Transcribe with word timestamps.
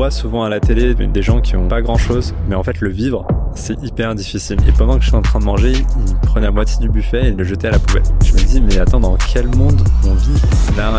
Voit 0.00 0.10
souvent 0.10 0.44
à 0.44 0.48
la 0.48 0.60
télé 0.60 0.94
des 0.94 1.20
gens 1.20 1.42
qui 1.42 1.56
ont 1.56 1.68
pas 1.68 1.82
grand 1.82 1.98
chose, 1.98 2.34
mais 2.48 2.54
en 2.54 2.62
fait 2.62 2.80
le 2.80 2.88
vivre, 2.88 3.26
c'est 3.60 3.80
hyper 3.82 4.14
difficile. 4.14 4.56
Et 4.66 4.72
pendant 4.72 4.96
que 4.96 5.02
je 5.02 5.08
suis 5.08 5.16
en 5.16 5.22
train 5.22 5.38
de 5.38 5.44
manger, 5.44 5.72
il 5.72 6.14
prenait 6.22 6.46
la 6.46 6.52
moitié 6.52 6.78
du 6.80 6.88
buffet 6.88 7.28
et 7.28 7.30
le 7.32 7.44
jetait 7.44 7.68
à 7.68 7.72
la 7.72 7.78
poubelle. 7.78 8.02
Je 8.24 8.32
me 8.32 8.38
dis, 8.38 8.60
mais 8.60 8.78
attends, 8.78 9.00
dans 9.00 9.16
quel 9.32 9.46
monde 9.54 9.82
on 10.04 10.14
vit? 10.14 10.40
Là, 10.76 10.90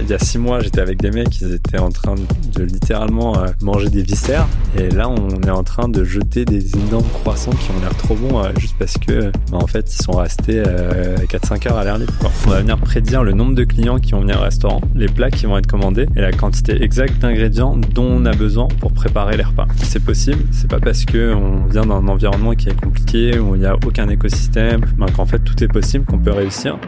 il 0.00 0.08
y 0.08 0.14
a, 0.14 0.18
six 0.18 0.38
mois, 0.38 0.60
j'étais 0.60 0.80
avec 0.80 1.00
des 1.00 1.10
mecs, 1.10 1.40
ils 1.40 1.52
étaient 1.52 1.78
en 1.78 1.90
train 1.90 2.14
de 2.54 2.62
littéralement 2.62 3.38
euh, 3.38 3.48
manger 3.62 3.90
des 3.90 4.02
viscères. 4.02 4.48
Et 4.76 4.88
là, 4.88 5.08
on 5.08 5.28
est 5.42 5.50
en 5.50 5.62
train 5.62 5.88
de 5.88 6.02
jeter 6.02 6.44
des 6.44 6.74
énormes 6.76 7.08
croissants 7.12 7.52
qui 7.52 7.70
ont 7.70 7.80
l'air 7.80 7.94
trop 7.96 8.14
bons 8.14 8.38
euh, 8.38 8.50
juste 8.58 8.76
parce 8.78 8.96
que, 8.96 9.30
bah, 9.50 9.58
en 9.58 9.66
fait, 9.66 9.92
ils 9.94 10.02
sont 10.02 10.12
restés 10.12 10.62
euh, 10.66 11.16
4-5 11.16 11.68
heures 11.68 11.78
à 11.78 11.84
l'air 11.84 11.98
libre. 11.98 12.14
Quoi. 12.18 12.30
On 12.46 12.50
va 12.50 12.60
venir 12.60 12.78
prédire 12.78 13.22
le 13.22 13.32
nombre 13.32 13.54
de 13.54 13.64
clients 13.64 13.98
qui 13.98 14.12
vont 14.12 14.20
venir 14.20 14.38
au 14.38 14.42
restaurant, 14.42 14.80
les 14.94 15.08
plats 15.08 15.30
qui 15.30 15.46
vont 15.46 15.58
être 15.58 15.66
commandés 15.66 16.06
et 16.16 16.20
la 16.20 16.32
quantité 16.32 16.82
exacte 16.82 17.18
d'ingrédients 17.18 17.76
dont 17.94 18.04
on 18.04 18.24
a 18.24 18.32
besoin 18.32 18.66
pour 18.80 18.92
préparer 18.92 19.36
les 19.36 19.44
repas. 19.44 19.66
C'est 19.82 20.02
possible, 20.02 20.44
c'est 20.52 20.70
pas 20.70 20.80
parce 20.80 21.04
que 21.04 21.34
on 21.34 21.66
vient 21.66 21.84
d'un 21.84 21.97
environnement 22.06 22.54
qui 22.54 22.68
est 22.68 22.80
compliqué, 22.80 23.38
où 23.38 23.56
il 23.56 23.60
n'y 23.60 23.66
a 23.66 23.74
aucun 23.74 24.08
écosystème, 24.08 24.82
ben 24.96 25.06
qu'en 25.10 25.26
fait 25.26 25.40
tout 25.40 25.64
est 25.64 25.68
possible, 25.68 26.04
qu'on 26.04 26.18
peut 26.18 26.32
réussir. 26.32 26.78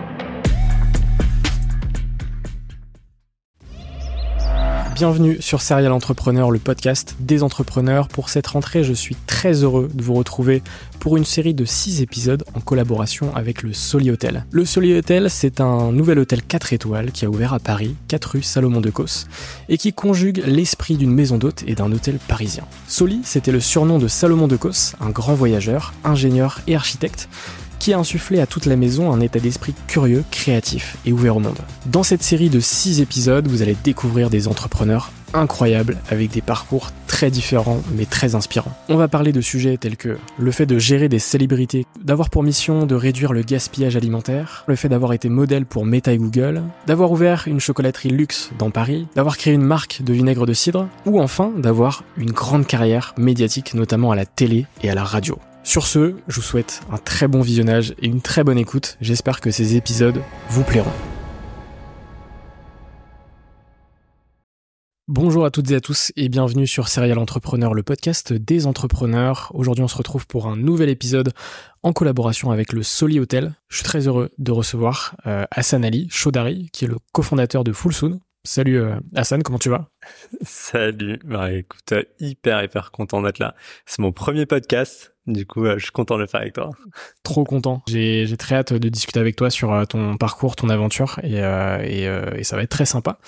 Bienvenue 5.01 5.41
sur 5.41 5.63
Serial 5.63 5.93
Entrepreneur, 5.93 6.51
le 6.51 6.59
podcast 6.59 7.17
des 7.21 7.43
entrepreneurs. 7.43 8.07
Pour 8.09 8.29
cette 8.29 8.49
rentrée, 8.49 8.85
je 8.85 8.93
suis 8.93 9.17
très 9.27 9.65
heureux 9.65 9.89
de 9.95 10.03
vous 10.03 10.13
retrouver 10.13 10.63
pour 10.99 11.17
une 11.17 11.25
série 11.25 11.55
de 11.55 11.65
6 11.65 12.03
épisodes 12.03 12.45
en 12.53 12.61
collaboration 12.61 13.35
avec 13.35 13.63
le 13.63 13.73
Soli 13.73 14.11
Hotel. 14.11 14.45
Le 14.51 14.67
Soli 14.67 14.93
Hotel, 14.93 15.31
c'est 15.31 15.63
un 15.63 15.91
nouvel 15.91 16.19
hôtel 16.19 16.43
4 16.43 16.75
étoiles 16.75 17.13
qui 17.13 17.25
a 17.25 17.31
ouvert 17.31 17.55
à 17.55 17.61
Paris, 17.61 17.97
4 18.09 18.25
rue 18.27 18.43
Salomon 18.43 18.83
de 18.83 18.91
Causse, 18.91 19.27
et 19.71 19.79
qui 19.79 19.95
conjugue 19.95 20.43
l'esprit 20.45 20.99
d'une 20.99 21.15
maison 21.15 21.39
d'hôte 21.39 21.65
et 21.67 21.75
d'un 21.75 21.91
hôtel 21.91 22.19
parisien. 22.29 22.65
Soli, 22.87 23.23
c'était 23.25 23.53
le 23.53 23.61
surnom 23.61 23.99
de 23.99 24.07
Salomon 24.07 24.49
de 24.49 24.57
Causse, 24.57 24.97
un 25.01 25.09
grand 25.09 25.33
voyageur, 25.33 25.95
ingénieur 26.05 26.61
et 26.67 26.77
architecte, 26.77 27.31
qui 27.81 27.93
a 27.93 27.99
insufflé 27.99 28.39
à 28.41 28.47
toute 28.47 28.67
la 28.67 28.77
maison 28.77 29.13
un 29.13 29.21
état 29.21 29.41
d'esprit 29.41 29.75
curieux, 29.89 30.23
créatif 30.31 30.97
et 31.05 31.13
ouvert 31.13 31.37
au 31.37 31.41
monde. 31.41 31.59
Dans 31.87 32.05
cette 32.05 32.23
série 32.23 32.51
de 32.51 32.61
6 32.61 33.01
épisodes, 33.01 33.49
vous 33.49 33.63
allez 33.63 33.77
découvrir 33.83 34.31
des 34.31 34.47
entrepreneurs 34.47 35.11
incroyables 35.35 35.99
avec 36.11 36.31
des 36.31 36.43
parcours 36.43 36.91
très 37.07 37.31
différents 37.31 37.83
mais 37.95 38.05
très 38.05 38.35
inspirants. 38.35 38.73
On 38.89 38.97
va 38.97 39.09
parler 39.09 39.33
de 39.33 39.41
sujets 39.41 39.77
tels 39.77 39.97
que 39.97 40.19
le 40.39 40.51
fait 40.51 40.67
de 40.67 40.79
gérer 40.79 41.09
des 41.09 41.19
célébrités, 41.19 41.87
d'avoir 42.03 42.31
pour 42.31 42.43
mission 42.43 42.87
de 42.87 42.95
réduire 42.95 43.33
le 43.33 43.43
gaspillage 43.43 43.97
alimentaire, 43.97 44.65
le 44.67 44.77
fait 44.77 44.89
d'avoir 44.89 45.13
été 45.13 45.29
modèle 45.29 45.67
pour 45.67 45.85
Meta 45.85 46.13
et 46.13 46.19
Google, 46.19 46.63
d'avoir 46.87 47.13
ouvert 47.13 47.45
une 47.47 47.61
chocolaterie 47.61 48.11
luxe 48.11 48.51
dans 48.59 48.71
Paris, 48.71 49.07
d'avoir 49.15 49.37
créé 49.37 49.55
une 49.55 49.63
marque 49.63 50.03
de 50.03 50.13
vinaigre 50.13 50.47
de 50.47 50.53
cidre, 50.53 50.89
ou 51.07 51.21
enfin 51.21 51.53
d'avoir 51.57 52.05
une 52.17 52.33
grande 52.33 52.67
carrière 52.67 53.15
médiatique 53.17 53.75
notamment 53.75 54.11
à 54.11 54.17
la 54.17 54.27
télé 54.27 54.67
et 54.83 54.91
à 54.91 54.95
la 54.95 55.05
radio. 55.05 55.39
Sur 55.63 55.87
ce, 55.87 56.17
je 56.27 56.37
vous 56.37 56.43
souhaite 56.43 56.81
un 56.91 56.97
très 56.97 57.29
bon 57.29 57.43
visionnage 57.43 57.95
et 57.99 58.07
une 58.07 58.23
très 58.23 58.45
bonne 58.45 58.57
écoute. 58.57 58.97
J'espère 59.03 59.41
que 59.41 59.51
ces 59.51 59.77
épisodes 59.77 60.23
vous 60.49 60.65
plairont. 60.65 60.93
Bonjour 65.07 65.45
à 65.45 65.51
toutes 65.51 65.71
et 65.71 65.75
à 65.75 65.81
tous 65.81 66.13
et 66.17 66.29
bienvenue 66.29 66.67
sur 66.67 66.89
Serial 66.89 67.19
Entrepreneur, 67.19 67.75
le 67.75 67.83
podcast 67.83 68.33
des 68.33 68.67
entrepreneurs. 68.67 69.51
Aujourd'hui, 69.55 69.85
on 69.85 69.89
se 69.89 69.99
retrouve 69.99 70.27
pour 70.27 70.47
un 70.47 70.57
nouvel 70.57 70.89
épisode 70.89 71.33
en 71.83 71.93
collaboration 71.93 72.53
avec 72.53 72.73
le 72.73 72.83
Soli 72.83 73.21
Hotel. 73.21 73.55
Je 73.69 73.77
suis 73.77 73.85
très 73.85 74.07
heureux 74.07 74.31
de 74.39 74.53
recevoir 74.53 75.17
euh, 75.27 75.45
Hassan 75.51 75.85
Ali 75.85 76.09
Chaudari, 76.11 76.71
qui 76.73 76.87
est 76.87 76.89
le 76.89 76.97
cofondateur 77.13 77.65
de 77.65 77.73
Full 77.73 77.93
Salut 78.45 78.79
euh, 78.79 78.95
Hassan, 79.15 79.43
comment 79.43 79.59
tu 79.59 79.69
vas? 79.69 79.91
Salut, 80.43 81.19
bah 81.25 81.53
écoute, 81.53 81.93
hyper 82.19 82.63
hyper 82.63 82.91
content 82.91 83.21
d'être 83.21 83.39
là. 83.39 83.55
C'est 83.85 84.01
mon 84.01 84.13
premier 84.13 84.47
podcast, 84.47 85.10
du 85.27 85.47
coup 85.47 85.65
euh, 85.65 85.79
je 85.79 85.85
suis 85.85 85.93
content 85.93 86.17
de 86.17 86.23
le 86.23 86.27
faire 86.27 86.41
avec 86.41 86.55
toi. 86.55 86.71
Trop 87.23 87.45
content. 87.45 87.83
J'ai 87.87 88.27
très 88.39 88.57
hâte 88.57 88.73
de 88.73 88.89
discuter 88.89 89.21
avec 89.21 89.37
toi 89.37 89.51
sur 89.51 89.87
ton 89.89 90.17
parcours, 90.17 90.57
ton 90.57 90.69
aventure 90.69 91.21
et, 91.23 91.37
et, 91.37 92.05
et 92.37 92.45
ça 92.45 92.57
va 92.57 92.63
être 92.63 92.71
très 92.71 92.87
sympa. 92.87 93.19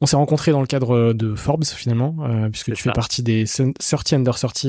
On 0.00 0.06
s'est 0.06 0.16
rencontrés 0.16 0.52
dans 0.52 0.60
le 0.60 0.66
cadre 0.66 1.12
de 1.12 1.34
Forbes 1.34 1.64
finalement, 1.64 2.16
puisque 2.50 2.72
tu 2.72 2.82
fais 2.82 2.92
partie 2.92 3.22
des 3.22 3.44
30 3.46 4.12
under 4.12 4.34
30 4.34 4.66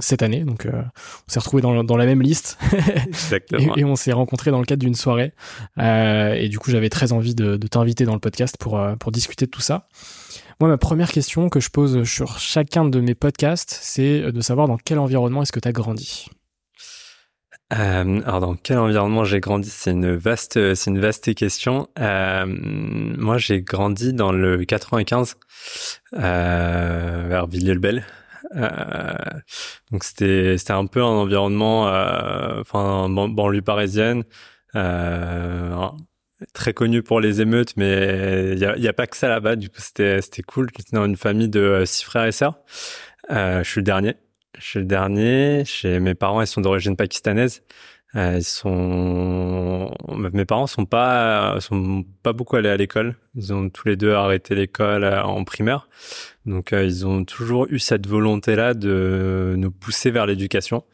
cette 0.00 0.22
année, 0.22 0.44
donc 0.44 0.66
on 0.66 1.30
s'est 1.32 1.40
retrouvés 1.40 1.62
dans, 1.62 1.82
dans, 1.84 1.96
la 1.96 2.06
même 2.06 2.22
liste. 2.22 2.58
Exactement. 3.06 3.74
et, 3.76 3.80
et, 3.80 3.84
on 3.84 3.96
s'est 3.96 4.12
rencontrés 4.12 4.50
dans 4.50 4.60
le 4.60 4.66
cadre 4.66 4.80
d'une 4.80 4.94
soirée 4.94 5.32
et 5.78 6.48
du 6.48 6.58
coup 6.58 6.70
j'avais 6.70 6.90
très 6.90 7.12
envie 7.12 7.34
de, 7.34 7.56
de 7.56 7.66
t'inviter 7.66 8.04
dans 8.04 8.14
le 8.14 8.20
podcast 8.20 8.56
pour, 8.58 8.80
pour 8.98 9.12
discuter 9.12 9.46
de 9.46 9.50
tout 9.50 9.60
ça. 9.60 9.88
Moi, 10.62 10.68
ma 10.68 10.78
première 10.78 11.10
question 11.10 11.48
que 11.48 11.58
je 11.58 11.70
pose 11.70 12.04
sur 12.04 12.38
chacun 12.38 12.84
de 12.84 13.00
mes 13.00 13.16
podcasts, 13.16 13.76
c'est 13.82 14.30
de 14.30 14.40
savoir 14.40 14.68
dans 14.68 14.76
quel 14.76 15.00
environnement 15.00 15.42
est-ce 15.42 15.50
que 15.50 15.58
tu 15.58 15.66
as 15.66 15.72
grandi? 15.72 16.28
Euh, 17.72 18.20
alors 18.24 18.38
dans 18.38 18.54
quel 18.54 18.78
environnement 18.78 19.24
j'ai 19.24 19.40
grandi 19.40 19.68
C'est 19.68 19.90
une 19.90 20.14
vaste, 20.14 20.60
une 20.86 21.00
vaste 21.00 21.34
question. 21.34 21.88
Euh, 21.98 22.46
moi, 22.46 23.38
j'ai 23.38 23.60
grandi 23.60 24.12
dans 24.12 24.30
le 24.30 24.64
95, 24.64 25.34
euh, 26.14 27.24
vers 27.28 27.48
Villiers-le-Bel. 27.48 28.04
donc 29.90 30.04
c'était 30.04 30.58
c'était 30.58 30.74
un 30.74 30.86
peu 30.86 31.02
un 31.02 31.06
environnement, 31.06 31.86
enfin 32.60 33.08
banlieue 33.08 33.62
parisienne. 33.62 34.22
Très 36.52 36.72
connu 36.72 37.02
pour 37.02 37.20
les 37.20 37.40
émeutes, 37.40 37.76
mais 37.76 38.52
il 38.52 38.58
y 38.58 38.64
a, 38.64 38.90
a, 38.90 38.92
pas 38.92 39.06
que 39.06 39.16
ça 39.16 39.28
là-bas. 39.28 39.56
Du 39.56 39.68
coup, 39.68 39.80
c'était 39.80 40.20
cool. 40.46 40.68
J'étais 40.76 40.96
dans 40.96 41.04
une 41.04 41.16
famille 41.16 41.48
de 41.48 41.84
six 41.86 42.04
frères 42.04 42.26
et 42.26 42.32
sœurs. 42.32 42.58
je 43.28 43.62
suis 43.64 43.80
le 43.80 43.84
dernier. 43.84 44.16
Je 44.58 44.64
suis 44.64 44.78
le 44.80 44.84
dernier. 44.84 45.64
Chez 45.64 46.00
mes 46.00 46.14
parents, 46.14 46.40
ils 46.40 46.46
sont 46.46 46.60
d'origine 46.60 46.96
pakistanaise. 46.96 47.62
Euh, 48.14 48.40
sont, 48.42 49.90
mes 50.18 50.44
parents 50.44 50.66
sont 50.66 50.84
pas, 50.84 51.58
sont 51.60 52.04
pas 52.22 52.34
beaucoup 52.34 52.56
allés 52.56 52.68
à 52.68 52.76
l'école. 52.76 53.16
Ils 53.34 53.54
ont 53.54 53.70
tous 53.70 53.88
les 53.88 53.96
deux 53.96 54.12
arrêté 54.12 54.54
l'école 54.54 55.04
euh, 55.04 55.22
en 55.22 55.44
primaire. 55.44 55.88
Donc, 56.44 56.74
euh, 56.74 56.84
ils 56.84 57.06
ont 57.06 57.24
toujours 57.24 57.66
eu 57.70 57.78
cette 57.78 58.06
volonté-là 58.06 58.74
de 58.74 59.54
nous 59.56 59.70
pousser 59.70 60.10
vers 60.10 60.26
l'éducation. 60.26 60.84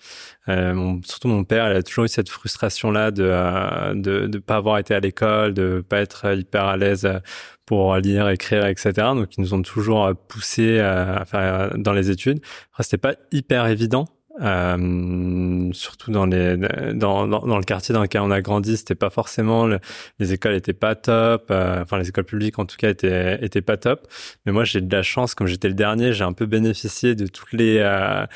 Euh, 0.49 0.97
surtout 1.05 1.27
mon 1.27 1.43
père, 1.43 1.69
il 1.69 1.77
a 1.77 1.83
toujours 1.83 2.05
eu 2.05 2.09
cette 2.09 2.29
frustration-là 2.29 3.11
de, 3.11 3.95
de, 3.95 4.29
de 4.29 4.39
pas 4.39 4.57
avoir 4.57 4.79
été 4.79 4.95
à 4.95 5.01
l'école, 5.01 5.55
de 5.55 5.85
pas 5.87 5.99
être 6.01 6.37
hyper 6.37 6.67
à 6.67 6.77
l'aise 6.77 7.09
pour 7.67 7.97
lire, 7.97 8.29
écrire, 8.29 8.67
etc. 8.67 8.93
Donc, 9.15 9.37
ils 9.37 9.41
nous 9.41 9.55
ont 9.55 9.63
toujours 9.63 10.15
poussé 10.29 10.79
à 10.79 11.25
faire 11.25 11.77
dans 11.77 11.93
les 11.93 12.11
études. 12.11 12.41
Après, 12.71 12.85
c'était 12.85 12.99
pas 12.99 13.15
hyper 13.33 13.67
évident 13.67 14.05
euh, 14.41 15.69
surtout 15.73 16.13
dans 16.13 16.27
les 16.27 16.57
dans, 16.95 17.27
dans, 17.27 17.59
le 17.59 17.65
quartier 17.65 17.93
dans 17.93 18.03
lequel 18.03 18.21
on 18.21 18.31
a 18.31 18.41
grandi 18.41 18.77
c'était 18.77 18.95
pas 18.95 19.11
forcément 19.11 19.69
les 20.19 20.33
écoles 20.33 20.55
étaient 20.55 20.73
pas 20.73 20.95
top 20.95 21.47
euh, 21.51 21.83
enfin 21.83 21.99
les 21.99 22.09
écoles 22.09 22.25
publiques 22.25 22.59
en 22.59 22.65
tout 22.65 22.77
cas 22.77 22.91
étaient 22.91 23.45
étaient 23.45 23.63
pas 23.63 23.77
top. 23.77 24.07
Mais 24.47 24.53
moi 24.53 24.65
j'ai 24.65 24.81
de 24.81 24.95
la 24.95 25.03
chance 25.03 25.35
comme 25.35 25.49
j'étais 25.49 25.69
le 25.69 25.75
dernier 25.75 26.13
j'ai 26.13 26.25
un 26.25 26.33
peu 26.33 26.47
bénéficié 26.47 27.15
de 27.17 27.27
toutes 27.27 27.53
les 27.53 27.79
euh, 27.79 28.27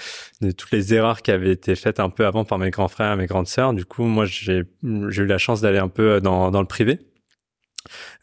de 0.41 0.51
toutes 0.51 0.73
les 0.73 0.93
erreurs 0.93 1.23
qui 1.23 1.31
avaient 1.31 1.53
été 1.53 1.77
faites 1.77 2.01
un 2.01 2.11
peu 2.11 2.27
avant 2.27 2.45
par 2.45 2.59
mes 2.59 2.71
grands 2.71 2.89
frères 2.89 3.13
et 3.13 3.17
mes 3.17 3.27
grandes 3.27 3.49
sœurs. 3.49 3.73
Du 3.73 3.85
coup 3.85 4.03
moi 4.03 4.25
j'ai 4.25 4.65
j'ai 5.09 5.23
eu 5.23 5.27
la 5.27 5.39
chance 5.39 5.61
d'aller 5.61 5.79
un 5.79 5.89
peu 5.89 6.21
dans 6.21 6.51
dans 6.51 6.61
le 6.61 6.67
privé 6.67 6.99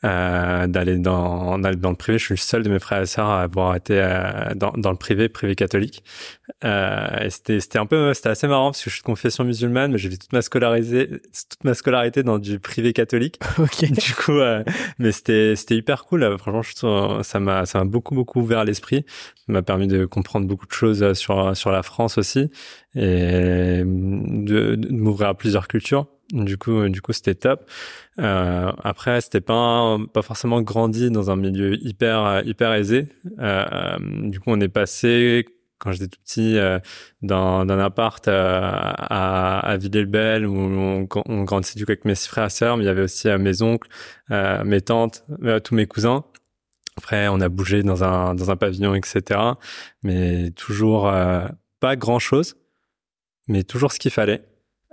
euh, 0.03 0.67
d'aller 0.67 0.97
dans, 0.97 1.57
dans 1.57 1.89
le 1.89 1.95
privé. 1.95 2.17
Je 2.17 2.25
suis 2.25 2.33
le 2.33 2.37
seul 2.37 2.63
de 2.63 2.69
mes 2.69 2.79
frères 2.79 3.01
et 3.01 3.05
sœurs 3.05 3.29
à 3.29 3.41
avoir 3.41 3.75
été 3.75 3.99
euh, 3.99 4.53
dans, 4.55 4.71
dans 4.71 4.91
le 4.91 4.97
privé, 4.97 5.29
privé 5.29 5.55
catholique. 5.55 6.03
Euh, 6.63 7.19
et 7.21 7.29
c'était, 7.29 7.59
c'était 7.59 7.79
un 7.79 7.85
peu, 7.85 8.13
c'était 8.13 8.29
assez 8.29 8.47
marrant 8.47 8.71
parce 8.71 8.83
que 8.83 8.89
je 8.89 8.95
suis 8.95 9.01
de 9.01 9.05
confession 9.05 9.43
musulmane, 9.43 9.91
mais 9.91 9.97
j'ai 9.97 10.09
vu 10.09 10.17
toute 10.17 10.33
ma 10.33 10.41
scolarité, 10.41 11.07
toute 11.07 11.63
ma 11.63 11.73
scolarité 11.73 12.23
dans 12.23 12.39
du 12.39 12.59
privé 12.59 12.93
catholique. 12.93 13.39
ok. 13.59 13.91
Du 13.91 14.13
coup, 14.13 14.39
euh, 14.39 14.63
mais 14.97 15.11
c'était, 15.11 15.55
c'était 15.55 15.75
hyper 15.75 16.05
cool. 16.05 16.37
Franchement, 16.37 16.61
je, 16.61 17.23
ça 17.23 17.39
m'a, 17.39 17.65
ça 17.65 17.79
m'a 17.79 17.85
beaucoup, 17.85 18.15
beaucoup 18.15 18.39
ouvert 18.41 18.63
l'esprit. 18.63 19.05
Ça 19.35 19.53
m'a 19.53 19.61
permis 19.61 19.87
de 19.87 20.05
comprendre 20.05 20.47
beaucoup 20.47 20.65
de 20.65 20.71
choses 20.71 21.13
sur, 21.13 21.55
sur 21.55 21.71
la 21.71 21.83
France 21.83 22.17
aussi 22.17 22.49
et 22.99 23.83
de, 23.85 24.75
de 24.75 24.87
m'ouvrir 24.91 25.29
à 25.29 25.33
plusieurs 25.33 25.67
cultures. 25.67 26.07
Du 26.31 26.57
coup, 26.57 26.87
du 26.89 27.01
coup, 27.01 27.11
c'était 27.13 27.33
top. 27.33 27.67
Euh, 28.19 28.71
après, 28.83 29.21
c'était 29.21 29.41
pas 29.41 29.97
pas 30.13 30.21
forcément 30.21 30.61
grandi 30.61 31.09
dans 31.09 31.31
un 31.31 31.35
milieu 31.35 31.75
hyper 31.83 32.43
hyper 32.45 32.73
aisé. 32.73 33.07
Euh, 33.39 33.97
du 34.29 34.39
coup, 34.39 34.51
on 34.51 34.59
est 34.59 34.67
passé 34.69 35.45
quand 35.79 35.91
j'étais 35.93 36.07
tout 36.07 36.19
petit 36.23 36.57
euh, 36.57 36.79
d'un 37.21 37.67
appart 37.79 38.27
euh, 38.27 38.59
à, 38.61 39.59
à 39.59 39.77
Villers-le-Bel 39.77 40.45
où 40.45 40.55
on, 40.55 41.07
on 41.25 41.43
grandissait 41.43 41.79
du 41.79 41.85
coup 41.85 41.91
avec 41.91 42.05
mes 42.05 42.15
frères 42.15 42.45
et 42.45 42.49
sœurs, 42.49 42.77
mais 42.77 42.83
il 42.83 42.87
y 42.87 42.89
avait 42.89 43.01
aussi 43.01 43.29
euh, 43.29 43.37
mes 43.37 43.61
oncles, 43.61 43.87
mes 44.29 44.81
tantes, 44.81 45.23
tous 45.63 45.73
mes 45.73 45.87
cousins. 45.87 46.23
Après, 46.97 47.29
on 47.29 47.39
a 47.39 47.49
bougé 47.49 47.81
dans 47.81 48.03
un 48.03 48.35
dans 48.35 48.51
un 48.51 48.57
pavillon, 48.57 48.93
etc. 48.93 49.39
Mais 50.03 50.51
toujours 50.51 51.11
pas 51.79 51.95
grand 51.95 52.19
chose, 52.19 52.55
mais 53.49 53.63
toujours 53.63 53.91
ce 53.91 53.99
qu'il 53.99 54.11
fallait. 54.11 54.43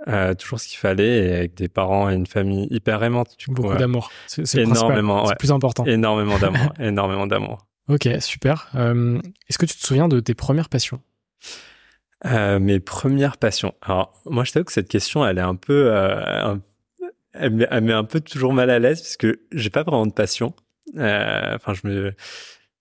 Euh, 0.07 0.35
toujours 0.35 0.59
ce 0.59 0.67
qu'il 0.67 0.77
fallait 0.77 1.25
et 1.25 1.33
avec 1.33 1.55
des 1.55 1.69
parents 1.69 2.09
et 2.09 2.13
une 2.13 2.27
famille 2.27 2.67
hyper 2.69 3.01
aimante. 3.03 3.35
Beaucoup 3.47 3.75
d'amour. 3.75 4.11
C'est 4.27 4.55
énormément. 4.55 5.25
C'est 5.25 5.37
plus 5.37 5.51
important. 5.51 5.85
Énormément 5.85 6.37
d'amour. 6.37 6.73
énormément 6.79 7.25
d'amour. 7.27 7.65
Ok, 7.89 8.07
super. 8.19 8.69
Euh, 8.75 9.19
Est-ce 9.49 9.57
que 9.57 9.65
tu 9.65 9.75
te 9.75 9.85
souviens 9.85 10.07
de 10.07 10.19
tes 10.19 10.33
premières 10.33 10.69
passions? 10.69 11.01
Euh, 12.25 12.59
Mes 12.59 12.79
premières 12.79 13.37
passions. 13.37 13.73
Alors, 13.81 14.13
moi, 14.25 14.43
je 14.43 14.51
t'avoue 14.51 14.65
que 14.65 14.71
cette 14.71 14.89
question, 14.89 15.25
elle 15.25 15.39
est 15.39 15.41
un 15.41 15.55
peu, 15.55 15.91
elle, 17.33 17.81
met 17.81 17.93
un 17.93 18.03
peu 18.03 18.19
toujours 18.19 18.53
mal 18.53 18.69
à 18.69 18.79
l'aise 18.79 19.01
puisque 19.01 19.27
j'ai 19.51 19.69
pas 19.69 19.83
vraiment 19.83 20.05
de 20.05 20.13
passion. 20.13 20.53
Enfin, 20.95 21.73
je 21.73 21.87
me, 21.87 22.13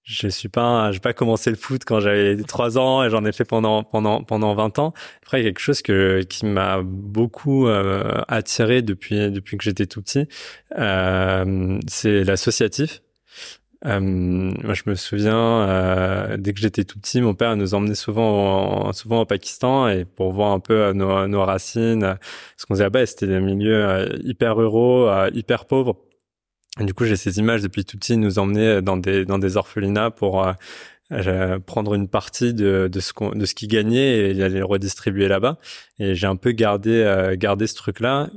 je 0.07 0.29
suis 0.29 0.49
pas, 0.49 0.93
j'ai 0.93 1.01
pas 1.01 1.13
commencé 1.13 1.51
le 1.51 1.57
foot 1.57 1.83
quand 1.85 1.99
j'avais 1.99 2.37
trois 2.45 2.79
ans 2.79 3.03
et 3.03 3.11
j'en 3.11 3.25
ai 3.25 3.33
fait 3.33 3.45
pendant 3.45 3.83
pendant 3.83 4.23
pendant 4.23 4.55
20 4.55 4.79
ans. 4.79 4.95
Après, 5.23 5.41
il 5.41 5.45
y 5.45 5.47
a 5.49 5.51
quelque 5.51 5.59
chose 5.59 5.83
que 5.83 6.23
qui 6.23 6.47
m'a 6.47 6.81
beaucoup 6.83 7.67
euh, 7.67 8.23
attiré 8.29 8.83
depuis 8.83 9.33
depuis 9.33 9.57
que 9.59 9.65
j'étais 9.65 9.87
tout 9.87 10.03
petit, 10.03 10.29
euh, 10.79 11.81
c'est 11.89 12.23
l'associatif. 12.23 13.03
Euh, 13.85 14.01
moi, 14.01 14.75
je 14.75 14.83
me 14.87 14.95
souviens, 14.95 15.69
euh, 15.69 16.37
dès 16.39 16.53
que 16.53 16.61
j'étais 16.61 16.85
tout 16.85 16.99
petit, 16.99 17.21
mon 17.21 17.35
père 17.35 17.57
nous 17.57 17.75
emmenait 17.75 17.95
souvent, 17.95 18.93
souvent 18.93 19.23
au 19.23 19.27
Pakistan 19.27 19.89
et 19.89 20.05
pour 20.05 20.33
voir 20.33 20.53
un 20.53 20.61
peu 20.61 20.93
nos, 20.93 21.27
nos 21.27 21.45
racines. 21.45 22.17
Ce 22.57 22.65
qu'on 22.67 22.75
faisait 22.75 22.85
là-bas, 22.85 23.07
c'était 23.07 23.27
des 23.27 23.41
milieux 23.41 24.09
hyper 24.25 24.57
ruraux, 24.57 25.09
hyper 25.35 25.67
pauvres 25.67 25.97
du 26.81 26.95
coup, 26.95 27.05
j'ai 27.05 27.17
ces 27.17 27.39
images 27.39 27.63
depuis 27.63 27.85
tout 27.85 27.97
petit 27.97 28.17
nous 28.17 28.39
emmener 28.39 28.83
dans 28.83 28.97
des 28.97 29.25
dans 29.25 29.39
des 29.39 29.57
orphelinats 29.57 30.11
pour 30.11 30.45
euh, 30.45 30.53
euh, 31.13 31.59
prendre 31.59 31.95
une 31.95 32.09
partie 32.09 32.53
de, 32.53 32.89
de 32.93 33.01
ce 33.01 33.13
qu'on 33.13 33.31
de 33.31 33.47
ce 33.47 33.55
qu'ils 33.55 33.69
gagnaient 33.69 34.31
et 34.33 34.43
aller 34.43 34.59
le 34.59 34.65
redistribuer 34.65 35.29
là-bas. 35.29 35.59
Et 35.99 36.15
j'ai 36.15 36.27
un 36.27 36.37
peu 36.37 36.53
gardé 36.53 36.91
euh, 36.91 37.37
gardé 37.37 37.67
ce 37.67 37.75
truc-là. 37.77 38.29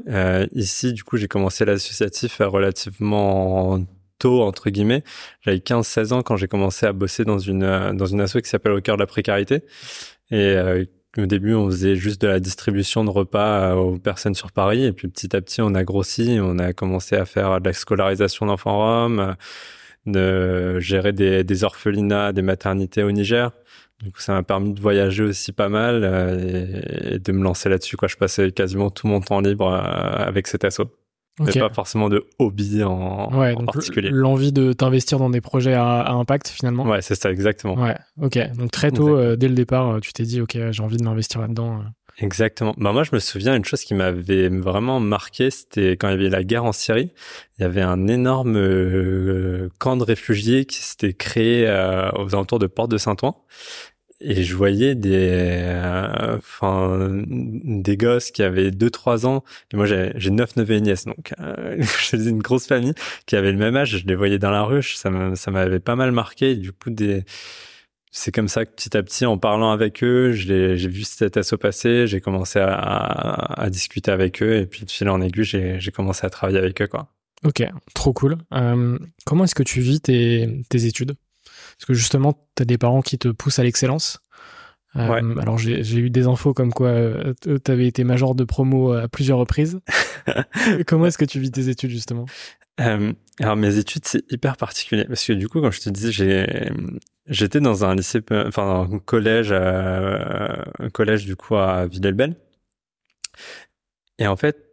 ici, 0.53 0.93
du 0.93 1.03
coup, 1.03 1.17
j'ai 1.17 1.27
commencé 1.27 1.65
l'associatif 1.65 2.37
relativement 2.39 3.83
tôt 4.19 4.41
entre 4.43 4.69
guillemets. 4.69 5.03
J'avais 5.41 5.57
15-16 5.57 6.13
ans 6.13 6.23
quand 6.23 6.37
j'ai 6.37 6.47
commencé 6.47 6.85
à 6.85 6.93
bosser 6.93 7.25
dans 7.25 7.39
une 7.39 7.91
dans 7.93 8.05
une 8.05 8.21
asso 8.21 8.37
qui 8.41 8.49
s'appelle 8.49 8.73
Au 8.73 8.81
cœur 8.81 8.95
de 8.95 9.01
la 9.01 9.07
précarité 9.07 9.63
et 10.31 10.55
au 11.17 11.25
début, 11.25 11.53
on 11.55 11.65
faisait 11.67 11.95
juste 11.95 12.21
de 12.21 12.27
la 12.27 12.39
distribution 12.39 13.03
de 13.03 13.09
repas 13.09 13.71
euh, 13.71 13.75
aux 13.75 13.97
personnes 13.97 14.35
sur 14.35 14.51
Paris, 14.51 14.85
et 14.85 14.93
puis 14.93 15.07
petit 15.07 15.35
à 15.35 15.41
petit, 15.41 15.61
on 15.61 15.73
a 15.73 15.83
grossi, 15.83 16.37
on 16.41 16.59
a 16.59 16.73
commencé 16.73 17.15
à 17.15 17.25
faire 17.25 17.59
de 17.59 17.65
la 17.65 17.73
scolarisation 17.73 18.45
d'enfants 18.45 18.77
roms, 18.77 19.19
euh, 19.19 19.33
de 20.05 20.79
gérer 20.79 21.11
des, 21.13 21.63
orphelinats, 21.63 22.31
des 22.33 22.41
maternités 22.41 23.03
au 23.03 23.11
Niger. 23.11 23.51
Du 24.03 24.11
coup, 24.11 24.21
ça 24.21 24.33
m'a 24.33 24.43
permis 24.43 24.73
de 24.73 24.79
voyager 24.79 25.23
aussi 25.23 25.51
pas 25.51 25.67
mal 25.69 26.01
euh, 26.03 26.81
et, 27.15 27.19
de 27.19 27.31
me 27.31 27.43
lancer 27.43 27.69
là-dessus. 27.69 27.97
Je 28.07 28.15
passais 28.15 28.51
quasiment 28.51 28.89
tout 28.91 29.07
mon 29.07 29.19
temps 29.19 29.41
libre 29.41 29.73
avec 29.73 30.47
cet 30.47 30.63
assaut. 30.63 30.98
Okay. 31.39 31.59
pas 31.59 31.69
forcément 31.69 32.09
de 32.09 32.25
hobby 32.37 32.83
en, 32.83 33.33
ouais, 33.37 33.55
en 33.55 33.65
particulier. 33.65 34.09
L'envie 34.11 34.51
de 34.51 34.73
t'investir 34.73 35.19
dans 35.19 35.29
des 35.29 35.41
projets 35.41 35.73
à, 35.73 36.01
à, 36.01 36.11
impact 36.11 36.49
finalement. 36.49 36.83
Ouais, 36.83 37.01
c'est 37.01 37.15
ça, 37.15 37.31
exactement. 37.31 37.75
Ouais, 37.75 37.95
ok. 38.21 38.37
Donc 38.57 38.71
très 38.71 38.91
tôt, 38.91 39.17
euh, 39.17 39.35
dès 39.35 39.47
le 39.47 39.55
départ, 39.55 39.89
euh, 39.89 39.99
tu 39.99 40.11
t'es 40.11 40.23
dit, 40.23 40.41
ok, 40.41 40.57
j'ai 40.71 40.83
envie 40.83 40.97
de 40.97 41.03
m'investir 41.03 41.41
là-dedans. 41.41 41.79
Euh. 41.79 41.83
Exactement. 42.21 42.73
Bah 42.77 42.91
moi, 42.91 43.03
je 43.03 43.11
me 43.13 43.19
souviens 43.19 43.55
une 43.55 43.63
chose 43.63 43.83
qui 43.83 43.93
m'avait 43.93 44.49
vraiment 44.49 44.99
marqué, 44.99 45.49
c'était 45.49 45.91
quand 45.91 46.09
il 46.09 46.11
y 46.11 46.13
avait 46.15 46.29
la 46.29 46.43
guerre 46.43 46.65
en 46.65 46.73
Syrie. 46.73 47.11
Il 47.57 47.61
y 47.61 47.65
avait 47.65 47.81
un 47.81 48.07
énorme 48.07 48.57
euh, 48.57 49.69
camp 49.79 49.95
de 49.95 50.03
réfugiés 50.03 50.65
qui 50.65 50.81
s'était 50.81 51.13
créé 51.13 51.65
euh, 51.67 52.09
aux 52.11 52.35
alentours 52.35 52.59
de 52.59 52.67
Porte 52.67 52.91
de 52.91 52.97
Saint-Ouen 52.97 53.35
et 54.21 54.43
je 54.43 54.55
voyais 54.55 54.95
des 54.95 55.29
euh, 55.31 56.37
enfin 56.37 57.23
des 57.27 57.97
gosses 57.97 58.31
qui 58.31 58.43
avaient 58.43 58.71
2 58.71 58.89
3 58.89 59.25
ans 59.25 59.43
et 59.71 59.77
moi 59.77 59.85
j'ai 59.85 60.11
j'ai 60.15 60.29
9 60.29 60.57
neveux 60.57 60.75
et 60.75 60.81
nièces 60.81 61.05
donc 61.05 61.33
euh, 61.39 61.81
je 62.11 62.17
une 62.17 62.41
grosse 62.41 62.67
famille 62.67 62.93
qui 63.25 63.35
avait 63.35 63.51
le 63.51 63.57
même 63.57 63.75
âge, 63.75 63.97
je 63.97 64.05
les 64.05 64.15
voyais 64.15 64.39
dans 64.39 64.51
la 64.51 64.63
rue, 64.63 64.83
ça 64.83 65.09
ça 65.35 65.51
m'avait 65.51 65.79
pas 65.79 65.95
mal 65.95 66.11
marqué 66.11 66.55
du 66.55 66.71
coup 66.71 66.89
des 66.89 67.23
c'est 68.11 68.31
comme 68.31 68.47
ça 68.47 68.65
que 68.65 68.71
petit 68.71 68.97
à 68.97 69.03
petit, 69.03 69.25
en 69.25 69.37
parlant 69.37 69.71
avec 69.71 70.03
eux, 70.03 70.31
j'ai 70.31 70.75
vu 70.75 71.03
cet 71.03 71.37
assaut 71.37 71.57
passer, 71.57 72.07
j'ai 72.07 72.21
commencé 72.21 72.57
à, 72.57 72.73
à, 72.73 73.63
à, 73.63 73.69
discuter 73.69 74.09
avec 74.09 74.41
eux, 74.41 74.55
et 74.55 74.65
puis 74.65 74.83
de 74.85 74.89
fil 74.89 75.09
en 75.09 75.21
aiguille, 75.21 75.43
j'ai 75.43 75.91
commencé 75.91 76.25
à 76.25 76.31
travailler 76.31 76.57
avec 76.57 76.81
eux. 76.81 76.87
Quoi. 76.87 77.07
Ok, 77.45 77.63
trop 77.93 78.11
cool. 78.13 78.37
Euh, 78.53 78.97
comment 79.25 79.43
est-ce 79.43 79.55
que 79.55 79.63
tu 79.63 79.79
vis 79.79 80.01
tes, 80.01 80.61
tes 80.69 80.85
études? 80.85 81.15
Parce 81.79 81.87
que 81.87 81.93
justement, 81.93 82.33
tu 82.57 82.63
as 82.63 82.65
des 82.65 82.77
parents 82.77 83.01
qui 83.01 83.17
te 83.17 83.29
poussent 83.29 83.59
à 83.59 83.63
l'excellence. 83.63 84.19
Euh, 84.95 85.35
alors 85.39 85.57
j'ai 85.59 85.97
eu 85.97 86.09
des 86.09 86.25
infos 86.25 86.53
comme 86.53 86.73
quoi 86.73 86.87
euh, 86.87 87.33
tu 87.43 87.71
avais 87.71 87.85
été 87.85 88.03
major 88.03 88.33
de 88.33 88.43
promo 88.43 88.91
à 88.91 89.07
plusieurs 89.07 89.37
reprises. 89.37 89.79
Comment 90.87 91.05
est-ce 91.05 91.17
que 91.17 91.25
tu 91.25 91.39
vis 91.39 91.51
tes 91.51 91.69
études 91.69 91.91
justement? 91.91 92.25
Euh, 92.81 93.13
Alors 93.39 93.55
mes 93.55 93.77
études 93.77 94.01
c'est 94.05 94.23
hyper 94.31 94.57
particulier 94.57 95.05
parce 95.05 95.23
que 95.23 95.33
du 95.33 95.47
coup 95.47 95.61
comme 95.61 95.71
je 95.71 95.79
te 95.79 95.89
disais 95.89 96.11
j'ai 96.11 96.71
j'étais 97.27 97.59
dans 97.59 97.85
un 97.85 97.93
lycée 97.93 98.21
enfin 98.31 98.89
un 98.91 98.97
collège 98.97 99.51
un 99.51 100.89
collège 100.91 101.25
du 101.25 101.35
coup 101.35 101.55
à 101.55 101.85
Villers-le-Bel 101.85 102.35
et 104.17 104.25
en 104.25 104.35
fait 104.35 104.68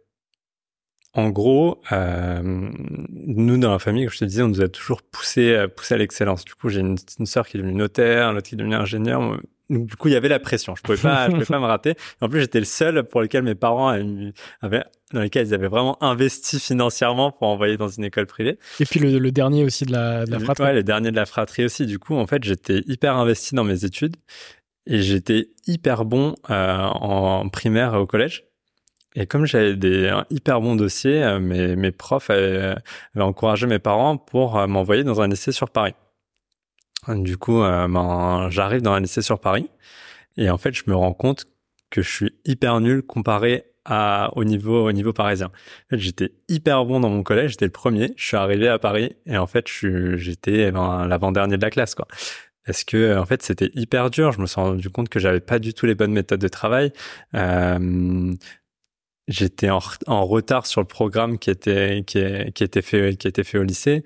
en 1.17 1.29
gros, 1.29 1.81
euh, 1.91 2.41
nous 2.43 3.57
dans 3.57 3.71
la 3.71 3.79
famille, 3.79 4.05
comme 4.05 4.13
je 4.13 4.19
te 4.19 4.25
disais, 4.25 4.43
on 4.43 4.49
nous 4.49 4.61
a 4.61 4.67
toujours 4.67 5.01
poussé, 5.01 5.65
poussé 5.75 5.95
à 5.95 5.97
l'excellence. 5.97 6.45
Du 6.45 6.53
coup, 6.53 6.69
j'ai 6.69 6.81
une, 6.81 6.95
une 7.19 7.25
sœur 7.25 7.47
qui 7.47 7.57
est 7.57 7.59
devenue 7.59 7.75
notaire, 7.75 8.31
l'autre 8.33 8.47
qui 8.47 8.53
est 8.53 8.57
devenue 8.57 8.75
ingénieur. 8.75 9.39
du 9.71 9.95
coup, 9.95 10.09
il 10.09 10.13
y 10.13 10.15
avait 10.15 10.29
la 10.29 10.39
pression. 10.39 10.75
Je 10.75 10.83
pouvais 10.83 10.97
pas, 10.99 11.25
je 11.25 11.31
pouvais 11.31 11.45
pas 11.45 11.59
me 11.59 11.65
rater. 11.65 11.95
En 12.21 12.29
plus, 12.29 12.41
j'étais 12.41 12.59
le 12.59 12.65
seul 12.65 13.03
pour 13.03 13.21
lequel 13.21 13.41
mes 13.41 13.55
parents 13.55 13.89
avaient, 14.61 14.83
dans 15.11 15.21
lesquels 15.21 15.47
ils 15.47 15.55
avaient 15.55 15.67
vraiment 15.67 16.01
investi 16.03 16.59
financièrement 16.59 17.31
pour 17.31 17.47
envoyer 17.47 17.77
dans 17.77 17.89
une 17.89 18.03
école 18.03 18.27
privée. 18.27 18.59
Et 18.79 18.85
puis 18.85 18.99
le, 18.99 19.31
dernier 19.31 19.63
aussi 19.63 19.85
de 19.85 19.93
la, 19.93 20.23
de 20.23 20.31
la 20.31 20.39
fratrie. 20.39 20.65
Ouais, 20.65 20.73
le 20.73 20.83
dernier 20.83 21.09
de 21.09 21.15
la 21.15 21.25
fratrie 21.25 21.65
aussi. 21.65 21.87
Du 21.87 21.97
coup, 21.97 22.13
en 22.13 22.27
fait, 22.27 22.43
j'étais 22.43 22.83
hyper 22.85 23.17
investi 23.17 23.55
dans 23.55 23.63
mes 23.63 23.85
études 23.85 24.17
et 24.85 25.01
j'étais 25.01 25.49
hyper 25.65 26.05
bon 26.05 26.35
euh, 26.51 26.77
en 26.77 27.49
primaire 27.49 27.95
et 27.95 27.97
au 27.97 28.05
collège. 28.05 28.46
Et 29.19 29.25
comme 29.25 29.47
j'avais 29.47 29.75
des 29.75 30.15
hyper 30.29 30.61
bons 30.61 30.75
dossiers, 30.75 31.23
euh, 31.23 31.39
mes, 31.39 31.75
mes 31.75 31.91
profs 31.91 32.29
avaient, 32.29 32.75
avaient 33.15 33.25
encouragé 33.25 33.65
mes 33.65 33.79
parents 33.79 34.15
pour 34.15 34.59
euh, 34.59 34.67
m'envoyer 34.67 35.03
dans 35.03 35.21
un 35.21 35.27
lycée 35.27 35.51
sur 35.51 35.71
Paris. 35.71 35.95
Du 37.07 37.35
coup, 37.35 37.63
euh, 37.63 37.87
ben, 37.87 38.47
j'arrive 38.51 38.83
dans 38.83 38.93
un 38.93 38.99
lycée 38.99 39.23
sur 39.23 39.39
Paris 39.39 39.71
et 40.37 40.51
en 40.51 40.59
fait, 40.59 40.73
je 40.73 40.83
me 40.85 40.95
rends 40.95 41.13
compte 41.13 41.45
que 41.89 42.03
je 42.03 42.09
suis 42.09 42.35
hyper 42.45 42.79
nul 42.79 43.01
comparé 43.01 43.63
à, 43.85 44.29
au 44.35 44.43
niveau 44.43 44.87
au 44.87 44.91
niveau 44.91 45.13
parisien. 45.13 45.47
En 45.47 45.89
fait, 45.89 45.97
j'étais 45.97 46.33
hyper 46.47 46.85
bon 46.85 46.99
dans 46.99 47.09
mon 47.09 47.23
collège, 47.23 47.51
j'étais 47.51 47.65
le 47.65 47.71
premier. 47.71 48.13
Je 48.17 48.25
suis 48.25 48.37
arrivé 48.37 48.67
à 48.67 48.77
Paris 48.77 49.15
et 49.25 49.37
en 49.39 49.47
fait, 49.47 49.65
j'étais 49.67 50.71
ben, 50.71 51.07
l'avant-dernier 51.07 51.57
de 51.57 51.61
la 51.63 51.71
classe, 51.71 51.95
quoi. 51.95 52.07
Parce 52.67 52.83
que 52.83 53.17
en 53.17 53.25
fait, 53.25 53.41
c'était 53.41 53.71
hyper 53.73 54.11
dur. 54.11 54.33
Je 54.33 54.41
me 54.41 54.45
suis 54.45 54.59
rendu 54.59 54.89
compte 54.89 55.09
que 55.09 55.19
j'avais 55.19 55.39
pas 55.39 55.57
du 55.57 55.73
tout 55.73 55.85
les 55.87 55.95
bonnes 55.95 56.11
méthodes 56.11 56.41
de 56.41 56.49
travail. 56.49 56.91
Euh, 57.33 58.33
j'étais 59.27 59.69
en, 59.69 60.25
retard 60.25 60.65
sur 60.65 60.81
le 60.81 60.87
programme 60.87 61.37
qui 61.37 61.49
était 61.49 62.03
qui, 62.05 62.19
qui 62.53 62.63
était 62.63 62.81
fait 62.81 63.17
qui 63.17 63.27
était 63.27 63.43
fait 63.43 63.57
au 63.57 63.63
lycée. 63.63 64.03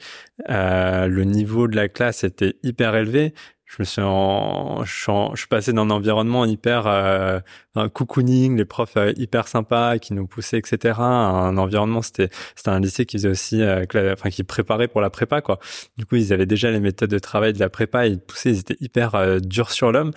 Euh, 0.50 1.08
le 1.08 1.24
niveau 1.24 1.68
de 1.68 1.76
la 1.76 1.90
classe 1.90 2.24
était 2.24 2.56
hyper 2.64 2.96
élevé 2.96 3.34
je 3.72 3.78
me 3.80 3.86
suis 3.86 4.02
en, 4.02 4.84
je 4.84 4.92
suis, 4.92 5.12
je 5.34 5.38
suis 5.38 5.48
passé 5.48 5.72
dans 5.72 5.84
un 5.84 5.92
environnement 5.92 6.44
hyper 6.44 6.88
euh, 6.88 7.40
un 7.76 7.88
cocooning, 7.88 8.58
les 8.58 8.66
profs 8.66 8.98
euh, 8.98 9.14
hyper 9.16 9.48
sympas 9.48 9.98
qui 9.98 10.14
nous 10.14 10.28
poussaient, 10.28 10.58
etc. 10.58 10.96
Un 11.00 11.58
environnement, 11.58 12.02
c'était 12.02 12.30
c'était 12.56 12.70
un 12.70 12.82
lycée 12.82 13.06
qui 13.06 13.18
faisait 13.18 13.30
aussi, 13.30 13.62
euh, 13.62 13.86
enfin 14.12 14.30
qui 14.30 14.44
préparait 14.44 14.90
pour 14.90 15.00
la 15.00 15.10
prépa 15.10 15.42
quoi. 15.42 15.60
Du 15.98 16.06
coup, 16.06 16.18
ils 16.18 16.34
avaient 16.34 16.46
déjà 16.46 16.70
les 16.70 16.82
méthodes 16.82 17.10
de 17.10 17.20
travail 17.20 17.54
de 17.54 17.60
la 17.60 17.70
prépa, 17.70 18.08
ils 18.08 18.20
poussaient, 18.20 18.52
ils 18.52 18.60
étaient 18.60 18.78
hyper 18.82 19.16
euh, 19.16 19.40
durs 19.40 19.72
sur 19.72 19.92
l'homme. 19.92 20.12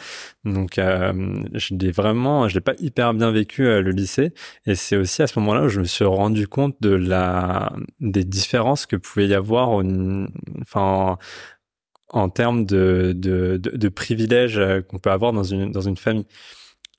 Donc, 0.44 0.74
je 0.76 1.74
l'ai 1.74 1.90
vraiment, 1.90 2.48
je 2.48 2.54
l'ai 2.54 2.60
pas 2.60 2.74
hyper 2.78 3.14
bien 3.14 3.30
vécu 3.30 3.62
le 3.62 3.90
lycée. 3.90 4.32
Et 4.66 4.74
c'est 4.74 4.96
aussi 4.96 5.22
à 5.22 5.26
ce 5.26 5.38
moment-là 5.38 5.64
où 5.64 5.68
je 5.68 5.80
me 5.80 5.84
suis 5.84 6.04
rendu 6.04 6.48
compte 6.48 6.76
de 6.80 6.90
la 6.90 7.72
des 8.00 8.24
différences 8.24 8.84
que 8.84 8.96
pouvait 8.96 9.26
y 9.26 9.34
avoir, 9.34 9.70
enfin 10.60 11.18
en 12.14 12.28
termes 12.28 12.64
de, 12.64 13.12
de, 13.14 13.56
de, 13.56 13.76
de 13.76 13.88
privilèges 13.88 14.58
euh, 14.58 14.80
qu'on 14.82 14.98
peut 14.98 15.10
avoir 15.10 15.32
dans 15.32 15.42
une, 15.42 15.72
dans 15.72 15.80
une 15.80 15.96
famille. 15.96 16.26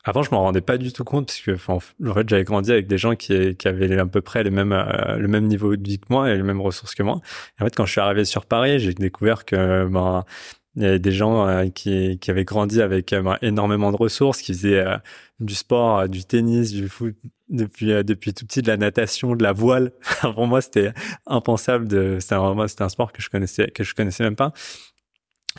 Avant, 0.04 0.22
je 0.22 0.30
m'en 0.32 0.42
rendais 0.42 0.62
pas 0.62 0.78
du 0.78 0.94
tout 0.94 1.04
compte 1.04 1.28
parce 1.28 1.40
que, 1.40 1.58
en 1.72 1.80
fait, 1.80 2.30
j'avais 2.30 2.44
grandi 2.44 2.72
avec 2.72 2.86
des 2.86 2.98
gens 2.98 3.16
qui, 3.16 3.56
qui 3.56 3.68
avaient 3.68 3.98
à 3.98 4.06
peu 4.06 4.22
près 4.22 4.44
le 4.44 4.52
même, 4.52 4.74
euh, 4.74 5.18
le 5.18 5.28
même 5.28 5.46
niveau 5.48 5.76
de 5.76 5.88
vie 5.88 6.00
que 6.00 6.06
moi 6.10 6.30
et 6.30 6.36
les 6.36 6.44
mêmes 6.44 6.62
ressources 6.62 6.94
que 6.94 7.02
moi. 7.02 7.22
En 7.60 7.64
fait, 7.64 7.76
quand 7.76 7.86
je 7.86 7.92
suis 7.92 8.02
arrivé 8.02 8.26
sur 8.26 8.46
Paris, 8.46 8.80
j'ai 8.80 8.94
découvert 8.94 9.46
que, 9.46 9.88
ben, 9.88 10.26
il 10.76 10.84
y 10.84 10.86
avait 10.86 11.00
des 11.00 11.12
gens 11.14 11.48
euh, 11.48 11.70
qui, 11.70 12.20
qui 12.20 12.30
avaient 12.30 12.44
grandi 12.44 12.82
avec 12.82 13.12
ben, 13.12 13.38
énormément 13.42 13.92
de 13.92 13.98
ressources, 13.98 14.42
qui 14.42 14.54
faisaient 14.54 14.86
du 15.40 15.56
sport, 15.56 16.10
du 16.10 16.26
tennis, 16.26 16.72
du 16.74 16.90
foot 16.90 17.16
depuis 17.48 18.04
depuis 18.04 18.34
tout 18.34 18.46
petit, 18.46 18.62
de 18.62 18.68
la 18.68 18.78
natation, 18.78 19.36
de 19.36 19.44
la 19.44 19.54
voile. 19.54 19.92
Pour 20.22 20.46
moi, 20.46 20.62
c'était 20.62 20.92
impensable. 21.26 21.88
De, 21.88 22.18
c'était 22.20 22.36
un, 22.36 22.68
c'était 22.68 22.84
un 22.84 22.90
sport 22.90 23.14
que 23.14 23.22
je 23.22 23.30
connaissais 23.30 23.72
que 23.72 23.84
je 23.84 23.96
connaissais 23.96 24.24
même 24.24 24.36
pas 24.36 24.52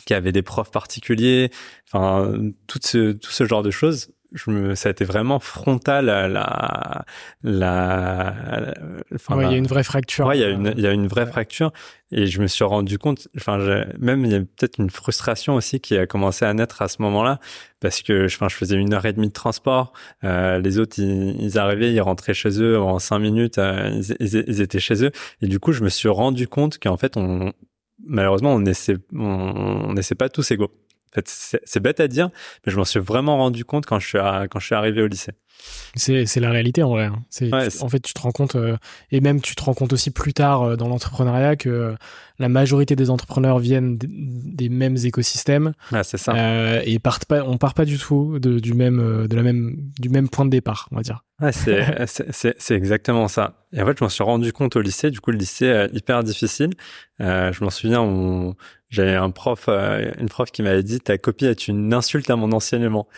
qui 0.05 0.15
avait 0.15 0.33
des 0.33 0.43
profs 0.43 0.71
particuliers, 0.71 1.51
enfin 1.87 2.33
tout 2.67 2.81
ce 2.83 3.13
tout 3.13 3.31
ce 3.31 3.45
genre 3.45 3.63
de 3.63 3.71
choses. 3.71 4.09
Je 4.33 4.51
me, 4.51 4.75
ça 4.75 4.89
a 4.89 4.93
été 4.93 5.05
vraiment 5.05 5.39
frontal 5.39 6.09
à 6.11 6.29
la 6.29 7.05
la. 7.43 8.75
Enfin, 9.15 9.41
il 9.43 9.51
y 9.51 9.55
a 9.55 9.57
une 9.57 9.67
vraie 9.67 9.85
fracture. 9.85 10.27
Ouais, 10.27 10.37
il 10.37 10.41
y 10.41 10.45
a 10.45 10.51
une 10.51 10.75
il 10.77 10.83
y 10.83 10.87
a 10.87 10.93
une 10.93 11.07
vraie 11.07 11.27
fracture 11.27 11.73
et 12.11 12.27
je 12.27 12.41
me 12.41 12.47
suis 12.47 12.65
rendu 12.65 12.99
compte. 12.99 13.29
Enfin, 13.37 13.59
même 13.99 14.25
il 14.25 14.33
y 14.33 14.35
a 14.35 14.41
peut-être 14.41 14.79
une 14.79 14.91
frustration 14.91 15.55
aussi 15.55 15.81
qui 15.81 15.97
a 15.97 16.07
commencé 16.07 16.45
à 16.45 16.53
naître 16.53 16.83
à 16.83 16.89
ce 16.89 17.01
moment-là 17.03 17.39
parce 17.81 18.03
que 18.03 18.27
enfin 18.27 18.49
je 18.49 18.57
faisais 18.57 18.77
une 18.77 18.95
heure 18.95 19.07
et 19.07 19.13
demie 19.13 19.29
de 19.29 19.33
transport. 19.33 19.93
Euh, 20.25 20.59
les 20.59 20.79
autres 20.79 20.99
ils, 20.99 21.41
ils, 21.41 21.59
arrivaient, 21.59 21.93
ils 21.93 22.01
rentraient 22.01 22.35
chez 22.35 22.61
eux 22.61 22.81
en 22.81 22.99
cinq 22.99 23.21
minutes, 23.21 23.59
euh, 23.59 23.91
ils, 23.93 24.17
ils, 24.21 24.45
ils, 24.49 24.61
étaient 24.61 24.81
chez 24.81 25.05
eux 25.05 25.13
et 25.41 25.47
du 25.47 25.61
coup 25.61 25.73
je 25.73 25.83
me 25.83 25.89
suis 25.89 26.09
rendu 26.09 26.49
compte 26.49 26.79
qu'en 26.79 26.97
fait 26.97 27.17
on 27.17 27.53
malheureusement, 28.07 28.55
on 28.55 28.65
essaie, 28.65 28.97
on, 29.15 29.95
pas 30.19 30.29
tous 30.29 30.51
égaux. 30.51 30.73
En 31.13 31.15
fait, 31.15 31.61
c'est 31.65 31.81
bête 31.81 32.01
à 32.01 32.09
dire, 32.09 32.31
mais 32.65 32.73
je 32.73 32.77
m'en 32.77 32.85
suis 32.85 33.01
vraiment 33.01 33.37
rendu 33.39 33.65
compte 33.65 33.87
quand 33.87 33.99
quand 33.99 34.59
je 34.59 34.67
suis 34.67 34.75
arrivé 34.75 35.03
au 35.03 35.07
lycée. 35.07 35.33
C'est 35.97 36.41
la 36.41 36.51
réalité 36.51 36.83
en 36.83 36.91
vrai. 36.91 37.07
Hein. 37.07 37.23
En 37.81 37.89
fait, 37.89 38.01
tu 38.01 38.13
te 38.13 38.21
rends 38.21 38.31
compte, 38.31 38.55
euh, 38.55 38.77
et 39.11 39.21
même 39.21 39.41
tu 39.41 39.55
te 39.55 39.63
rends 39.63 39.73
compte 39.73 39.93
aussi 39.95 40.11
plus 40.11 40.35
tard 40.35 40.63
euh, 40.63 40.77
dans 40.77 40.89
l'entrepreneuriat 40.89 41.57
que 41.57 41.69
euh, 41.71 41.95
la 42.39 42.51
majorité 42.51 42.97
des 42.97 43.09
entrepreneurs 43.09 43.59
viennent 43.59 43.97
des 43.99 44.69
mêmes 44.69 44.97
écosystèmes. 45.03 45.73
Ah, 45.93 46.05
c'est 46.05 46.19
ça. 46.19 46.83
et 46.85 46.99
partent 46.99 47.25
pas, 47.25 47.43
on 47.45 47.57
part 47.57 47.73
pas 47.73 47.87
du 47.87 47.99
tout 47.99 48.39
de, 48.39 48.59
du 48.59 48.75
même, 48.75 49.27
de 49.27 49.37
la 49.37 49.43
même, 49.43 49.77
du 49.99 50.11
même 50.11 50.29
point 50.29 50.45
de 50.45 50.51
départ, 50.51 50.89
on 50.93 50.97
va 50.97 51.03
dire. 51.03 51.25
Ouais, 51.41 51.53
c'est 52.07 52.75
exactement 52.75 53.29
ça. 53.29 53.67
Et 53.73 53.81
en 53.81 53.87
fait, 53.87 53.99
je 53.99 54.05
m'en 54.05 54.11
suis 54.11 54.25
rendu 54.25 54.53
compte 54.53 54.77
au 54.77 54.83
lycée. 54.83 55.11
Du 55.11 55.21
coup, 55.21 55.31
le 55.31 55.39
lycée 55.39 55.67
est 55.67 55.95
hyper 55.95 56.23
difficile. 56.25 56.75
je 57.19 57.65
m'en 57.65 57.71
souviens, 57.71 58.55
j'avais 58.91 59.15
un 59.15 59.31
prof, 59.31 59.69
une 59.69 60.29
prof 60.29 60.51
qui 60.51 60.63
m'avait 60.63 60.83
dit 60.83 61.01
ta 61.01 61.17
copie 61.17 61.47
est 61.47 61.69
une 61.69 61.95
insulte 61.95 62.29
à 62.29 62.37
mon 62.37 62.53
enseignement. 62.53 63.09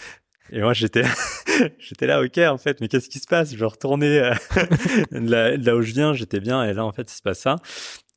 Et 0.53 0.61
moi, 0.61 0.73
j'étais, 0.73 1.05
j'étais 1.79 2.07
là, 2.07 2.23
ok, 2.23 2.39
en 2.39 2.59
fait, 2.59 2.81
mais 2.81 2.89
qu'est-ce 2.89 3.09
qui 3.09 3.19
se 3.19 3.27
passe? 3.27 3.55
Je 3.55 3.65
retournais 3.65 4.19
euh, 4.19 4.35
là, 5.11 5.57
là, 5.57 5.77
où 5.77 5.83
je 5.83 5.93
viens, 5.93 6.15
j'étais 6.15 6.41
bien, 6.41 6.65
et 6.65 6.73
là, 6.73 6.85
en 6.85 6.93
fait, 6.93 7.11
il 7.11 7.15
se 7.15 7.23
passe 7.23 7.41
ça. 7.41 7.57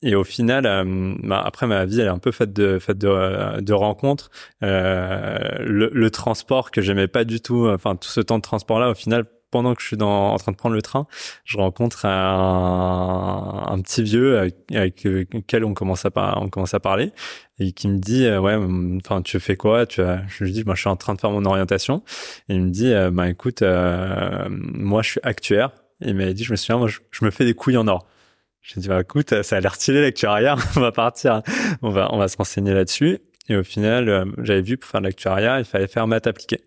Et 0.04 0.16
au 0.16 0.24
final, 0.24 0.66
euh, 0.66 1.16
bah, 1.22 1.42
après 1.46 1.68
ma 1.68 1.86
vie, 1.86 2.00
elle 2.00 2.08
est 2.08 2.10
un 2.10 2.18
peu 2.18 2.32
faite 2.32 2.54
de 2.54 2.80
faite 2.80 2.98
de, 2.98 3.08
euh, 3.08 3.62
de 3.62 3.74
rencontres. 3.74 4.32
Euh, 4.64 5.38
le, 5.60 5.92
le, 5.94 6.12
transport 6.12 6.72
que 6.72 6.82
j'aimais 6.82 7.08
pas 7.08 7.24
du 7.24 7.40
tout, 7.40 7.68
enfin 7.70 7.96
tout 7.96 8.10
ce 8.10 8.20
temps 8.20 8.38
de 8.38 8.42
transport 8.42 8.80
là, 8.80 8.90
au 8.90 8.96
final, 8.96 9.26
pendant 9.52 9.76
que 9.76 9.82
je 9.82 9.88
suis 9.88 9.98
dans, 9.98 10.34
en 10.34 10.38
train 10.38 10.52
de 10.52 10.58
prendre 10.58 10.76
le 10.76 10.82
train, 10.82 11.06
je 11.46 11.58
rencontre 11.58 12.06
un, 12.06 13.80
petit 13.84 14.02
vieux 14.04 14.40
avec, 14.40 15.04
lequel 15.04 15.66
on 15.66 15.74
commence 15.74 16.06
à 16.06 16.12
on 16.38 16.50
commence 16.50 16.74
à 16.74 16.80
parler 16.80 17.12
et 17.60 17.74
qui 17.74 17.88
me 17.88 17.98
dit 18.00 18.26
euh, 18.26 18.40
ouais 18.40 18.58
enfin 18.98 19.22
tu 19.22 19.40
fais 19.40 19.56
quoi? 19.56 19.86
Tu 19.86 20.02
as 20.02 20.24
je 20.28 20.44
lui 20.44 20.52
dis 20.52 20.64
moi 20.66 20.76
je 20.76 20.82
suis 20.82 20.90
en 20.90 20.96
train 20.96 21.14
de 21.14 21.20
faire 21.20 21.32
mon 21.32 21.46
orientation. 21.46 22.04
Il 22.50 22.62
me 22.62 22.70
dit 22.70 22.92
euh, 22.94 23.12
bah 23.12 23.30
écoute 23.30 23.62
euh, 23.62 24.48
moi 24.50 25.02
je 25.02 25.12
suis 25.12 25.20
actuaire. 25.24 25.72
Il 26.02 26.16
m'a 26.16 26.34
dit 26.34 26.44
je 26.44 26.52
me 26.52 26.56
souviens 26.56 26.78
moi 26.78 26.88
je, 26.88 27.26
me 27.26 27.32
fais 27.32 27.46
des 27.46 27.54
couilles 27.54 27.78
en 27.78 27.88
or. 27.88 28.08
J'ai 28.62 28.82
dit 28.82 28.88
bah 28.88 29.02
écoute 29.02 29.42
ça 29.44 29.58
a 29.58 29.60
l'air 29.60 29.76
stylé 29.76 30.02
l'actuariat 30.02 30.56
on 30.76 30.80
va 30.80 30.92
partir. 30.92 31.42
On 31.82 31.90
va 31.90 32.10
on 32.14 32.18
va 32.18 32.28
se 32.28 32.38
renseigner 32.38 32.74
là-dessus. 32.74 33.20
Et 33.50 33.56
au 33.56 33.64
final 33.64 34.26
j'avais 34.42 34.62
vu 34.62 34.78
pour 34.78 34.90
faire 34.90 35.02
l'actuariat 35.02 35.60
il 35.60 35.66
fallait 35.66 35.88
faire 35.88 36.08
maths 36.08 36.28
appliquée 36.28 36.62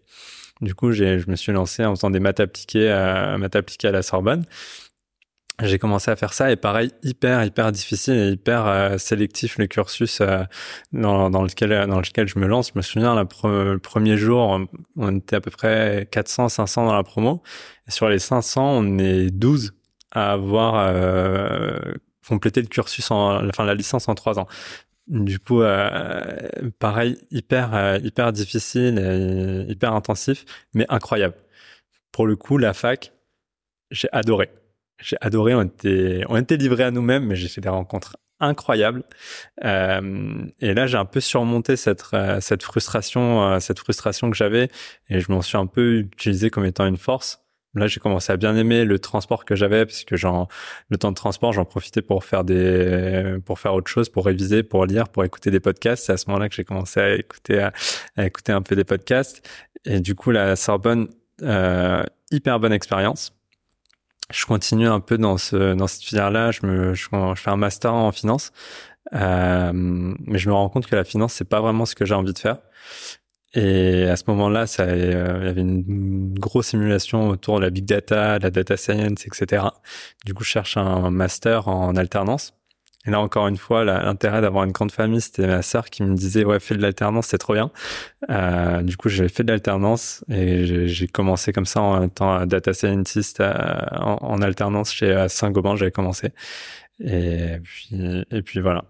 du 0.60 0.74
coup, 0.74 0.92
je 0.92 1.28
me 1.28 1.36
suis 1.36 1.52
lancé 1.52 1.84
en 1.84 1.94
faisant 1.94 2.10
des 2.10 2.20
maths 2.20 2.40
appliquées, 2.40 2.90
à, 2.90 3.36
maths 3.38 3.56
appliquées 3.56 3.88
à 3.88 3.92
la 3.92 4.02
Sorbonne. 4.02 4.44
J'ai 5.62 5.78
commencé 5.78 6.10
à 6.10 6.16
faire 6.16 6.32
ça 6.32 6.50
et 6.50 6.56
pareil, 6.56 6.90
hyper, 7.04 7.44
hyper 7.44 7.70
difficile 7.70 8.14
et 8.14 8.30
hyper 8.30 8.66
euh, 8.66 8.98
sélectif 8.98 9.56
le 9.58 9.68
cursus 9.68 10.20
euh, 10.20 10.42
dans, 10.92 11.30
dans, 11.30 11.42
lequel, 11.44 11.86
dans 11.86 12.00
lequel 12.00 12.26
je 12.26 12.40
me 12.40 12.46
lance. 12.48 12.72
Je 12.74 12.78
me 12.78 12.82
souviens, 12.82 13.14
le 13.14 13.78
premier 13.78 14.16
jour, 14.16 14.60
on 14.96 15.16
était 15.16 15.36
à 15.36 15.40
peu 15.40 15.52
près 15.52 16.08
400, 16.10 16.48
500 16.48 16.86
dans 16.86 16.94
la 16.94 17.04
promo. 17.04 17.40
Sur 17.86 18.08
les 18.08 18.18
500, 18.18 18.78
on 18.78 18.98
est 18.98 19.30
12 19.30 19.74
à 20.10 20.32
avoir 20.32 20.74
euh, 20.76 21.78
complété 22.28 22.60
le 22.60 22.68
cursus, 22.68 23.10
en, 23.10 23.46
enfin 23.48 23.64
la 23.64 23.74
licence 23.74 24.08
en 24.08 24.14
trois 24.16 24.40
ans. 24.40 24.48
Du 25.06 25.38
coup, 25.38 25.62
euh, 25.62 26.70
pareil, 26.78 27.18
hyper, 27.30 27.74
euh, 27.74 27.98
hyper 28.02 28.32
difficile, 28.32 29.66
hyper 29.68 29.92
intensif, 29.92 30.44
mais 30.74 30.86
incroyable. 30.88 31.34
Pour 32.12 32.26
le 32.26 32.36
coup, 32.36 32.58
la 32.58 32.72
fac, 32.72 33.12
j'ai 33.90 34.08
adoré. 34.12 34.50
J'ai 35.00 35.16
adoré. 35.20 35.54
On 35.54 35.62
était, 35.62 36.22
on 36.28 36.36
était 36.36 36.56
livrés 36.56 36.84
à 36.84 36.90
nous-mêmes, 36.90 37.26
mais 37.26 37.36
j'ai 37.36 37.48
fait 37.48 37.60
des 37.60 37.68
rencontres 37.68 38.16
incroyables. 38.40 39.04
Euh, 39.64 40.46
et 40.60 40.74
là, 40.74 40.86
j'ai 40.86 40.98
un 40.98 41.04
peu 41.04 41.20
surmonté 41.20 41.76
cette, 41.76 42.04
euh, 42.14 42.40
cette 42.40 42.62
frustration, 42.62 43.42
euh, 43.44 43.60
cette 43.60 43.78
frustration 43.78 44.30
que 44.30 44.36
j'avais, 44.36 44.70
et 45.08 45.20
je 45.20 45.30
m'en 45.30 45.42
suis 45.42 45.56
un 45.56 45.66
peu 45.66 45.98
utilisé 45.98 46.50
comme 46.50 46.64
étant 46.64 46.86
une 46.86 46.96
force. 46.96 47.43
Là, 47.74 47.86
j'ai 47.88 48.00
commencé 48.00 48.32
à 48.32 48.36
bien 48.36 48.56
aimer 48.56 48.84
le 48.84 48.98
transport 48.98 49.44
que 49.44 49.56
j'avais 49.56 49.84
parce 49.84 50.04
que 50.04 50.16
genre 50.16 50.48
le 50.90 50.96
temps 50.96 51.10
de 51.10 51.16
transport, 51.16 51.52
j'en 51.52 51.64
profitais 51.64 52.02
pour 52.02 52.24
faire 52.24 52.44
des 52.44 53.36
pour 53.44 53.58
faire 53.58 53.74
autre 53.74 53.90
chose, 53.90 54.08
pour 54.08 54.26
réviser, 54.26 54.62
pour 54.62 54.86
lire, 54.86 55.08
pour 55.08 55.24
écouter 55.24 55.50
des 55.50 55.60
podcasts. 55.60 56.06
C'est 56.06 56.12
à 56.12 56.16
ce 56.16 56.26
moment-là 56.28 56.48
que 56.48 56.54
j'ai 56.54 56.64
commencé 56.64 57.00
à 57.00 57.14
écouter 57.14 57.60
à, 58.16 58.26
écouter 58.26 58.52
un 58.52 58.62
peu 58.62 58.76
des 58.76 58.84
podcasts. 58.84 59.46
Et 59.84 60.00
du 60.00 60.14
coup, 60.14 60.30
la 60.30 60.56
Sorbonne, 60.56 61.08
euh, 61.42 62.02
hyper 62.30 62.60
bonne 62.60 62.72
expérience. 62.72 63.34
Je 64.30 64.46
continue 64.46 64.88
un 64.88 65.00
peu 65.00 65.18
dans 65.18 65.36
ce 65.36 65.74
dans 65.74 65.86
cette 65.86 66.02
filière-là. 66.02 66.50
Je 66.52 66.66
me 66.66 66.94
je, 66.94 67.08
fais 67.36 67.50
un 67.50 67.56
master 67.56 67.92
en 67.92 68.12
finance, 68.12 68.52
euh, 69.14 69.72
mais 69.74 70.38
je 70.38 70.48
me 70.48 70.54
rends 70.54 70.68
compte 70.68 70.86
que 70.86 70.96
la 70.96 71.04
finance 71.04 71.34
c'est 71.34 71.48
pas 71.48 71.60
vraiment 71.60 71.86
ce 71.86 71.94
que 71.94 72.04
j'ai 72.04 72.14
envie 72.14 72.32
de 72.32 72.38
faire. 72.38 72.58
Et 73.54 74.04
à 74.08 74.16
ce 74.16 74.24
moment-là, 74.28 74.66
ça, 74.66 74.82
euh, 74.84 75.38
il 75.40 75.46
y 75.46 75.48
avait 75.48 75.60
une 75.60 76.34
grosse 76.38 76.68
simulation 76.68 77.28
autour 77.28 77.58
de 77.58 77.64
la 77.64 77.70
big 77.70 77.84
data, 77.84 78.38
la 78.40 78.50
data 78.50 78.76
science, 78.76 79.26
etc. 79.26 79.66
Du 80.24 80.34
coup, 80.34 80.42
je 80.42 80.50
cherche 80.50 80.76
un 80.76 81.10
master 81.10 81.68
en 81.68 81.94
alternance. 81.96 82.54
Et 83.06 83.10
là, 83.10 83.20
encore 83.20 83.48
une 83.48 83.58
fois, 83.58 83.84
l'intérêt 83.84 84.40
d'avoir 84.40 84.64
une 84.64 84.72
grande 84.72 84.90
famille, 84.90 85.20
c'était 85.20 85.46
ma 85.46 85.62
sœur 85.62 85.90
qui 85.90 86.02
me 86.02 86.16
disait, 86.16 86.44
ouais, 86.44 86.58
fais 86.58 86.74
de 86.74 86.80
l'alternance, 86.80 87.26
c'est 87.26 87.38
trop 87.38 87.52
bien. 87.52 87.70
Euh, 88.30 88.82
du 88.82 88.96
coup, 88.96 89.08
j'ai 89.10 89.28
fait 89.28 89.44
de 89.44 89.52
l'alternance 89.52 90.24
et 90.30 90.86
j'ai 90.86 91.06
commencé 91.06 91.52
comme 91.52 91.66
ça 91.66 91.82
en 91.82 92.08
tant 92.08 92.46
data 92.46 92.72
scientist 92.72 93.40
euh, 93.40 93.52
en, 94.00 94.40
alternance 94.40 94.92
chez 94.92 95.26
Saint-Gobain, 95.28 95.76
j'avais 95.76 95.90
commencé. 95.90 96.30
Et 97.00 97.58
puis, 97.62 98.24
et 98.30 98.42
puis 98.42 98.60
voilà. 98.60 98.84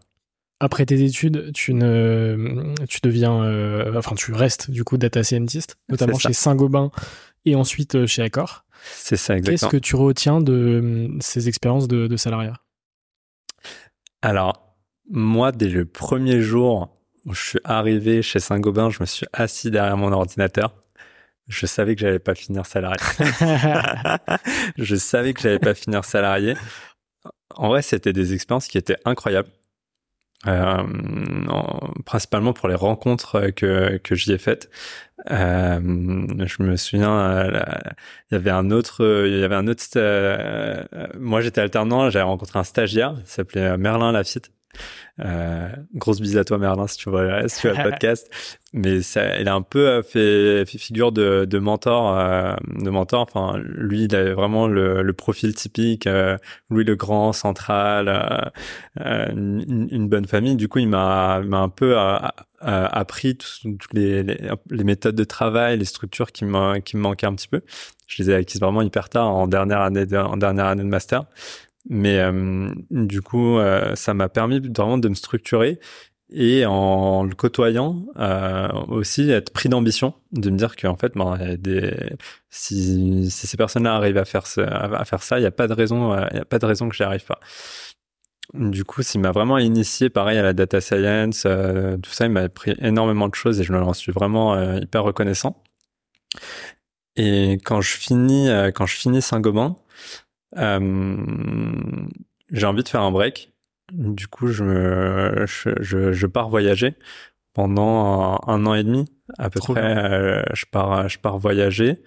Après 0.61 0.87
tes 0.87 1.03
études, 1.03 1.53
tu 1.53 1.75
ne, 1.75 2.75
tu 2.89 3.01
deviens, 3.03 3.43
euh, 3.43 3.99
enfin, 3.99 4.15
tu 4.15 4.33
restes 4.33 4.71
du 4.71 4.85
coup 4.85 4.97
data 4.97 5.23
scientist, 5.23 5.77
notamment 5.89 6.19
chez 6.19 6.33
Saint-Gobain 6.33 6.91
et 7.45 7.55
ensuite 7.55 7.97
euh, 7.97 8.07
chez 8.07 8.23
Accor. 8.23 8.65
C'est 8.95 9.17
ça, 9.17 9.37
exactement. 9.37 9.71
Qu'est-ce 9.71 9.71
que 9.71 9.83
tu 9.83 9.97
retiens 9.97 10.41
de 10.41 11.11
ces 11.21 11.49
expériences 11.49 11.89
de, 11.89 12.07
de 12.07 12.17
salariat? 12.17 12.55
Alors, 14.23 14.77
moi, 15.11 15.53
dès 15.53 15.69
le 15.69 15.85
premier 15.85 16.41
jour 16.41 16.97
où 17.27 17.35
je 17.35 17.43
suis 17.43 17.61
arrivé 17.65 18.23
chez 18.23 18.39
Saint-Gobain, 18.39 18.91
je 18.91 18.99
me 19.01 19.07
suis 19.07 19.27
assis 19.33 19.71
derrière 19.71 19.97
mon 19.97 20.13
ordinateur. 20.13 20.75
Je 21.49 21.67
savais 21.67 21.95
que 21.95 22.01
j'allais 22.01 22.19
pas 22.19 22.35
finir 22.35 22.65
salarié. 22.65 22.97
je 24.79 24.97
savais 24.97 25.35
que 25.35 25.41
j'allais 25.41 25.59
pas 25.59 25.75
finir 25.75 26.05
salarié. 26.05 26.55
En 27.55 27.69
vrai, 27.69 27.83
c'était 27.83 28.13
des 28.13 28.35
expériences 28.35 28.69
qui 28.69 28.79
étaient 28.79 28.97
incroyables. 29.05 29.51
Euh, 30.47 30.83
principalement 32.05 32.53
pour 32.53 32.69
les 32.69 32.75
rencontres 32.75 33.51
que, 33.51 33.97
que 33.99 34.15
j'y 34.15 34.33
ai 34.33 34.39
faites. 34.39 34.71
Euh, 35.31 35.81
je 35.81 36.63
me 36.63 36.77
souviens, 36.77 37.19
euh, 37.19 37.63
il 38.31 38.35
y 38.35 38.37
avait 38.37 38.51
un 38.51 38.71
autre, 38.71 39.27
il 39.27 39.39
y 39.39 39.45
avait 39.45 39.55
un 39.55 39.67
autre. 39.67 39.85
Euh, 39.97 40.85
moi, 41.19 41.41
j'étais 41.41 41.61
alternant, 41.61 42.11
j'avais 42.11 42.25
rencontré 42.25 42.59
un 42.59 42.65
stagiaire, 42.65 43.15
il 43.19 43.27
s'appelait 43.27 43.77
Merlin 43.79 44.13
Lafitte. 44.13 44.51
Euh, 45.21 45.69
grosse 45.95 46.21
bise 46.21 46.37
à 46.37 46.45
toi 46.45 46.59
Merlin 46.59 46.89
si 46.89 46.97
tu 46.97 47.09
vois 47.09 47.49
si 47.49 47.61
tu 47.61 47.69
vois 47.69 47.85
le 47.85 47.91
podcast. 47.91 48.29
Mais 48.73 49.03
ça 49.03 49.39
il 49.39 49.49
a 49.49 49.55
un 49.55 49.63
peu 49.63 49.87
euh, 49.87 50.03
fait, 50.03 50.65
fait 50.67 50.79
figure 50.79 51.13
de, 51.13 51.45
de 51.45 51.59
mentor 51.59 52.19
euh, 52.19 52.55
de 52.67 52.91
mentor. 52.91 53.21
Enfin 53.21 53.57
lui 53.59 54.05
il 54.05 54.17
avait 54.17 54.33
vraiment 54.33 54.67
le, 54.67 55.03
le 55.03 55.13
profil 55.13 55.55
typique 55.55 56.09
euh, 56.09 56.37
Louis 56.69 56.85
le 56.85 56.97
Grand 56.97 57.33
central 57.33 58.09
euh, 59.01 59.31
une, 59.31 59.89
une, 59.91 60.09
bonne 60.09 60.27
famille. 60.27 60.57
Du 60.57 60.69
coup 60.69 60.81
il 60.81 60.89
m'a 60.89 61.41
m'a 61.43 61.59
un 61.59 61.69
peu 61.69 61.97
appris 62.61 63.37
toutes 63.37 63.93
les, 63.93 64.23
les, 64.23 64.51
les, 64.71 64.85
méthodes 64.85 65.15
de 65.15 65.25
travail 65.25 65.79
les 65.79 65.85
structures 65.85 66.33
qui 66.33 66.45
me 66.45 66.79
qui 66.81 66.97
me 66.97 67.03
manquaient 67.03 67.27
un 67.27 67.35
petit 67.35 67.49
peu. 67.49 67.61
Je 68.07 68.23
les 68.23 68.31
ai 68.31 68.35
acquises 68.35 68.61
vraiment 68.61 68.83
hyper 68.83 69.09
tard 69.09 69.29
en 69.29 69.47
dernière 69.47 69.81
année 69.81 70.07
de, 70.07 70.17
en 70.17 70.37
dernière 70.37 70.67
année 70.67 70.83
de 70.83 70.89
master 70.89 71.25
mais 71.89 72.19
euh, 72.19 72.71
du 72.91 73.21
coup, 73.21 73.59
euh, 73.59 73.95
ça 73.95 74.15
m'a 74.15 74.29
permis 74.29 74.61
vraiment 74.61 74.99
de 74.99 75.09
me 75.09 75.15
structurer 75.15 75.79
et 76.31 76.65
en 76.67 77.23
le 77.25 77.35
côtoyant 77.35 78.07
euh, 78.19 78.69
aussi 78.89 79.31
être 79.31 79.53
pris 79.53 79.69
d'ambition, 79.69 80.15
de 80.33 80.51
me 80.51 80.57
dire 80.57 80.77
qu'en 80.77 80.97
fait, 80.97 81.13
ben, 81.15 81.57
des, 81.59 81.95
si, 82.51 83.31
si, 83.31 83.47
ces 83.47 83.57
personnes-là 83.57 83.95
arrivent 83.95 84.17
à 84.19 84.25
faire, 84.25 84.45
à 84.59 85.05
faire 85.05 85.23
ça, 85.23 85.39
il 85.39 85.43
n'y 85.43 85.47
a 85.47 85.51
pas 85.51 85.69
de 85.69 85.75
raison, 85.75 86.17
il 86.33 86.37
y 86.39 86.41
a 86.41 86.45
pas 86.47 86.59
de 86.59 86.67
raison 86.67 86.89
que 86.89 86.97
j'y 86.97 87.03
arrive 87.03 87.25
pas. 87.25 87.41
Du 88.55 88.85
coup, 88.85 89.03
ça 89.03 89.19
m'a 89.19 89.33
vraiment 89.33 89.59
initié, 89.59 90.11
pareil, 90.11 90.39
à 90.39 90.43
la 90.43 90.53
data 90.53 90.81
science, 90.81 91.43
tout 91.43 92.11
ça, 92.11 92.27
il 92.27 92.33
m'a 92.33 92.43
appris 92.43 92.75
énormément 92.81 93.29
de 93.29 93.35
choses 93.35 93.61
et 93.61 93.65
je 93.65 93.73
en 93.73 93.93
suis 93.93 94.13
vraiment 94.13 94.75
hyper 94.75 95.05
reconnaissant. 95.05 95.63
Et 97.17 97.59
quand 97.65 97.81
je 97.81 97.97
finis, 97.97 98.49
quand 98.75 98.87
je 98.87 98.97
finis 98.97 99.23
Saint-Gobain, 99.23 99.77
euh, 100.57 102.07
j'ai 102.51 102.67
envie 102.67 102.83
de 102.83 102.89
faire 102.89 103.03
un 103.03 103.11
break. 103.11 103.53
Du 103.93 104.29
coup, 104.29 104.49
je, 104.49 105.45
je, 105.47 106.13
je, 106.13 106.27
pars 106.27 106.49
voyager 106.49 106.95
pendant 107.53 108.41
un, 108.47 108.67
an 108.67 108.75
et 108.75 108.83
demi 108.83 109.05
à 109.39 109.51
peu 109.51 109.61
près. 109.61 109.81
Euh, 109.81 110.43
je 110.55 110.65
pars, 110.71 111.09
je 111.09 111.19
pars 111.19 111.39
voyager 111.39 112.03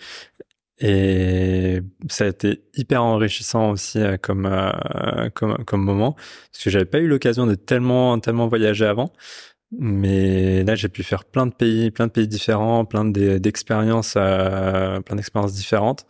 et 0.80 1.82
ça 2.08 2.26
a 2.26 2.28
été 2.28 2.64
hyper 2.76 3.04
enrichissant 3.04 3.72
aussi 3.72 4.00
euh, 4.00 4.18
comme 4.18 4.48
comme 5.34 5.58
comme 5.66 5.84
moment 5.84 6.14
parce 6.14 6.64
que 6.64 6.70
j'avais 6.70 6.86
pas 6.86 7.00
eu 7.00 7.08
l'occasion 7.08 7.48
de 7.48 7.56
tellement 7.56 8.20
tellement 8.20 8.48
voyager 8.48 8.86
avant. 8.86 9.14
Mais 9.72 10.64
là, 10.64 10.76
j'ai 10.76 10.88
pu 10.88 11.04
faire 11.04 11.26
plein 11.26 11.46
de 11.46 11.54
pays, 11.54 11.92
plein 11.92 12.08
de 12.08 12.12
pays 12.12 12.28
différents, 12.28 12.86
plein 12.86 13.04
d'expériences, 13.04 14.14
plein 14.14 15.16
d'expériences 15.16 15.54
différentes. 15.54 16.06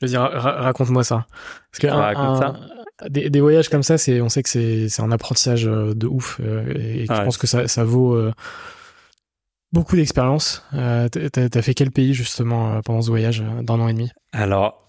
Vas-y, 0.00 0.16
raconte-moi 0.16 1.04
ça. 1.04 1.26
Parce 1.72 1.80
que 1.80 3.08
Des, 3.08 3.30
des, 3.30 3.40
voyages 3.40 3.68
comme 3.68 3.82
ça, 3.82 3.98
c'est, 3.98 4.20
on 4.20 4.28
sait 4.28 4.42
que 4.42 4.48
c'est, 4.48 4.88
c'est 4.88 5.02
un 5.02 5.12
apprentissage 5.12 5.68
euh, 5.68 5.94
de 5.94 6.06
ouf. 6.06 6.40
Euh, 6.40 6.72
et 6.74 7.06
je 7.06 7.22
pense 7.24 7.38
que 7.38 7.46
ça, 7.46 7.68
ça 7.68 7.84
vaut 7.84 8.14
euh, 8.14 8.32
beaucoup 9.72 9.96
d'expérience. 9.96 10.64
Euh, 10.74 11.08
t'as, 11.08 11.48
as 11.52 11.62
fait 11.62 11.74
quel 11.74 11.90
pays 11.90 12.14
justement 12.14 12.80
pendant 12.82 13.02
ce 13.02 13.10
voyage 13.10 13.44
d'un 13.62 13.80
an 13.80 13.88
et 13.88 13.92
demi? 13.92 14.10
Alors, 14.32 14.88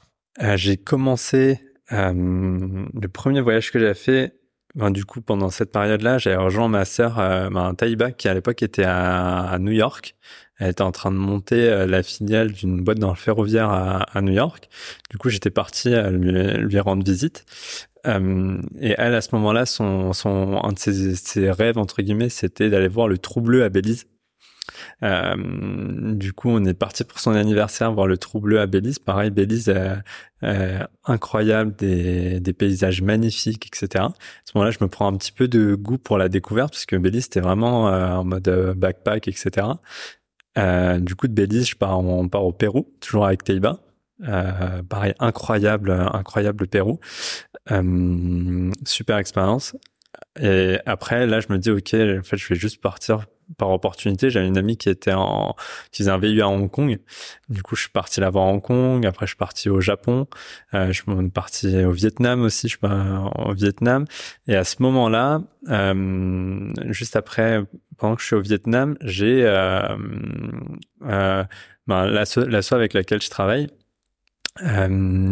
j'ai 0.55 0.77
commencé 0.77 1.59
le 1.91 3.07
premier 3.07 3.41
voyage 3.41 3.71
que 3.71 3.79
j'ai 3.79 3.93
fait. 3.93 4.38
Ben, 4.75 4.91
du 4.91 5.03
coup, 5.05 5.21
pendant 5.21 5.49
cette 5.49 5.71
période-là, 5.71 6.19
j'ai 6.19 6.35
rejoint 6.35 6.67
ma 6.67 6.85
sœur, 6.85 7.15
ben, 7.51 7.73
Taïba, 7.73 8.11
qui 8.11 8.27
à 8.27 8.33
l'époque 8.33 8.61
était 8.61 8.85
à, 8.85 9.57
New 9.59 9.71
York. 9.71 10.15
Elle 10.59 10.71
était 10.71 10.81
en 10.81 10.91
train 10.91 11.11
de 11.11 11.15
monter 11.15 11.69
euh, 11.69 11.87
la 11.87 12.03
filiale 12.03 12.51
d'une 12.51 12.83
boîte 12.83 12.99
dans 12.99 13.09
le 13.09 13.15
ferroviaire 13.15 13.69
à, 13.69 14.21
New 14.21 14.33
York. 14.33 14.69
Du 15.09 15.17
coup, 15.17 15.29
j'étais 15.29 15.49
parti 15.49 15.93
à 15.95 16.11
lui, 16.11 16.31
lui 16.31 16.79
rendre 16.79 17.03
visite. 17.03 17.45
Euh, 18.05 18.61
et 18.79 18.93
elle, 18.97 19.15
à 19.15 19.21
ce 19.21 19.33
moment-là, 19.35 19.65
son, 19.65 20.13
son, 20.13 20.59
un 20.63 20.73
de 20.73 20.79
ses, 20.79 21.15
ses 21.15 21.51
rêves, 21.51 21.77
entre 21.77 22.01
guillemets, 22.01 22.29
c'était 22.29 22.69
d'aller 22.69 22.87
voir 22.87 23.07
le 23.07 23.17
Trou 23.17 23.41
Bleu 23.41 23.63
à 23.63 23.69
Belize. 23.69 24.05
Euh, 25.03 26.13
du 26.13 26.33
coup, 26.33 26.49
on 26.49 26.63
est 26.65 26.73
parti 26.73 27.03
pour 27.03 27.19
son 27.19 27.31
anniversaire 27.31 27.91
voir 27.91 28.07
le 28.07 28.17
Trou 28.17 28.39
Bleu 28.39 28.59
à 28.59 28.67
Belize. 28.67 28.99
Pareil, 28.99 29.29
Belize, 29.29 29.69
euh, 29.69 29.95
euh, 30.43 30.79
incroyable, 31.05 31.75
des, 31.75 32.53
paysages 32.57 33.01
magnifiques, 33.01 33.67
etc. 33.67 34.05
À 34.05 34.13
ce 34.45 34.51
moment-là, 34.55 34.71
je 34.71 34.83
me 34.83 34.89
prends 34.89 35.07
un 35.07 35.17
petit 35.17 35.31
peu 35.31 35.47
de 35.47 35.75
goût 35.75 35.97
pour 35.97 36.17
la 36.17 36.29
découverte, 36.29 36.71
puisque 36.71 36.95
Belize, 36.95 37.23
c'était 37.23 37.39
vraiment 37.39 37.85
en 37.85 38.23
mode 38.23 38.73
backpack, 38.75 39.27
etc. 39.27 39.67
Du 40.55 41.15
coup, 41.15 41.27
de 41.27 41.33
Belize, 41.33 41.69
je 41.69 41.75
pars, 41.75 41.99
on 41.99 42.27
part 42.27 42.45
au 42.45 42.51
Pérou, 42.53 42.93
toujours 42.99 43.25
avec 43.25 43.43
Teiba. 43.43 43.79
Pareil, 44.89 45.13
incroyable, 45.19 45.91
incroyable 45.91 46.67
Pérou. 46.67 46.99
Super 48.85 49.17
expérience. 49.17 49.75
Et 50.39 50.77
après, 50.85 51.27
là, 51.27 51.39
je 51.39 51.47
me 51.49 51.57
dis, 51.57 51.69
ok, 51.69 51.93
en 51.93 52.23
fait, 52.23 52.37
je 52.37 52.47
vais 52.49 52.55
juste 52.55 52.81
partir 52.81 53.25
par 53.57 53.69
opportunité. 53.71 54.29
J'avais 54.29 54.47
une 54.47 54.57
amie 54.57 54.77
qui 54.77 54.89
était 54.89 55.13
en, 55.13 55.55
qui 55.91 56.03
faisait 56.03 56.11
un 56.11 56.17
VU 56.17 56.41
à 56.41 56.47
Hong 56.47 56.69
Kong. 56.69 56.99
Du 57.49 57.63
coup, 57.63 57.75
je 57.75 57.81
suis 57.81 57.89
parti 57.91 58.19
là 58.19 58.29
voir 58.29 58.45
Hong 58.45 58.61
Kong. 58.61 59.05
Après, 59.05 59.25
je 59.25 59.31
suis 59.31 59.37
parti 59.37 59.69
au 59.69 59.81
Japon. 59.81 60.27
Euh, 60.73 60.87
je 60.87 61.01
suis 61.01 61.29
parti 61.29 61.83
au 61.85 61.91
Vietnam 61.91 62.41
aussi. 62.41 62.67
Je 62.67 62.77
suis 62.77 62.79
au 62.83 63.53
Vietnam. 63.53 64.05
Et 64.47 64.55
à 64.55 64.63
ce 64.63 64.81
moment-là, 64.81 65.41
euh, 65.69 66.71
juste 66.89 67.15
après, 67.15 67.61
pendant 67.97 68.15
que 68.15 68.21
je 68.21 68.27
suis 68.27 68.35
au 68.35 68.41
Vietnam, 68.41 68.97
j'ai 69.01 69.43
euh, 69.45 69.97
euh, 71.05 71.43
ben, 71.87 72.05
l'asso 72.05 72.73
avec 72.73 72.93
laquelle 72.93 73.21
je 73.21 73.29
travaille. 73.29 73.67
Euh, 74.61 74.87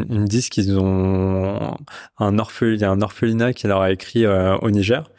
ils 0.09 0.19
me 0.21 0.25
disent 0.25 0.49
qu'ils 0.49 0.77
ont 0.79 1.75
un 2.17 2.39
orphelin, 2.39 2.73
il 2.73 2.81
y 2.81 2.83
a 2.85 2.91
un 2.91 3.01
orphelinat 3.01 3.53
qui 3.53 3.67
leur 3.67 3.81
a 3.81 3.91
écrit 3.91 4.25
euh, 4.25 4.55
au 4.57 4.71
Niger 4.71 5.09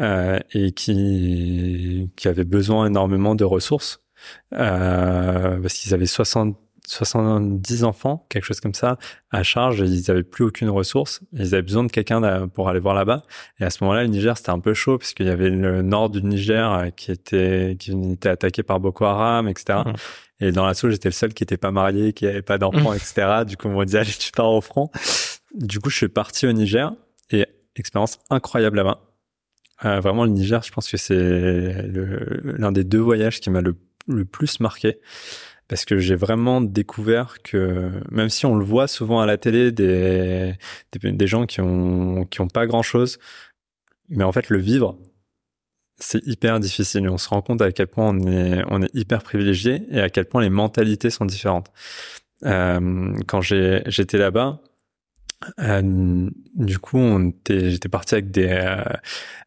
euh, 0.00 0.38
et 0.52 0.72
qui, 0.72 2.10
qui 2.16 2.28
avait 2.28 2.44
besoin 2.44 2.86
énormément 2.86 3.34
de 3.34 3.44
ressources 3.44 4.00
euh, 4.54 5.60
parce 5.60 5.74
qu'ils 5.74 5.94
avaient 5.94 6.06
60 6.06 6.56
70 6.84 7.84
enfants, 7.84 8.26
quelque 8.28 8.44
chose 8.44 8.60
comme 8.60 8.74
ça, 8.74 8.98
à 9.30 9.42
charge. 9.42 9.80
Ils 9.80 10.04
n'avaient 10.08 10.22
plus 10.22 10.44
aucune 10.44 10.68
ressource. 10.68 11.20
Ils 11.32 11.54
avaient 11.54 11.62
besoin 11.62 11.84
de 11.84 11.90
quelqu'un 11.92 12.48
pour 12.48 12.68
aller 12.68 12.80
voir 12.80 12.94
là-bas. 12.94 13.22
Et 13.60 13.64
à 13.64 13.70
ce 13.70 13.82
moment-là, 13.84 14.02
le 14.02 14.08
Niger, 14.08 14.36
c'était 14.36 14.50
un 14.50 14.58
peu 14.58 14.74
chaud 14.74 14.98
puisqu'il 14.98 15.26
y 15.26 15.30
avait 15.30 15.48
le 15.48 15.82
nord 15.82 16.10
du 16.10 16.22
Niger 16.22 16.72
euh, 16.72 16.90
qui 16.90 17.12
était, 17.12 17.76
qui 17.78 17.92
était 18.12 18.28
attaqué 18.28 18.62
par 18.62 18.80
Boko 18.80 19.04
Haram, 19.04 19.48
etc. 19.48 19.80
Mmh. 19.86 19.92
Et 20.40 20.52
dans 20.52 20.62
la 20.62 20.68
l'assaut, 20.70 20.90
j'étais 20.90 21.08
le 21.08 21.12
seul 21.14 21.32
qui 21.34 21.44
n'était 21.44 21.56
pas 21.56 21.70
marié, 21.70 22.12
qui 22.12 22.26
avait 22.26 22.42
pas 22.42 22.58
d'enfants, 22.58 22.92
mmh. 22.92 22.96
etc. 22.96 23.44
Du 23.46 23.56
coup, 23.56 23.68
on 23.68 23.78
m'a 23.78 23.84
dit, 23.84 23.96
allez, 23.96 24.10
tu 24.10 24.32
pars 24.32 24.50
au 24.50 24.60
front. 24.60 24.90
Du 25.54 25.78
coup, 25.78 25.88
je 25.88 25.96
suis 25.96 26.08
parti 26.08 26.46
au 26.46 26.52
Niger 26.52 26.92
et 27.30 27.46
expérience 27.76 28.18
incroyable 28.28 28.76
là-bas. 28.76 29.11
Euh, 29.84 30.00
vraiment, 30.00 30.24
le 30.24 30.30
Niger, 30.30 30.62
je 30.62 30.72
pense 30.72 30.90
que 30.90 30.96
c'est 30.96 31.86
l'un 32.44 32.72
des 32.72 32.84
deux 32.84 33.00
voyages 33.00 33.40
qui 33.40 33.50
m'a 33.50 33.60
le, 33.60 33.76
le 34.08 34.24
plus 34.24 34.60
marqué 34.60 34.98
parce 35.68 35.84
que 35.84 35.98
j'ai 35.98 36.16
vraiment 36.16 36.60
découvert 36.60 37.36
que 37.42 37.90
même 38.10 38.28
si 38.28 38.44
on 38.46 38.56
le 38.56 38.64
voit 38.64 38.88
souvent 38.88 39.20
à 39.20 39.26
la 39.26 39.38
télé 39.38 39.72
des 39.72 40.54
des, 40.92 41.26
gens 41.26 41.46
qui 41.46 41.60
ont 41.62 42.26
qui 42.26 42.40
ont 42.42 42.48
pas 42.48 42.66
grand 42.66 42.82
chose 42.82 43.18
mais 44.10 44.24
en 44.24 44.32
fait 44.32 44.50
le 44.50 44.58
vivre 44.58 44.98
c'est 46.02 46.26
hyper 46.26 46.60
difficile. 46.60 47.08
On 47.08 47.18
se 47.18 47.28
rend 47.28 47.42
compte 47.42 47.62
à 47.62 47.72
quel 47.72 47.86
point 47.86 48.08
on 48.10 48.26
est, 48.26 48.62
on 48.68 48.82
est 48.82 48.94
hyper 48.94 49.22
privilégié 49.22 49.82
et 49.90 50.00
à 50.00 50.10
quel 50.10 50.26
point 50.26 50.42
les 50.42 50.50
mentalités 50.50 51.10
sont 51.10 51.24
différentes. 51.24 51.70
Euh, 52.44 53.14
quand 53.26 53.40
j'étais 53.40 54.18
là-bas, 54.18 54.60
euh, 55.60 56.30
du 56.54 56.78
coup, 56.78 57.32
j'étais 57.48 57.88
parti 57.88 58.14
avec 58.14 58.30
des, 58.30 58.48
euh, 58.48 58.82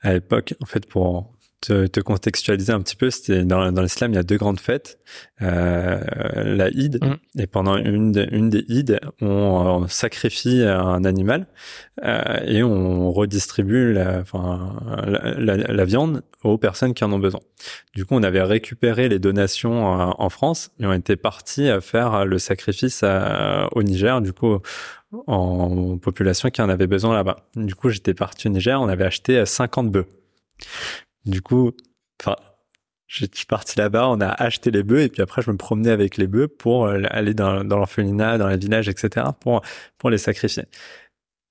à 0.01 0.13
l'époque, 0.13 0.55
en 0.61 0.65
fait, 0.65 0.85
pour 0.87 1.34
te, 1.65 1.87
te, 1.87 1.99
contextualiser 1.99 2.71
un 2.71 2.81
petit 2.81 2.95
peu, 2.95 3.09
c'était 3.09 3.43
dans, 3.43 3.71
dans 3.71 3.81
l'islam, 3.81 4.11
il 4.11 4.15
y 4.15 4.19
a 4.19 4.23
deux 4.23 4.37
grandes 4.37 4.59
fêtes, 4.59 4.99
euh, 5.41 5.99
la 6.35 6.69
Eid, 6.69 7.03
mm. 7.03 7.41
et 7.41 7.47
pendant 7.47 7.77
une, 7.77 8.11
de, 8.11 8.27
une 8.31 8.49
des 8.49 8.65
Eid, 8.69 8.99
on, 9.21 9.87
sacrifie 9.87 10.63
un 10.63 11.03
animal 11.03 11.47
euh, 12.03 12.39
et 12.45 12.63
on 12.63 13.11
redistribue 13.11 13.93
la, 13.93 14.19
enfin, 14.19 14.75
la, 15.37 15.57
la, 15.57 15.85
viande 15.85 16.23
aux 16.43 16.57
personnes 16.57 16.93
qui 16.93 17.03
en 17.03 17.11
ont 17.11 17.19
besoin. 17.19 17.41
Du 17.93 18.05
coup, 18.05 18.15
on 18.15 18.23
avait 18.23 18.41
récupéré 18.41 19.09
les 19.09 19.19
donations 19.19 19.99
euh, 19.99 20.11
en 20.17 20.29
France 20.29 20.71
et 20.79 20.85
on 20.85 20.93
était 20.93 21.15
parti 21.15 21.67
à 21.67 21.81
faire 21.81 22.25
le 22.25 22.37
sacrifice 22.37 23.03
au 23.71 23.83
Niger, 23.83 24.21
du 24.21 24.33
coup, 24.33 24.59
en 25.27 25.97
population 25.97 26.49
qui 26.49 26.61
en 26.61 26.69
avait 26.69 26.87
besoin 26.87 27.15
là-bas. 27.15 27.47
Du 27.55 27.75
coup, 27.75 27.89
j'étais 27.89 28.13
parti 28.13 28.47
au 28.47 28.51
Niger, 28.51 28.79
on 28.81 28.87
avait 28.87 29.05
acheté 29.05 29.45
50 29.45 29.91
bœufs. 29.91 30.07
Du 31.25 31.41
coup, 31.41 31.71
enfin, 32.21 32.35
je 33.07 33.25
suis 33.33 33.45
parti 33.45 33.77
là-bas, 33.77 34.09
on 34.09 34.19
a 34.21 34.29
acheté 34.29 34.71
les 34.71 34.83
bœufs 34.83 35.01
et 35.01 35.09
puis 35.09 35.21
après 35.21 35.41
je 35.41 35.51
me 35.51 35.57
promenais 35.57 35.91
avec 35.91 36.17
les 36.17 36.27
bœufs 36.27 36.47
pour 36.47 36.85
euh, 36.85 37.01
aller 37.09 37.33
dans, 37.33 37.63
dans 37.63 37.77
l'orphelinat, 37.77 38.37
dans 38.37 38.47
les 38.47 38.57
villages, 38.57 38.89
etc. 38.89 39.27
pour 39.39 39.61
pour 39.97 40.09
les 40.09 40.17
sacrifier. 40.17 40.65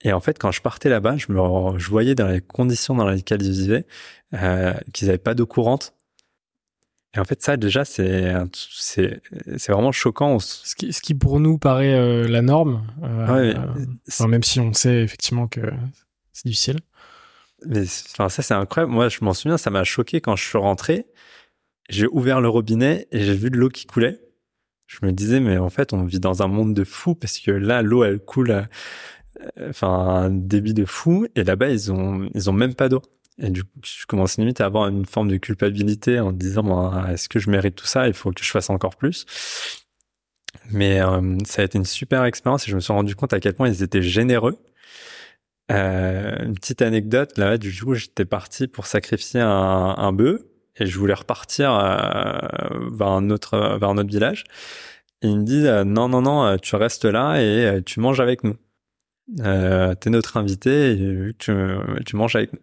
Et 0.03 0.13
en 0.13 0.21
fait, 0.21 0.39
quand 0.39 0.53
je 0.53 0.61
partais 0.61 0.91
là-bas, 0.91 1.17
je 1.17 1.33
me 1.33 1.79
je 1.79 1.89
voyais 1.89 2.15
dans 2.15 2.29
les 2.29 2.41
conditions 2.41 2.95
dans 2.95 3.09
lesquelles 3.09 3.43
ils 3.43 3.53
vivaient 3.53 3.87
euh, 4.35 4.75
qu'ils 4.93 5.07
n'avaient 5.07 5.19
pas 5.19 5.35
d'eau 5.35 5.47
courante. 5.47 5.95
Et 7.15 7.21
en 7.21 7.25
fait, 7.25 7.43
ça 7.43 7.57
déjà, 7.57 7.85
c'est 7.85 8.35
c'est 8.53 9.23
c'est 9.57 9.73
vraiment 9.73 9.93
choquant. 9.93 10.39
Ce 10.41 10.75
qui, 10.75 10.93
ce 10.93 11.01
qui 11.01 11.15
pour 11.15 11.41
nous 11.41 11.59
paraît 11.59 11.95
euh, 11.95 12.29
la 12.29 12.43
norme, 12.43 12.85
euh, 13.03 13.55
même 14.29 14.43
si 14.43 14.61
on 14.61 14.73
sait 14.73 15.03
effectivement 15.03 15.47
que 15.47 15.61
c'est 16.33 16.49
difficile 16.49 16.81
mais 17.67 17.85
enfin 18.13 18.29
ça 18.29 18.43
c'est 18.43 18.55
incroyable. 18.55 18.93
Moi 18.93 19.09
je 19.09 19.19
m'en 19.23 19.35
souviens, 19.35 19.59
ça 19.59 19.71
m'a 19.71 19.85
choqué 19.85 20.21
quand 20.21 20.37
je 20.37 20.45
suis 20.45 20.59
rentré. 20.59 21.07
J'ai 21.89 22.07
ouvert 22.07 22.41
le 22.41 22.49
robinet 22.49 23.09
et 23.13 23.25
j'ai 23.25 23.35
vu 23.35 23.51
de 23.51 23.57
l'eau 23.57 23.69
qui 23.69 23.87
coulait. 23.87 24.21
Je 24.87 25.05
me 25.05 25.13
disais 25.13 25.41
mais 25.41 25.59
en 25.59 25.71
fait 25.71 25.93
on 25.93 26.05
vit 26.05 26.21
dans 26.21 26.43
un 26.43 26.49
monde 26.49 26.75
de 26.75 26.85
fous 26.85 27.15
parce 27.15 27.39
que 27.39 27.51
là 27.51 27.83
l'eau 27.83 28.05
elle 28.05 28.21
coule, 28.21 28.51
euh, 28.51 29.71
enfin 29.71 29.89
un 29.89 30.31
débit 30.31 30.75
de 30.75 30.85
fou 30.85 31.27
et 31.35 31.45
là-bas 31.45 31.71
ils 31.71 31.93
ont 31.93 32.29
ils 32.35 32.51
ont 32.51 32.53
même 32.53 32.75
pas 32.75 32.89
d'eau. 32.89 33.03
Et 33.39 33.51
du 33.51 33.65
coup 33.65 33.71
je 33.85 34.07
commence 34.07 34.39
limite 34.39 34.61
à 34.61 34.67
avoir 34.67 34.89
une 34.89 35.07
forme 35.07 35.29
de 35.29 35.37
culpabilité 35.37 36.21
en 36.21 36.33
disant 36.33 36.63
bon, 36.63 37.07
est-ce 37.09 37.29
que 37.29 37.39
je 37.39 37.51
mérite 37.51 37.77
tout 37.77 37.87
ça? 37.87 38.07
Il 38.09 38.15
faut 38.15 38.31
que 38.33 38.45
je 38.45 38.51
fasse 38.51 38.71
encore 38.71 38.97
plus. 38.97 39.27
Mais 40.71 41.01
euh, 41.01 41.37
ça 41.45 41.63
a 41.63 41.65
été 41.65 41.79
une 41.79 41.85
super 41.85 42.25
expérience 42.25 42.67
et 42.69 42.71
je 42.71 42.77
me 42.77 42.81
suis 42.81 42.93
rendu 42.93 43.15
compte 43.17 43.33
à 43.33 43.41
quel 43.41 43.55
point 43.55 43.69
ils 43.69 43.83
étaient 43.83 44.03
généreux 44.03 44.59
euh, 45.71 46.45
une 46.45 46.55
petite 46.55 46.83
anecdote, 46.83 47.39
là, 47.39 47.57
du 47.59 47.73
coup, 47.83 47.95
j'étais 47.95 48.27
parti 48.27 48.67
pour 48.67 48.87
sacrifier 48.87 49.41
un, 49.41 50.13
bœuf 50.13 50.43
et 50.77 50.87
je 50.87 50.99
voulais 50.99 51.15
repartir 51.15 51.73
euh, 51.75 52.91
vers 52.93 53.09
un 53.09 53.31
autre 53.31 53.79
vers 53.79 53.91
un 53.91 54.05
village. 54.05 54.45
Et 55.23 55.29
il 55.29 55.39
me 55.39 55.45
dit 55.45 55.67
euh, 55.67 55.85
non 55.85 56.09
non 56.09 56.23
non, 56.23 56.59
tu 56.59 56.77
restes 56.77 57.05
là 57.07 57.41
et 57.41 57.83
tu 57.85 58.01
manges 58.01 58.21
avec 58.21 58.45
nous. 58.45 58.57
Euh, 59.41 59.95
T'es 59.95 60.11
notre 60.11 60.37
invité 60.37 60.93
et 60.93 61.35
tu, 61.39 61.53
manges 62.15 62.37
avec 62.37 62.53
nous. 62.53 62.61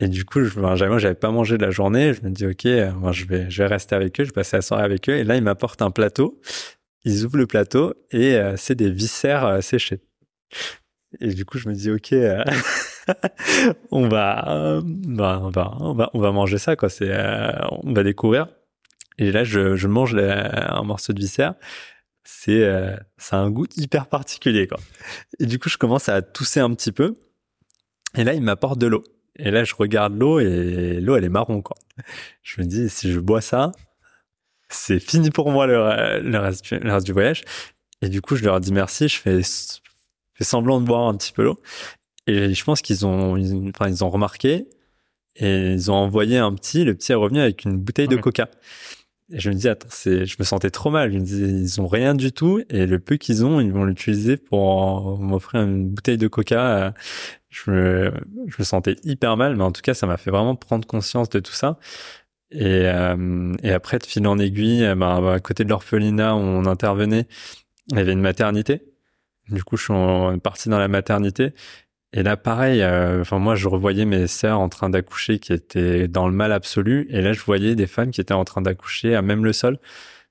Et 0.00 0.08
du 0.08 0.24
coup, 0.24 0.44
je, 0.44 0.58
ben, 0.60 0.76
j'avais, 0.76 1.14
pas 1.14 1.30
mangé 1.30 1.58
de 1.58 1.64
la 1.64 1.70
journée. 1.70 2.14
Je 2.14 2.22
me 2.22 2.30
dis 2.30 2.46
ok, 2.46 2.64
ben, 2.64 3.12
je 3.12 3.26
vais 3.26 3.66
rester 3.66 3.94
avec 3.96 4.18
eux. 4.20 4.24
Je 4.24 4.32
passais 4.32 4.56
la 4.56 4.62
soirée 4.62 4.84
avec 4.84 5.08
eux. 5.10 5.16
Et 5.16 5.24
là, 5.24 5.36
ils 5.36 5.42
m'apportent 5.42 5.82
un 5.82 5.90
plateau. 5.90 6.40
Ils 7.04 7.24
ouvrent 7.24 7.38
le 7.38 7.46
plateau 7.46 7.94
et 8.12 8.38
c'est 8.56 8.74
des 8.74 8.90
viscères 8.90 9.62
séchés. 9.62 10.00
Et 11.20 11.32
du 11.32 11.44
coup, 11.44 11.58
je 11.58 11.68
me 11.68 11.74
dis, 11.74 11.90
ok, 11.90 12.12
euh, 12.12 12.44
on, 13.90 14.08
va, 14.08 14.48
euh, 14.48 14.82
bah, 14.84 15.40
on 15.42 15.50
va, 15.50 15.76
on 15.80 15.94
va, 15.94 16.10
on 16.14 16.20
va 16.20 16.32
manger 16.32 16.58
ça, 16.58 16.76
quoi. 16.76 16.88
C'est, 16.88 17.10
euh, 17.10 17.52
on 17.82 17.92
va 17.92 18.02
découvrir. 18.02 18.48
Et 19.18 19.32
là, 19.32 19.44
je, 19.44 19.74
je 19.74 19.88
mange 19.88 20.14
un 20.16 20.82
morceau 20.82 21.12
de 21.12 21.18
viscère. 21.18 21.54
C'est, 22.24 22.62
ça 23.16 23.38
a 23.38 23.40
un 23.40 23.50
goût 23.50 23.66
hyper 23.76 24.06
particulier, 24.06 24.68
quoi. 24.68 24.78
Et 25.40 25.46
du 25.46 25.58
coup, 25.58 25.68
je 25.68 25.76
commence 25.76 26.08
à 26.08 26.22
tousser 26.22 26.60
un 26.60 26.72
petit 26.74 26.92
peu. 26.92 27.16
Et 28.14 28.22
là, 28.22 28.34
il 28.34 28.42
m'apporte 28.42 28.78
de 28.78 28.86
l'eau. 28.86 29.02
Et 29.36 29.50
là, 29.50 29.64
je 29.64 29.74
regarde 29.74 30.16
l'eau 30.16 30.38
et 30.38 31.00
l'eau, 31.00 31.16
elle 31.16 31.24
est 31.24 31.30
marron, 31.30 31.62
quoi. 31.62 31.76
Je 32.42 32.60
me 32.60 32.66
dis, 32.66 32.88
si 32.88 33.10
je 33.10 33.18
bois 33.18 33.40
ça, 33.40 33.72
c'est 34.68 35.00
fini 35.00 35.30
pour 35.30 35.50
moi 35.50 35.66
le, 35.66 36.38
reste 36.38 37.06
du 37.06 37.12
voyage. 37.12 37.44
Et 38.02 38.08
du 38.08 38.20
coup, 38.20 38.36
je 38.36 38.44
leur 38.44 38.60
dis 38.60 38.72
merci. 38.72 39.08
Je 39.08 39.18
fais 39.18 39.40
fait 40.38 40.44
semblant 40.44 40.80
de 40.80 40.86
boire 40.86 41.08
un 41.08 41.16
petit 41.16 41.32
peu 41.32 41.42
l'eau. 41.42 41.60
Et 42.26 42.54
je 42.54 42.64
pense 42.64 42.82
qu'ils 42.82 43.06
ont, 43.06 43.36
ils, 43.36 43.70
enfin, 43.74 43.90
ils 43.90 44.04
ont 44.04 44.10
remarqué 44.10 44.68
et 45.36 45.72
ils 45.72 45.90
ont 45.90 45.94
envoyé 45.94 46.38
un 46.38 46.54
petit. 46.54 46.84
Le 46.84 46.94
petit 46.94 47.12
est 47.12 47.16
revenu 47.16 47.40
avec 47.40 47.64
une 47.64 47.76
bouteille 47.78 48.08
de 48.08 48.16
coca. 48.16 48.48
Et 49.30 49.40
je 49.40 49.50
me 49.50 49.54
dis, 49.54 49.68
attends, 49.68 49.88
c'est, 49.90 50.24
je 50.24 50.36
me 50.38 50.44
sentais 50.44 50.70
trop 50.70 50.90
mal. 50.90 51.12
Je 51.12 51.18
me 51.18 51.24
dis, 51.24 51.40
ils 51.40 51.80
ont 51.80 51.86
rien 51.86 52.14
du 52.14 52.32
tout. 52.32 52.62
Et 52.70 52.86
le 52.86 52.98
peu 52.98 53.16
qu'ils 53.16 53.44
ont, 53.44 53.60
ils 53.60 53.72
vont 53.72 53.84
l'utiliser 53.84 54.36
pour 54.36 55.18
m'offrir 55.18 55.62
une 55.62 55.88
bouteille 55.88 56.18
de 56.18 56.28
coca. 56.28 56.94
Je 57.48 57.70
me, 57.70 58.12
je 58.46 58.56
me 58.58 58.64
sentais 58.64 58.96
hyper 59.04 59.36
mal. 59.36 59.56
Mais 59.56 59.64
en 59.64 59.72
tout 59.72 59.82
cas, 59.82 59.94
ça 59.94 60.06
m'a 60.06 60.16
fait 60.16 60.30
vraiment 60.30 60.54
prendre 60.54 60.86
conscience 60.86 61.28
de 61.30 61.40
tout 61.40 61.52
ça. 61.52 61.78
Et, 62.50 62.86
euh, 62.86 63.54
et 63.62 63.72
après, 63.72 63.98
de 63.98 64.06
fil 64.06 64.26
en 64.26 64.38
aiguille, 64.38 64.86
bah, 64.96 65.34
à 65.34 65.40
côté 65.40 65.64
de 65.64 65.68
l'orphelinat 65.70 66.34
où 66.34 66.38
on 66.38 66.64
intervenait, 66.66 67.26
il 67.90 67.96
y 67.96 68.00
avait 68.00 68.12
une 68.12 68.20
maternité. 68.20 68.87
Du 69.50 69.64
coup, 69.64 69.76
je 69.76 69.84
suis 69.84 70.40
parti 70.40 70.68
dans 70.68 70.78
la 70.78 70.88
maternité. 70.88 71.54
Et 72.12 72.22
là, 72.22 72.36
pareil, 72.36 72.82
euh, 72.82 73.20
enfin 73.20 73.38
moi, 73.38 73.54
je 73.54 73.68
revoyais 73.68 74.06
mes 74.06 74.26
sœurs 74.26 74.60
en 74.60 74.68
train 74.68 74.88
d'accoucher 74.88 75.38
qui 75.38 75.52
étaient 75.52 76.08
dans 76.08 76.26
le 76.26 76.34
mal 76.34 76.52
absolu. 76.52 77.06
Et 77.10 77.20
là, 77.20 77.32
je 77.32 77.40
voyais 77.42 77.74
des 77.74 77.86
femmes 77.86 78.10
qui 78.10 78.20
étaient 78.20 78.34
en 78.34 78.44
train 78.44 78.62
d'accoucher 78.62 79.14
à 79.14 79.22
même 79.22 79.44
le 79.44 79.52
sol. 79.52 79.78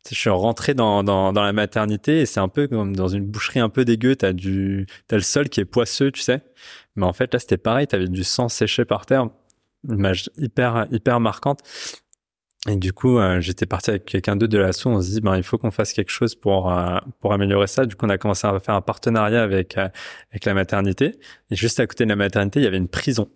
je 0.09 0.15
suis 0.15 0.29
rentré 0.29 0.73
dans, 0.73 1.03
dans, 1.03 1.33
dans 1.33 1.43
la 1.43 1.53
maternité 1.53 2.21
et 2.21 2.25
c'est 2.25 2.39
un 2.39 2.47
peu 2.47 2.67
comme 2.67 2.95
dans 2.95 3.07
une 3.09 3.25
boucherie 3.25 3.59
un 3.59 3.69
peu 3.69 3.85
dégueu. 3.85 4.15
T'as 4.15 4.33
du, 4.33 4.87
t'as 5.07 5.17
le 5.17 5.21
sol 5.21 5.49
qui 5.49 5.59
est 5.59 5.65
poisseux, 5.65 6.11
tu 6.11 6.21
sais. 6.21 6.41
Mais 6.95 7.05
en 7.05 7.13
fait, 7.13 7.33
là, 7.33 7.39
c'était 7.39 7.57
pareil. 7.57 7.87
T'avais 7.87 8.07
du 8.07 8.23
sang 8.23 8.49
séché 8.49 8.85
par 8.85 9.05
terre. 9.05 9.27
Image 9.87 10.29
hyper, 10.37 10.87
hyper 10.91 11.19
marquante. 11.19 11.61
Et 12.67 12.75
du 12.75 12.91
coup, 12.91 13.17
euh, 13.17 13.39
j'étais 13.39 13.65
parti 13.65 13.91
avec 13.91 14.05
quelqu'un 14.05 14.35
d'autre 14.35 14.51
de 14.51 14.57
l'assaut. 14.57 14.89
On 14.89 15.01
se 15.01 15.11
dit, 15.11 15.21
ben, 15.21 15.37
il 15.37 15.43
faut 15.43 15.57
qu'on 15.57 15.71
fasse 15.71 15.93
quelque 15.93 16.11
chose 16.11 16.35
pour 16.35 16.71
euh, 16.71 16.97
pour 17.21 17.31
améliorer 17.31 17.67
ça. 17.67 17.85
Du 17.85 17.95
coup, 17.95 18.05
on 18.05 18.09
a 18.09 18.17
commencé 18.17 18.45
à 18.45 18.59
faire 18.59 18.75
un 18.75 18.81
partenariat 18.81 19.41
avec 19.41 19.77
euh, 19.77 19.87
avec 20.31 20.43
la 20.43 20.53
maternité. 20.53 21.17
Et 21.49 21.55
juste 21.55 21.79
à 21.79 21.87
côté 21.87 22.03
de 22.03 22.09
la 22.09 22.17
maternité, 22.17 22.59
il 22.59 22.63
y 22.63 22.67
avait 22.67 22.77
une 22.77 22.89
prison. 22.89 23.29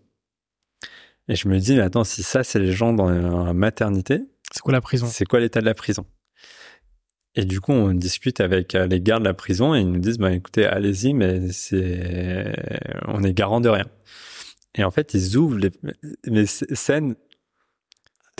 Et 1.29 1.35
je 1.35 1.47
me 1.47 1.59
dis, 1.59 1.75
mais 1.75 1.81
attends, 1.81 2.03
si 2.03 2.23
ça, 2.23 2.43
c'est 2.43 2.59
les 2.59 2.73
gens 2.73 2.91
dans 2.93 3.09
la 3.09 3.53
maternité, 3.53 4.21
c'est 4.51 4.61
quoi 4.61 4.73
la 4.73 4.81
prison? 4.81 5.07
C'est 5.07 5.25
quoi 5.25 5.39
l'état 5.39 5.61
de 5.61 5.65
la 5.65 5.75
prison? 5.75 6.05
Et 7.35 7.45
du 7.45 7.61
coup, 7.61 7.71
on 7.71 7.93
discute 7.93 8.41
avec 8.41 8.73
les 8.73 8.99
gardes 8.99 9.23
de 9.23 9.27
la 9.29 9.33
prison 9.33 9.73
et 9.73 9.79
ils 9.79 9.89
nous 9.89 9.99
disent, 9.99 10.17
ben, 10.17 10.31
écoutez, 10.31 10.65
allez-y, 10.65 11.13
mais 11.13 11.49
c'est, 11.51 12.53
on 13.07 13.23
est 13.23 13.33
garant 13.33 13.61
de 13.61 13.69
rien. 13.69 13.85
Et 14.75 14.83
en 14.83 14.91
fait, 14.91 15.13
ils 15.13 15.37
ouvrent 15.37 15.57
les, 15.57 15.71
les 16.25 16.45
scènes 16.45 17.15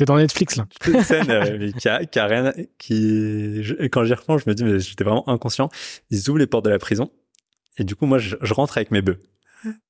T'es 0.01 0.05
dans 0.05 0.17
Netflix 0.17 0.55
là. 0.55 0.65
Une 0.87 1.03
scène 1.03 1.29
euh, 1.29 2.51
qui, 2.79 3.61
quand 3.91 4.03
j'y 4.03 4.15
reprends, 4.15 4.39
je 4.39 4.49
me 4.49 4.55
dis 4.55 4.63
mais 4.63 4.79
j'étais 4.79 5.03
vraiment 5.03 5.29
inconscient. 5.29 5.69
Ils 6.09 6.27
ouvrent 6.27 6.39
les 6.39 6.47
portes 6.47 6.65
de 6.65 6.71
la 6.71 6.79
prison 6.79 7.11
et 7.77 7.83
du 7.83 7.95
coup 7.95 8.07
moi 8.07 8.17
je, 8.17 8.35
rentre 8.51 8.77
avec 8.77 8.89
mes 8.89 9.03
bœufs. 9.03 9.19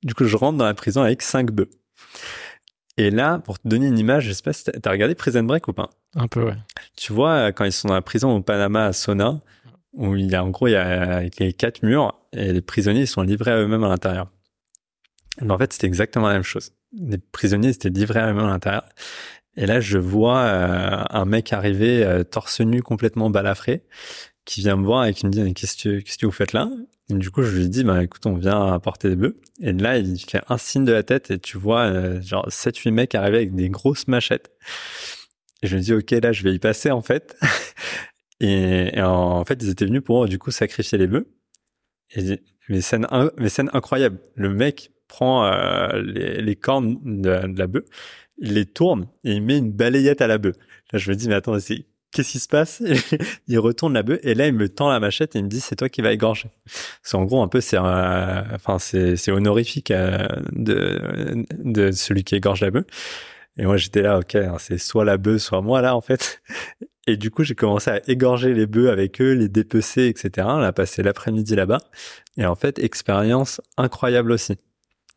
Du 0.04 0.14
coup 0.14 0.26
je 0.26 0.36
rentre 0.36 0.58
dans 0.58 0.66
la 0.66 0.74
prison 0.74 1.02
avec 1.02 1.22
cinq 1.22 1.52
bœufs. 1.52 1.70
Et 2.98 3.10
là, 3.10 3.40
pour 3.40 3.58
te 3.58 3.66
donner 3.70 3.88
une 3.88 3.98
image, 3.98 4.26
je 4.26 4.34
sais 4.34 4.42
pas 4.44 4.52
si 4.52 4.66
t'as 4.66 4.92
regardé 4.92 5.16
Prison 5.16 5.44
Break 5.44 5.70
ou 5.70 5.74
pas? 5.74 5.90
Un 6.16 6.28
peu, 6.28 6.44
ouais. 6.44 6.58
Tu 6.98 7.14
vois, 7.14 7.54
quand 7.54 7.64
ils 7.64 7.72
sont 7.72 7.88
dans 7.88 7.94
la 7.94 8.02
prison 8.02 8.36
au 8.36 8.42
Panama, 8.42 8.88
à 8.88 8.92
Sona, 8.92 9.40
où 9.94 10.18
il 10.18 10.30
y 10.30 10.36
a 10.36 10.44
en 10.44 10.50
gros 10.50 10.68
il 10.68 10.72
y 10.72 10.76
a, 10.76 11.22
les 11.22 11.54
quatre 11.54 11.84
murs 11.84 12.20
et 12.34 12.52
les 12.52 12.62
prisonniers 12.62 13.04
ils 13.04 13.08
sont 13.08 13.22
livrés 13.22 13.52
à 13.52 13.60
eux-mêmes 13.60 13.86
à 13.86 13.88
l'intérieur. 13.88 14.28
Mais 15.40 15.52
en 15.52 15.58
fait, 15.58 15.72
c'était 15.72 15.88
exactement 15.88 16.28
la 16.28 16.34
même 16.34 16.44
chose. 16.44 16.74
Les 16.92 17.18
prisonniers 17.18 17.70
étaient 17.70 17.88
livrés 17.88 18.20
à 18.20 18.30
eux-mêmes 18.30 18.44
à 18.44 18.50
l'intérieur. 18.50 18.84
Et 19.58 19.66
là, 19.66 19.80
je 19.82 19.98
vois 19.98 20.40
euh, 20.40 21.04
un 21.10 21.26
mec 21.26 21.52
arriver 21.52 22.04
euh, 22.04 22.24
torse 22.24 22.62
nu, 22.62 22.82
complètement 22.82 23.30
balafré, 23.30 23.84
qui 24.46 24.62
vient 24.62 24.78
me 24.78 24.86
voir 24.86 25.06
et 25.06 25.14
qui 25.14 25.26
me 25.26 25.32
dit 25.32 25.54
qu'est-ce 25.54 25.78
que 25.78 26.00
qu'est-ce 26.00 26.18
que 26.18 26.26
vous 26.26 26.32
faites 26.32 26.54
là? 26.54 26.70
Et 27.10 27.16
Du 27.16 27.30
coup, 27.32 27.44
je 27.44 27.58
lui 27.58 27.68
dis 27.70 27.84
bah 27.84 28.02
écoute, 28.02 28.26
on 28.26 28.36
vient 28.36 28.74
apporter 28.74 29.10
des 29.10 29.16
bœufs. 29.16 29.38
Et 29.60 29.74
là, 29.74 29.98
il 29.98 30.18
fait 30.20 30.42
un 30.48 30.58
signe 30.58 30.86
de 30.86 30.94
la 30.94 31.04
tête 31.04 31.32
et 31.32 31.40
tu 31.40 31.58
vois 31.58 31.82
euh, 31.82 32.22
genre 32.22 32.46
sept 32.50 32.78
huit 32.78 32.92
mecs 32.92 33.14
arriver 33.14 33.38
avec 33.38 33.56
des 33.56 33.70
grosses 33.70 34.08
machettes. 34.08 34.52
Et 35.64 35.68
je 35.68 35.76
me 35.76 35.82
dis 35.82 35.94
ok, 35.94 36.12
là, 36.12 36.32
je 36.32 36.44
vais 36.44 36.54
y 36.54 36.60
passer 36.60 36.92
en 36.92 37.02
fait. 37.02 37.38
et, 38.40 39.02
en 39.02 39.44
fait, 39.46 39.62
ils 39.62 39.70
étaient 39.70 39.86
venus 39.86 40.04
pour 40.04 40.28
du 40.28 40.40
coup 40.40 40.52
sacrifier 40.52 40.98
les 40.98 41.08
bœufs. 41.08 41.28
Et 42.16 42.40
mais 42.70 42.82
scène 42.82 43.06
mais 43.38 43.50
scène 43.50 43.70
incroyable. 43.74 44.20
Le 44.36 44.50
mec 44.50 44.92
prend 45.10 45.50
les, 45.94 46.42
les 46.42 46.56
cornes 46.56 47.00
de, 47.04 47.48
de 47.48 47.60
la 47.60 47.68
bœuf 47.68 47.84
il 48.42 48.56
les 48.56 48.66
tourne 48.66 49.08
et 49.24 49.34
il 49.34 49.42
met 49.42 49.58
une 49.58 49.72
balayette 49.72 50.22
à 50.22 50.28
la 50.28 50.38
bœuf. 50.38 50.56
Là, 50.92 51.00
je 51.00 51.10
me 51.10 51.16
dis, 51.16 51.30
mais 51.30 51.36
attends, 51.36 51.58
c'est 51.60 51.86
qu'est-ce 52.12 52.32
qui 52.32 52.40
se 52.40 52.48
passe? 52.50 52.84
Il 53.48 53.60
retourne 53.60 53.94
la 53.94 54.04
bœuf 54.04 54.20
et 54.24 54.34
là, 54.34 54.48
il 54.48 54.54
me 54.54 54.68
tend 54.68 54.90
la 54.90 55.00
machette 55.00 55.36
et 55.36 55.40
il 55.40 55.46
me 55.46 55.50
dit, 55.50 55.62
c'est 55.62 55.78
toi 55.78 55.88
qui 55.88 56.02
vas 56.02 56.12
égorger. 56.12 56.50
C'est 57.04 57.16
en 57.16 57.24
gros 57.24 57.42
un 57.42 57.48
peu, 57.48 57.62
c'est, 57.62 57.78
enfin, 57.78 58.80
c'est, 58.80 59.16
c'est 59.16 59.32
honorifique 59.32 59.92
euh, 59.92 60.28
de 60.52 61.46
de 61.64 61.92
celui 61.92 62.24
qui 62.26 62.36
égorge 62.36 62.62
la 62.62 62.72
bœuf. 62.72 62.86
Et 63.58 63.66
moi, 63.66 63.78
j'étais 63.78 64.02
là, 64.02 64.20
ok, 64.20 64.36
hein, 64.36 64.58
c'est 64.60 64.78
soit 64.78 65.06
la 65.06 65.18
bœuf, 65.18 65.42
soit 65.42 65.62
moi 65.62 65.82
là, 65.82 65.96
en 65.96 66.02
fait. 66.02 66.42
Et 67.08 67.18
du 67.18 67.32
coup, 67.32 67.44
j'ai 67.44 67.56
commencé 67.56 67.90
à 67.90 68.02
égorger 68.08 68.54
les 68.54 68.68
bœufs 68.68 68.90
avec 68.92 69.22
eux, 69.22 69.34
les 69.34 69.50
dépecer, 69.50 70.08
etc. 70.08 70.48
On 70.50 70.62
a 70.62 70.72
passé 70.72 71.02
l'après-midi 71.02 71.56
là-bas. 71.56 71.80
Et 72.38 72.46
en 72.46 72.56
fait, 72.56 72.78
expérience 72.80 73.60
incroyable 73.78 74.32
aussi. 74.32 74.58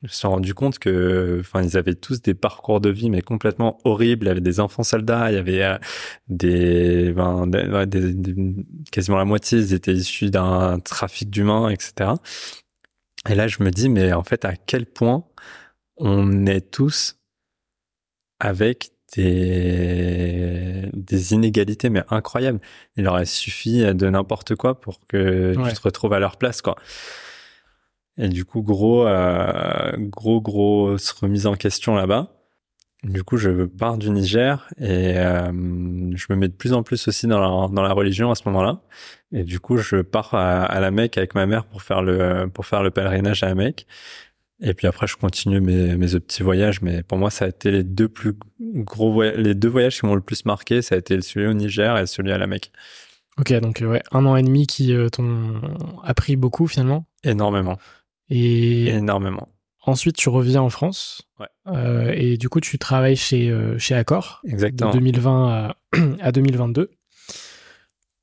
Je 0.04 0.08
me 0.08 0.12
suis 0.12 0.28
rendu 0.28 0.52
compte 0.52 0.78
que, 0.78 1.38
enfin, 1.40 1.62
ils 1.62 1.78
avaient 1.78 1.94
tous 1.94 2.20
des 2.20 2.34
parcours 2.34 2.82
de 2.82 2.90
vie 2.90 3.08
mais 3.08 3.22
complètement 3.22 3.78
horribles. 3.84 4.26
Il 4.26 4.28
y 4.28 4.30
avait 4.32 4.42
des 4.42 4.60
enfants 4.60 4.82
soldats, 4.82 5.30
il 5.30 5.36
y 5.36 5.38
avait 5.38 5.62
euh, 5.62 5.78
des, 6.28 7.10
ben, 7.14 7.46
des, 7.86 8.14
quasiment 8.92 9.16
la 9.16 9.24
moitié, 9.24 9.60
ils 9.60 9.72
étaient 9.72 9.94
issus 9.94 10.28
d'un 10.28 10.78
trafic 10.78 11.30
d'humains, 11.30 11.70
etc. 11.70 12.10
Et 13.30 13.34
là, 13.34 13.48
je 13.48 13.62
me 13.62 13.70
dis, 13.70 13.88
mais 13.88 14.12
en 14.12 14.22
fait, 14.22 14.44
à 14.44 14.56
quel 14.56 14.84
point 14.84 15.24
on 15.96 16.44
est 16.44 16.70
tous 16.70 17.18
avec 18.40 18.90
des, 19.16 20.90
des 20.92 21.32
inégalités 21.32 21.88
mais 21.88 22.02
incroyables. 22.10 22.60
Il 22.96 23.08
aurait 23.08 23.24
suffi 23.24 23.80
de 23.94 24.10
n'importe 24.10 24.54
quoi 24.54 24.78
pour 24.78 25.00
que 25.06 25.54
tu 25.66 25.74
te 25.74 25.80
retrouves 25.80 26.12
à 26.12 26.18
leur 26.18 26.36
place, 26.36 26.60
quoi. 26.60 26.76
Et 28.18 28.28
du 28.28 28.44
coup, 28.44 28.62
gros, 28.62 29.06
euh, 29.06 29.92
gros, 29.98 30.40
grosse 30.40 31.10
remise 31.12 31.46
en 31.46 31.54
question 31.54 31.94
là-bas. 31.96 32.30
Du 33.02 33.22
coup, 33.22 33.36
je 33.36 33.64
pars 33.66 33.98
du 33.98 34.08
Niger 34.08 34.66
et 34.78 35.18
euh, 35.18 35.52
je 36.14 36.26
me 36.30 36.36
mets 36.36 36.48
de 36.48 36.54
plus 36.54 36.72
en 36.72 36.82
plus 36.82 37.06
aussi 37.06 37.26
dans 37.26 37.38
la, 37.38 37.68
dans 37.68 37.82
la 37.82 37.92
religion 37.92 38.30
à 38.30 38.34
ce 38.34 38.42
moment-là. 38.46 38.80
Et 39.30 39.42
du 39.42 39.60
coup, 39.60 39.76
je 39.76 39.96
pars 39.96 40.32
à, 40.32 40.80
la 40.80 40.90
Mecque 40.90 41.18
avec 41.18 41.34
ma 41.34 41.44
mère 41.44 41.66
pour 41.66 41.82
faire 41.82 42.00
le 42.02 42.48
pour 42.48 42.64
faire 42.64 42.82
le 42.82 42.90
pèlerinage 42.90 43.42
à 43.42 43.48
la 43.48 43.54
Mecque. 43.54 43.86
Et 44.62 44.72
puis 44.72 44.86
après, 44.86 45.06
je 45.06 45.16
continue 45.16 45.60
mes, 45.60 45.96
mes 45.96 46.06
petits 46.06 46.42
voyages. 46.42 46.80
Mais 46.80 47.02
pour 47.02 47.18
moi, 47.18 47.28
ça 47.28 47.44
a 47.44 47.48
été 47.48 47.70
les 47.70 47.82
deux 47.82 48.08
plus 48.08 48.38
gros 48.60 49.12
voyages, 49.12 49.36
les 49.36 49.54
deux 49.54 49.68
voyages 49.68 50.00
qui 50.00 50.06
m'ont 50.06 50.14
le 50.14 50.22
plus 50.22 50.46
marqué. 50.46 50.80
Ça 50.80 50.94
a 50.94 50.98
été 50.98 51.20
celui 51.20 51.46
au 51.46 51.52
Niger 51.52 51.98
et 51.98 52.06
celui 52.06 52.32
à 52.32 52.38
la 52.38 52.46
Mecque. 52.46 52.70
Ok, 53.38 53.52
donc 53.54 53.82
ouais, 53.84 54.02
un 54.12 54.24
an 54.24 54.36
et 54.36 54.42
demi 54.42 54.66
qui 54.66 54.94
euh, 54.94 55.08
t'ont 55.08 55.60
appris 56.04 56.36
beaucoup 56.36 56.68
finalement. 56.68 57.04
Énormément. 57.24 57.76
Et 58.34 58.88
énormément. 58.88 59.48
Ensuite, 59.86 60.16
tu 60.16 60.28
reviens 60.28 60.62
en 60.62 60.70
France. 60.70 61.28
Ouais. 61.38 61.46
Euh, 61.66 62.12
et 62.14 62.36
du 62.38 62.48
coup, 62.48 62.60
tu 62.60 62.78
travailles 62.78 63.16
chez 63.16 63.50
euh, 63.50 63.78
chez 63.78 63.94
Accor. 63.94 64.40
Exactement. 64.46 64.90
De 64.90 64.98
2020 64.98 65.48
à, 65.48 65.76
à 66.20 66.32
2022. 66.32 66.90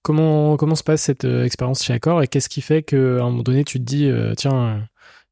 Comment 0.01 0.57
comment 0.57 0.75
se 0.75 0.83
passe 0.83 1.03
cette 1.03 1.25
expérience 1.25 1.83
chez 1.83 1.93
Accor 1.93 2.23
et 2.23 2.27
qu'est-ce 2.27 2.49
qui 2.49 2.61
fait 2.61 2.81
qu'à 2.81 2.97
un 2.97 3.29
moment 3.29 3.43
donné, 3.43 3.63
tu 3.63 3.77
te 3.77 3.83
dis 3.83 4.09
tiens 4.35 4.87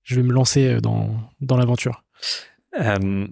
je 0.09 0.15
vais 0.15 0.23
me 0.23 0.33
lancer 0.33 0.67
euh, 0.67 0.81
dans, 0.81 1.09
dans 1.39 1.55
l'aventure? 1.55 2.03
Euh, 2.79 3.27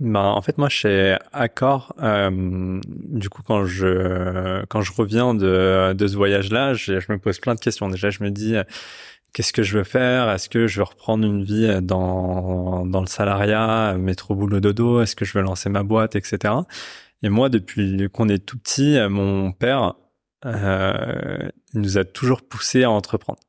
ben, 0.00 0.20
en 0.20 0.42
fait, 0.42 0.58
moi, 0.58 0.68
chez 0.68 1.16
Accor, 1.32 1.94
euh, 2.02 2.80
du 2.84 3.28
coup, 3.28 3.42
quand 3.42 3.64
je 3.64 4.64
quand 4.66 4.80
je 4.80 4.92
reviens 4.92 5.34
de, 5.34 5.92
de 5.92 6.06
ce 6.06 6.16
voyage-là, 6.16 6.74
je, 6.74 6.98
je, 6.98 7.12
me 7.12 7.18
pose 7.18 7.38
plein 7.38 7.54
de 7.54 7.60
questions. 7.60 7.88
Déjà, 7.88 8.10
je 8.10 8.22
me 8.22 8.30
dis, 8.30 8.56
euh, 8.56 8.64
qu'est-ce 9.36 9.52
que 9.52 9.62
je 9.62 9.76
veux 9.76 9.84
faire? 9.84 10.30
Est-ce 10.30 10.48
que 10.48 10.66
je 10.66 10.78
veux 10.78 10.84
reprendre 10.84 11.26
une 11.26 11.44
vie 11.44 11.82
dans 11.82 12.86
dans 12.86 13.02
le 13.02 13.06
salariat, 13.06 13.94
mettre 13.98 14.30
au 14.30 14.34
boulot 14.34 14.60
dodo? 14.60 15.02
Est-ce 15.02 15.14
que 15.14 15.26
je 15.26 15.34
veux 15.36 15.44
lancer 15.44 15.68
ma 15.68 15.82
boîte, 15.82 16.16
etc. 16.16 16.54
Et 17.22 17.28
moi, 17.28 17.50
depuis 17.50 18.08
qu'on 18.14 18.30
est 18.30 18.38
tout 18.38 18.58
petit, 18.58 18.98
mon 19.10 19.52
père 19.52 19.94
euh, 20.46 21.50
nous 21.74 21.98
a 21.98 22.04
toujours 22.04 22.42
poussé 22.48 22.84
à 22.84 22.90
entreprendre. 22.90 23.40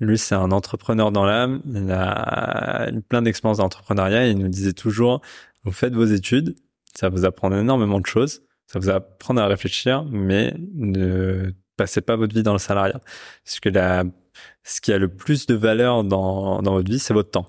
Lui, 0.00 0.18
c'est 0.18 0.34
un 0.34 0.50
entrepreneur 0.50 1.12
dans 1.12 1.24
l'âme. 1.24 1.62
Il 1.72 1.92
a 1.92 2.90
plein 3.08 3.22
d'expériences 3.22 3.58
d'entrepreneuriat. 3.58 4.26
Il 4.26 4.38
nous 4.38 4.48
disait 4.48 4.72
toujours, 4.72 5.20
vous 5.62 5.70
faites 5.70 5.94
vos 5.94 6.04
études, 6.04 6.56
ça 6.94 7.08
vous 7.10 7.24
apprend 7.24 7.52
énormément 7.52 8.00
de 8.00 8.06
choses, 8.06 8.42
ça 8.66 8.80
vous 8.80 8.88
apprend 8.90 9.36
à 9.36 9.46
réfléchir, 9.46 10.04
mais 10.10 10.52
ne 10.74 11.52
passez 11.76 12.00
pas 12.00 12.16
votre 12.16 12.34
vie 12.34 12.42
dans 12.42 12.54
le 12.54 12.58
salariat. 12.58 13.00
Parce 13.44 13.60
que 13.60 13.68
la, 13.68 14.02
ce 14.64 14.80
qui 14.80 14.92
a 14.92 14.98
le 14.98 15.08
plus 15.08 15.46
de 15.46 15.54
valeur 15.54 16.04
dans, 16.04 16.62
dans 16.62 16.72
votre 16.72 16.90
vie, 16.90 16.98
c'est 16.98 17.14
votre 17.14 17.30
temps. 17.30 17.46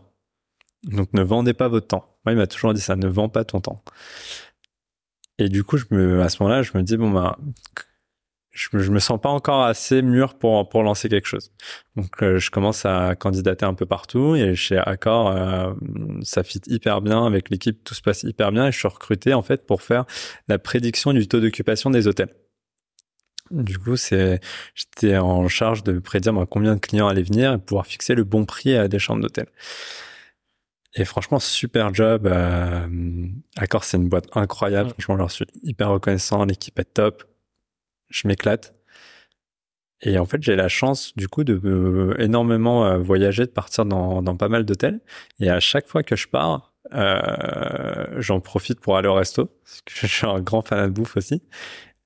Donc 0.83 1.13
ne 1.13 1.21
vendez 1.23 1.53
pas 1.53 1.67
votre 1.67 1.87
temps. 1.87 2.17
Moi, 2.25 2.33
il 2.33 2.37
m'a 2.37 2.47
toujours 2.47 2.73
dit 2.73 2.81
ça, 2.81 2.95
ne 2.95 3.07
vends 3.07 3.29
pas 3.29 3.43
ton 3.43 3.61
temps. 3.61 3.83
Et 5.39 5.49
du 5.49 5.63
coup, 5.63 5.77
je 5.77 5.85
me, 5.91 6.21
à 6.21 6.29
ce 6.29 6.41
moment-là, 6.43 6.61
je 6.61 6.71
me 6.75 6.83
dis, 6.83 6.97
bon, 6.97 7.09
bah, 7.09 7.37
je, 8.53 8.67
je 8.71 8.91
me 8.91 8.99
sens 8.99 9.19
pas 9.19 9.29
encore 9.29 9.63
assez 9.63 10.01
mûr 10.01 10.35
pour 10.35 10.69
pour 10.69 10.83
lancer 10.83 11.09
quelque 11.09 11.27
chose. 11.27 11.51
Donc 11.95 12.21
euh, 12.21 12.37
je 12.37 12.51
commence 12.51 12.85
à 12.85 13.15
candidater 13.15 13.65
un 13.65 13.73
peu 13.73 13.85
partout 13.85 14.35
et 14.35 14.55
chez 14.55 14.77
Accor 14.77 15.29
euh, 15.31 15.73
ça 16.21 16.43
fit 16.43 16.61
hyper 16.67 17.01
bien 17.01 17.25
avec 17.25 17.49
l'équipe, 17.49 17.83
tout 17.83 17.95
se 17.95 18.01
passe 18.01 18.23
hyper 18.23 18.51
bien 18.51 18.67
et 18.67 18.71
je 18.71 18.77
suis 18.77 18.87
recruté 18.87 19.33
en 19.33 19.41
fait 19.41 19.65
pour 19.65 19.81
faire 19.81 20.05
la 20.47 20.59
prédiction 20.59 21.13
du 21.13 21.27
taux 21.27 21.39
d'occupation 21.39 21.89
des 21.89 22.07
hôtels. 22.07 22.33
Du 23.51 23.77
coup, 23.77 23.97
c'est 23.97 24.39
j'étais 24.73 25.17
en 25.17 25.47
charge 25.47 25.83
de 25.83 25.99
prédire 25.99 26.33
combien 26.49 26.75
de 26.75 26.79
clients 26.79 27.07
allaient 27.07 27.23
venir 27.23 27.53
et 27.53 27.57
pouvoir 27.57 27.85
fixer 27.85 28.15
le 28.15 28.23
bon 28.23 28.45
prix 28.45 28.75
à 28.75 28.87
des 28.87 28.99
chambres 28.99 29.21
d'hôtel. 29.21 29.47
Et 30.95 31.05
franchement, 31.05 31.39
super 31.39 31.93
job. 31.93 32.27
Euh, 32.27 32.87
Accor, 33.57 33.83
c'est 33.83 33.97
une 33.97 34.09
boîte 34.09 34.27
incroyable. 34.33 34.91
Franchement, 34.91 35.15
je 35.15 35.19
leur 35.19 35.31
suis 35.31 35.45
hyper 35.63 35.89
reconnaissant. 35.89 36.45
L'équipe 36.45 36.77
est 36.79 36.93
top 36.93 37.23
je 38.13 38.27
m'éclate. 38.27 38.73
Et 40.01 40.17
en 40.19 40.25
fait, 40.25 40.41
j'ai 40.43 40.55
la 40.55 40.67
chance 40.67 41.15
du 41.15 41.27
coup 41.27 41.43
de 41.43 41.59
euh, 41.63 42.15
énormément 42.19 42.85
euh, 42.85 42.97
voyager, 42.97 43.45
de 43.45 43.51
partir 43.51 43.85
dans, 43.85 44.21
dans 44.21 44.35
pas 44.35 44.49
mal 44.49 44.65
d'hôtels. 44.65 44.99
Et 45.39 45.49
à 45.49 45.59
chaque 45.59 45.87
fois 45.87 46.03
que 46.03 46.15
je 46.15 46.27
pars, 46.27 46.73
euh, 46.93 48.05
j'en 48.17 48.39
profite 48.41 48.79
pour 48.81 48.97
aller 48.97 49.07
au 49.07 49.13
resto, 49.13 49.45
parce 49.45 49.81
que 49.81 49.93
je 50.01 50.07
suis 50.07 50.27
un 50.27 50.41
grand 50.41 50.61
fan 50.61 50.87
de 50.87 50.93
bouffe 50.93 51.17
aussi. 51.17 51.41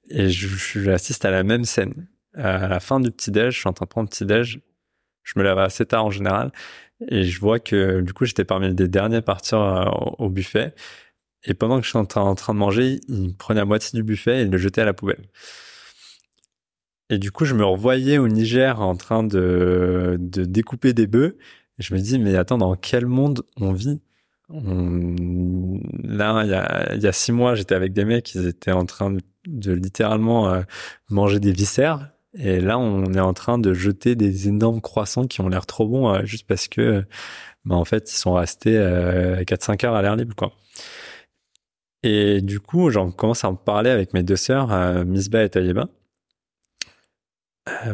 Et 0.09 0.29
j'assiste 0.29 1.25
à 1.25 1.31
la 1.31 1.43
même 1.43 1.65
scène. 1.65 2.07
À 2.33 2.67
la 2.67 2.79
fin 2.79 2.99
du 2.99 3.11
petit-déj, 3.11 3.53
je 3.53 3.59
suis 3.59 3.69
en 3.69 3.73
train 3.73 3.85
de 3.85 3.89
prendre 3.89 4.09
petit-déj. 4.09 4.61
Je 5.23 5.33
me 5.37 5.43
lève 5.43 5.57
assez 5.57 5.85
tard 5.85 6.05
en 6.05 6.11
général. 6.11 6.51
Et 7.09 7.23
je 7.23 7.39
vois 7.39 7.59
que 7.59 8.01
du 8.01 8.13
coup, 8.13 8.25
j'étais 8.25 8.45
parmi 8.45 8.73
les 8.73 8.87
derniers 8.87 9.17
à 9.17 9.21
partir 9.21 10.15
au 10.19 10.29
buffet. 10.29 10.73
Et 11.43 11.53
pendant 11.53 11.79
que 11.79 11.85
je 11.85 11.89
suis 11.89 11.97
en 11.97 12.05
train, 12.05 12.33
de 12.33 12.59
manger, 12.59 12.99
il 13.07 13.35
prenait 13.35 13.59
la 13.61 13.65
moitié 13.65 13.97
du 13.97 14.03
buffet 14.03 14.39
et 14.39 14.41
il 14.43 14.49
le 14.49 14.57
jetait 14.57 14.81
à 14.81 14.85
la 14.85 14.93
poubelle. 14.93 15.27
Et 17.09 17.19
du 17.19 17.31
coup, 17.31 17.45
je 17.45 17.55
me 17.55 17.63
revoyais 17.63 18.17
au 18.17 18.27
Niger 18.27 18.81
en 18.81 18.95
train 18.95 19.23
de, 19.23 20.17
de 20.19 20.43
découper 20.43 20.93
des 20.93 21.07
bœufs. 21.07 21.37
Et 21.79 21.83
je 21.83 21.93
me 21.93 21.99
dis, 21.99 22.19
mais 22.19 22.35
attends, 22.35 22.57
dans 22.57 22.75
quel 22.75 23.05
monde 23.05 23.45
on 23.57 23.71
vit? 23.71 24.01
Là, 24.49 26.43
il 26.43 26.49
y, 26.49 26.53
a, 26.53 26.95
y 26.95 27.07
a 27.07 27.11
six 27.11 27.31
mois, 27.31 27.55
j'étais 27.55 27.75
avec 27.75 27.93
des 27.93 28.05
mecs, 28.05 28.33
ils 28.33 28.47
étaient 28.47 28.71
en 28.71 28.85
train 28.85 29.15
de, 29.45 29.71
littéralement 29.73 30.49
euh, 30.49 30.61
manger 31.09 31.39
des 31.39 31.51
viscères. 31.51 32.11
Et 32.33 32.59
là, 32.59 32.77
on 32.77 33.13
est 33.13 33.19
en 33.19 33.33
train 33.33 33.57
de 33.57 33.73
jeter 33.73 34.15
des 34.15 34.47
énormes 34.47 34.81
croissants 34.81 35.27
qui 35.27 35.41
ont 35.41 35.49
l'air 35.49 35.65
trop 35.65 35.87
bons, 35.87 36.13
euh, 36.13 36.25
juste 36.25 36.47
parce 36.47 36.67
que, 36.67 37.03
bah, 37.65 37.75
en 37.75 37.85
fait, 37.85 38.11
ils 38.11 38.17
sont 38.17 38.33
restés 38.33 38.77
euh, 38.77 39.43
4-5 39.43 39.85
heures 39.85 39.95
à 39.95 40.01
l'air 40.01 40.15
libre, 40.15 40.35
quoi. 40.35 40.53
Et 42.03 42.41
du 42.41 42.59
coup, 42.59 42.89
j'en 42.89 43.11
commence 43.11 43.43
à 43.43 43.49
en 43.49 43.55
parler 43.55 43.89
avec 43.89 44.13
mes 44.13 44.23
deux 44.23 44.35
sœurs, 44.35 44.71
euh, 44.71 45.03
Misba 45.03 45.43
et 45.43 45.49
Tayeba. 45.49 45.89
Euh, 47.85 47.93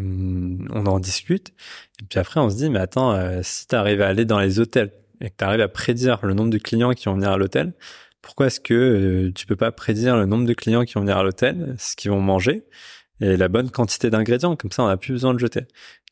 on 0.72 0.86
en 0.86 1.00
discute. 1.00 1.50
Et 2.02 2.06
puis 2.10 2.20
après, 2.20 2.40
on 2.40 2.50
se 2.50 2.56
dit, 2.58 2.70
mais 2.70 2.80
attends, 2.80 3.14
euh, 3.14 3.42
si 3.44 3.68
tu 3.68 3.76
arrives 3.76 4.02
à 4.02 4.08
aller 4.08 4.26
dans 4.26 4.40
les 4.40 4.60
hôtels 4.60 4.92
et 5.24 5.30
que 5.30 5.36
tu 5.38 5.44
arrives 5.44 5.62
à 5.62 5.68
prédire 5.68 6.20
le 6.24 6.36
nombre 6.36 6.52
de 6.52 6.60
clients 6.60 6.92
qui 6.92 7.06
vont 7.06 7.16
venir 7.16 7.32
à 7.32 7.38
l'hôtel, 7.38 7.74
pourquoi 8.22 8.48
est-ce 8.48 8.60
que 8.60 8.74
euh, 8.74 9.32
tu 9.34 9.48
peux 9.48 9.56
pas 9.56 9.72
prédire 9.72 10.16
le 10.16 10.26
nombre 10.26 10.46
de 10.46 10.54
clients 10.54 10.86
qui 10.86 10.94
vont 10.94 11.02
venir 11.02 11.18
à 11.18 11.24
l'hôtel, 11.24 11.76
ce 11.80 11.96
qu'ils 11.96 12.12
vont 12.12 12.22
manger 12.22 12.64
et 13.20 13.36
la 13.38 13.48
bonne 13.48 13.72
quantité 13.72 14.10
d'ingrédients? 14.10 14.56
Comme 14.56 14.72
ça, 14.72 14.84
on 14.84 14.88
n'a 14.88 14.98
plus 14.98 15.14
besoin 15.14 15.34
de 15.34 15.40
jeter. 15.40 15.62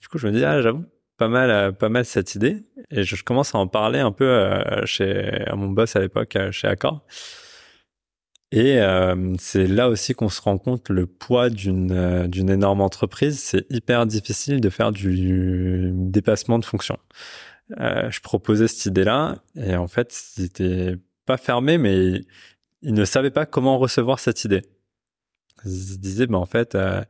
Du 0.01 0.07
coup, 0.07 0.17
je 0.17 0.27
me 0.27 0.33
dis, 0.33 0.43
ah, 0.43 0.61
j'avoue, 0.61 0.85
pas 1.17 1.27
mal, 1.27 1.73
pas 1.73 1.89
mal 1.89 2.05
cette 2.05 2.33
idée. 2.35 2.63
Et 2.89 3.03
je, 3.03 3.23
commence 3.23 3.53
à 3.53 3.59
en 3.59 3.67
parler 3.67 3.99
un 3.99 4.11
peu 4.11 4.49
chez 4.85 5.45
à 5.45 5.55
mon 5.55 5.69
boss 5.69 5.95
à 5.95 5.99
l'époque, 5.99 6.37
chez 6.51 6.67
Accor. 6.67 7.05
Et 8.51 8.79
euh, 8.79 9.33
c'est 9.39 9.65
là 9.65 9.87
aussi 9.87 10.13
qu'on 10.13 10.27
se 10.27 10.41
rend 10.41 10.57
compte 10.57 10.89
le 10.89 11.07
poids 11.07 11.49
d'une 11.49 11.91
euh, 11.93 12.27
d'une 12.27 12.49
énorme 12.49 12.81
entreprise. 12.81 13.39
C'est 13.39 13.65
hyper 13.69 14.05
difficile 14.05 14.59
de 14.59 14.69
faire 14.69 14.91
du 14.91 15.91
dépassement 15.93 16.59
de 16.59 16.65
fonction. 16.65 16.97
Euh, 17.79 18.11
je 18.11 18.19
proposais 18.21 18.67
cette 18.67 18.85
idée-là 18.85 19.37
et 19.55 19.75
en 19.75 19.87
fait, 19.87 20.11
c'était 20.11 20.97
pas 21.25 21.37
fermé, 21.37 21.77
mais 21.77 22.21
ils 22.81 22.93
ne 22.93 23.05
savaient 23.05 23.31
pas 23.31 23.45
comment 23.45 23.77
recevoir 23.77 24.19
cette 24.19 24.43
idée. 24.43 24.61
Ils 25.65 25.71
se 25.71 25.97
disaient, 25.97 26.27
ben 26.27 26.37
en 26.37 26.45
fait, 26.45 26.75
euh, 26.75 27.03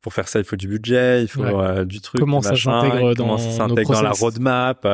pour 0.00 0.14
faire 0.14 0.28
ça, 0.28 0.38
il 0.38 0.44
faut 0.44 0.56
du 0.56 0.68
budget, 0.68 1.22
il 1.22 1.28
faut 1.28 1.84
du 1.84 2.00
truc. 2.00 2.20
Comment 2.20 2.40
ça 2.40 2.56
s'intègre 2.56 3.14
dans, 3.14 3.36
dans 3.36 4.02
la 4.02 4.12
roadmap, 4.12 4.86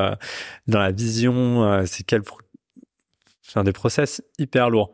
dans 0.66 0.78
la 0.80 0.90
vision, 0.90 1.84
c'est 1.86 2.02
quel, 2.04 2.22
enfin 3.46 3.62
des 3.62 3.72
process 3.72 4.22
hyper 4.38 4.70
lourds. 4.70 4.92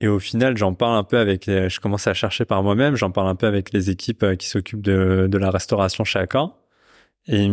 Et 0.00 0.08
au 0.08 0.18
final, 0.18 0.56
j'en 0.58 0.74
parle 0.74 0.96
un 0.96 1.04
peu 1.04 1.16
avec, 1.16 1.46
je 1.46 1.80
commence 1.80 2.06
à 2.06 2.12
chercher 2.14 2.44
par 2.44 2.62
moi-même, 2.62 2.96
j'en 2.96 3.10
parle 3.10 3.28
un 3.28 3.34
peu 3.34 3.46
avec 3.46 3.72
les 3.72 3.88
équipes 3.88 4.24
euh, 4.24 4.36
qui 4.36 4.46
s'occupent 4.46 4.82
de, 4.82 5.26
de 5.30 5.38
la 5.38 5.50
restauration 5.50 6.04
chez 6.04 6.18
Accor. 6.18 6.58
Et 7.28 7.48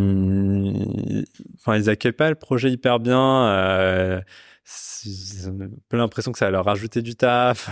enfin, 1.55 1.77
ils 1.77 1.89
accueillent 1.89 2.11
pas 2.11 2.29
le 2.29 2.35
projet 2.35 2.69
hyper 2.69 2.99
bien. 2.99 3.47
Euh, 3.47 4.21
j'ai 5.03 5.47
un 5.47 5.69
peu 5.89 5.97
l'impression 5.97 6.31
que 6.31 6.37
ça 6.37 6.45
va 6.45 6.51
leur 6.51 6.65
rajouter 6.65 7.01
du 7.01 7.15
taf. 7.15 7.69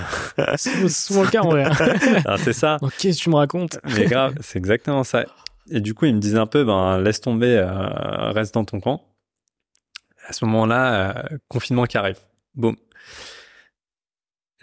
c'est 0.57 0.89
souvent 0.89 1.23
le 1.23 1.29
cas 1.29 1.41
en 1.41 1.49
vrai. 1.49 1.69
c'est 2.37 2.53
ça. 2.53 2.77
Que 2.81 3.13
tu 3.13 3.29
me 3.29 3.35
racontes 3.35 3.79
Mais 3.95 4.05
grave, 4.05 4.35
c'est 4.41 4.57
exactement 4.57 5.03
ça. 5.03 5.25
Et 5.69 5.79
du 5.79 5.93
coup, 5.93 6.05
ils 6.05 6.15
me 6.15 6.19
disent 6.19 6.35
un 6.35 6.47
peu, 6.47 6.63
ben 6.63 6.99
laisse 6.99 7.21
tomber, 7.21 7.55
euh, 7.57 8.31
reste 8.31 8.55
dans 8.55 8.65
ton 8.65 8.79
camp. 8.79 9.03
À 10.27 10.33
ce 10.33 10.43
moment-là, 10.45 11.15
euh, 11.31 11.37
confinement 11.47 11.85
qui 11.85 11.97
arrive. 11.97 12.19
Boum. 12.55 12.75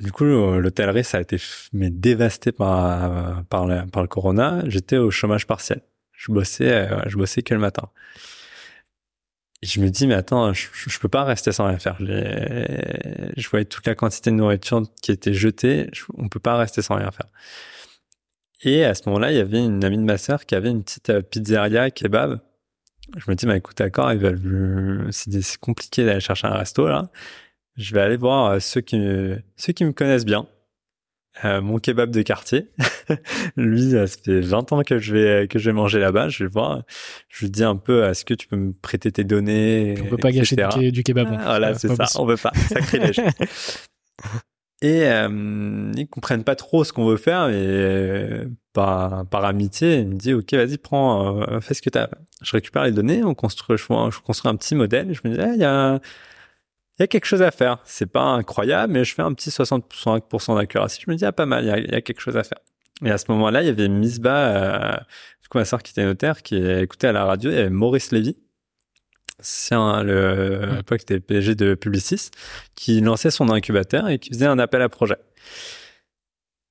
Du 0.00 0.12
coup, 0.12 0.24
l'hôtellerie, 0.24 1.02
ça 1.04 1.18
a 1.18 1.20
été 1.20 1.38
mais 1.72 1.90
dévasté 1.90 2.52
par 2.52 3.42
par 3.46 3.66
le, 3.66 3.86
par 3.86 4.02
le 4.02 4.08
corona. 4.08 4.62
J'étais 4.66 4.96
au 4.96 5.10
chômage 5.10 5.46
partiel. 5.46 5.82
Je 6.18 6.32
bossais, 6.32 6.72
euh, 6.72 7.00
je 7.06 7.16
bossais 7.16 7.42
que 7.42 7.54
le 7.54 7.60
matin. 7.60 7.88
Et 9.62 9.66
je 9.66 9.80
me 9.80 9.88
dis, 9.88 10.06
mais 10.06 10.14
attends, 10.14 10.52
je, 10.52 10.68
je 10.72 10.98
peux 10.98 11.08
pas 11.08 11.24
rester 11.24 11.52
sans 11.52 11.66
rien 11.66 11.78
faire. 11.78 11.96
Je 12.00 13.48
voyais 13.48 13.64
toute 13.64 13.86
la 13.86 13.94
quantité 13.94 14.30
de 14.30 14.36
nourriture 14.36 14.82
qui 15.02 15.12
était 15.12 15.32
jetée. 15.32 15.90
on 16.16 16.28
peut 16.28 16.40
pas 16.40 16.56
rester 16.56 16.82
sans 16.82 16.96
rien 16.96 17.10
faire. 17.10 17.26
Et 18.62 18.84
à 18.84 18.94
ce 18.94 19.02
moment-là, 19.06 19.30
il 19.32 19.36
y 19.38 19.40
avait 19.40 19.64
une 19.64 19.84
amie 19.84 19.98
de 19.98 20.02
ma 20.02 20.18
sœur 20.18 20.44
qui 20.44 20.54
avait 20.54 20.70
une 20.70 20.82
petite 20.82 21.10
euh, 21.10 21.22
pizzeria 21.22 21.90
kebab. 21.90 22.40
Je 23.16 23.30
me 23.30 23.36
dis, 23.36 23.46
bah 23.46 23.56
écoute, 23.56 23.78
d'accord, 23.78 24.12
veulent, 24.14 25.08
c'est 25.12 25.56
compliqué 25.58 26.04
d'aller 26.04 26.20
chercher 26.20 26.48
un 26.48 26.54
resto 26.54 26.86
là 26.86 27.10
je 27.78 27.94
vais 27.94 28.00
aller 28.00 28.16
voir 28.16 28.50
euh, 28.50 28.60
ceux 28.60 28.80
qui 28.82 29.00
ceux 29.56 29.72
qui 29.72 29.84
me 29.84 29.92
connaissent 29.92 30.26
bien. 30.26 30.46
Euh, 31.44 31.60
mon 31.60 31.78
kebab 31.78 32.10
de 32.10 32.22
quartier. 32.22 32.68
lui, 33.56 33.92
ça 33.92 34.06
fait 34.06 34.40
20 34.40 34.72
ans 34.72 34.82
que 34.82 34.98
je 34.98 35.14
vais 35.14 35.48
que 35.48 35.58
je 35.58 35.70
vais 35.70 35.74
manger 35.74 35.98
là-bas. 35.98 36.28
Je 36.28 36.44
vais 36.44 36.50
voir. 36.50 36.82
Je 37.28 37.44
lui 37.44 37.50
dis 37.50 37.64
un 37.64 37.76
peu, 37.76 38.04
est-ce 38.04 38.24
que 38.24 38.34
tu 38.34 38.46
peux 38.48 38.56
me 38.56 38.72
prêter 38.72 39.12
tes 39.12 39.24
données 39.24 39.94
On 40.02 40.06
peut 40.06 40.16
pas 40.16 40.32
gâcher 40.32 40.56
du, 40.90 41.02
kebab. 41.02 41.28
Ah, 41.32 41.44
voilà, 41.44 41.74
c'est 41.74 41.94
ça. 41.94 42.06
On 42.18 42.26
veut 42.26 42.36
pas. 42.36 42.52
Sacrilège. 42.68 43.20
et 44.82 45.02
euh, 45.04 45.92
ils 45.96 46.08
comprennent 46.08 46.44
pas 46.44 46.54
trop 46.54 46.84
ce 46.84 46.92
qu'on 46.92 47.06
veut 47.06 47.16
faire, 47.16 47.48
mais 47.48 47.54
euh, 47.56 48.44
par 48.72 49.26
par 49.26 49.44
amitié, 49.44 49.98
il 49.98 50.08
me 50.08 50.14
dit, 50.14 50.34
ok, 50.34 50.54
vas-y, 50.54 50.78
prends, 50.78 51.40
euh, 51.42 51.60
fais 51.60 51.74
ce 51.74 51.82
que 51.82 51.90
t'as. 51.90 52.08
Je 52.42 52.52
récupère 52.52 52.84
les 52.84 52.92
données, 52.92 53.24
on 53.24 53.34
construit, 53.34 53.76
je, 53.76 53.82
je 53.84 54.20
construis 54.20 54.50
un 54.50 54.56
petit 54.56 54.74
modèle. 54.74 55.12
je 55.12 55.28
me 55.28 55.34
dis, 55.34 55.40
ah, 55.40 55.52
il 55.54 55.60
y 55.60 55.64
a 55.64 56.00
il 56.98 57.02
y 57.02 57.04
a 57.04 57.06
quelque 57.06 57.26
chose 57.26 57.42
à 57.42 57.50
faire. 57.50 57.78
C'est 57.84 58.10
pas 58.10 58.22
incroyable, 58.22 58.92
mais 58.92 59.04
je 59.04 59.14
fais 59.14 59.22
un 59.22 59.32
petit 59.32 59.50
65% 59.50 60.56
d'accuracy. 60.56 61.00
Je 61.06 61.10
me 61.10 61.16
dis, 61.16 61.24
ah, 61.24 61.32
pas 61.32 61.46
mal, 61.46 61.64
il 61.64 61.90
y, 61.92 61.94
a, 61.94 62.00
quelque 62.00 62.20
chose 62.20 62.36
à 62.36 62.42
faire. 62.42 62.58
Et 63.04 63.10
à 63.10 63.18
ce 63.18 63.26
moment-là, 63.28 63.62
il 63.62 63.66
y 63.66 63.68
avait 63.68 63.88
Misba, 63.88 64.36
euh, 64.36 64.96
du 65.40 65.48
coup, 65.48 65.58
ma 65.58 65.64
soeur 65.64 65.82
qui 65.82 65.92
était 65.92 66.04
notaire, 66.04 66.42
qui 66.42 66.56
écoutait 66.56 67.06
à 67.06 67.12
la 67.12 67.24
radio, 67.24 67.50
il 67.50 67.54
y 67.54 67.58
avait 67.58 67.70
Maurice 67.70 68.10
Lévy. 68.10 68.36
C'est 69.38 69.76
un, 69.76 70.02
le, 70.02 70.64
à 70.64 70.76
l'époque, 70.78 71.02
était 71.02 71.20
PG 71.20 71.54
de 71.54 71.74
Publicis, 71.74 72.30
qui 72.74 73.00
lançait 73.00 73.30
son 73.30 73.48
incubateur 73.50 74.08
et 74.08 74.18
qui 74.18 74.30
faisait 74.30 74.46
un 74.46 74.58
appel 74.58 74.82
à 74.82 74.88
projet. 74.88 75.18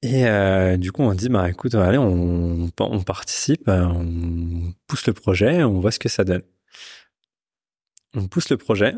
Et 0.02 0.28
euh, 0.28 0.76
du 0.76 0.92
coup, 0.92 1.04
on 1.04 1.13
dit, 1.13 1.30
bah 1.30 1.50
écoute, 1.50 1.74
allez, 1.76 1.98
on, 1.98 2.70
on 2.78 3.02
participe, 3.04 3.70
on 3.70 4.74
pousse 4.88 5.08
le 5.08 5.13
projet, 5.13 5.63
on 5.63 5.80
voit 5.80 5.92
ce 5.92 6.00
que 6.00 6.10
ça 6.10 6.26
donne. 6.26 6.44
On 8.13 8.28
pousse 8.28 8.50
le 8.50 8.58
projet, 8.58 8.94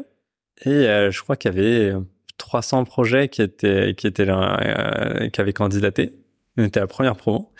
et 0.66 0.70
euh, 0.70 1.12
je 1.12 1.22
crois 1.22 1.36
qu'il 1.36 1.54
y 1.54 1.58
avait 1.58 1.94
300 2.38 2.86
projets 2.86 3.30
qui 3.30 3.42
étaient 3.42 3.94
qui 3.96 4.08
étaient 4.08 4.26
là, 4.26 4.60
euh, 4.62 5.30
qui 5.30 5.40
avaient 5.42 5.54
candidaté. 5.54 6.14
On 6.58 6.64
était 6.64 6.80
la 6.80 6.88
première 6.88 7.16
promo. 7.16 7.52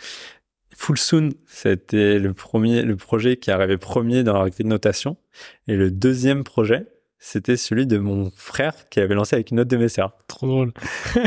Full 0.76 0.98
Soon, 0.98 1.30
c'était 1.46 2.18
le 2.18 2.32
premier, 2.32 2.82
le 2.82 2.96
projet 2.96 3.36
qui 3.36 3.50
arrivait 3.50 3.76
premier 3.76 4.22
dans 4.22 4.42
la 4.42 4.48
grille 4.48 4.64
de 4.64 4.70
notation. 4.70 5.18
Et 5.68 5.76
le 5.76 5.90
deuxième 5.90 6.42
projet, 6.42 6.86
c'était 7.18 7.58
celui 7.58 7.86
de 7.86 7.98
mon 7.98 8.30
frère 8.34 8.88
qui 8.88 8.98
avait 8.98 9.14
lancé 9.14 9.36
avec 9.36 9.50
une 9.50 9.60
autre 9.60 9.68
de 9.68 9.76
mes 9.76 9.90
sœurs. 9.90 10.16
Trop 10.26 10.46
drôle. 10.46 10.72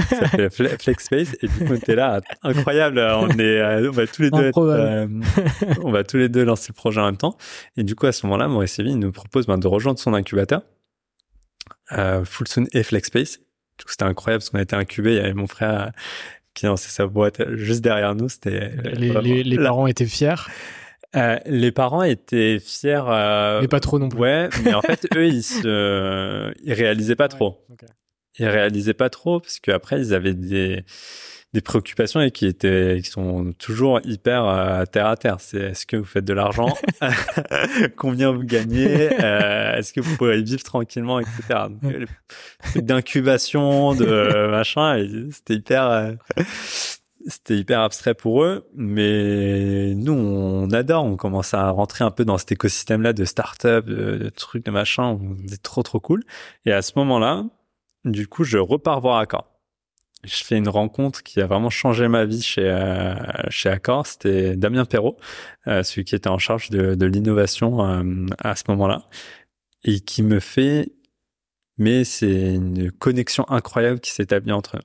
ça 0.09 0.27
s'appelait 0.31 0.75
FlexSpace. 0.79 1.35
Et 1.41 1.47
du 1.47 1.53
coup, 1.53 1.65
on 1.69 1.75
était 1.75 1.95
là, 1.95 2.19
incroyable. 2.41 2.99
On 2.99 3.29
est, 3.29 3.59
euh, 3.59 3.89
on 3.89 3.91
va 3.91 4.07
tous 4.07 4.23
les 4.23 4.31
deux, 4.31 4.51
euh, 4.57 5.07
on 5.83 5.91
va 5.91 6.03
tous 6.03 6.17
les 6.17 6.29
deux 6.29 6.43
lancer 6.43 6.69
le 6.69 6.75
projet 6.75 6.99
en 6.99 7.05
même 7.05 7.17
temps. 7.17 7.37
Et 7.77 7.83
du 7.83 7.93
coup, 7.93 8.07
à 8.07 8.11
ce 8.11 8.25
moment-là, 8.25 8.47
Maurice 8.47 8.79
Evie 8.79 8.95
nous 8.95 9.11
propose 9.11 9.45
ben, 9.45 9.59
de 9.59 9.67
rejoindre 9.67 9.99
son 9.99 10.15
incubateur 10.15 10.63
euh, 11.93 12.25
Fullsoon 12.25 12.65
et 12.73 12.83
FlexSpace. 12.83 13.39
C'était 13.87 14.03
incroyable 14.03 14.41
parce 14.41 14.49
qu'on 14.49 14.59
a 14.59 14.61
été 14.61 14.75
incubé. 14.75 15.13
Il 15.13 15.17
y 15.17 15.19
avait 15.19 15.33
mon 15.33 15.47
frère 15.47 15.91
qui 16.53 16.67
lançait 16.67 16.89
sa 16.89 17.07
boîte 17.07 17.55
juste 17.55 17.81
derrière 17.81 18.15
nous. 18.15 18.29
C'était 18.29 18.71
les, 18.93 19.43
les, 19.43 19.57
parents 19.57 19.87
étaient 19.87 20.05
fiers. 20.05 20.35
Euh, 21.15 21.37
les 21.45 21.71
parents 21.71 22.03
étaient 22.03 22.59
fiers. 22.59 23.03
Euh, 23.07 23.61
mais 23.61 23.67
pas 23.67 23.79
trop 23.79 23.99
non 23.99 24.09
plus. 24.09 24.19
Ouais, 24.19 24.49
mais 24.63 24.73
en 24.73 24.81
fait, 24.81 25.07
eux, 25.15 25.27
ils 25.27 25.43
se, 25.43 26.53
ils 26.63 26.73
réalisaient 26.73 27.15
pas 27.15 27.27
trop. 27.27 27.65
Ils 28.39 28.47
réalisaient 28.47 28.93
pas 28.93 29.09
trop 29.09 29.39
parce 29.39 29.59
qu'après, 29.59 29.99
ils 29.99 30.13
avaient 30.13 30.33
des, 30.33 30.83
des 31.53 31.61
préoccupations 31.61 32.19
et 32.19 32.31
qui 32.31 32.47
étaient 32.47 32.99
qui 33.03 33.09
sont 33.09 33.53
toujours 33.53 33.99
hyper 34.03 34.45
euh, 34.45 34.85
terre 34.85 35.07
à 35.07 35.17
terre. 35.17 35.37
C'est 35.39 35.59
est-ce 35.59 35.85
que 35.85 35.97
vous 35.97 36.03
faites 36.03 36.25
de 36.25 36.33
l'argent, 36.33 36.75
combien 37.95 38.31
vous 38.31 38.43
gagnez, 38.43 39.09
euh, 39.23 39.77
est-ce 39.77 39.93
que 39.93 40.01
vous 40.01 40.17
pouvez 40.17 40.41
vivre 40.41 40.63
tranquillement, 40.63 41.19
etc. 41.19 41.65
D'incubation, 42.75 43.93
de 43.93 44.47
machin, 44.51 45.05
c'était 45.31 45.55
hyper 45.55 45.87
euh, 45.89 46.13
c'était 47.27 47.55
hyper 47.55 47.79
abstrait 47.81 48.15
pour 48.15 48.43
eux, 48.43 48.67
mais 48.75 49.93
nous 49.95 50.13
on 50.13 50.69
adore, 50.71 51.05
on 51.05 51.15
commence 51.15 51.53
à 51.53 51.69
rentrer 51.69 52.03
un 52.03 52.11
peu 52.11 52.25
dans 52.25 52.37
cet 52.37 52.51
écosystème-là 52.51 53.13
de 53.13 53.23
start-up, 53.23 53.85
de, 53.85 54.17
de 54.17 54.29
trucs, 54.29 54.65
de 54.65 54.71
machin, 54.71 55.19
c'est 55.47 55.61
trop 55.61 55.83
trop 55.83 55.99
cool. 55.99 56.23
Et 56.65 56.73
à 56.73 56.81
ce 56.81 56.91
moment-là, 56.97 57.45
du 58.03 58.27
coup, 58.27 58.43
je 58.43 58.57
repars 58.57 58.99
voir 58.99 59.19
Accor 59.19 59.52
je 60.23 60.43
fais 60.43 60.57
une 60.57 60.69
rencontre 60.69 61.21
qui 61.23 61.41
a 61.41 61.47
vraiment 61.47 61.69
changé 61.69 62.07
ma 62.07 62.25
vie 62.25 62.41
chez 62.41 62.69
euh, 62.69 63.15
chez 63.49 63.69
Accor. 63.69 64.07
C'était 64.07 64.55
Damien 64.55 64.85
Perrault, 64.85 65.17
euh, 65.67 65.83
celui 65.83 66.05
qui 66.05 66.15
était 66.15 66.29
en 66.29 66.37
charge 66.37 66.69
de, 66.69 66.95
de 66.95 67.05
l'innovation 67.05 67.85
euh, 67.85 68.25
à 68.39 68.55
ce 68.55 68.63
moment-là, 68.69 69.09
et 69.83 69.99
qui 69.99 70.23
me 70.23 70.39
fait, 70.39 70.93
mais 71.77 72.03
c'est 72.03 72.53
une 72.55 72.91
connexion 72.91 73.49
incroyable 73.49 73.99
qui 73.99 74.11
s'établit 74.11 74.53
entre 74.53 74.77
eux. 74.77 74.83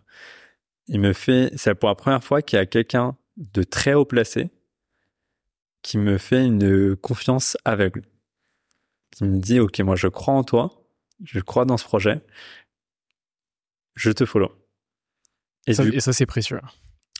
Il 0.88 1.01
me 1.01 1.12
fait, 1.12 1.53
c'est 1.57 1.74
pour 1.74 1.88
la 1.88 1.94
première 1.94 2.24
fois 2.24 2.42
qu'il 2.42 2.59
y 2.59 2.62
a 2.62 2.66
quelqu'un 2.66 3.16
de 3.37 3.62
très 3.62 3.94
haut 3.94 4.07
placé 4.07 4.51
qui 5.83 5.98
me 5.98 6.18
fait 6.18 6.44
une 6.44 6.96
confiance 6.96 7.57
aveugle, 7.64 8.03
qui 9.12 9.24
me 9.24 9.38
dit, 9.38 9.61
ok, 9.61 9.79
moi 9.81 9.96
je 9.96 10.09
crois 10.09 10.35
en 10.35 10.44
toi, 10.44 10.83
je 11.24 11.40
crois 11.40 11.64
dans 11.64 11.77
ce 11.77 11.85
projet, 11.85 12.20
je 13.94 14.11
te 14.11 14.24
follow. 14.24 14.53
Et, 15.66 15.75
ça, 15.75 16.12
c'est 16.12 16.27
précieux. 16.27 16.61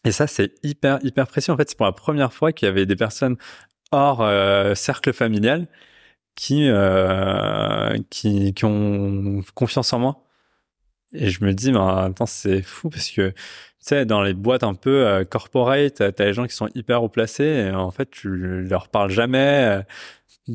Et 0.05 0.13
ça, 0.13 0.27
c'est 0.27 0.55
hyper, 0.63 0.99
hyper 1.03 1.27
précieux. 1.27 1.53
En 1.53 1.57
fait, 1.57 1.69
c'est 1.69 1.77
pour 1.77 1.87
la 1.87 1.93
première 1.93 2.33
fois 2.33 2.53
qu'il 2.53 2.67
y 2.67 2.69
avait 2.71 2.87
des 2.87 2.97
personnes 2.97 3.37
hors 3.93 4.23
euh, 4.23 4.75
cercle 4.75 5.13
familial 5.13 5.67
qui, 6.35 6.69
euh, 6.69 7.99
qui, 8.11 8.55
qui 8.55 8.65
ont 8.65 9.43
confiance 9.55 9.93
en 9.93 9.99
moi. 9.99 10.25
Et 11.13 11.31
je 11.31 11.45
me 11.45 11.53
dis, 11.53 11.73
mais 11.73 11.79
attends, 11.81 12.27
c'est 12.27 12.63
fou 12.63 12.91
parce 12.91 13.11
que, 13.11 13.31
tu 13.31 13.37
sais, 13.81 14.07
dans 14.07 14.23
les 14.23 14.35
boîtes 14.35 14.63
un 14.63 14.75
peu 14.75 15.07
euh, 15.07 15.25
corporate, 15.25 15.95
t'as 15.95 16.07
as 16.07 16.27
les 16.27 16.35
gens 16.35 16.47
qui 16.47 16.55
sont 16.55 16.69
hyper 16.75 17.03
haut 17.03 17.09
placés 17.09 17.45
et 17.45 17.71
en 17.71 17.91
fait, 17.91 18.11
tu 18.11 18.63
leur 18.63 18.89
parles 18.89 19.11
jamais. 19.11 19.83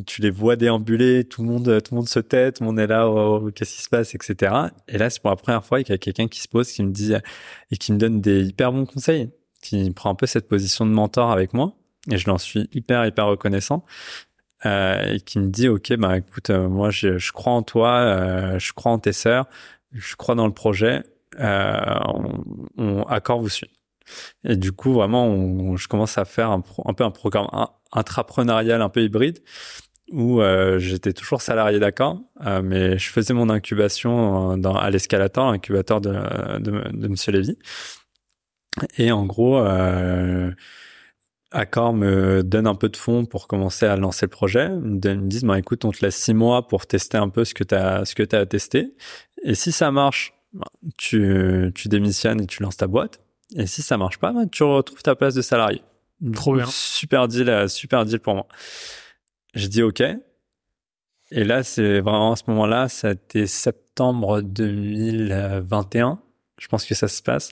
Tu 0.06 0.21
les 0.21 0.32
vois 0.32 0.56
déambuler, 0.56 1.23
tout 1.23 1.43
le 1.43 1.49
monde, 1.49 1.82
tout 1.84 1.93
le 1.93 1.97
monde 1.97 2.10
se 2.10 2.19
tait, 2.19 2.51
tout 2.51 2.63
le 2.63 2.69
monde 2.69 2.79
est 2.79 2.88
là, 2.88 3.08
oh, 3.08 3.41
oh, 3.43 3.51
qu'est-ce 3.51 3.75
qui 3.75 3.82
se 3.82 3.89
passe, 3.89 4.15
etc. 4.15 4.53
Et 4.88 4.97
là, 4.97 5.10
c'est 5.10 5.21
pour 5.21 5.29
la 5.29 5.36
première 5.36 5.63
fois 5.63 5.84
qu'il 5.84 5.93
y 5.93 5.95
a 5.95 5.97
quelqu'un 5.97 6.27
qui 6.27 6.41
se 6.41 6.47
pose, 6.47 6.71
qui 6.71 6.84
me 6.84 6.91
dit 6.91 7.13
et 7.71 7.77
qui 7.77 7.93
me 7.93 7.97
donne 7.97 8.21
des 8.21 8.43
hyper 8.43 8.72
bons 8.72 8.86
conseils, 8.86 9.30
qui 9.61 9.91
prend 9.91 10.09
un 10.09 10.15
peu 10.15 10.26
cette 10.26 10.47
position 10.47 10.86
de 10.86 10.91
mentor 10.91 11.32
avec 11.32 11.53
moi, 11.53 11.74
et 12.11 12.18
je 12.18 12.28
l'en 12.28 12.38
suis 12.38 12.70
hyper 12.74 13.05
hyper 13.05 13.28
reconnaissant. 13.28 13.86
Euh, 14.65 15.15
et 15.15 15.20
qui 15.20 15.39
me 15.39 15.49
dit 15.49 15.68
ok 15.68 15.97
bah 15.97 16.18
écoute 16.18 16.49
euh, 16.49 16.70
moi 16.70 16.89
je, 16.89 17.18
je, 17.18 17.34
crois 17.34 17.51
en 17.51 17.63
toi 17.63 17.97
euh, 17.97 18.59
je 18.59 18.72
crois 18.72 18.93
en 18.93 18.99
tes 18.99 19.11
sœurs 19.11 19.45
je 19.91 20.15
crois 20.15 20.36
dans 20.36 20.47
le 20.47 20.53
projet 20.53 21.03
euh, 21.38 21.76
on, 22.05 22.45
on 22.78 23.03
accord 23.03 23.41
vous 23.41 23.49
suit 23.49 23.72
et 24.45 24.55
du 24.55 24.72
coup 24.72 24.93
vraiment 24.93 25.26
on, 25.26 25.76
je 25.76 25.89
commence 25.89 26.18
à 26.18 26.24
faire 26.24 26.49
un, 26.49 26.63
un 26.86 26.93
peu 26.93 27.03
un 27.03 27.11
programme 27.11 27.47
intrapreneurial 27.91 28.82
un 28.82 28.88
peu 28.88 29.03
hybride 29.03 29.39
où 30.12 30.41
euh, 30.41 30.80
j'étais 30.80 31.14
toujours 31.14 31.41
salarié 31.41 31.80
d'accord, 31.80 32.20
euh, 32.45 32.62
mais 32.64 32.97
je 32.97 33.10
faisais 33.10 33.34
mon 33.34 33.49
incubation 33.49 34.58
dans, 34.58 34.76
à 34.76 34.89
l'escalator, 34.89 35.51
l'incubateur 35.51 36.01
de, 36.01 36.14
de, 36.60 36.91
de 36.91 37.08
Monsieur 37.08 37.32
Lévy. 37.32 37.58
Et 38.97 39.12
en 39.12 39.26
gros, 39.26 39.60
euh, 39.60 40.51
Accor 41.51 41.93
me 41.93 42.41
donne 42.43 42.68
un 42.68 42.76
peu 42.76 42.89
de 42.89 42.97
fonds 42.97 43.26
pour 43.26 43.47
commencer 43.47 43.86
à 43.86 43.95
lancer 43.95 44.26
le 44.26 44.32
projet. 44.32 44.66
Ils 44.66 44.80
me 44.80 45.28
disent, 45.28 45.43
bah, 45.43 45.60
écoute, 45.60 45.86
on 45.86 45.91
te 45.91 46.04
laisse 46.04 46.16
six 46.16 46.34
mois 46.34 46.68
pour 46.68 46.88
tester 46.88 47.18
un 47.18 47.30
peu 47.30 47.45
ce 47.45 47.54
que 47.54 47.64
tu 47.64 47.76
as, 47.76 48.06
ce 48.06 48.16
que 48.16 48.36
as 48.36 48.45
testé. 48.45 48.95
Et 49.43 49.56
si 49.56 49.72
ça 49.72 49.91
marche, 49.91 50.34
tu, 50.97 51.72
tu 51.76 51.88
démissionnes 51.88 52.41
et 52.41 52.47
tu 52.47 52.64
lances 52.64 52.78
ta 52.78 52.88
boîte. 52.88 53.20
Et 53.56 53.68
si 53.68 53.84
ça 53.84 53.97
marche 53.97 54.18
pas, 54.18 54.32
bah, 54.32 54.45
tu 54.51 54.64
retrouves 54.64 55.04
ta 55.04 55.16
place 55.16 55.36
de 55.36 55.41
salarié. 55.41 55.82
Trop 56.34 56.56
bien. 56.56 56.66
Super 56.68 57.28
deal, 57.28 57.49
euh, 57.49 57.68
super 57.68 58.06
deal 58.06 58.20
pour 58.20 58.36
moi. 58.36 58.47
Je 59.54 59.68
dis 59.68 59.84
OK. 59.84 60.01
Et 61.32 61.43
là, 61.43 61.64
c'est 61.64 61.99
vraiment 61.99 62.34
à 62.34 62.36
ce 62.36 62.43
moment-là, 62.47 62.89
c'était 62.89 63.47
septembre 63.47 64.41
2021. 64.41 66.20
Je 66.60 66.68
pense 66.68 66.86
que 66.86 66.95
ça 66.95 67.08
se 67.08 67.22
passe. 67.22 67.51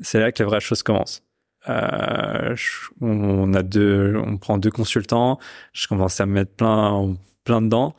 C'est 0.00 0.20
là 0.20 0.30
que 0.30 0.42
les 0.42 0.48
vraies 0.48 0.60
choses 0.60 0.82
commencent. 0.82 1.22
Euh, 1.68 2.56
on 3.00 3.52
a 3.54 3.62
deux, 3.62 4.16
on 4.24 4.38
prend 4.38 4.58
deux 4.58 4.70
consultants. 4.70 5.38
Je 5.72 5.88
commence 5.88 6.20
à 6.20 6.26
me 6.26 6.32
mettre 6.34 6.52
plein, 6.52 7.16
plein 7.44 7.60
dedans. 7.60 7.94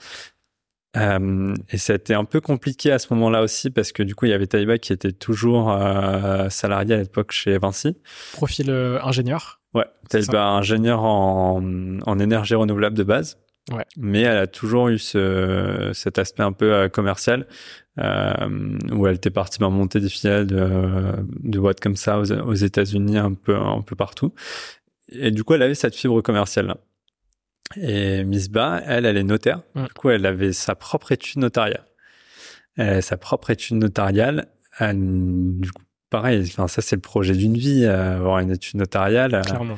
Euh, 0.97 1.53
et 1.71 1.77
ça 1.77 1.93
a 1.93 1.95
été 1.97 2.15
un 2.15 2.25
peu 2.25 2.41
compliqué 2.41 2.91
à 2.91 2.97
ce 2.97 3.13
moment-là 3.13 3.43
aussi 3.43 3.69
parce 3.69 3.91
que 3.91 4.01
du 4.01 4.15
coup 4.15 4.25
il 4.25 4.29
y 4.29 4.33
avait 4.33 4.47
Taïba 4.47 4.79
qui 4.79 4.91
était 4.91 5.11
toujours 5.11 5.71
euh, 5.71 6.49
salarié 6.49 6.95
à 6.95 6.97
l'époque 6.97 7.31
chez 7.31 7.59
Vinci. 7.59 7.95
Profil 8.33 8.71
euh, 8.71 8.99
ingénieur. 9.03 9.61
Ouais, 9.75 9.85
Taïba 10.09 10.43
ingénieur 10.47 11.03
en, 11.03 11.61
en 12.03 12.19
énergie 12.19 12.55
renouvelable 12.55 12.97
de 12.97 13.03
base. 13.03 13.37
Ouais. 13.71 13.85
Mais 13.97 14.21
elle 14.21 14.37
a 14.37 14.47
toujours 14.47 14.87
eu 14.87 14.97
ce, 14.97 15.91
cet 15.93 16.17
aspect 16.17 16.41
un 16.41 16.53
peu 16.53 16.73
euh, 16.73 16.89
commercial 16.89 17.45
euh, 17.99 18.33
où 18.91 19.05
elle 19.05 19.17
était 19.17 19.29
partie 19.29 19.59
ben, 19.59 19.69
monter 19.69 19.99
des 19.99 20.09
filiales 20.09 20.47
de, 20.47 21.13
de 21.43 21.59
boîtes 21.59 21.79
comme 21.79 21.95
ça 21.95 22.19
aux, 22.19 22.31
aux 22.31 22.53
États-Unis 22.55 23.19
un 23.19 23.35
peu 23.35 23.55
un 23.55 23.81
peu 23.81 23.95
partout. 23.95 24.33
Et 25.11 25.29
du 25.29 25.43
coup, 25.43 25.53
elle 25.53 25.61
avait 25.61 25.75
cette 25.75 25.95
fibre 25.95 26.21
commerciale 26.21 26.65
là. 26.67 26.77
Et 27.77 28.23
Misba, 28.23 28.81
elle, 28.85 29.05
elle 29.05 29.17
est 29.17 29.23
notaire. 29.23 29.61
Du 29.75 29.93
coup, 29.93 30.09
elle 30.09 30.25
avait 30.25 30.53
sa 30.53 30.75
propre 30.75 31.11
étude 31.11 31.37
notariale. 31.39 31.85
Elle 32.77 32.89
a 32.89 33.01
sa 33.01 33.17
propre 33.17 33.49
étude 33.51 33.77
notariale. 33.77 34.47
Elle- 34.79 34.97
du 35.59 35.71
coup, 35.71 35.83
pareil, 36.09 36.43
enfin, 36.47 36.67
ça, 36.67 36.81
c'est 36.81 36.95
le 36.95 37.01
projet 37.01 37.33
d'une 37.33 37.55
vie, 37.57 37.83
euh, 37.85 38.17
avoir 38.17 38.39
une 38.39 38.51
étude 38.51 38.79
notariale. 38.79 39.35
Euh, 39.35 39.41
Clairement. 39.41 39.75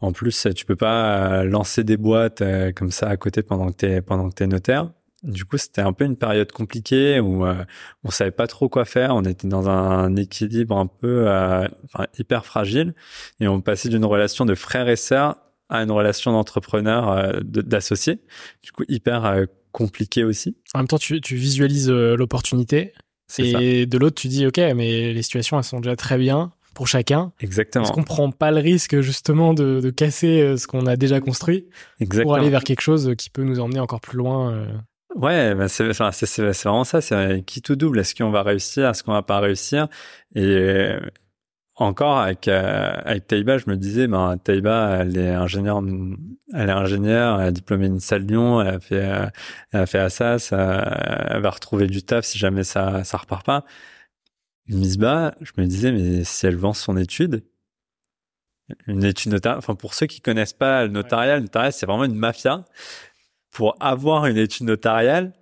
En 0.00 0.12
plus, 0.12 0.46
tu 0.54 0.66
peux 0.66 0.76
pas 0.76 1.40
euh, 1.40 1.44
lancer 1.44 1.82
des 1.82 1.96
boîtes 1.96 2.42
euh, 2.42 2.70
comme 2.70 2.90
ça 2.90 3.08
à 3.08 3.16
côté 3.16 3.42
pendant 3.42 3.68
que 3.70 3.76
t'es 3.76 4.02
pendant 4.02 4.28
que 4.28 4.34
t'es 4.34 4.46
notaire. 4.46 4.90
Du 5.22 5.46
coup, 5.46 5.56
c'était 5.56 5.80
un 5.80 5.94
peu 5.94 6.04
une 6.04 6.16
période 6.18 6.52
compliquée 6.52 7.18
où 7.18 7.46
euh, 7.46 7.64
on 8.04 8.10
savait 8.10 8.30
pas 8.30 8.46
trop 8.46 8.68
quoi 8.68 8.84
faire. 8.84 9.14
On 9.16 9.22
était 9.22 9.48
dans 9.48 9.70
un 9.70 10.14
équilibre 10.14 10.76
un 10.76 10.86
peu 10.86 11.26
euh, 11.28 11.66
enfin, 11.86 12.06
hyper 12.18 12.44
fragile 12.44 12.94
et 13.40 13.48
on 13.48 13.62
passait 13.62 13.88
d'une 13.88 14.04
relation 14.04 14.44
de 14.44 14.54
frère 14.54 14.88
et 14.90 14.96
sœur 14.96 15.36
à 15.68 15.82
une 15.82 15.90
relation 15.90 16.32
d'entrepreneur, 16.32 17.10
euh, 17.10 17.40
d'associé. 17.42 18.20
Du 18.62 18.72
coup, 18.72 18.84
hyper 18.88 19.24
euh, 19.24 19.44
compliqué 19.72 20.24
aussi. 20.24 20.56
En 20.74 20.78
même 20.78 20.88
temps, 20.88 20.98
tu, 20.98 21.20
tu 21.20 21.36
visualises 21.36 21.90
euh, 21.90 22.16
l'opportunité 22.16 22.92
C'est 23.28 23.52
ça. 23.52 23.60
et 23.60 23.86
de 23.86 23.98
l'autre, 23.98 24.20
tu 24.20 24.28
dis 24.28 24.46
ok, 24.46 24.58
mais 24.74 25.12
les 25.12 25.22
situations 25.22 25.58
elles 25.58 25.64
sont 25.64 25.80
déjà 25.80 25.96
très 25.96 26.18
bien 26.18 26.52
pour 26.74 26.86
chacun. 26.86 27.32
Exactement. 27.40 27.84
Est-ce 27.84 27.92
qu'on 27.92 28.04
prend 28.04 28.30
pas 28.30 28.50
le 28.50 28.60
risque 28.60 29.00
justement 29.00 29.54
de, 29.54 29.80
de 29.80 29.90
casser 29.90 30.56
ce 30.56 30.66
qu'on 30.66 30.86
a 30.86 30.96
déjà 30.96 31.20
construit 31.20 31.66
Exactement. 32.00 32.34
pour 32.34 32.36
aller 32.36 32.50
vers 32.50 32.64
quelque 32.64 32.82
chose 32.82 33.14
qui 33.16 33.30
peut 33.30 33.44
nous 33.44 33.60
emmener 33.60 33.80
encore 33.80 34.00
plus 34.00 34.18
loin 34.18 34.66
Ouais, 35.14 35.54
bah 35.54 35.68
c'est 35.68 35.88
enfin, 35.88 36.10
vraiment 36.10 36.84
ça. 36.84 37.00
C'est 37.00 37.42
qui 37.46 37.62
tout 37.62 37.76
double. 37.76 38.00
Est-ce 38.00 38.14
qu'on 38.14 38.28
va 38.30 38.42
réussir 38.42 38.90
Est-ce 38.90 39.02
qu'on 39.02 39.14
va 39.14 39.22
pas 39.22 39.40
réussir? 39.40 39.88
Et 40.34 40.92
encore 41.76 42.18
avec 42.18 42.48
euh, 42.48 42.92
avec 43.04 43.26
Taïba, 43.26 43.58
je 43.58 43.64
me 43.68 43.76
disais, 43.76 44.06
ben 44.06 44.38
Taïba, 44.38 44.98
elle 45.00 45.16
est 45.18 45.34
ingénieure, 45.34 45.82
elle 46.54 46.68
est 46.70 46.72
ingénieure, 46.72 47.40
elle 47.40 47.48
a 47.48 47.52
diplômé 47.52 47.86
INSA 47.88 48.18
Lyon, 48.18 48.62
elle 48.62 48.74
a 48.74 48.80
fait 48.80 49.04
euh, 49.04 49.26
elle 49.72 49.80
a 49.80 49.86
fait 49.86 49.98
Assas, 49.98 50.50
euh, 50.52 50.82
elle 51.28 51.42
va 51.42 51.50
retrouver 51.50 51.86
du 51.86 52.02
taf 52.02 52.24
si 52.24 52.38
jamais 52.38 52.64
ça 52.64 53.04
ça 53.04 53.18
repart 53.18 53.44
pas. 53.44 53.64
Misba, 54.68 55.34
je 55.42 55.52
me 55.58 55.66
disais, 55.66 55.92
mais 55.92 56.24
si 56.24 56.46
elle 56.46 56.56
vend 56.56 56.72
son 56.72 56.96
étude, 56.96 57.44
une 58.86 59.04
étude 59.04 59.32
notariale, 59.32 59.58
enfin 59.58 59.74
pour 59.74 59.94
ceux 59.94 60.06
qui 60.06 60.20
connaissent 60.20 60.52
pas 60.52 60.84
le 60.84 60.90
notarial, 60.90 61.38
le 61.38 61.42
notarial 61.42 61.72
c'est 61.72 61.86
vraiment 61.86 62.04
une 62.04 62.16
mafia. 62.16 62.64
Pour 63.50 63.76
avoir 63.80 64.26
une 64.26 64.36
étude 64.38 64.66
notariale, 64.66 65.32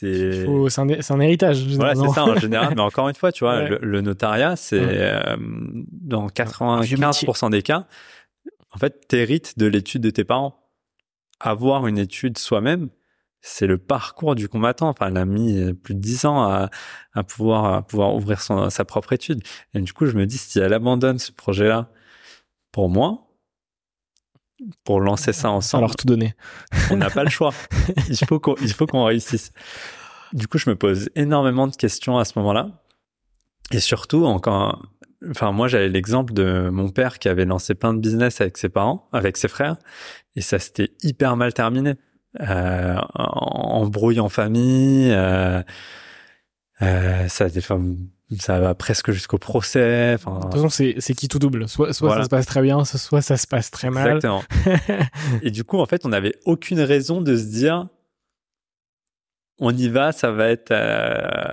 c'est 0.00 0.80
un, 0.80 0.88
un 1.16 1.20
héritage. 1.20 1.66
voilà, 1.76 1.94
c'est 1.94 2.08
ça 2.08 2.24
en 2.24 2.36
général. 2.36 2.74
Mais 2.76 2.80
encore 2.82 3.08
une 3.08 3.14
fois, 3.14 3.32
tu 3.32 3.44
vois, 3.44 3.58
Ouais. 3.58 3.68
le, 3.70 3.78
le 3.82 4.00
notariat, 4.00 4.56
c'est 4.56 4.78
Ouais. 4.78 4.86
euh, 4.98 5.36
dans 5.92 6.26
vieux 6.26 6.32
95% 6.98 7.50
des 7.50 7.62
cas, 7.62 7.86
en 8.72 8.78
fait, 8.78 9.06
t'hérites 9.08 9.58
de 9.58 9.66
l'étude 9.66 10.02
de 10.02 10.10
tes 10.10 10.24
parents. 10.24 10.54
Avoir 11.40 11.86
une 11.86 11.98
étude 11.98 12.36
soi-même, 12.38 12.88
c'est 13.40 13.66
le 13.68 13.78
parcours 13.78 14.34
du 14.34 14.48
combattant. 14.48 14.88
Enfin, 14.88 15.06
elle 15.08 15.16
a 15.16 15.24
mis 15.24 15.56
euh, 15.58 15.72
plus 15.72 15.94
de 15.94 16.00
10 16.00 16.24
ans 16.26 16.42
à, 16.42 16.68
à 17.14 17.22
pouvoir 17.22 17.72
à 17.74 17.82
pouvoir 17.82 18.14
ouvrir 18.14 18.40
son, 18.42 18.68
sa 18.70 18.84
propre 18.84 19.12
étude. 19.12 19.40
Et 19.74 19.80
du 19.80 19.92
coup, 19.92 20.06
je 20.06 20.16
me 20.16 20.26
dis, 20.26 20.38
si 20.38 20.58
elle 20.58 20.72
abandonne 20.72 21.18
ce 21.20 21.30
projet-là 21.32 21.90
pour 22.72 22.88
moi, 22.88 23.27
pour 24.84 25.00
lancer 25.00 25.32
ça 25.32 25.50
ensemble, 25.50 25.84
Alors 25.84 25.96
tout 25.96 26.06
donner. 26.06 26.34
on 26.90 26.96
n'a 26.96 27.10
pas 27.10 27.24
le 27.24 27.30
choix. 27.30 27.52
Il 28.08 28.16
faut 28.26 28.40
qu'on, 28.40 28.54
il 28.60 28.72
faut 28.72 28.86
qu'on 28.86 29.04
réussisse. 29.04 29.52
Du 30.32 30.46
coup, 30.48 30.58
je 30.58 30.68
me 30.68 30.76
pose 30.76 31.08
énormément 31.14 31.66
de 31.68 31.76
questions 31.76 32.18
à 32.18 32.24
ce 32.24 32.38
moment-là. 32.38 32.68
Et 33.70 33.80
surtout, 33.80 34.24
encore, 34.24 34.84
enfin, 35.30 35.52
moi, 35.52 35.68
j'avais 35.68 35.88
l'exemple 35.88 36.32
de 36.32 36.68
mon 36.70 36.88
père 36.88 37.18
qui 37.18 37.28
avait 37.28 37.44
lancé 37.44 37.74
plein 37.74 37.94
de 37.94 38.00
business 38.00 38.40
avec 38.40 38.56
ses 38.58 38.68
parents, 38.68 39.08
avec 39.12 39.36
ses 39.36 39.48
frères, 39.48 39.76
et 40.36 40.40
ça 40.40 40.58
s'était 40.58 40.90
hyper 41.02 41.36
mal 41.36 41.52
terminé. 41.54 41.94
Euh, 42.40 42.96
en- 43.14 43.82
en 44.20 44.28
famille, 44.28 45.10
euh, 45.10 45.62
euh, 46.82 47.28
ça, 47.28 47.44
a 47.44 47.48
été- 47.48 47.58
enfin, 47.60 47.82
ça 48.38 48.60
va 48.60 48.74
presque 48.74 49.10
jusqu'au 49.10 49.38
procès. 49.38 50.12
Enfin, 50.14 50.36
De 50.38 50.42
toute 50.42 50.52
façon, 50.52 50.68
c'est 50.68 50.96
c'est 50.98 51.14
qui 51.14 51.28
tout 51.28 51.38
double? 51.38 51.68
Soit, 51.68 51.92
soit 51.92 52.08
Voilà. 52.08 52.22
ça 52.22 52.26
se 52.26 52.30
passe 52.30 52.46
très 52.46 52.62
bien, 52.62 52.84
soit 52.84 53.22
ça 53.22 53.36
se 53.36 53.46
passe 53.46 53.70
très 53.70 53.90
mal. 53.90 54.16
Exactement. 54.16 54.42
Et 55.42 55.50
du 55.50 55.64
coup, 55.64 55.78
en 55.78 55.86
fait, 55.86 56.04
on 56.04 56.10
n'avait 56.10 56.34
aucune 56.44 56.80
raison 56.80 57.20
de 57.22 57.36
se 57.36 57.44
dire, 57.44 57.88
on 59.58 59.74
y 59.76 59.88
va, 59.88 60.12
ça 60.12 60.30
va 60.30 60.48
être, 60.48 60.70
euh, 60.72 61.50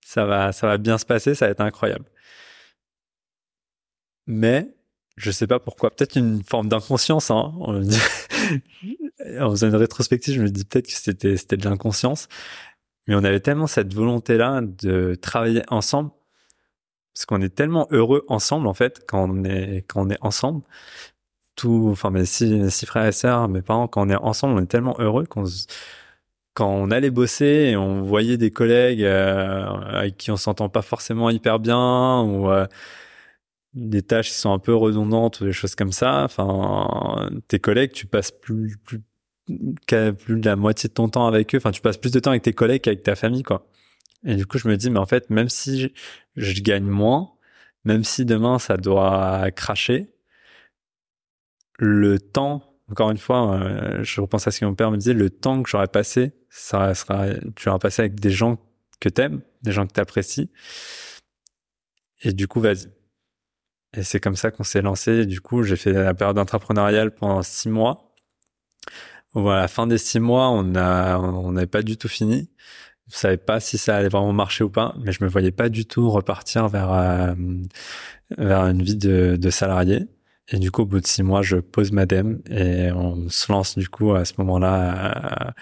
ça 0.00 0.24
va, 0.24 0.52
ça 0.52 0.66
va 0.68 0.78
bien 0.78 0.96
se 0.98 1.04
passer, 1.04 1.34
ça 1.34 1.46
va 1.46 1.50
être 1.52 1.60
incroyable. 1.60 2.04
Mais 4.26 4.72
je 5.16 5.30
sais 5.30 5.46
pas 5.46 5.58
pourquoi, 5.58 5.90
peut-être 5.90 6.16
une 6.16 6.42
forme 6.44 6.68
d'inconscience. 6.68 7.30
Hein. 7.30 7.52
On 7.60 7.72
me 7.74 7.82
dit- 7.84 7.98
en 9.40 9.50
faisant 9.50 9.68
une 9.68 9.76
rétrospective, 9.76 10.34
je 10.36 10.42
me 10.42 10.48
dis 10.50 10.64
peut-être 10.64 10.86
que 10.86 10.92
c'était, 10.92 11.36
c'était 11.36 11.56
de 11.56 11.68
l'inconscience. 11.68 12.28
Mais 13.06 13.14
on 13.14 13.24
avait 13.24 13.40
tellement 13.40 13.66
cette 13.66 13.94
volonté-là 13.94 14.60
de 14.62 15.14
travailler 15.16 15.62
ensemble, 15.68 16.10
parce 17.14 17.26
qu'on 17.26 17.42
est 17.42 17.54
tellement 17.54 17.88
heureux 17.90 18.24
ensemble 18.28 18.66
en 18.66 18.74
fait 18.74 19.04
quand 19.06 19.28
on 19.28 19.44
est 19.44 19.84
quand 19.88 20.06
on 20.06 20.10
est 20.10 20.18
ensemble 20.22 20.62
tout, 21.56 21.88
enfin 21.90 22.10
mes 22.10 22.24
six, 22.24 22.46
mes 22.54 22.70
six 22.70 22.86
frères 22.86 23.06
et 23.06 23.12
sœurs, 23.12 23.48
mes 23.48 23.62
parents, 23.62 23.88
quand 23.88 24.06
on 24.06 24.10
est 24.10 24.16
ensemble, 24.16 24.54
on 24.58 24.62
est 24.62 24.66
tellement 24.66 24.96
heureux 24.98 25.26
qu'on 25.26 25.44
quand 26.54 26.68
on 26.68 26.90
allait 26.90 27.10
bosser 27.10 27.70
et 27.72 27.76
on 27.76 28.02
voyait 28.02 28.36
des 28.36 28.50
collègues 28.50 29.04
euh, 29.04 29.64
avec 29.66 30.18
qui 30.18 30.30
on 30.30 30.36
s'entend 30.36 30.68
pas 30.68 30.82
forcément 30.82 31.30
hyper 31.30 31.58
bien 31.58 32.22
ou 32.22 32.50
euh, 32.50 32.66
des 33.74 34.02
tâches 34.02 34.28
qui 34.28 34.34
sont 34.34 34.52
un 34.52 34.58
peu 34.58 34.74
redondantes 34.74 35.40
ou 35.40 35.44
des 35.46 35.52
choses 35.52 35.74
comme 35.74 35.92
ça. 35.92 36.24
Enfin, 36.24 37.30
tes 37.48 37.58
collègues, 37.60 37.92
tu 37.92 38.06
passes 38.06 38.30
plus 38.30 38.76
plus 38.78 39.02
plus 39.86 40.40
de 40.40 40.46
la 40.46 40.56
moitié 40.56 40.88
de 40.88 40.94
ton 40.94 41.08
temps 41.08 41.26
avec 41.26 41.54
eux. 41.54 41.58
Enfin, 41.58 41.70
tu 41.70 41.80
passes 41.80 41.96
plus 41.96 42.12
de 42.12 42.20
temps 42.20 42.30
avec 42.30 42.42
tes 42.42 42.52
collègues 42.52 42.82
qu'avec 42.82 43.02
ta 43.02 43.14
famille, 43.14 43.42
quoi. 43.42 43.66
Et 44.24 44.36
du 44.36 44.46
coup, 44.46 44.58
je 44.58 44.68
me 44.68 44.76
dis, 44.76 44.90
mais 44.90 44.98
en 44.98 45.06
fait, 45.06 45.30
même 45.30 45.48
si 45.48 45.92
je, 46.36 46.62
gagne 46.62 46.84
moins, 46.84 47.32
même 47.84 48.04
si 48.04 48.24
demain 48.24 48.58
ça 48.58 48.76
doit 48.76 49.50
cracher, 49.50 50.10
le 51.78 52.20
temps, 52.20 52.62
encore 52.90 53.10
une 53.10 53.18
fois, 53.18 53.60
euh, 53.60 54.04
je 54.04 54.20
repense 54.20 54.46
à 54.46 54.50
ce 54.50 54.60
que 54.60 54.64
mon 54.64 54.74
père 54.74 54.90
me 54.90 54.96
disait, 54.96 55.14
le 55.14 55.30
temps 55.30 55.62
que 55.62 55.68
j'aurais 55.68 55.88
passé, 55.88 56.32
ça 56.50 56.94
sera, 56.94 57.26
tu 57.56 57.68
auras 57.68 57.78
passé 57.78 58.02
avec 58.02 58.20
des 58.20 58.30
gens 58.30 58.58
que 59.00 59.08
t'aimes, 59.08 59.40
des 59.62 59.72
gens 59.72 59.86
que 59.86 59.92
t'apprécies. 59.92 60.50
Et 62.22 62.32
du 62.32 62.46
coup, 62.46 62.60
vas-y. 62.60 62.88
Et 63.94 64.02
c'est 64.04 64.20
comme 64.20 64.36
ça 64.36 64.50
qu'on 64.50 64.64
s'est 64.64 64.82
lancé. 64.82 65.26
Du 65.26 65.40
coup, 65.40 65.62
j'ai 65.64 65.76
fait 65.76 65.92
la 65.92 66.14
période 66.14 66.38
entrepreneuriale 66.38 67.14
pendant 67.14 67.42
six 67.42 67.68
mois. 67.68 68.14
À 69.34 69.40
la 69.40 69.68
fin 69.68 69.86
des 69.86 69.98
six 69.98 70.20
mois, 70.20 70.50
on 70.50 70.74
a, 70.74 71.18
on 71.18 71.52
n'avait 71.52 71.66
pas 71.66 71.82
du 71.82 71.96
tout 71.96 72.08
fini. 72.08 72.50
Je 73.10 73.16
savais 73.16 73.36
pas 73.36 73.60
si 73.60 73.78
ça 73.78 73.96
allait 73.96 74.08
vraiment 74.08 74.32
marcher 74.32 74.64
ou 74.64 74.70
pas, 74.70 74.94
mais 75.00 75.12
je 75.12 75.22
me 75.24 75.28
voyais 75.28 75.50
pas 75.50 75.68
du 75.68 75.84
tout 75.86 76.10
repartir 76.10 76.68
vers, 76.68 76.92
euh, 76.92 77.34
vers 78.38 78.62
une 78.66 78.82
vie 78.82 78.96
de, 78.96 79.36
de 79.36 79.50
salarié. 79.50 80.06
Et 80.48 80.58
du 80.58 80.70
coup, 80.70 80.82
au 80.82 80.86
bout 80.86 81.00
de 81.00 81.06
six 81.06 81.22
mois, 81.22 81.42
je 81.42 81.56
pose 81.56 81.92
ma 81.92 82.04
dème 82.06 82.40
et 82.50 82.90
on 82.92 83.28
se 83.28 83.50
lance 83.50 83.78
du 83.78 83.88
coup 83.88 84.12
à 84.14 84.24
ce 84.24 84.34
moment-là 84.38 84.92
à, 84.92 85.54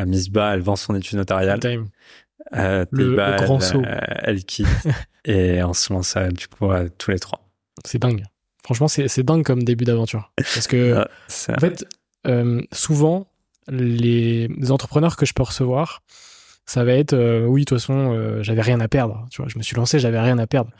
à 0.00 0.04
Misba. 0.06 0.54
Elle 0.54 0.60
vend 0.60 0.76
son 0.76 0.94
étude 0.94 1.18
notariale. 1.18 1.60
Time. 1.60 1.86
Euh, 2.54 2.84
Le- 2.92 3.10
Teba, 3.10 3.30
le 3.32 3.36
grand 3.44 3.56
elle, 3.58 3.62
saut. 3.64 3.82
euh, 3.84 3.98
elle 4.22 4.44
quitte 4.44 4.66
et 5.24 5.62
on 5.62 5.72
se 5.72 5.92
lance 5.92 6.16
euh, 6.16 6.28
du 6.28 6.46
coup 6.48 6.70
à 6.70 6.88
tous 6.88 7.10
les 7.10 7.18
trois. 7.18 7.40
C'est 7.84 7.98
dingue. 7.98 8.24
Franchement, 8.64 8.88
c'est 8.88 9.08
c'est 9.08 9.22
dingue 9.22 9.44
comme 9.44 9.62
début 9.64 9.84
d'aventure. 9.84 10.32
Parce 10.36 10.66
que, 10.66 10.94
Ah, 10.98 11.08
en 11.56 11.58
fait, 11.60 11.86
euh, 12.26 12.62
souvent, 12.72 13.26
les 13.68 14.48
entrepreneurs 14.70 15.16
que 15.16 15.26
je 15.26 15.34
peux 15.34 15.42
recevoir, 15.42 16.02
ça 16.66 16.84
va 16.84 16.92
être 16.92 17.14
oui, 17.46 17.62
de 17.62 17.64
toute 17.64 17.78
façon, 17.78 18.42
j'avais 18.42 18.62
rien 18.62 18.80
à 18.80 18.88
perdre. 18.88 19.26
Tu 19.30 19.40
vois, 19.42 19.48
je 19.48 19.58
me 19.58 19.62
suis 19.62 19.76
lancé, 19.76 19.98
j'avais 19.98 20.20
rien 20.20 20.38
à 20.38 20.46
perdre. 20.46 20.70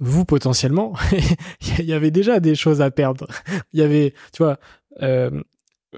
Vous 0.00 0.24
potentiellement, 0.24 0.94
il 1.78 1.84
y 1.84 1.92
avait 1.92 2.10
déjà 2.10 2.40
des 2.40 2.54
choses 2.54 2.82
à 2.82 2.90
perdre. 2.90 3.26
Il 3.72 3.80
y 3.80 3.82
avait, 3.82 4.14
tu 4.32 4.42
vois, 4.42 4.58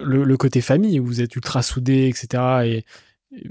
le, 0.01 0.37
côté 0.37 0.61
famille 0.61 1.01
où 1.01 1.07
vous 1.07 1.21
êtes 1.21 1.35
ultra 1.37 1.63
soudés, 1.63 2.09
etc. 2.09 2.83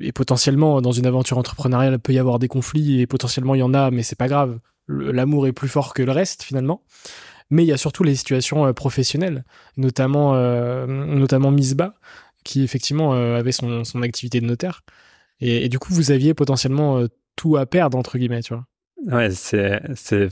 Et, 0.01 0.11
potentiellement 0.13 0.81
dans 0.81 0.93
une 0.93 1.05
aventure 1.05 1.37
entrepreneuriale, 1.37 1.93
il 1.93 1.99
peut 1.99 2.13
y 2.13 2.19
avoir 2.19 2.39
des 2.39 2.47
conflits 2.47 3.01
et 3.01 3.07
potentiellement 3.07 3.55
il 3.55 3.59
y 3.59 3.63
en 3.63 3.73
a, 3.73 3.91
mais 3.91 4.03
c'est 4.03 4.17
pas 4.17 4.27
grave. 4.27 4.59
L'amour 4.87 5.47
est 5.47 5.51
plus 5.51 5.67
fort 5.67 5.93
que 5.93 6.01
le 6.01 6.11
reste 6.11 6.43
finalement. 6.43 6.81
Mais 7.49 7.63
il 7.63 7.67
y 7.67 7.73
a 7.73 7.77
surtout 7.77 8.03
les 8.03 8.15
situations 8.15 8.65
euh, 8.65 8.73
professionnelles, 8.73 9.43
notamment 9.77 10.35
euh, 10.35 10.87
notamment 10.87 11.51
Misba, 11.51 11.95
qui 12.43 12.63
effectivement 12.63 13.13
euh, 13.13 13.37
avait 13.37 13.51
son, 13.51 13.83
son, 13.83 14.01
activité 14.01 14.41
de 14.41 14.45
notaire. 14.45 14.81
Et, 15.41 15.67
du 15.67 15.79
coup, 15.79 15.93
vous 15.93 16.11
aviez 16.11 16.33
potentiellement 16.33 17.03
tout 17.35 17.57
à 17.57 17.65
perdre 17.65 17.97
entre 17.97 18.17
guillemets, 18.17 18.41
tu 18.41 18.53
vois. 18.53 18.65
Ouais, 19.05 19.29
c'est 19.31 19.81
c'est 19.95 20.29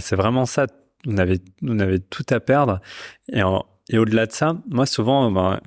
c'est 0.00 0.16
vraiment 0.16 0.44
ça. 0.44 0.66
On 1.06 1.16
avait 1.16 1.40
on 1.62 1.78
avait 1.80 1.98
tout 1.98 2.26
à 2.28 2.38
perdre 2.38 2.80
et 3.32 3.40
et 3.88 3.98
au-delà 3.98 4.26
de 4.26 4.32
ça, 4.32 4.56
moi 4.68 4.86
souvent, 4.86 5.32
ben, 5.32 5.60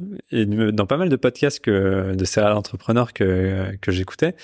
dans 0.71 0.85
pas 0.85 0.97
mal 0.97 1.09
de 1.09 1.15
podcasts 1.15 1.59
que, 1.59 2.15
de 2.15 2.25
serial 2.25 2.53
entrepreneurs 2.53 3.11
que, 3.11 3.75
que 3.81 3.91
j'écoutais, 3.91 4.35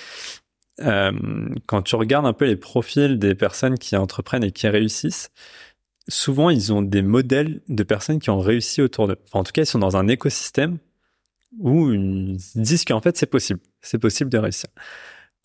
quand 0.78 1.82
tu 1.84 1.96
regardes 1.96 2.26
un 2.26 2.34
peu 2.34 2.46
les 2.46 2.58
profils 2.58 3.18
des 3.18 3.36
personnes 3.36 3.78
qui 3.78 3.96
entreprennent 3.96 4.44
et 4.44 4.52
qui 4.52 4.68
réussissent, 4.68 5.32
souvent 6.08 6.50
ils 6.50 6.74
ont 6.74 6.82
des 6.82 7.02
modèles 7.02 7.62
de 7.68 7.84
personnes 7.84 8.20
qui 8.20 8.30
ont 8.30 8.40
réussi 8.40 8.82
autour 8.82 9.08
d'eux. 9.08 9.18
en 9.32 9.44
tout 9.44 9.52
cas, 9.52 9.64
ils 9.64 9.68
sont 9.68 9.80
dans 9.80 9.98
un 9.98 10.08
écosystème 10.08 10.78
où 11.60 11.92
ils 11.92 12.38
disent 12.56 12.86
qu'en 12.86 13.02
fait 13.02 13.18
c'est 13.18 13.26
possible, 13.26 13.60
c'est 13.82 14.00
possible 14.00 14.30
de 14.30 14.38
réussir. 14.38 14.70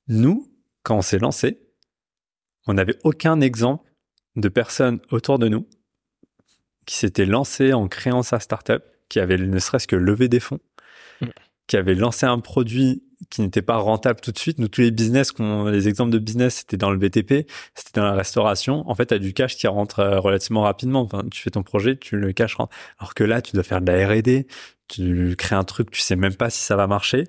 Nous, 0.08 0.50
quand 0.82 0.96
on 0.96 1.02
s'est 1.02 1.18
lancé, 1.18 1.60
on 2.66 2.74
n'avait 2.74 2.96
aucun 3.04 3.40
exemple 3.40 3.90
de 4.36 4.48
personnes 4.48 5.00
autour 5.10 5.38
de 5.38 5.48
nous 5.48 5.66
qui 6.86 6.96
s'était 6.96 7.26
lancé 7.26 7.72
en 7.72 7.88
créant 7.88 8.22
sa 8.22 8.38
startup, 8.38 8.82
qui 9.08 9.18
avait 9.18 9.36
ne 9.36 9.58
serait-ce 9.58 9.88
que 9.88 9.96
levé 9.96 10.28
des 10.28 10.40
fonds, 10.40 10.60
qui 11.66 11.76
avait 11.76 11.94
lancé 11.94 12.26
un 12.26 12.38
produit 12.38 13.02
qui 13.30 13.40
n'était 13.40 13.62
pas 13.62 13.76
rentable 13.76 14.20
tout 14.20 14.32
de 14.32 14.38
suite. 14.38 14.58
Nous, 14.58 14.68
tous 14.68 14.82
les 14.82 14.90
business, 14.90 15.32
les 15.38 15.88
exemples 15.88 16.12
de 16.12 16.18
business, 16.18 16.56
c'était 16.56 16.76
dans 16.76 16.90
le 16.90 16.98
BTP, 16.98 17.48
c'était 17.74 18.00
dans 18.00 18.04
la 18.04 18.14
restauration. 18.14 18.88
En 18.88 18.94
fait, 18.94 19.06
tu 19.06 19.14
as 19.14 19.18
du 19.18 19.32
cash 19.32 19.56
qui 19.56 19.66
rentre 19.66 20.00
euh, 20.00 20.20
relativement 20.20 20.62
rapidement. 20.62 21.02
Enfin, 21.02 21.24
tu 21.30 21.40
fais 21.40 21.50
ton 21.50 21.62
projet, 21.62 21.96
tu 21.96 22.16
le 22.16 22.32
cash 22.32 22.54
rentre. 22.54 22.74
Alors 22.98 23.14
que 23.14 23.24
là, 23.24 23.40
tu 23.42 23.52
dois 23.54 23.62
faire 23.62 23.80
de 23.80 23.90
la 23.90 24.06
R&D, 24.06 24.46
tu 24.88 25.34
crées 25.36 25.56
un 25.56 25.64
truc, 25.64 25.90
tu 25.90 26.00
sais 26.00 26.16
même 26.16 26.34
pas 26.34 26.50
si 26.50 26.60
ça 26.60 26.76
va 26.76 26.86
marcher. 26.86 27.24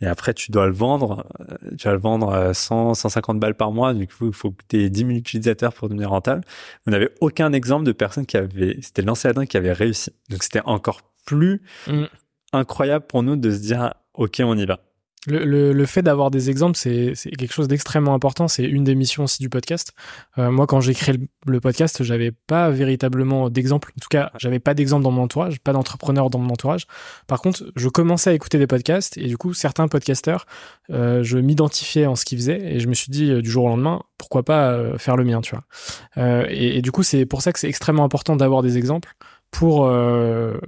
Et 0.00 0.06
après, 0.06 0.32
tu 0.32 0.52
dois 0.52 0.66
le 0.66 0.72
vendre. 0.72 1.26
Euh, 1.40 1.56
tu 1.76 1.86
vas 1.88 1.94
le 1.94 2.00
vendre 2.00 2.52
100, 2.52 2.94
150 2.94 3.40
balles 3.40 3.56
par 3.56 3.72
mois. 3.72 3.94
Du 3.94 4.06
coup, 4.06 4.26
il 4.26 4.32
faut 4.32 4.52
que 4.52 4.62
tu 4.68 4.84
aies 4.84 4.90
10 4.90 5.00
000 5.00 5.10
utilisateurs 5.12 5.72
pour 5.72 5.88
devenir 5.88 6.10
rentable. 6.10 6.44
On 6.86 6.90
n'avait 6.90 7.10
aucun 7.20 7.52
exemple 7.52 7.84
de 7.84 7.92
personne 7.92 8.26
qui 8.26 8.36
avait, 8.36 8.78
c'était 8.82 9.02
lancé 9.02 9.28
là-dedans 9.28 9.46
qui 9.46 9.56
avait 9.56 9.72
réussi. 9.72 10.10
Donc, 10.30 10.42
c'était 10.42 10.62
encore 10.64 11.02
plus 11.26 11.62
mm. 11.86 12.04
incroyable 12.52 13.06
pour 13.06 13.22
nous 13.22 13.36
de 13.36 13.50
se 13.50 13.58
dire, 13.58 13.94
OK, 14.14 14.40
on 14.44 14.56
y 14.56 14.66
va. 14.66 14.80
Le, 15.28 15.72
le, 15.72 15.86
fait 15.86 16.02
d'avoir 16.02 16.30
des 16.30 16.50
exemples, 16.50 16.76
c'est 16.76 17.14
quelque 17.38 17.52
chose 17.52 17.68
d'extrêmement 17.68 18.14
important. 18.14 18.48
C'est 18.48 18.64
une 18.64 18.84
des 18.84 18.94
missions 18.94 19.24
aussi 19.24 19.42
du 19.42 19.48
podcast. 19.48 19.92
Euh, 20.38 20.50
moi, 20.50 20.66
quand 20.66 20.80
j'ai 20.80 20.94
créé 20.94 21.16
le, 21.16 21.26
le 21.46 21.60
podcast, 21.60 22.02
j'avais 22.02 22.32
pas 22.32 22.70
véritablement 22.70 23.50
d'exemple. 23.50 23.92
En 23.96 24.00
tout 24.00 24.08
cas, 24.08 24.30
j'avais 24.38 24.58
pas 24.58 24.74
d'exemple 24.74 25.04
dans 25.04 25.10
mon 25.10 25.22
entourage, 25.22 25.60
pas 25.60 25.72
d'entrepreneur 25.72 26.30
dans 26.30 26.38
mon 26.38 26.50
entourage. 26.50 26.86
Par 27.26 27.40
contre, 27.40 27.64
je 27.76 27.88
commençais 27.88 28.30
à 28.30 28.32
écouter 28.32 28.58
des 28.58 28.66
podcasts 28.66 29.18
et 29.18 29.26
du 29.26 29.36
coup, 29.36 29.54
certains 29.54 29.88
podcasteurs, 29.88 30.46
euh, 30.90 31.22
je 31.22 31.38
m'identifiais 31.38 32.06
en 32.06 32.16
ce 32.16 32.24
qu'ils 32.24 32.38
faisaient 32.38 32.74
et 32.74 32.80
je 32.80 32.88
me 32.88 32.94
suis 32.94 33.10
dit 33.10 33.30
euh, 33.30 33.42
du 33.42 33.50
jour 33.50 33.64
au 33.64 33.68
lendemain, 33.68 34.02
pourquoi 34.16 34.42
pas 34.42 34.98
faire 34.98 35.16
le 35.16 35.24
mien, 35.24 35.40
tu 35.40 35.54
vois. 35.54 36.46
Et, 36.50 36.78
et, 36.78 36.82
du 36.82 36.90
coup, 36.90 37.04
c'est 37.04 37.24
pour 37.24 37.40
ça 37.40 37.52
que 37.52 37.60
c'est 37.60 37.68
extrêmement 37.68 38.04
important 38.04 38.34
d'avoir 38.34 38.62
des 38.62 38.76
exemples 38.76 39.14
pour 39.50 39.86
euh, 39.86 40.58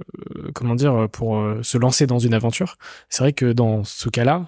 comment 0.53 0.75
dire 0.75 1.07
pour 1.11 1.37
euh, 1.37 1.61
se 1.63 1.77
lancer 1.77 2.07
dans 2.07 2.19
une 2.19 2.33
aventure. 2.33 2.77
C'est 3.09 3.23
vrai 3.23 3.33
que 3.33 3.51
dans 3.51 3.83
ce 3.83 4.09
cas-là, 4.09 4.47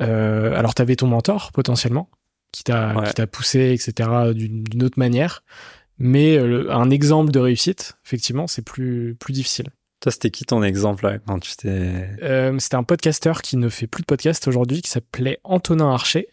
euh, 0.00 0.56
alors 0.56 0.74
tu 0.74 0.82
avais 0.82 0.96
ton 0.96 1.06
mentor 1.06 1.52
potentiellement 1.52 2.08
qui 2.52 2.64
t'a 2.64 2.94
qui 3.06 3.14
t'a 3.14 3.26
poussé 3.26 3.72
etc 3.72 4.32
d'une 4.34 4.82
autre 4.82 4.98
manière, 4.98 5.42
mais 5.98 6.38
un 6.38 6.90
exemple 6.90 7.30
de 7.30 7.38
réussite 7.38 7.98
effectivement 8.04 8.46
c'est 8.46 8.62
plus 8.62 9.16
plus 9.18 9.32
difficile. 9.32 9.68
Toi, 10.00 10.12
c'était 10.12 10.30
qui 10.30 10.44
ton 10.44 10.62
exemple 10.62 11.04
là, 11.04 11.18
quand 11.18 11.40
tu 11.40 11.56
t'es 11.56 12.08
C'était 12.58 12.76
un 12.76 12.84
podcasteur 12.84 13.42
qui 13.42 13.56
ne 13.56 13.68
fait 13.68 13.88
plus 13.88 14.02
de 14.02 14.06
podcast 14.06 14.46
aujourd'hui, 14.46 14.80
qui 14.80 14.90
s'appelait 14.90 15.40
Antonin 15.42 15.90
Archer, 15.90 16.28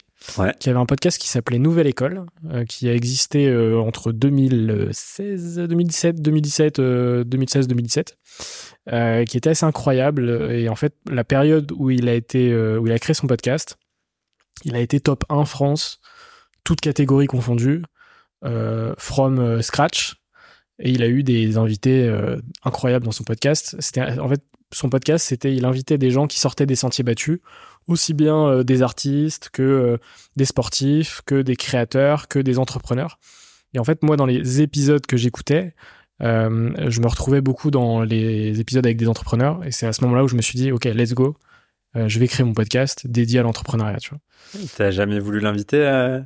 qui 0.60 0.70
avait 0.70 0.80
un 0.80 0.86
podcast 0.86 1.20
qui 1.20 1.28
s'appelait 1.28 1.60
Nouvelle 1.60 1.88
École, 1.88 2.26
euh, 2.52 2.66
qui 2.66 2.90
a 2.90 2.94
existé 2.94 3.48
euh, 3.48 3.80
entre 3.80 4.12
2016, 4.12 5.60
2017, 5.68 6.22
2017, 6.22 6.82
2016, 6.82 7.68
2017, 7.68 8.18
qui 9.28 9.38
était 9.38 9.50
assez 9.50 9.66
incroyable. 9.66 10.52
Et 10.52 10.70
en 10.70 10.76
fait, 10.76 10.96
la 11.10 11.24
période 11.24 11.72
où 11.76 11.90
il 11.90 12.10
a 12.10 12.14
été, 12.14 12.52
euh, 12.52 12.78
où 12.80 12.88
il 12.88 12.94
a 12.94 13.00
créé 13.00 13.14
son 13.14 13.28
podcast, 13.28 13.78
il 14.64 14.76
a 14.76 14.80
été 14.80 15.00
top 15.00 15.24
1 15.30 15.46
France, 15.46 16.00
toutes 16.64 16.82
catégories 16.82 17.28
confondues, 17.28 17.84
from 18.98 19.62
scratch. 19.62 20.16
Et 20.80 20.92
il 20.92 21.04
a 21.04 21.08
eu 21.08 21.24
des 21.24 21.58
invités 21.58 22.14
incroyables 22.64 23.06
dans 23.06 23.12
son 23.12 23.24
podcast. 23.24 23.76
C'était 23.80 24.20
en 24.20 24.30
fait 24.30 24.42
son 24.74 24.90
podcast, 24.90 25.26
c'était 25.26 25.56
il 25.56 25.66
invitait 25.66 25.98
des 25.98 26.12
gens 26.12 26.28
qui 26.28 26.40
sortaient 26.40 26.66
des 26.66 26.76
sentiers 26.76 27.04
battus 27.04 27.40
aussi 27.88 28.14
bien 28.14 28.48
euh, 28.48 28.64
des 28.64 28.82
artistes 28.82 29.50
que 29.52 29.62
euh, 29.62 29.98
des 30.36 30.46
sportifs, 30.46 31.22
que 31.26 31.42
des 31.42 31.56
créateurs, 31.56 32.28
que 32.28 32.40
des 32.40 32.60
entrepreneurs. 32.60 33.20
Et 33.74 33.80
en 33.80 33.84
fait, 33.84 34.04
moi, 34.04 34.16
dans 34.16 34.26
les 34.26 34.62
épisodes 34.62 35.06
que 35.06 35.18
j'écoutais, 35.18 35.74
euh, 36.22 36.72
je 36.90 37.02
me 37.02 37.08
retrouvais 37.08 37.42
beaucoup 37.42 37.72
dans 37.72 38.02
les 38.02 38.60
épisodes 38.60 38.86
avec 38.86 38.98
des 38.98 39.08
entrepreneurs. 39.08 39.64
Et 39.66 39.72
c'est 39.72 39.86
à 39.86 39.94
ce 39.94 40.04
moment-là 40.06 40.24
où 40.24 40.28
je 40.28 40.36
me 40.36 40.42
suis 40.42 40.58
dit, 40.58 40.72
OK, 40.72 40.86
let's 40.86 41.14
go. 41.14 41.36
je 41.94 42.20
vais 42.20 42.28
créer 42.28 42.46
mon 42.46 42.54
podcast 42.54 43.06
dédié 43.06 43.40
à 43.40 43.44
l'entrepreneuriat, 43.44 43.98
tu 43.98 44.12
vois. 44.12 44.20
T'as 44.78 44.92
jamais 44.92 45.20
voulu 45.20 45.42
l'inviter 45.42 45.86
à... 45.86 46.26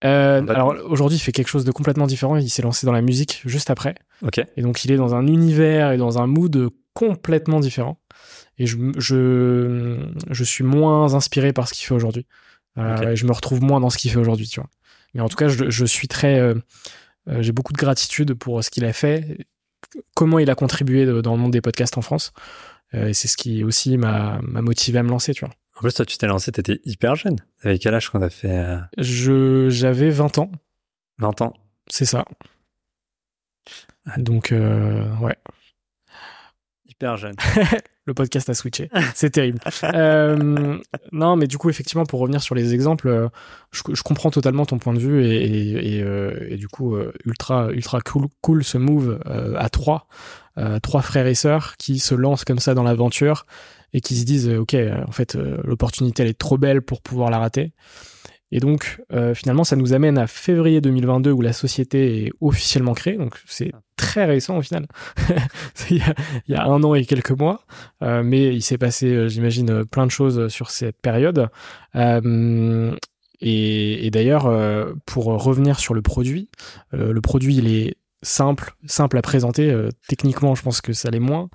alors 0.00 0.74
aujourd'hui, 0.86 1.18
il 1.18 1.20
fait 1.20 1.30
quelque 1.30 1.48
chose 1.48 1.64
de 1.64 1.70
complètement 1.70 2.08
différent. 2.08 2.36
Il 2.36 2.50
s'est 2.50 2.62
lancé 2.62 2.84
dans 2.84 2.92
la 2.92 3.02
musique 3.02 3.42
juste 3.46 3.70
après. 3.70 3.94
Ok. 4.22 4.44
Et 4.56 4.62
donc, 4.62 4.84
il 4.84 4.90
est 4.90 4.96
dans 4.96 5.14
un 5.14 5.28
univers 5.28 5.92
et 5.92 5.98
dans 5.98 6.18
un 6.18 6.26
mood 6.26 6.70
complètement 6.94 7.60
différent 7.60 8.01
et 8.62 8.66
je, 8.66 8.76
je, 8.96 9.98
je 10.30 10.44
suis 10.44 10.62
moins 10.62 11.14
inspiré 11.14 11.52
par 11.52 11.66
ce 11.66 11.74
qu'il 11.74 11.84
fait 11.84 11.94
aujourd'hui. 11.94 12.26
Euh, 12.78 13.16
je 13.16 13.26
me 13.26 13.32
retrouve 13.32 13.60
moins 13.60 13.80
dans 13.80 13.90
ce 13.90 13.98
qu'il 13.98 14.12
fait 14.12 14.20
aujourd'hui, 14.20 14.46
tu 14.46 14.60
vois. 14.60 14.70
Mais 15.14 15.20
en 15.20 15.28
tout 15.28 15.34
cas, 15.34 15.48
je, 15.48 15.68
je 15.68 15.84
suis 15.84 16.06
très, 16.06 16.38
euh, 16.38 16.54
euh, 17.28 17.42
j'ai 17.42 17.50
beaucoup 17.50 17.72
de 17.72 17.78
gratitude 17.78 18.34
pour 18.34 18.62
ce 18.62 18.70
qu'il 18.70 18.84
a 18.84 18.92
fait, 18.92 19.48
comment 20.14 20.38
il 20.38 20.48
a 20.48 20.54
contribué 20.54 21.04
dans 21.22 21.34
le 21.34 21.40
monde 21.40 21.50
des 21.50 21.60
podcasts 21.60 21.98
en 21.98 22.02
France. 22.02 22.32
et 22.92 23.14
c'est 23.14 23.26
ce 23.26 23.36
qui 23.36 23.64
aussi 23.64 23.98
m'a 23.98 24.40
motivé 24.42 25.00
à 25.00 25.02
me 25.02 25.10
lancer, 25.10 25.34
tu 25.34 25.44
vois. 25.44 25.52
En 25.76 25.80
plus, 25.80 25.92
toi, 25.94 26.06
tu 26.06 26.16
t'es 26.16 26.28
lancé, 26.28 26.52
t'étais 26.52 26.80
hyper 26.84 27.16
jeune. 27.16 27.38
Avec 27.64 27.82
quel 27.82 27.94
âge 27.94 28.10
qu'on 28.10 28.22
a 28.22 28.30
fait 28.30 28.78
Je 28.96 29.70
j'avais 29.70 30.10
20 30.10 30.38
ans. 30.38 30.52
20 31.18 31.40
ans. 31.40 31.52
C'est 31.90 32.04
ça. 32.04 32.24
Donc 34.18 34.52
ouais. 34.52 35.36
Le 38.06 38.14
podcast 38.14 38.48
a 38.50 38.54
switché. 38.54 38.90
C'est 39.14 39.30
terrible. 39.30 39.60
Euh, 39.84 40.78
non, 41.12 41.36
mais 41.36 41.46
du 41.46 41.58
coup, 41.58 41.70
effectivement, 41.70 42.04
pour 42.04 42.20
revenir 42.20 42.42
sur 42.42 42.54
les 42.54 42.74
exemples, 42.74 43.08
euh, 43.08 43.28
je, 43.70 44.02
comprends 44.02 44.30
totalement 44.30 44.66
ton 44.66 44.78
point 44.78 44.92
de 44.92 44.98
vue 44.98 45.24
et, 45.24 45.96
et, 45.96 46.02
euh, 46.02 46.56
du 46.56 46.68
coup, 46.68 46.96
ultra, 47.24 47.70
ultra 47.70 48.00
cool, 48.00 48.26
cool 48.40 48.64
ce 48.64 48.78
move 48.78 49.20
à 49.56 49.68
trois, 49.68 50.08
trois 50.82 51.02
frères 51.02 51.26
et 51.26 51.34
sœurs 51.34 51.76
qui 51.76 51.98
se 51.98 52.14
lancent 52.14 52.44
comme 52.44 52.58
ça 52.58 52.74
dans 52.74 52.82
l'aventure 52.82 53.46
et 53.92 54.00
qui 54.00 54.16
se 54.16 54.24
disent, 54.24 54.48
ok, 54.48 54.74
en 55.06 55.12
fait, 55.12 55.36
l'opportunité 55.64 56.22
elle 56.22 56.28
est 56.28 56.38
trop 56.38 56.58
belle 56.58 56.82
pour 56.82 57.02
pouvoir 57.02 57.30
la 57.30 57.38
rater. 57.38 57.72
Et 58.54 58.60
donc, 58.60 59.00
euh, 59.12 59.34
finalement, 59.34 59.64
ça 59.64 59.76
nous 59.76 59.94
amène 59.94 60.18
à 60.18 60.26
février 60.26 60.82
2022 60.82 61.32
où 61.32 61.40
la 61.40 61.54
société 61.54 62.26
est 62.26 62.32
officiellement 62.42 62.92
créée. 62.92 63.16
Donc, 63.16 63.40
c'est 63.46 63.72
très 63.96 64.26
récent 64.26 64.58
au 64.58 64.62
final. 64.62 64.86
il, 65.90 66.02
y 66.48 66.54
a, 66.54 66.66
un 66.66 66.84
an 66.84 66.94
et 66.94 67.06
quelques 67.06 67.30
mois. 67.30 67.62
Euh, 68.02 68.22
mais 68.22 68.54
il 68.54 68.60
s'est 68.60 68.76
passé, 68.76 69.06
euh, 69.06 69.28
j'imagine, 69.28 69.86
plein 69.86 70.04
de 70.04 70.10
choses 70.10 70.48
sur 70.48 70.70
cette 70.70 71.00
période. 71.00 71.48
et, 71.94 74.06
et 74.06 74.10
d'ailleurs, 74.10 74.52
pour 75.06 75.24
revenir 75.24 75.80
sur 75.80 75.94
le 75.94 76.02
produit, 76.02 76.48
le 76.92 77.20
produit, 77.20 77.56
il 77.56 77.74
est 77.74 77.96
simple, 78.22 78.74
simple 78.86 79.18
à 79.18 79.22
présenter. 79.22 79.70
Euh, 79.70 79.88
techniquement, 80.08 80.54
je 80.54 80.62
pense 80.62 80.80
que 80.80 80.92
ça 80.92 81.10
l'est 81.10 81.18
moins. 81.18 81.48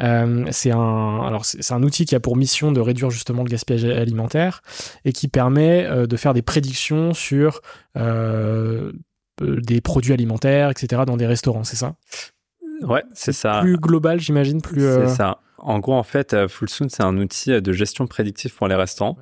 Euh, 0.00 0.44
c'est 0.50 0.70
un, 0.70 1.20
alors 1.22 1.44
c'est 1.44 1.72
un 1.72 1.82
outil 1.82 2.04
qui 2.04 2.14
a 2.14 2.20
pour 2.20 2.36
mission 2.36 2.72
de 2.72 2.80
réduire 2.80 3.10
justement 3.10 3.42
le 3.42 3.48
gaspillage 3.48 3.84
alimentaire 3.84 4.62
et 5.04 5.12
qui 5.12 5.28
permet 5.28 5.84
euh, 5.84 6.06
de 6.06 6.16
faire 6.16 6.34
des 6.34 6.42
prédictions 6.42 7.12
sur 7.12 7.60
des 9.40 9.80
produits 9.80 10.12
alimentaires, 10.12 10.70
etc. 10.70 11.02
dans 11.06 11.16
des 11.16 11.26
restaurants. 11.26 11.64
C'est 11.64 11.76
ça? 11.76 11.94
Ouais, 12.82 13.02
c'est 13.14 13.32
ça. 13.32 13.60
Plus 13.60 13.76
global, 13.76 14.20
j'imagine. 14.20 14.60
Plus. 14.60 14.80
C'est 14.80 15.08
ça. 15.08 15.41
En 15.62 15.78
gros, 15.78 15.94
en 15.94 16.02
fait, 16.02 16.34
euh, 16.34 16.48
Fullsoon, 16.48 16.88
c'est 16.88 17.04
un 17.04 17.16
outil 17.18 17.62
de 17.62 17.72
gestion 17.72 18.08
prédictive 18.08 18.52
pour 18.52 18.66
les 18.66 18.74
restaurants. 18.74 19.16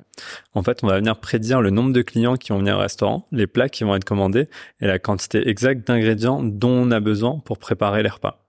En 0.55 0.63
fait, 0.63 0.83
on 0.83 0.87
va 0.87 0.97
venir 0.97 1.19
prédire 1.19 1.61
le 1.61 1.69
nombre 1.69 1.93
de 1.93 2.01
clients 2.01 2.35
qui 2.35 2.51
vont 2.51 2.57
venir 2.57 2.77
au 2.77 2.79
restaurant, 2.79 3.27
les 3.31 3.45
plats 3.45 3.69
qui 3.69 3.83
vont 3.83 3.95
être 3.95 4.05
commandés 4.05 4.49
et 4.81 4.87
la 4.87 4.97
quantité 4.97 5.47
exacte 5.47 5.85
d'ingrédients 5.85 6.41
dont 6.41 6.69
on 6.69 6.91
a 6.91 6.99
besoin 6.99 7.39
pour 7.45 7.59
préparer 7.59 8.01
les 8.01 8.09
repas. 8.09 8.40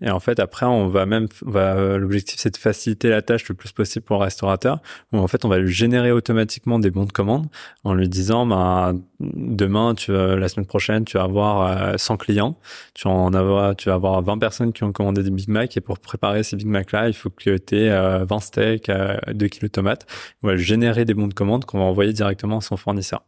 Et 0.00 0.10
en 0.10 0.20
fait, 0.20 0.40
après, 0.40 0.66
on 0.66 0.88
va 0.88 1.06
même, 1.06 1.26
va, 1.42 1.96
l'objectif, 1.96 2.38
c'est 2.38 2.52
de 2.52 2.56
faciliter 2.56 3.08
la 3.08 3.22
tâche 3.22 3.48
le 3.48 3.54
plus 3.54 3.72
possible 3.72 4.04
pour 4.04 4.18
le 4.18 4.24
restaurateur. 4.24 4.80
En 5.12 5.26
fait, 5.26 5.44
on 5.44 5.48
va 5.48 5.58
lui 5.58 5.72
générer 5.72 6.12
automatiquement 6.12 6.78
des 6.78 6.90
bons 6.90 7.04
de 7.04 7.12
commande 7.12 7.46
en 7.84 7.94
lui 7.94 8.08
disant, 8.08 8.46
bah, 8.46 8.92
demain, 9.20 9.94
tu 9.94 10.12
la 10.12 10.48
semaine 10.48 10.66
prochaine, 10.66 11.04
tu 11.04 11.16
vas 11.16 11.24
avoir 11.24 11.98
100 11.98 12.14
euh, 12.14 12.16
clients. 12.16 12.58
Tu 12.94 13.08
en 13.08 13.32
avoir, 13.34 13.76
tu 13.76 13.88
vas 13.88 13.94
avoir 13.94 14.22
20 14.22 14.38
personnes 14.38 14.72
qui 14.72 14.84
ont 14.84 14.92
commandé 14.92 15.22
des 15.22 15.30
Big 15.30 15.48
Mac 15.48 15.76
et 15.76 15.80
pour 15.80 15.98
préparer 15.98 16.42
ces 16.42 16.56
Big 16.56 16.66
Mac 16.66 16.92
là, 16.92 17.08
il 17.08 17.14
faut 17.14 17.30
que 17.30 17.56
tu 17.56 17.76
aies 17.76 18.24
20 18.24 18.40
steaks, 18.40 18.86
2 18.86 18.92
euh, 18.92 19.48
kilos 19.48 19.62
de 19.62 19.68
tomates. 19.68 20.06
On 20.42 20.48
va 20.48 20.56
générer 20.56 21.04
des 21.04 21.14
bons 21.14 21.28
de 21.28 21.34
commande 21.34 21.64
qu'on 21.64 21.78
va 21.78 21.84
envoyer 21.84 22.12
directement 22.12 22.58
à 22.58 22.60
son 22.60 22.76
fournisseur. 22.76 23.22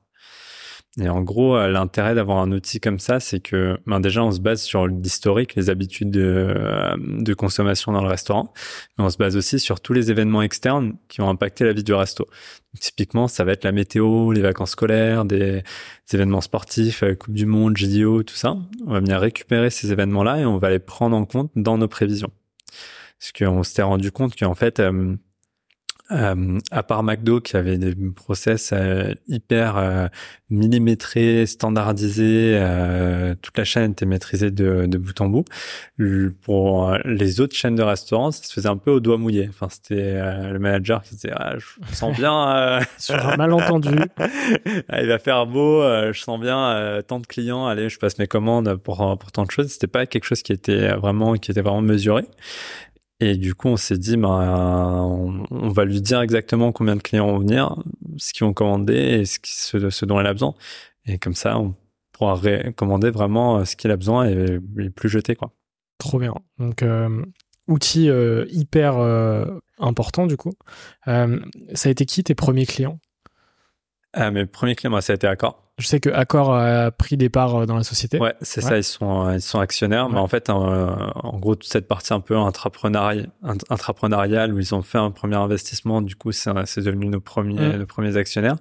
Et 1.01 1.09
en 1.09 1.20
gros, 1.22 1.57
euh, 1.57 1.68
l'intérêt 1.68 2.14
d'avoir 2.14 2.39
un 2.39 2.51
outil 2.51 2.80
comme 2.80 2.99
ça, 2.99 3.20
c'est 3.20 3.41
que 3.41 3.78
ben 3.86 4.01
déjà, 4.01 4.24
on 4.24 4.32
se 4.32 4.41
base 4.41 4.62
sur 4.62 4.86
l'historique, 4.89 5.55
les 5.55 5.70
habitudes 5.70 6.11
de, 6.11 6.22
euh, 6.22 6.97
de, 6.99 7.34
consommation 7.34 7.93
dans 7.93 8.03
le 8.03 8.09
restaurant, 8.09 8.53
mais 8.97 9.05
on 9.05 9.11
se 9.11 9.16
base 9.16 9.36
aussi 9.36 9.61
sur 9.61 9.80
tous 9.80 9.93
les 9.93 10.11
événements 10.11 10.43
externes 10.43 10.95
qui 11.09 11.20
ont 11.20 11.28
impacté 11.28 11.64
la 11.64 11.72
vie 11.72 11.84
du 11.84 11.95
resto. 11.95 12.26
typiquement, 12.80 13.28
ça 13.28 13.45
va 13.45 13.53
être 13.53 13.64
la 13.64 13.72
météo, 13.72 14.32
les 14.32 14.41
vacances 14.41 14.70
scolaires, 14.70 15.24
des, 15.24 15.62
événements 16.12 16.41
sportifs, 16.41 17.03
euh, 17.03 17.14
Coupe 17.14 17.34
du 17.34 17.47
Monde, 17.47 17.76
JDO, 17.76 18.22
tout 18.24 18.34
ça. 18.34 18.57
On 18.86 18.93
va 18.93 19.01
venir 19.01 19.20
récupérer 19.20 19.70
ces 19.70 19.93
événements-là 19.93 20.41
et 20.41 20.47
on 20.47 20.57
va 20.59 20.70
les 20.70 20.78
prendre 20.78 21.16
en 21.16 21.24
compte 21.26 21.51
dans 21.55 21.78
nos 21.78 21.89
prévisions. 21.89 22.30
Parce 23.20 23.32
qu'on 23.32 23.62
s'était 23.62 23.82
rendu 23.82 24.11
compte 24.11 24.36
qu'en 24.36 24.55
fait, 24.55 24.80
à 26.11 26.83
part 26.83 27.03
McDo 27.03 27.41
qui 27.41 27.57
avait 27.57 27.77
des 27.77 27.95
process 28.13 28.71
euh, 28.73 29.13
hyper 29.27 29.77
euh, 29.77 30.09
millimétrés, 30.49 31.45
standardisés, 31.45 32.57
euh, 32.59 33.35
toute 33.43 33.59
la 33.59 33.65
chaîne 33.65 33.93
était 33.93 34.07
maîtrisée 34.07 34.51
de, 34.51 34.87
de, 34.87 34.99
bout 34.99 35.21
en 35.21 35.29
bout. 35.29 35.45
Pour 36.43 36.97
les 37.05 37.41
autres 37.41 37.55
chaînes 37.55 37.75
de 37.75 37.83
restaurants, 37.83 38.31
ça 38.31 38.43
se 38.43 38.53
faisait 38.53 38.69
un 38.69 38.79
peu 38.79 38.91
au 38.91 39.01
doigt 39.01 39.19
mouillé. 39.19 39.49
Enfin, 39.51 39.69
c'était 39.71 40.15
le 40.51 40.59
manager 40.59 41.03
qui 41.03 41.15
disait 41.15 41.33
ah, 41.35 41.57
"Je 41.59 41.95
sens 41.95 42.17
bien 42.17 42.81
sur 42.99 43.15
un 43.15 43.37
malentendu, 43.37 43.99
ah, 44.89 45.03
il 45.03 45.09
va 45.09 45.19
faire 45.19 45.47
beau, 45.47 45.83
je 45.83 46.19
sens 46.19 46.41
bien 46.41 47.03
tant 47.07 47.21
de 47.21 47.27
clients, 47.27 47.67
allez, 47.67 47.91
je 47.91 47.99
passe 47.99 48.19
mes 48.19 48.27
commandes 48.27 48.77
pour 48.77 49.19
pour 49.19 49.33
tant 49.33 49.45
de 49.45 49.51
choses." 49.51 49.69
C'était 49.69 49.87
pas 49.87 50.07
quelque 50.07 50.25
chose 50.25 50.43
qui 50.43 50.53
était 50.53 50.89
vraiment 50.95 51.35
qui 51.35 51.51
était 51.51 51.61
vraiment 51.61 51.83
mesuré. 51.83 52.25
Et 53.21 53.37
du 53.37 53.55
coup, 53.55 53.69
on 53.69 53.77
s'est 53.77 53.99
dit, 53.99 54.16
ben, 54.16 54.29
on, 55.51 55.69
va 55.71 55.85
lui 55.85 56.01
dire 56.01 56.21
exactement 56.21 56.71
combien 56.71 56.95
de 56.95 57.03
clients 57.03 57.27
vont 57.27 57.39
venir, 57.39 57.77
ce 58.16 58.33
qu'ils 58.33 58.47
vont 58.47 58.53
commander 58.53 58.95
et 58.95 59.25
ce, 59.25 59.41
qui, 59.41 59.53
ce, 59.55 60.05
dont 60.05 60.21
il 60.21 60.27
a 60.27 60.33
besoin. 60.33 60.55
Et 61.05 61.19
comme 61.19 61.35
ça, 61.35 61.59
on 61.59 61.75
pourra 62.12 62.41
commander 62.77 63.11
vraiment 63.11 63.59
euh, 63.59 63.64
ce 63.64 63.75
qu'il 63.75 63.91
a 63.91 63.97
besoin 63.97 64.29
et, 64.29 64.61
plus 64.91 65.09
jeter, 65.09 65.35
quoi. 65.35 65.53
Trop 65.99 66.21
bien. 66.21 66.35
Donc, 66.59 66.83
euh, 66.83 67.25
outil 67.66 68.09
euh, 68.09 68.47
hyper 68.51 68.99
important, 69.79 70.29
du 70.29 70.37
coup. 70.37 70.53
ça 71.05 71.27
a 71.85 71.89
été 71.89 72.07
qui 72.07 72.23
tes 72.23 72.37
premiers 72.37 72.66
clients? 72.66 73.01
Ah, 74.12 74.31
Mes 74.31 74.47
premiers 74.47 74.77
clients, 74.77 75.01
ça 75.01 75.12
a 75.12 75.16
été 75.16 75.27
Accor. 75.27 75.68
Je 75.79 75.87
sais 75.87 76.01
que 76.01 76.11
Accor 76.11 76.55
a 76.55 76.91
pris 76.91 77.16
des 77.16 77.29
parts 77.29 77.55
euh, 77.55 77.66
dans 77.66 77.76
la 77.76 77.85
société. 77.85 78.18
Ouais, 78.18 78.35
c'est 78.43 78.61
ça, 78.61 78.76
ils 78.76 78.85
sont 78.85 79.31
ils 79.31 79.41
sont 79.41 79.61
actionnaires, 79.61 80.09
mais 80.09 80.18
en 80.18 80.26
fait, 80.26 80.51
en, 80.51 81.39
gros, 81.39 81.55
toute 81.55 81.70
cette 81.70 81.87
partie 81.87 82.12
un 82.12 82.20
peu 82.20 82.37
intrapreneuriale, 82.37 83.31
intrapreneuriale 83.70 84.53
où 84.53 84.59
ils 84.59 84.74
ont 84.74 84.83
fait 84.83 84.99
un 84.99 85.11
premier 85.11 85.37
investissement, 85.37 86.03
du 86.03 86.16
coup, 86.16 86.33
c'est 86.33 86.53
devenu 86.79 87.07
nos 87.07 87.20
premiers, 87.20 87.74
mm. 87.74 87.76
nos 87.76 87.87
premiers 87.87 88.16
actionnaires. 88.16 88.57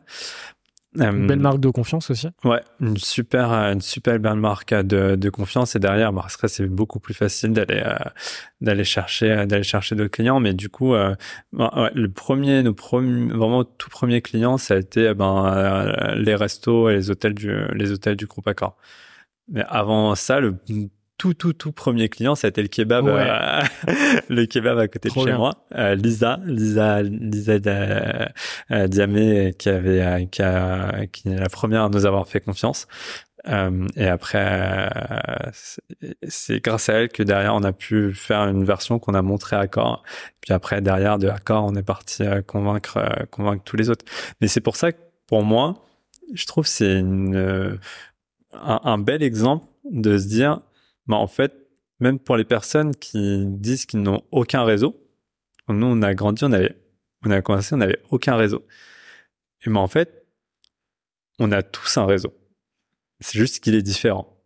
Une 0.95 1.27
belle 1.27 1.39
marque 1.39 1.59
de 1.59 1.69
confiance 1.69 2.09
aussi. 2.09 2.27
Ouais, 2.43 2.61
une 2.79 2.97
super, 2.97 3.51
une 3.51 3.81
super 3.81 4.19
belle 4.19 4.35
marque 4.35 4.73
de, 4.73 5.15
de 5.15 5.29
confiance. 5.29 5.75
Et 5.75 5.79
derrière, 5.79 6.11
bah, 6.11 6.25
c'est 6.29 6.65
beaucoup 6.65 6.99
plus 6.99 7.13
facile 7.13 7.51
d'aller, 7.53 7.83
euh, 7.85 7.97
d'aller 8.61 8.83
chercher, 8.83 9.45
d'aller 9.45 9.63
chercher 9.63 9.95
d'autres 9.95 10.11
clients. 10.11 10.39
Mais 10.39 10.53
du 10.53 10.69
coup, 10.69 10.95
euh, 10.95 11.15
bah, 11.53 11.91
le 11.93 12.09
premier, 12.09 12.63
nos 12.63 12.73
premiers, 12.73 13.31
vraiment 13.33 13.63
tout 13.63 13.89
premier 13.89 14.21
client, 14.21 14.57
ça 14.57 14.73
a 14.75 14.77
été 14.77 15.13
ben 15.13 15.45
euh, 15.45 16.15
les 16.15 16.35
restos 16.35 16.89
et 16.89 16.95
les 16.95 17.11
hôtels 17.11 17.35
du, 17.35 17.53
les 17.73 17.91
hôtels 17.91 18.15
du 18.15 18.25
groupe 18.25 18.47
Accor. 18.47 18.75
Mais 19.49 19.63
avant 19.67 20.15
ça, 20.15 20.39
le 20.39 20.55
tout 21.17 21.33
tout 21.33 21.53
tout 21.53 21.71
premier 21.71 22.09
client, 22.09 22.35
été 22.35 22.61
le 22.61 22.67
kebab, 22.67 23.07
euh, 23.07 23.61
le 24.29 24.45
kebab 24.45 24.77
à 24.77 24.87
côté 24.87 25.09
de 25.09 25.13
chez 25.13 25.33
moi. 25.33 25.65
Euh, 25.75 25.95
Lisa, 25.95 26.39
Lisa, 26.45 27.01
Lisa 27.01 27.53
euh, 28.71 28.87
Diamé, 28.87 29.53
qui 29.57 29.69
avait, 29.69 30.27
qui, 30.31 30.41
a, 30.41 31.07
qui 31.07 31.29
est 31.29 31.39
la 31.39 31.49
première 31.49 31.83
à 31.83 31.89
nous 31.89 32.05
avoir 32.05 32.27
fait 32.27 32.39
confiance. 32.39 32.87
et 33.95 34.07
après, 34.07 34.89
c'est 36.27 36.59
grâce 36.63 36.89
à 36.89 36.93
elle 36.93 37.09
que 37.09 37.23
derrière 37.23 37.55
on 37.55 37.63
a 37.63 37.73
pu 37.73 38.13
faire 38.13 38.41
une 38.41 38.63
version 38.63 38.99
qu'on 38.99 39.13
a 39.13 39.21
montrée 39.21 39.55
à 39.55 39.61
Accor. 39.61 40.03
Puis 40.41 40.53
après 40.53 40.81
derrière 40.81 41.17
de 41.17 41.27
Accor, 41.27 41.65
on 41.65 41.75
est 41.75 41.83
parti 41.83 42.23
convaincre 42.45 43.25
convaincre 43.31 43.63
tous 43.63 43.77
les 43.77 43.89
autres. 43.89 44.05
Mais 44.41 44.47
c'est 44.47 44.61
pour 44.61 44.75
ça 44.75 44.91
que 44.91 44.99
pour 45.27 45.43
moi, 45.43 45.83
je 46.33 46.45
trouve 46.45 46.67
c'est 46.67 46.99
une 46.99 47.79
un, 48.53 48.79
un 48.83 48.97
bel 48.97 49.23
exemple 49.23 49.65
de 49.89 50.17
se 50.17 50.27
dire 50.27 50.61
bah, 51.07 51.17
en 51.17 51.27
fait, 51.27 51.53
même 51.99 52.19
pour 52.19 52.37
les 52.37 52.45
personnes 52.45 52.95
qui 52.95 53.45
disent 53.47 53.85
qu'ils 53.85 54.01
n'ont 54.01 54.21
aucun 54.31 54.63
réseau, 54.63 54.95
nous, 55.69 55.87
on 55.87 56.01
a 56.01 56.13
grandi, 56.13 56.43
on 56.43 56.51
avait, 56.51 56.75
on 57.25 57.31
a 57.31 57.41
commencé, 57.41 57.73
on 57.73 57.77
n'avait 57.77 58.01
aucun 58.09 58.35
réseau. 58.35 58.65
Et 59.65 59.69
ben, 59.69 59.77
en 59.77 59.87
fait, 59.87 60.25
on 61.39 61.51
a 61.51 61.63
tous 61.63 61.97
un 61.97 62.05
réseau. 62.05 62.33
C'est 63.19 63.37
juste 63.37 63.63
qu'il 63.63 63.75
est 63.75 63.81
différent. 63.81 64.37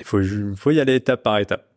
Il 0.00 0.06
faut, 0.06 0.20
faut 0.56 0.70
y 0.70 0.80
aller 0.80 0.96
étape 0.96 1.22
par 1.22 1.38
étape. 1.38 1.68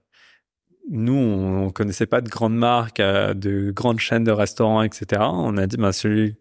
Nous, 0.89 1.13
on, 1.13 1.71
connaissait 1.71 2.05
pas 2.05 2.21
de 2.21 2.29
grandes 2.29 2.55
marques, 2.55 2.99
euh, 2.99 3.33
de 3.33 3.71
grandes 3.71 3.99
chaînes 3.99 4.23
de 4.23 4.31
restaurants, 4.31 4.83
etc. 4.83 5.21
On 5.25 5.57
a 5.57 5.67
dit, 5.67 5.77
ben, 5.77 5.91
celui 5.91 6.35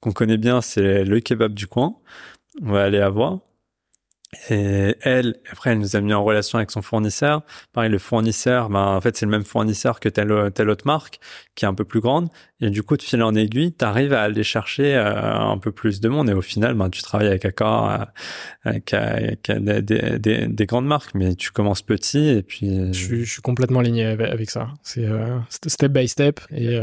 qu'on 0.00 0.12
connaît 0.12 0.38
bien, 0.38 0.60
c'est 0.60 1.04
le 1.04 1.20
kebab 1.20 1.54
du 1.54 1.66
coin. 1.66 1.96
On 2.62 2.72
va 2.72 2.84
aller 2.84 3.00
avoir. 3.00 3.40
Et 4.50 4.96
elle, 5.02 5.36
après, 5.50 5.70
elle 5.70 5.78
nous 5.78 5.96
a 5.96 6.00
mis 6.00 6.12
en 6.12 6.24
relation 6.24 6.58
avec 6.58 6.70
son 6.70 6.82
fournisseur. 6.82 7.42
Pareil, 7.72 7.90
le 7.90 7.98
fournisseur, 7.98 8.68
ben, 8.68 8.80
en 8.80 9.00
fait, 9.00 9.16
c'est 9.16 9.26
le 9.26 9.30
même 9.30 9.44
fournisseur 9.44 10.00
que 10.00 10.08
telle, 10.08 10.50
telle 10.54 10.70
autre 10.70 10.86
marque, 10.86 11.20
qui 11.54 11.64
est 11.64 11.68
un 11.68 11.74
peu 11.74 11.84
plus 11.84 12.00
grande. 12.00 12.28
Et 12.60 12.70
du 12.70 12.82
coup, 12.82 12.96
de 12.96 13.02
fil 13.02 13.22
en 13.22 13.34
aiguille, 13.34 13.74
tu 13.74 13.84
arrives 13.84 14.12
à 14.12 14.22
aller 14.22 14.42
chercher 14.42 14.94
euh, 14.94 15.34
un 15.34 15.58
peu 15.58 15.72
plus 15.72 16.00
de 16.00 16.08
monde. 16.08 16.30
Et 16.30 16.32
au 16.32 16.40
final, 16.40 16.74
ben, 16.74 16.88
tu 16.90 17.02
travailles 17.02 17.28
avec 17.28 17.44
Accor, 17.44 17.90
euh, 17.90 17.98
avec, 18.64 18.94
avec 18.94 19.50
des, 19.50 19.82
des, 20.18 20.46
des, 20.46 20.66
grandes 20.66 20.86
marques, 20.86 21.14
mais 21.14 21.34
tu 21.34 21.50
commences 21.50 21.82
petit 21.82 22.28
et 22.28 22.42
puis... 22.42 22.92
Je, 22.92 23.16
je 23.16 23.30
suis 23.30 23.42
complètement 23.42 23.80
aligné 23.80 24.06
avec 24.06 24.50
ça. 24.50 24.68
C'est 24.82 25.04
euh, 25.04 25.38
step 25.50 25.92
by 25.92 26.08
step 26.08 26.40
et 26.50 26.80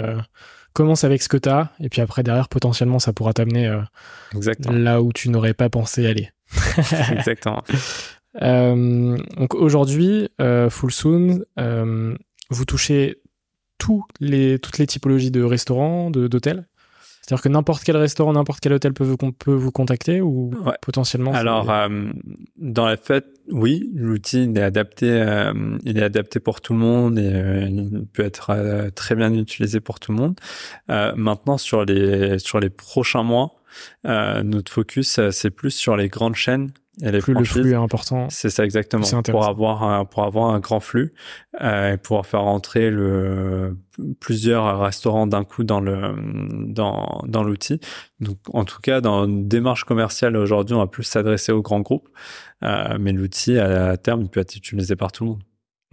commence 0.73 1.03
avec 1.03 1.21
ce 1.21 1.29
que 1.29 1.37
tu 1.37 1.49
as. 1.49 1.71
Et 1.79 1.89
puis 1.89 2.01
après, 2.01 2.23
derrière, 2.23 2.47
potentiellement, 2.47 2.99
ça 2.99 3.13
pourra 3.13 3.33
t'amener 3.33 3.81
là 4.69 5.01
où 5.01 5.11
tu 5.13 5.29
n'aurais 5.29 5.53
pas 5.53 5.69
pensé 5.69 6.05
aller. 6.05 6.29
Exactement. 7.11 7.63
Euh, 8.41 9.17
donc 9.37 9.55
aujourd'hui, 9.55 10.29
euh, 10.39 10.69
Full 10.69 10.91
Soon, 10.91 11.45
euh, 11.59 12.15
vous 12.49 12.65
touchez 12.65 13.21
tous 13.77 14.05
les, 14.19 14.59
toutes 14.59 14.77
les 14.77 14.87
typologies 14.87 15.31
de 15.31 15.43
restaurants, 15.43 16.11
d'hôtels 16.11 16.67
c'est-à-dire 17.31 17.43
que 17.43 17.49
n'importe 17.49 17.83
quel 17.85 17.95
restaurant, 17.95 18.33
n'importe 18.33 18.59
quel 18.59 18.73
hôtel 18.73 18.93
peut 18.93 19.05
vous, 19.05 19.15
peut 19.15 19.53
vous 19.53 19.71
contacter 19.71 20.19
ou 20.19 20.51
potentiellement 20.81 21.31
Alors, 21.31 21.71
euh, 21.71 22.09
dans 22.57 22.85
la 22.85 22.97
fait, 22.97 23.23
oui, 23.49 23.89
l'outil 23.95 24.51
est 24.53 24.61
adapté, 24.61 25.09
euh, 25.09 25.53
il 25.85 25.97
est 25.97 26.03
adapté 26.03 26.41
pour 26.41 26.59
tout 26.59 26.73
le 26.73 26.79
monde 26.79 27.17
et 27.17 27.31
euh, 27.33 27.67
il 27.69 28.05
peut 28.11 28.25
être 28.25 28.91
très 28.95 29.15
bien 29.15 29.33
utilisé 29.33 29.79
pour 29.79 30.01
tout 30.01 30.11
le 30.11 30.17
monde. 30.17 30.35
maintenant, 31.15 31.57
sur 31.57 31.85
les 31.85 32.37
sur 32.37 32.59
les 32.59 32.69
prochains 32.69 33.23
mois, 33.23 33.61
notre 34.03 34.69
focus 34.69 35.21
c'est 35.29 35.51
plus 35.51 35.71
sur 35.71 35.95
les 35.95 36.09
grandes 36.09 36.35
chaînes 36.35 36.71
et 36.99 37.09
les 37.09 37.19
plus 37.19 37.33
le 37.33 37.43
flux 37.45 37.71
est 37.71 37.75
important. 37.75 38.27
C'est 38.29 38.49
ça 38.49 38.65
exactement. 38.65 39.05
Pour 39.23 39.45
avoir 39.45 39.83
un, 39.83 40.03
pour 40.03 40.23
avoir 40.23 40.49
un 40.49 40.59
grand 40.59 40.81
flux 40.81 41.13
euh, 41.61 41.93
et 41.93 41.97
pouvoir 41.97 42.25
faire 42.25 42.43
entrer 42.43 42.91
le 42.91 43.77
plusieurs 44.19 44.79
restaurants 44.79 45.25
d'un 45.25 45.45
coup 45.45 45.63
dans 45.63 45.79
le 45.79 46.15
dans 46.67 47.23
dans 47.27 47.43
l'outil. 47.43 47.79
Donc 48.19 48.37
en 48.53 48.65
tout 48.65 48.81
cas 48.81 48.99
dans 48.99 49.25
une 49.25 49.47
démarche 49.47 49.85
commerciale 49.85 50.35
aujourd'hui, 50.35 50.75
on 50.75 50.79
va 50.79 50.87
plus 50.87 51.03
s'adresser 51.03 51.53
aux 51.53 51.61
grands 51.61 51.79
groupes, 51.79 52.09
euh, 52.63 52.97
mais 52.99 53.13
l'outil 53.13 53.57
à 53.57 53.95
terme 53.95 54.23
il 54.23 54.29
peut 54.29 54.41
être 54.41 54.55
utilisé 54.55 54.97
par 54.97 55.13
tout 55.13 55.23
le 55.23 55.29
monde. 55.31 55.43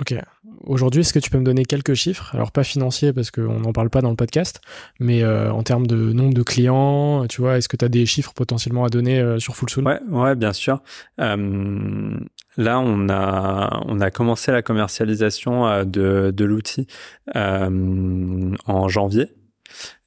Ok. 0.00 0.14
Aujourd'hui, 0.60 1.00
est-ce 1.00 1.12
que 1.12 1.18
tu 1.18 1.30
peux 1.30 1.38
me 1.38 1.44
donner 1.44 1.64
quelques 1.64 1.94
chiffres? 1.94 2.30
Alors 2.34 2.52
pas 2.52 2.62
financiers 2.62 3.12
parce 3.12 3.30
qu'on 3.30 3.60
n'en 3.60 3.72
parle 3.72 3.90
pas 3.90 4.00
dans 4.00 4.10
le 4.10 4.16
podcast, 4.16 4.60
mais 5.00 5.22
euh, 5.22 5.50
en 5.50 5.62
termes 5.62 5.86
de 5.86 6.12
nombre 6.12 6.34
de 6.34 6.42
clients, 6.42 7.26
tu 7.26 7.40
vois, 7.40 7.58
est-ce 7.58 7.68
que 7.68 7.76
tu 7.76 7.84
as 7.84 7.88
des 7.88 8.06
chiffres 8.06 8.32
potentiellement 8.32 8.84
à 8.84 8.88
donner 8.88 9.18
euh, 9.18 9.38
sur 9.38 9.56
Full 9.56 9.84
Ouais, 9.84 10.00
ouais, 10.08 10.36
bien 10.36 10.52
sûr. 10.52 10.82
Euh, 11.20 12.16
là, 12.56 12.80
on 12.80 13.08
a 13.08 13.82
on 13.86 14.00
a 14.00 14.10
commencé 14.10 14.52
la 14.52 14.62
commercialisation 14.62 15.84
de, 15.84 16.32
de 16.34 16.44
l'outil 16.44 16.86
en 17.34 18.88
janvier. 18.88 19.32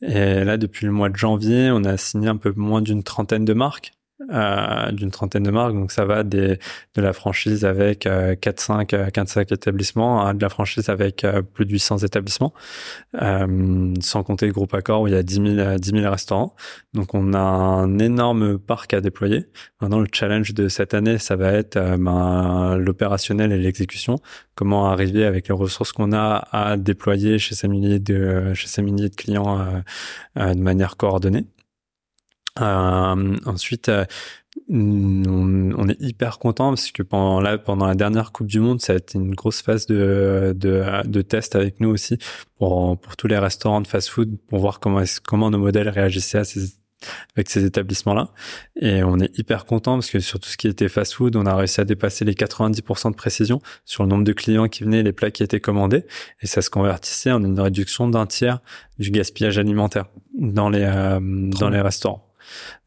Et 0.01 0.43
là, 0.43 0.57
depuis 0.57 0.85
le 0.85 0.91
mois 0.91 1.09
de 1.09 1.17
janvier, 1.17 1.69
on 1.71 1.83
a 1.83 1.97
signé 1.97 2.27
un 2.27 2.37
peu 2.37 2.53
moins 2.55 2.81
d'une 2.81 3.03
trentaine 3.03 3.45
de 3.45 3.53
marques 3.53 3.93
euh, 4.29 4.91
d'une 4.91 5.09
trentaine 5.09 5.43
de 5.43 5.51
marques. 5.51 5.73
Donc 5.73 5.91
ça 5.91 6.05
va 6.05 6.23
des, 6.23 6.59
de 6.95 7.01
la 7.01 7.11
franchise 7.11 7.65
avec 7.65 8.05
4-5 8.05 8.93
euh, 8.93 9.25
5 9.25 9.51
euh, 9.51 9.55
établissements 9.55 10.25
à 10.25 10.33
de 10.33 10.41
la 10.41 10.49
franchise 10.49 10.89
avec 10.89 11.25
plus 11.53 11.65
de 11.65 11.71
800 11.71 11.99
établissements, 11.99 12.53
sans 13.13 14.23
compter 14.23 14.45
le 14.45 14.53
groupe 14.53 14.73
Accor 14.73 15.01
où 15.01 15.07
il 15.07 15.13
y 15.13 15.17
a 15.17 15.23
10 15.23 15.55
000, 15.55 15.77
10 15.77 15.89
000 15.89 16.11
restaurants. 16.11 16.55
Donc 16.93 17.13
on 17.13 17.33
a 17.33 17.39
un 17.39 17.99
énorme 17.99 18.59
parc 18.59 18.93
à 18.93 19.01
déployer. 19.01 19.47
Maintenant 19.81 19.99
le 19.99 20.07
challenge 20.11 20.53
de 20.53 20.67
cette 20.67 20.93
année, 20.93 21.17
ça 21.17 21.35
va 21.35 21.51
être 21.51 21.79
ben, 21.97 22.77
l'opérationnel 22.77 23.51
et 23.51 23.57
l'exécution. 23.57 24.17
Comment 24.55 24.89
arriver 24.89 25.25
avec 25.25 25.47
les 25.47 25.55
ressources 25.55 25.91
qu'on 25.91 26.13
a 26.13 26.47
à 26.51 26.77
déployer 26.77 27.39
chez 27.39 27.55
ces 27.55 27.67
milliers 27.67 27.99
de 27.99 28.53
chez 28.53 28.67
ces 28.67 28.81
milliers 28.81 29.09
de 29.09 29.15
clients 29.15 29.81
de 30.35 30.53
manière 30.61 30.97
coordonnée. 30.97 31.45
Euh, 32.59 33.37
ensuite, 33.45 33.89
euh, 33.89 34.05
on, 34.69 35.87
est 35.87 36.01
hyper 36.01 36.39
content 36.39 36.69
parce 36.69 36.91
que 36.91 37.03
pendant 37.03 37.39
la, 37.39 37.57
pendant 37.57 37.85
la 37.85 37.95
dernière 37.95 38.31
Coupe 38.31 38.47
du 38.47 38.59
Monde, 38.59 38.81
ça 38.81 38.93
a 38.93 38.95
été 38.97 39.17
une 39.17 39.33
grosse 39.35 39.61
phase 39.61 39.85
de, 39.85 40.53
de, 40.55 41.07
de 41.07 41.21
test 41.21 41.55
avec 41.55 41.79
nous 41.79 41.89
aussi 41.89 42.17
pour, 42.57 42.99
pour 42.99 43.15
tous 43.15 43.27
les 43.27 43.37
restaurants 43.37 43.81
de 43.81 43.87
fast-food 43.87 44.37
pour 44.47 44.59
voir 44.59 44.79
comment, 44.79 45.03
comment 45.25 45.49
nos 45.49 45.59
modèles 45.59 45.89
réagissaient 45.89 46.39
à 46.39 46.43
ces, 46.43 46.73
avec 47.35 47.49
ces 47.49 47.65
établissements-là. 47.65 48.29
Et 48.79 49.03
on 49.03 49.19
est 49.19 49.37
hyper 49.37 49.65
content 49.65 49.95
parce 49.95 50.09
que 50.09 50.19
sur 50.19 50.39
tout 50.39 50.49
ce 50.49 50.57
qui 50.57 50.67
était 50.67 50.89
fast-food, 50.89 51.35
on 51.35 51.45
a 51.45 51.55
réussi 51.55 51.81
à 51.81 51.85
dépasser 51.85 52.25
les 52.25 52.33
90% 52.33 53.11
de 53.11 53.15
précision 53.15 53.61
sur 53.85 54.03
le 54.03 54.09
nombre 54.09 54.23
de 54.23 54.33
clients 54.33 54.67
qui 54.67 54.83
venaient, 54.83 55.03
les 55.03 55.13
plats 55.13 55.31
qui 55.31 55.43
étaient 55.43 55.59
commandés. 55.59 56.05
Et 56.41 56.47
ça 56.47 56.61
se 56.61 56.69
convertissait 56.69 57.31
en 57.31 57.43
une 57.43 57.59
réduction 57.59 58.07
d'un 58.09 58.25
tiers 58.25 58.59
du 58.99 59.11
gaspillage 59.11 59.57
alimentaire 59.57 60.05
dans 60.37 60.69
les, 60.69 60.83
euh, 60.83 61.19
dans 61.21 61.69
les 61.69 61.81
restaurants. 61.81 62.30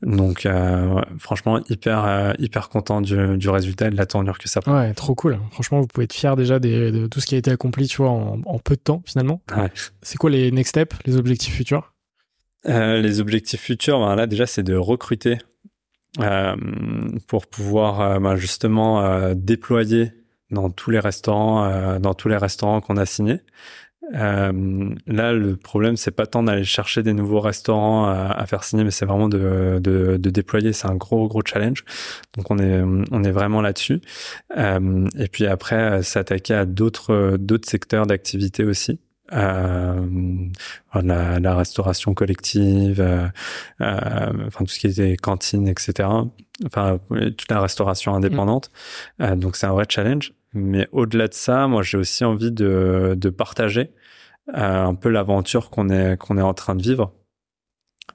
Donc 0.02 0.46
euh, 0.46 1.00
franchement 1.18 1.60
hyper 1.68 2.04
euh, 2.04 2.32
hyper 2.38 2.68
content 2.68 3.00
du, 3.00 3.36
du, 3.38 3.48
résultat 3.48 3.88
et 3.88 3.90
de 3.90 3.96
la 3.96 4.06
tournure 4.06 4.38
que 4.38 4.48
ça 4.48 4.60
prend. 4.60 4.78
Ouais, 4.78 4.94
trop 4.94 5.14
cool. 5.14 5.38
Franchement, 5.50 5.80
vous 5.80 5.86
pouvez 5.86 6.04
être 6.04 6.12
fier 6.12 6.36
déjà 6.36 6.58
de 6.58 7.06
tout 7.06 7.20
ce 7.20 7.26
qui 7.26 7.34
a 7.34 7.38
été 7.38 7.50
accompli, 7.50 7.86
tu 7.86 7.98
vois, 7.98 8.10
en, 8.10 8.40
en 8.44 8.58
peu 8.58 8.76
de 8.76 8.80
temps 8.80 9.02
finalement. 9.04 9.40
Ouais. 9.56 9.70
C'est 10.02 10.16
quoi 10.16 10.30
les 10.30 10.50
next 10.50 10.70
steps, 10.70 10.96
les 11.06 11.16
objectifs 11.16 11.54
futurs? 11.54 11.92
Euh, 12.66 13.00
Les 13.00 13.20
objectifs 13.20 13.60
futurs, 13.60 14.00
ben 14.00 14.14
là 14.14 14.26
déjà 14.26 14.46
c'est 14.46 14.62
de 14.62 14.74
recruter 14.74 15.38
pour 17.26 17.46
pouvoir 17.46 18.20
ben, 18.20 18.36
justement 18.36 19.34
déployer 19.34 20.12
dans 20.50 20.70
tous 20.70 20.90
les 20.90 21.00
restaurants, 21.00 21.98
dans 21.98 22.14
tous 22.14 22.28
les 22.28 22.36
restaurants 22.36 22.80
qu'on 22.80 22.96
a 22.96 23.04
signés. 23.04 23.40
Euh, 24.14 24.94
là, 25.06 25.32
le 25.32 25.56
problème, 25.56 25.96
c'est 25.96 26.10
pas 26.10 26.26
tant 26.26 26.42
d'aller 26.42 26.64
chercher 26.64 27.02
des 27.02 27.14
nouveaux 27.14 27.40
restaurants 27.40 28.06
à, 28.06 28.44
faire 28.46 28.64
signer, 28.64 28.84
mais 28.84 28.90
c'est 28.90 29.06
vraiment 29.06 29.28
de, 29.28 29.78
de, 29.80 30.16
de 30.16 30.30
déployer. 30.30 30.72
C'est 30.72 30.88
un 30.88 30.96
gros, 30.96 31.26
gros 31.28 31.42
challenge. 31.44 31.84
Donc, 32.36 32.50
on 32.50 32.58
est, 32.58 32.82
on 33.10 33.24
est 33.24 33.30
vraiment 33.30 33.60
là-dessus. 33.62 34.00
Euh, 34.56 35.08
et 35.18 35.28
puis 35.28 35.46
après, 35.46 36.02
s'attaquer 36.02 36.54
à 36.54 36.64
d'autres, 36.66 37.36
d'autres 37.38 37.68
secteurs 37.68 38.06
d'activité 38.06 38.64
aussi. 38.64 39.00
Euh, 39.32 40.06
la, 40.94 41.40
la, 41.40 41.54
restauration 41.56 42.12
collective, 42.12 43.00
euh, 43.00 43.26
euh, 43.80 44.46
enfin 44.46 44.64
tout 44.64 44.70
ce 44.70 44.78
qui 44.78 44.86
était 44.86 45.16
cantine, 45.16 45.66
etc. 45.66 46.08
Enfin 46.66 46.98
toute 47.08 47.50
la 47.50 47.60
restauration 47.60 48.14
indépendante. 48.14 48.70
Mmh. 49.18 49.34
donc 49.36 49.56
c'est 49.56 49.66
un 49.66 49.72
vrai 49.72 49.86
challenge. 49.88 50.34
Mais 50.52 50.88
au-delà 50.92 51.28
de 51.28 51.34
ça, 51.34 51.66
moi, 51.66 51.82
j'ai 51.82 51.98
aussi 51.98 52.24
envie 52.24 52.52
de, 52.52 53.14
de 53.18 53.30
partager 53.30 53.92
euh, 54.54 54.84
un 54.84 54.94
peu 54.94 55.08
l'aventure 55.08 55.70
qu'on 55.70 55.88
est 55.90 56.16
qu'on 56.18 56.38
est 56.38 56.42
en 56.42 56.54
train 56.54 56.74
de 56.76 56.82
vivre, 56.82 57.12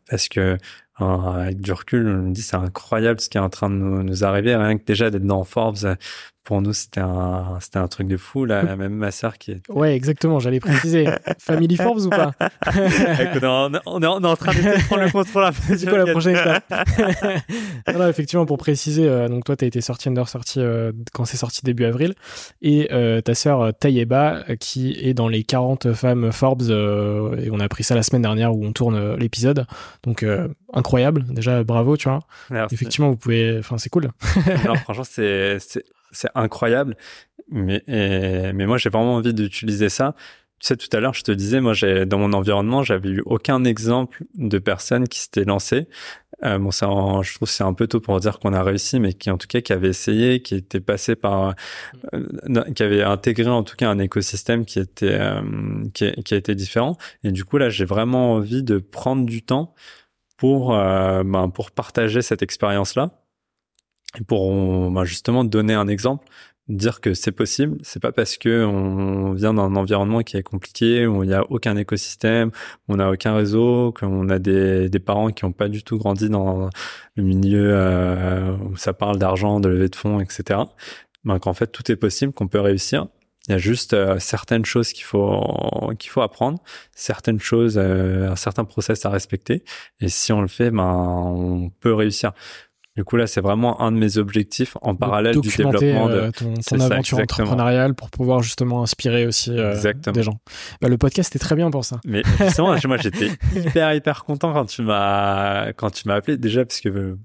parce 0.10 0.30
que 0.30 0.58
avec 0.98 1.62
du 1.62 1.72
recul, 1.72 2.08
on 2.08 2.24
me 2.30 2.34
dit 2.34 2.42
c'est 2.42 2.58
incroyable 2.58 3.20
ce 3.22 3.30
qui 3.30 3.38
est 3.38 3.42
en 3.42 3.50
train 3.50 3.70
de 3.70 3.76
nous, 3.76 4.04
nous 4.04 4.24
arriver. 4.26 4.56
Rien 4.56 4.78
que 4.78 4.84
déjà 4.84 5.10
d'être 5.10 5.26
dans 5.26 5.44
Forbes, 5.44 5.98
pour 6.44 6.62
nous, 6.62 6.74
c'était 6.74 7.02
un, 7.02 7.58
c'était 7.60 7.78
un 7.78 7.88
truc 7.88 8.08
de 8.08 8.18
fou. 8.18 8.46
Là, 8.46 8.76
même 8.76 8.94
ma 8.94 9.12
sœur 9.12 9.38
qui 9.38 9.52
est. 9.52 9.62
Ouais, 9.70 9.96
exactement. 9.96 10.40
J'allais 10.40 10.60
préciser. 10.60 11.06
Family 11.40 11.76
Forbes 11.76 12.06
ou 12.06 12.10
pas 12.10 12.32
on, 12.66 13.74
est, 13.74 13.80
on, 13.86 14.02
est, 14.02 14.06
en 14.06 14.36
train 14.36 14.54
de 14.54 14.86
prendre 14.88 15.04
le 15.04 15.12
contrôle. 15.12 15.50
C'est 15.78 15.88
quoi 15.88 16.00
la 16.00 16.12
prochaine 16.12 16.36
étape 16.36 16.64
non, 17.94 18.08
effectivement, 18.08 18.46
pour 18.46 18.58
préciser, 18.58 19.08
euh, 19.08 19.28
donc 19.28 19.44
toi, 19.46 19.56
t'as 19.56 19.68
été 19.68 19.82
sorti 19.82 20.10
Under 20.10 20.28
sorti 20.28 20.60
euh, 20.60 20.92
quand 21.14 21.26
c'est 21.26 21.38
sorti 21.38 21.62
début 21.64 21.86
avril, 21.86 22.16
et 22.62 22.90
euh, 22.92 23.22
ta 23.22 23.36
sœur 23.36 23.72
Tayeba 23.78 24.44
qui 24.60 24.98
est 25.00 25.14
dans 25.14 25.28
les 25.28 25.44
40 25.44 25.94
femmes 25.94 26.32
Forbes, 26.32 26.70
et 26.70 27.50
on 27.52 27.60
a 27.60 27.64
appris 27.64 27.84
ça 27.84 27.96
la 27.96 28.04
semaine 28.04 28.22
dernière 28.22 28.56
où 28.56 28.66
on 28.66 28.72
tourne 28.72 29.16
l'épisode. 29.16 29.66
Donc 30.04 30.26
incroyable. 30.74 31.26
Déjà, 31.30 31.64
bravo, 31.64 31.98
tu 31.98 32.10
vois. 32.10 32.22
Effectivement, 32.72 33.10
vous 33.10 33.18
pouvez. 33.18 33.58
Enfin, 33.60 33.78
c'est 33.78 33.90
cool. 33.90 34.10
non, 34.66 34.76
franchement, 34.76 35.04
c'est 35.04 35.60
c'est 36.12 36.30
incroyable. 36.36 36.96
Mais, 37.52 37.84
mais 37.88 38.66
moi, 38.68 38.78
j'ai 38.78 38.90
vraiment 38.90 39.16
envie 39.16 39.34
d'utiliser 39.34 39.90
ça. 39.90 40.16
Tu 40.60 40.68
sais, 40.68 40.78
tout 40.78 40.90
à 40.96 41.00
l'heure, 41.00 41.14
je 41.14 41.24
te 41.24 41.32
disais, 41.32 41.62
moi, 41.62 41.74
j'ai 41.74 42.06
dans 42.06 42.20
mon 42.20 42.34
environnement, 42.34 42.84
j'avais 42.84 43.10
eu 43.10 43.22
aucun 43.26 43.64
exemple 43.64 44.26
de 44.36 44.60
personnes 44.60 45.08
qui 45.08 45.20
s'étaient 45.20 45.46
lancées. 45.46 45.88
Euh, 46.44 46.58
bon, 46.58 46.72
ça, 46.72 46.88
je 47.22 47.36
trouve 47.36 47.50
c'est 47.50 47.64
un 47.64 47.74
peu 47.74 47.88
tôt 47.88 48.00
pour 48.00 48.20
dire 48.20 48.40
qu'on 48.40 48.54
a 48.54 48.64
réussi, 48.64 49.00
mais 49.00 49.14
qui 49.14 49.30
en 49.30 49.38
tout 49.38 49.48
cas 49.48 49.62
qui 49.62 49.74
avait 49.74 49.90
essayé, 49.90 50.42
qui 50.42 50.56
était 50.56 50.80
passé 50.80 51.16
par, 51.16 51.56
euh, 52.14 52.64
qui 52.76 52.84
avait 52.84 53.04
intégré 53.04 53.50
en 53.50 53.64
tout 53.64 53.76
cas 53.76 53.90
un 53.90 54.00
écosystème 54.00 54.66
qui 54.66 54.80
était 54.80 55.18
euh, 55.20 55.42
qui, 55.94 56.12
qui, 56.24 56.34
a 56.34 56.38
été 56.38 56.56
différent. 56.56 56.98
Et 57.24 57.32
du 57.32 57.46
coup 57.46 57.58
là, 57.58 57.70
j'ai 57.70 57.86
vraiment 57.86 58.34
envie 58.34 58.64
de 58.64 58.78
prendre 58.80 59.26
du 59.26 59.44
temps 59.44 59.74
pour 60.38 60.74
euh, 60.76 61.24
ben, 61.24 61.50
pour 61.50 61.72
partager 61.72 62.22
cette 62.22 62.42
expérience 62.42 62.96
là 62.96 63.12
et 64.18 64.24
pour 64.24 64.92
bah, 64.92 65.06
justement 65.06 65.44
donner 65.44 65.74
un 65.74 65.88
exemple, 65.88 66.26
dire 66.70 67.02
que 67.02 67.14
c'est 67.14 67.32
possible. 67.32 67.78
C'est 67.84 68.02
pas 68.02 68.12
parce 68.12 68.38
que 68.38 68.64
on 68.66 69.34
vient 69.34 69.54
d'un 69.54 69.76
environnement 69.76 70.22
qui 70.22 70.38
est 70.38 70.44
compliqué, 70.44 71.08
où 71.08 71.24
il 71.24 71.28
n'y 71.28 71.34
a 71.34 71.44
aucun 71.50 71.76
écosystème, 71.76 72.52
où 72.88 72.94
on 72.94 72.96
n'a 72.98 73.12
aucun 73.12 73.36
réseau, 73.36 73.92
qu'on 73.92 74.30
a 74.30 74.40
des, 74.40 74.90
parents 75.00 75.30
qui 75.32 75.46
n'ont 75.46 75.52
pas 75.52 75.68
du 75.70 75.84
tout 75.84 75.98
grandi 75.98 76.30
dans 76.30 76.70
le 77.16 77.24
milieu 77.24 77.72
euh, 77.74 78.56
où 78.58 78.78
ça 78.78 78.94
parle 78.94 79.18
d'argent, 79.18 79.60
de 79.60 79.70
levée 79.70 79.90
de 79.90 79.96
fonds, 79.96 80.20
etc. 80.20 80.62
Ben, 81.26 81.40
qu'en 81.40 81.54
fait 81.54 81.68
tout 81.68 81.92
est 81.92 81.96
possible, 81.96 82.34
qu'on 82.34 82.48
peut 82.48 82.60
réussir. 82.62 83.08
Il 83.48 83.54
y 83.54 83.56
a 83.56 83.58
juste 83.58 83.94
euh, 83.94 84.20
certaines 84.20 84.66
choses 84.66 84.94
qu'il 84.94 85.06
faut 85.06 85.42
qu'il 85.98 86.12
faut 86.12 86.22
apprendre, 86.22 86.60
certaines 86.94 87.40
choses, 87.40 87.80
euh, 87.80 88.30
un 88.30 88.36
certain 88.36 88.64
process 88.64 89.06
à 89.06 89.10
respecter. 89.10 89.64
Et 90.02 90.10
si 90.10 90.32
on 90.32 90.42
le 90.42 90.48
fait, 90.48 90.70
ben 90.70 90.84
on 90.84 91.70
peut 91.80 91.94
réussir. 91.94 92.34
Du 93.00 93.06
coup, 93.06 93.16
là, 93.16 93.28
c'est 93.28 93.40
vraiment 93.40 93.82
un 93.82 93.94
de 93.94 93.98
mes 93.98 94.18
objectifs 94.18 94.76
en 94.82 94.94
parallèle 94.94 95.40
du 95.40 95.48
développement 95.48 96.10
de 96.10 96.16
euh, 96.16 96.32
ton, 96.32 96.82
aventure 96.82 97.20
entrepreneuriale 97.20 97.96
pour 97.96 98.10
pouvoir 98.10 98.44
justement 98.44 98.84
inspirer 98.84 99.26
aussi 99.26 99.58
euh, 99.58 99.74
des 100.14 100.22
gens. 100.22 100.42
Bah, 100.82 100.90
le 100.90 100.98
podcast 100.98 101.34
est 101.34 101.40
très 101.40 101.56
bien 101.56 101.72
pour 101.72 101.86
ça. 101.86 102.02
Mais 102.04 102.24
justement, 102.42 102.76
moi, 102.88 102.98
j'étais 102.98 103.30
hyper 103.56 103.94
hyper 103.94 104.26
content 104.26 104.52
quand 104.52 104.66
tu 104.66 104.82
m'as 104.82 105.72
quand 105.78 105.92
tu 105.92 106.10
m'as 106.10 106.16
appelé 106.16 106.36
déjà 106.36 106.66
parce 106.66 106.82
que 106.82 107.18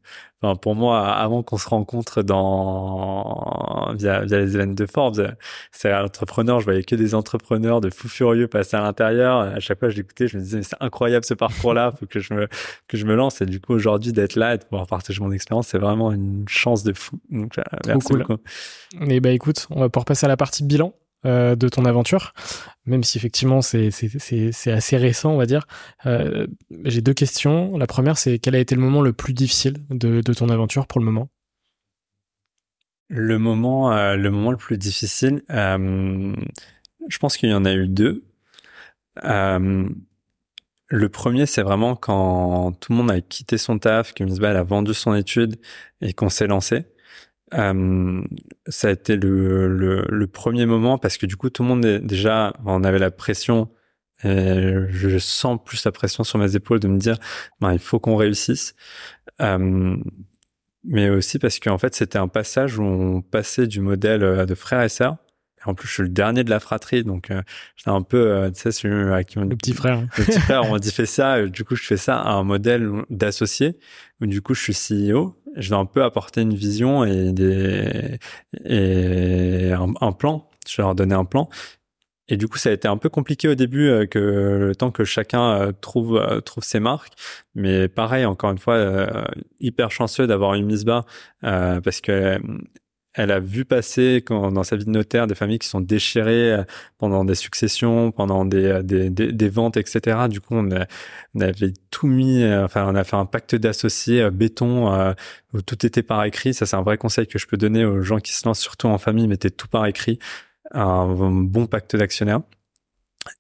pour 0.61 0.75
moi, 0.75 1.09
avant 1.09 1.43
qu'on 1.43 1.59
se 1.59 1.69
rencontre 1.69 2.23
dans 2.23 3.93
via, 3.99 4.25
les 4.25 4.55
événements 4.55 4.75
de 4.75 4.87
Forbes, 4.87 5.35
c'est 5.73 5.93
entrepreneur. 5.95 6.61
Je 6.61 6.65
voyais 6.65 6.83
que 6.83 6.95
des 6.95 7.15
entrepreneurs 7.15 7.81
de 7.81 7.91
fous 7.91 8.09
furieux 8.09 8.49
passer 8.49 8.77
à 8.77 8.81
l'intérieur. 8.81 9.39
À 9.41 9.61
chaque 9.61 9.79
fois, 9.79 9.89
je 9.89 9.97
l'écoutais, 9.97 10.29
je 10.29 10.37
me 10.37 10.43
disais 10.43 10.63
c'est 10.63 10.77
incroyable 10.81 11.25
ce 11.25 11.35
parcours-là, 11.35 11.93
faut 11.99 12.07
que 12.07 12.21
je 12.21 12.35
me 12.35 12.49
que 12.89 12.97
je 12.97 13.07
me 13.07 13.15
lance. 13.15 13.41
Et 13.41 13.47
du 13.47 13.61
coup, 13.61 13.73
aujourd'hui, 13.73 14.13
d'être 14.13 14.37
là 14.37 14.55
et 14.55 14.59
de 14.59 14.65
pouvoir 14.65 14.87
partager 14.87 15.21
mon 15.23 15.33
expérience, 15.33 15.69
c'est 15.69 15.79
vraiment 15.79 16.13
une 16.13 16.45
chance 16.49 16.85
de 16.85 16.93
fou. 16.93 17.19
Donc, 17.31 17.59
euh, 17.59 17.63
merci 17.87 18.09
cool. 18.09 18.19
beaucoup. 18.19 18.43
Et 19.09 19.21
bah 19.21 19.31
écoute, 19.31 19.67
on 19.71 19.81
va 19.81 19.89
pouvoir 19.89 20.05
passer 20.05 20.27
à 20.27 20.29
la 20.29 20.37
partie 20.37 20.65
bilan. 20.65 20.95
Euh, 21.27 21.57
de 21.57 21.71
ton 21.71 21.87
aventure, 21.87 22.35
même 22.85 23.03
si 23.03 23.17
effectivement 23.17 23.63
c'est 23.63 23.89
assez 24.67 24.97
récent, 24.99 25.31
on 25.33 25.39
va 25.39 25.47
dire. 25.47 25.67
Euh, 26.05 26.47
j'ai 26.85 27.01
deux 27.01 27.15
questions. 27.15 27.79
La 27.79 27.87
première, 27.87 28.19
c'est 28.19 28.39
quel 28.39 28.55
a 28.55 28.59
été 28.59 28.75
le 28.75 28.83
moment 28.83 29.01
le 29.01 29.15
plus 29.15 29.33
difficile 29.33 29.79
de, 29.89 30.21
de 30.21 30.35
ton 30.35 30.51
aventure 30.51 30.87
pour 30.87 31.01
le 31.01 31.07
moment? 31.07 31.31
Le 33.09 33.39
moment, 33.39 33.93
euh, 33.93 34.17
le 34.17 34.31
moment 34.31 34.51
le 34.51 34.59
plus 34.59 34.77
difficile, 34.77 35.43
je 35.49 37.19
pense 37.19 37.39
qu'il 37.39 37.49
y 37.49 37.55
en 37.55 37.65
a 37.65 37.73
eu 37.73 37.89
deux. 37.89 38.25
le 39.23 41.09
premier, 41.09 41.47
c'est 41.47 41.63
vraiment 41.63 41.97
quand 41.97 42.73
tout 42.81 42.93
le 42.93 42.99
monde 42.99 43.11
a 43.11 43.23
quitté 43.23 43.57
son 43.57 43.79
taf, 43.79 44.13
que 44.13 44.25
Misbah 44.25 44.51
a 44.51 44.63
vendu 44.63 44.93
son 44.93 45.15
étude 45.15 45.57
et 46.03 46.13
qu'on 46.13 46.29
s'est 46.29 46.49
lancé. 46.49 46.85
Euh, 47.55 48.23
ça 48.67 48.89
a 48.89 48.91
été 48.91 49.17
le, 49.17 49.69
le, 49.69 50.05
le, 50.09 50.27
premier 50.27 50.67
moment 50.67 50.99
parce 50.99 51.19
que 51.19 51.27
du 51.27 51.37
coup 51.37 51.51
tout 51.51 51.63
le 51.63 51.69
monde 51.69 51.85
est 51.85 52.01
déjà 52.01 52.53
on 52.65 52.83
avait 52.85 52.99
la 52.99 53.11
pression 53.11 53.71
et 54.25 54.75
je 54.89 55.19
sens 55.19 55.59
plus 55.65 55.85
la 55.85 55.93
pression 55.93 56.25
sur 56.25 56.39
mes 56.39 56.57
épaules 56.57 56.81
de 56.81 56.89
me 56.89 56.99
dire 56.99 57.17
ben, 57.61 57.73
il 57.73 57.79
faut 57.79 58.01
qu'on 58.01 58.17
réussisse 58.17 58.75
euh, 59.41 59.97
mais 60.85 61.11
aussi 61.11 61.39
parce 61.39 61.61
qu'en 61.61 61.79
fait 61.79 61.95
c'était 61.95 62.19
un 62.19 62.29
passage 62.29 62.79
où 62.79 62.83
on 62.83 63.23
passait 63.23 63.67
du 63.67 63.81
modèle 63.81 64.25
euh, 64.25 64.47
de 64.47 64.55
frère 64.55 64.83
et 64.83 64.89
sœur 64.89 65.17
en 65.67 65.75
plus, 65.75 65.89
je 65.89 65.95
suis 65.95 66.03
le 66.03 66.09
dernier 66.09 66.45
de 66.45 66.51
la 66.51 66.61
fratrie, 66.61 67.05
donc 67.05 67.31
euh, 67.31 67.43
j'étais 67.77 67.91
un 67.91 68.03
peu, 68.03 68.19
euh, 68.19 68.51
tu 68.51 68.61
sais, 68.61 68.73
celui 68.73 69.13
à 69.13 69.25
qui 69.25 69.39
on... 69.39 69.45
Le 69.45 69.57
petit 69.57 69.73
frère. 69.73 70.03
Le 70.19 70.25
petit 70.25 70.39
frère, 70.41 70.65
on 70.71 70.77
dit 70.79 70.93
fait 70.93 71.07
ça. 71.07 71.47
Du 71.47 71.65
coup, 71.65 71.75
je 71.75 71.85
fais 71.85 71.97
ça 71.97 72.19
à 72.19 72.33
un 72.33 72.45
modèle 72.45 72.91
d'associé, 73.11 73.79
du 74.27 74.43
coup, 74.43 74.55
je 74.55 74.73
suis 74.73 75.13
CEO. 75.13 75.37
Je 75.57 75.71
vais 75.71 75.77
un 75.77 75.87
peu 75.87 76.03
apporter 76.03 76.41
une 76.41 76.55
vision 76.55 77.05
et 77.05 77.33
des 77.33 78.19
un, 78.65 80.13
plan. 80.13 80.49
Je 80.67 80.77
vais 80.77 80.83
leur 80.83 80.95
donner 80.95 81.15
un 81.15 81.25
plan. 81.25 81.49
Et 82.29 82.37
du 82.37 82.49
coup, 82.49 82.59
ça 82.59 82.71
a 82.71 82.73
été 82.73 82.89
un 82.89 82.97
peu 82.97 83.09
compliqué 83.09 83.49
au 83.49 83.55
début, 83.55 84.09
que 84.11 84.19
le 84.69 84.75
temps 84.75 84.91
que 84.91 85.05
chacun 85.05 85.73
trouve 85.81 86.21
trouve 86.45 86.65
ses 86.65 86.81
marques. 86.81 87.13
Mais 87.55 87.87
pareil, 87.89 88.25
encore 88.25 88.51
une 88.51 88.59
fois, 88.59 89.07
hyper 89.61 89.91
chanceux 89.91 90.27
d'avoir 90.27 90.55
une 90.55 90.67
mise 90.67 90.85
bas 90.85 91.05
parce 91.43 92.01
que 92.01 92.41
elle 93.15 93.31
a 93.31 93.39
vu 93.39 93.65
passer 93.65 94.23
quand, 94.27 94.51
dans 94.51 94.65
sa 94.65 94.77
vie 94.77 94.85
de 94.85 94.91
notaire 94.91 95.27
des 95.27 95.37
familles 95.37 95.61
qui 95.61 95.69
sont 95.69 95.81
déchirées 95.81 96.53
euh, 96.53 96.65
pendant 96.99 97.25
des 97.25 97.37
successions, 97.37 98.11
pendant 98.11 98.45
des, 98.45 98.65
euh, 98.65 98.83
des, 98.83 99.09
des, 99.11 99.49
ventes, 99.49 99.77
etc. 99.77 100.29
Du 100.29 100.41
coup, 100.41 100.55
on, 100.57 100.69
avait 101.41 101.73
tout 101.91 102.09
mis, 102.09 102.43
euh, 102.43 102.65
enfin, 102.65 102.87
on 102.89 102.97
a 102.97 103.05
fait 103.05 103.17
un 103.17 103.27
pacte 103.27 103.55
d'associés 103.55 104.31
béton 104.31 105.15
où 105.53 105.63
tout 105.63 105.87
était 105.87 106.03
par 106.03 106.25
écrit. 106.25 106.55
Ça, 106.55 106.67
c'est 106.67 106.77
un 106.77 106.83
vrai 106.83 106.99
conseil 106.99 107.27
que 107.27 107.39
je 107.39 107.47
peux 107.47 107.57
donner 107.57 107.85
aux 107.85 108.03
gens 108.03 108.19
qui 108.19 108.33
se 108.33 108.47
lancent, 108.47 108.61
surtout 108.61 108.89
en 108.89 108.99
famille, 108.99 109.29
mettez 109.29 109.51
tout 109.51 109.69
par 109.69 109.87
écrit. 109.87 110.19
Un, 110.73 111.07
bon 111.45 111.67
pacte 111.67 111.95
d'actionnaires. 111.95 112.41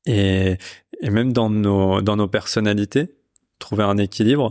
Et, 0.06 0.56
et 1.00 1.10
même 1.10 1.32
dans 1.32 1.50
nos, 1.50 2.00
dans 2.00 2.16
nos 2.16 2.28
personnalités, 2.28 3.14
trouver 3.58 3.84
un 3.84 3.96
équilibre 3.96 4.50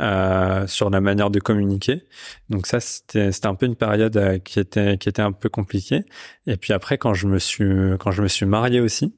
euh, 0.00 0.66
sur 0.66 0.90
la 0.90 1.00
manière 1.00 1.30
de 1.30 1.38
communiquer. 1.38 2.04
Donc 2.50 2.66
ça, 2.66 2.80
c'était 2.80 3.32
c'était 3.32 3.46
un 3.46 3.54
peu 3.54 3.66
une 3.66 3.76
période 3.76 4.16
euh, 4.16 4.38
qui 4.38 4.58
était 4.60 4.98
qui 4.98 5.08
était 5.08 5.22
un 5.22 5.32
peu 5.32 5.48
compliquée. 5.48 6.04
Et 6.46 6.56
puis 6.56 6.72
après, 6.72 6.98
quand 6.98 7.14
je 7.14 7.26
me 7.26 7.38
suis 7.38 7.96
quand 7.98 8.10
je 8.10 8.22
me 8.22 8.28
suis 8.28 8.46
marié 8.46 8.80
aussi. 8.80 9.14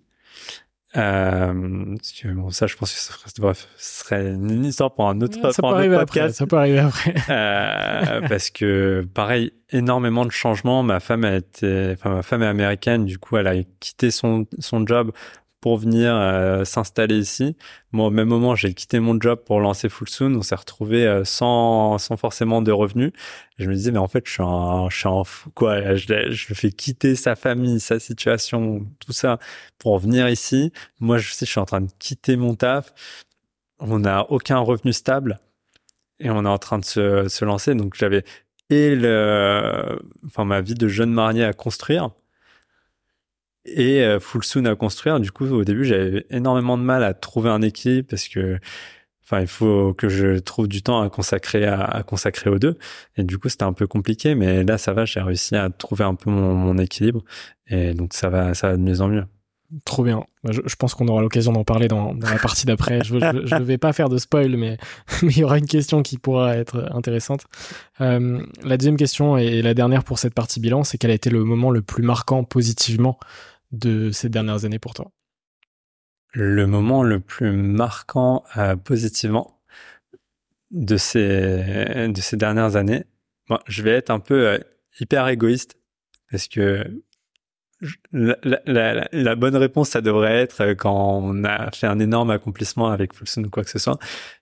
Euh, 0.97 1.97
bon, 2.25 2.51
ça, 2.51 2.67
je 2.67 2.75
pense 2.77 2.93
que 2.93 2.99
ce 2.99 3.13
serait, 3.13 3.31
bref, 3.39 3.69
ce 3.77 4.01
serait 4.01 4.27
une 4.33 4.65
histoire 4.65 4.93
pour 4.93 5.09
un 5.09 5.21
autre, 5.21 5.35
ça 5.53 5.63
pour 5.63 5.71
peut 5.71 5.77
arriver 5.77 5.95
Après, 5.97 6.33
ça 6.33 6.47
peut 6.47 6.57
arriver 6.57 6.81
après. 6.81 7.15
euh, 7.29 8.21
parce 8.29 8.51
que, 8.51 9.07
pareil, 9.15 9.53
énormément 9.71 10.25
de 10.25 10.33
changements. 10.33 10.83
Ma 10.83 10.99
femme 10.99 11.25
a 11.25 11.37
été, 11.37 11.93
enfin, 11.93 12.11
ma 12.11 12.23
femme 12.23 12.43
est 12.43 12.47
américaine. 12.47 13.05
Du 13.05 13.19
coup, 13.19 13.37
elle 13.37 13.47
a 13.47 13.55
quitté 13.79 14.11
son, 14.11 14.47
son 14.59 14.85
job 14.85 15.13
pour 15.61 15.77
venir 15.77 16.15
euh, 16.15 16.65
s'installer 16.65 17.19
ici. 17.19 17.57
Moi, 17.93 18.07
au 18.07 18.11
même 18.11 18.29
moment, 18.29 18.55
j'ai 18.55 18.73
quitté 18.75 18.99
mon 19.01 19.21
job 19.21 19.41
pour 19.45 19.61
lancer 19.61 19.89
Full 19.89 20.09
Soon. 20.09 20.35
On 20.37 20.43
s'est 20.43 20.55
retrouvé 20.55 21.07
euh, 21.07 21.25
sans, 21.25 21.99
sans 21.99 22.17
forcément 22.17 22.63
de 22.63 22.73
revenus. 22.73 23.13
je 23.59 23.69
me 23.69 23.75
disais, 23.75 23.93
mais 23.93 23.99
en 23.99 24.09
fait, 24.09 24.27
je 24.27 24.33
suis 24.33 24.43
un, 24.43 24.89
je 24.91 24.97
suis 24.97 25.09
un 25.09 25.25
fou, 25.25 25.51
quoi. 25.51 25.95
Je, 25.95 26.31
je 26.31 26.55
fais 26.55 26.71
quitter 26.71 27.15
sa 27.15 27.37
famille, 27.37 27.81
sa 27.81 27.99
situation, 28.01 28.87
tout 29.01 29.13
ça 29.13 29.39
pour 29.79 29.99
venir 29.99 30.29
ici. 30.29 30.73
Moi, 31.01 31.19
je 31.19 31.33
sais, 31.33 31.47
je 31.47 31.51
suis 31.51 31.61
en 31.61 31.67
train 31.67 31.83
de 31.83 31.91
quitter 31.99 32.37
mon 32.37 32.55
taf. 32.55 32.93
On 33.81 33.99
n'a 34.01 34.31
aucun 34.31 34.59
revenu 34.59 34.93
stable 34.93 35.41
et 36.21 36.31
on 36.31 36.45
est 36.45 36.49
en 36.49 36.59
train 36.59 36.79
de 36.79 36.85
se, 36.85 37.29
se 37.29 37.45
lancer. 37.45 37.75
Donc, 37.75 37.95
j'avais 37.97 38.25
et 38.71 38.95
le, 38.95 39.99
enfin, 40.27 40.45
ma 40.45 40.61
vie 40.61 40.75
de 40.75 40.89
jeune 40.89 41.13
marié 41.13 41.45
à 41.45 41.53
construire 41.53 42.11
et 43.65 44.03
euh, 44.03 44.21
full 44.21 44.45
soon 44.45 44.65
à 44.67 44.75
construire. 44.77 45.21
Du 45.21 45.31
coup, 45.33 45.47
au 45.47 45.65
début, 45.65 45.85
j'avais 45.85 46.27
énormément 46.31 46.79
de 46.79 46.83
mal 46.83 47.05
à 47.05 47.15
trouver 47.15 47.51
un 47.51 47.63
équilibre 47.63 48.09
parce 48.09 48.29
que, 48.29 48.59
enfin, 49.25 49.41
il 49.41 49.47
faut 49.47 49.95
que 49.95 50.09
je 50.09 50.39
trouve 50.39 50.69
du 50.69 50.83
temps 50.83 51.03
à 51.03 51.11
consacrer 51.11 51.67
à, 51.67 52.03
consacrer 52.07 52.51
aux 52.51 52.59
deux. 52.59 52.79
Et 53.17 53.25
du 53.25 53.39
coup, 53.39 53.49
c'était 53.49 53.65
un 53.65 53.73
peu 53.73 53.87
compliqué, 53.87 54.35
mais 54.35 54.65
là, 54.65 54.79
ça 54.79 54.93
va. 54.93 55.05
J'ai 55.05 55.21
réussi 55.21 55.57
à 55.57 55.71
trouver 55.71 56.05
un 56.05 56.15
peu 56.15 56.31
mon, 56.31 56.79
équilibre, 56.79 57.23
et 57.69 57.95
donc 57.95 58.15
ça 58.15 58.31
va, 58.31 58.55
ça 58.55 58.71
va 58.71 58.77
de 58.77 58.83
mieux 58.83 59.01
en 59.01 59.09
mieux. 59.09 59.25
Trop 59.85 60.03
bien. 60.03 60.25
Bah, 60.43 60.51
je, 60.53 60.75
pense 60.77 60.95
qu'on 60.95 61.07
aura 61.07 61.23
l'occasion 61.23 61.53
d'en 61.53 61.63
parler 61.63 61.87
dans, 61.87 62.13
la 62.15 62.39
partie 62.39 62.67
d'après. 62.67 63.05
Je 63.05 63.15
ne 63.15 63.65
vais 63.65 63.79
pas 63.79 63.93
faire 63.93 64.09
de 64.09 64.19
spoil, 64.19 64.57
mais, 64.57 64.79
il 65.23 65.37
y 65.37 65.45
aura 65.45 65.59
une 65.59 65.67
question 65.67 66.03
qui 66.03 66.19
pourra 66.19 66.57
être 66.57 66.89
intéressante. 66.93 67.45
Euh, 68.01 68.45
la 68.65 68.77
deuxième 68.77 68.97
question 68.97 69.37
et 69.37 69.63
la 69.63 69.75
dernière 69.75 70.03
pour 70.03 70.19
cette 70.19 70.35
partie 70.35 70.59
bilan, 70.59 70.83
c'est 70.83 70.99
quel 70.99 71.11
a 71.13 71.15
été 71.15 71.31
le 71.31 71.45
moment 71.45 71.71
le 71.71 71.83
plus 71.83 72.03
marquant 72.03 72.43
positivement 72.43 73.19
de 73.71 74.11
ces 74.11 74.29
dernières 74.29 74.65
années 74.65 74.81
pour 74.81 74.95
toi? 74.95 75.13
Le 76.33 76.67
moment 76.67 77.03
le 77.03 77.21
plus 77.21 77.53
marquant 77.53 78.45
euh, 78.57 78.75
positivement 78.77 79.61
de 80.73 80.97
ces, 80.97 82.09
de 82.09 82.21
ces 82.21 82.37
dernières 82.37 82.77
années, 82.77 83.05
je 83.67 83.83
vais 83.83 83.91
être 83.91 84.11
un 84.11 84.21
peu 84.21 84.49
euh, 84.49 84.59
hyper 85.01 85.29
égoïste 85.29 85.77
parce 86.31 86.49
que 86.49 86.85
la, 88.13 88.37
la, 88.67 89.09
la, 89.11 89.35
bonne 89.37 89.57
réponse, 89.57 89.91
ça 89.91 90.01
devrait 90.01 90.37
être 90.37 90.61
euh, 90.63 90.75
quand 90.75 91.21
on 91.23 91.45
a 91.45 91.71
fait 91.71 91.87
un 91.87 91.99
énorme 91.99 92.31
accomplissement 92.31 92.89
avec 92.89 93.15
Fulson 93.15 93.45
ou 93.45 93.51
quoi 93.51 93.65
que 93.65 93.71
ce 93.71 93.79
soit. 93.79 93.99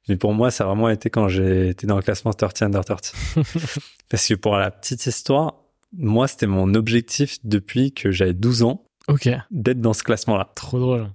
Mais 0.09 0.17
pour 0.17 0.33
moi, 0.33 0.51
ça 0.51 0.65
a 0.65 0.67
vraiment 0.67 0.89
été 0.89 1.11
quand 1.11 1.29
j'ai 1.29 1.69
été 1.69 1.87
dans 1.87 1.97
le 1.97 2.03
classement 2.03 2.33
30 2.33 2.63
under 2.63 2.85
30. 2.85 3.13
Parce 4.09 4.27
que 4.27 4.35
pour 4.35 4.57
la 4.57 4.71
petite 4.71 5.07
histoire, 5.07 5.55
moi, 5.97 6.29
c'était 6.29 6.47
mon 6.47 6.75
objectif 6.75 7.39
depuis 7.45 7.93
que 7.93 8.11
j'avais 8.11 8.35
12 8.35 8.63
ans 8.63 8.85
Ok. 9.09 9.31
D'être 9.51 9.81
dans 9.81 9.95
ce 9.95 10.03
classement-là. 10.03 10.51
Trop 10.55 10.79
drôle. 10.79 11.09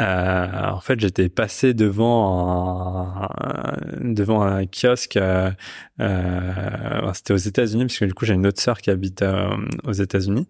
Euh, 0.00 0.70
en 0.70 0.80
fait, 0.80 0.98
j'étais 1.00 1.28
passé 1.28 1.74
devant 1.74 3.14
un, 3.20 3.28
devant 4.00 4.42
un 4.42 4.64
kiosque. 4.64 5.16
Euh, 5.16 5.50
euh, 6.00 7.12
C'était 7.14 7.34
aux 7.34 7.36
États-Unis 7.36 7.86
parce 7.86 7.98
que 7.98 8.04
du 8.06 8.14
coup, 8.14 8.24
j'ai 8.24 8.34
une 8.34 8.46
autre 8.46 8.60
sœur 8.60 8.80
qui 8.80 8.90
habite 8.90 9.22
euh, 9.22 9.50
aux 9.84 9.92
États-Unis. 9.92 10.46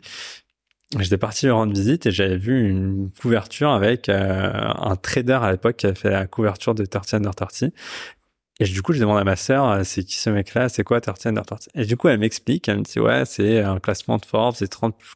J'étais 0.99 1.19
parti 1.19 1.47
lui 1.47 1.53
rendre 1.53 1.73
visite 1.73 2.07
et 2.07 2.11
j'avais 2.11 2.37
vu 2.37 2.69
une 2.69 3.11
couverture 3.21 3.71
avec 3.71 4.09
euh, 4.09 4.53
un 4.53 4.97
trader 4.97 5.39
à 5.43 5.51
l'époque 5.53 5.77
qui 5.77 5.87
avait 5.87 5.95
fait 5.95 6.11
la 6.11 6.27
couverture 6.27 6.75
de 6.75 6.85
30 6.85 7.15
Under 7.15 7.35
30. 7.35 7.65
Et 8.61 8.65
du 8.65 8.83
coup, 8.83 8.93
je 8.93 9.01
demande 9.01 9.19
à 9.19 9.25
ma 9.25 9.37
sœur, 9.37 9.85
c'est 9.85 10.05
qui 10.05 10.17
ce 10.17 10.31
mec-là, 10.31 10.69
c'est 10.69 10.85
quoi 10.85 11.01
30 11.01 11.27
Under 11.27 11.45
30 11.45 11.71
Et 11.75 11.87
du 11.87 11.97
coup, 11.97 12.09
elle 12.09 12.19
m'explique, 12.19 12.69
elle 12.69 12.79
me 12.79 12.83
dit, 12.83 13.01
ouais, 13.01 13.25
c'est 13.25 13.61
un 13.61 13.81
classement 13.81 14.19
de 14.19 14.27
Forbes, 14.27 14.55
c'est 14.57 14.69
30 14.69 14.97
plus 14.97 15.09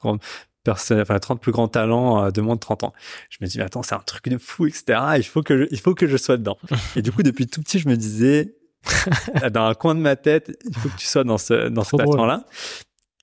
enfin 0.68 1.18
30 1.18 1.41
plus 1.41 1.53
grands 1.53 1.68
talents 1.68 2.24
euh, 2.24 2.31
de 2.31 2.41
moins 2.41 2.55
de 2.55 2.61
30 2.61 2.85
ans. 2.85 2.93
Je 3.31 3.39
me 3.41 3.47
dis 3.47 3.59
mais 3.59 3.64
attends, 3.64 3.83
c'est 3.83 3.95
un 3.95 4.01
truc 4.01 4.29
de 4.29 4.39
fou, 4.39 4.66
etc. 4.66 4.99
Il 5.16 5.24
faut 5.24 5.43
que 5.43 5.59
je, 5.59 5.64
il 5.70 5.81
faut 5.81 5.95
que 5.95 6.07
je 6.07 6.16
sois 6.16 6.37
dedans. 6.37 6.59
et 6.97 7.03
du 7.03 7.12
coup, 7.12 7.22
depuis 7.22 7.47
tout 7.47 7.62
petit, 7.62 7.79
je 7.79 7.89
me 7.89 7.97
disais 7.97 8.57
dans 9.53 9.66
un 9.66 9.74
coin 9.74 9.95
de 9.95 10.01
ma 10.01 10.16
tête, 10.16 10.57
il 10.64 10.77
faut 10.77 10.89
que 10.89 10.97
tu 10.97 11.07
sois 11.07 11.24
dans 11.24 11.39
ce 11.39 11.68
dans 11.68 11.85
ce 11.85 11.97
classement-là. 11.97 12.45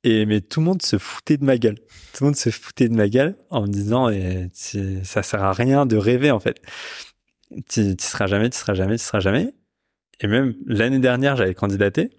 Et 0.03 0.25
mais 0.25 0.41
tout 0.41 0.59
le 0.59 0.65
monde 0.65 0.81
se 0.81 0.97
foutait 0.97 1.37
de 1.37 1.45
ma 1.45 1.57
gueule. 1.57 1.79
Tout 2.13 2.23
le 2.23 2.25
monde 2.27 2.35
se 2.35 2.49
foutait 2.49 2.89
de 2.89 2.95
ma 2.95 3.07
gueule 3.07 3.37
en 3.49 3.61
me 3.61 3.67
disant 3.67 4.09
et 4.09 4.49
ça 5.03 5.23
sert 5.23 5.43
à 5.43 5.53
rien 5.53 5.85
de 5.85 5.95
rêver 5.95 6.31
en 6.31 6.39
fait. 6.39 6.61
Tu, 7.69 7.95
seras 7.99 8.27
jamais, 8.27 8.49
tu 8.49 8.57
seras 8.57 8.73
jamais, 8.73 8.97
tu 8.97 9.03
seras 9.03 9.19
jamais. 9.19 9.53
Et 10.19 10.27
même 10.27 10.55
l'année 10.65 10.99
dernière, 10.99 11.35
j'avais 11.35 11.53
candidaté. 11.53 12.09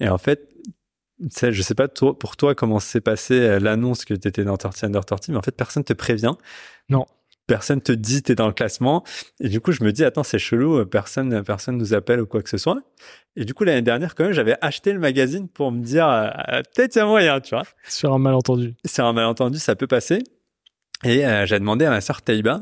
Et 0.00 0.08
en 0.08 0.18
fait, 0.18 0.50
sais, 1.30 1.52
je 1.52 1.62
sais 1.62 1.74
pas 1.74 1.88
pour 1.88 2.36
toi 2.36 2.54
comment 2.54 2.80
s'est 2.80 3.00
passé 3.00 3.34
euh, 3.40 3.58
l'annonce 3.58 4.04
que 4.04 4.14
tu 4.14 4.28
étais 4.28 4.44
dans 4.44 4.56
30 4.56 4.84
Under 4.84 5.04
30, 5.04 5.28
mais 5.28 5.36
en 5.36 5.42
fait, 5.42 5.52
personne 5.52 5.84
te 5.84 5.92
prévient. 5.92 6.34
Non. 6.88 7.06
Personne 7.50 7.80
te 7.80 7.90
dit 7.90 8.22
tu 8.22 8.30
es 8.30 8.34
dans 8.36 8.46
le 8.46 8.52
classement. 8.52 9.02
Et 9.40 9.48
du 9.48 9.60
coup, 9.60 9.72
je 9.72 9.82
me 9.82 9.90
dis, 9.90 10.04
attends, 10.04 10.22
c'est 10.22 10.38
chelou, 10.38 10.78
euh, 10.78 10.84
personne, 10.84 11.42
personne 11.42 11.76
nous 11.76 11.94
appelle 11.94 12.20
ou 12.20 12.26
quoi 12.26 12.42
que 12.42 12.48
ce 12.48 12.58
soit. 12.58 12.78
Et 13.34 13.44
du 13.44 13.54
coup, 13.54 13.64
l'année 13.64 13.82
dernière, 13.82 14.14
quand 14.14 14.22
même, 14.22 14.32
j'avais 14.32 14.56
acheté 14.60 14.92
le 14.92 15.00
magazine 15.00 15.48
pour 15.48 15.72
me 15.72 15.82
dire, 15.82 16.08
euh, 16.08 16.62
peut-être 16.72 16.94
il 16.94 16.98
y 17.00 17.02
a 17.02 17.06
moyen, 17.06 17.40
tu 17.40 17.56
vois. 17.56 17.64
Sur 17.88 18.12
un 18.12 18.20
malentendu. 18.20 18.76
Sur 18.86 19.04
un 19.04 19.12
malentendu, 19.12 19.58
ça 19.58 19.74
peut 19.74 19.88
passer. 19.88 20.22
Et 21.02 21.24
j'ai 21.46 21.58
demandé 21.58 21.86
à 21.86 21.90
ma 21.90 22.00
sœur 22.00 22.22
Taïba 22.22 22.60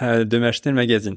de 0.00 0.38
m'acheter 0.38 0.70
le 0.70 0.74
magazine. 0.74 1.16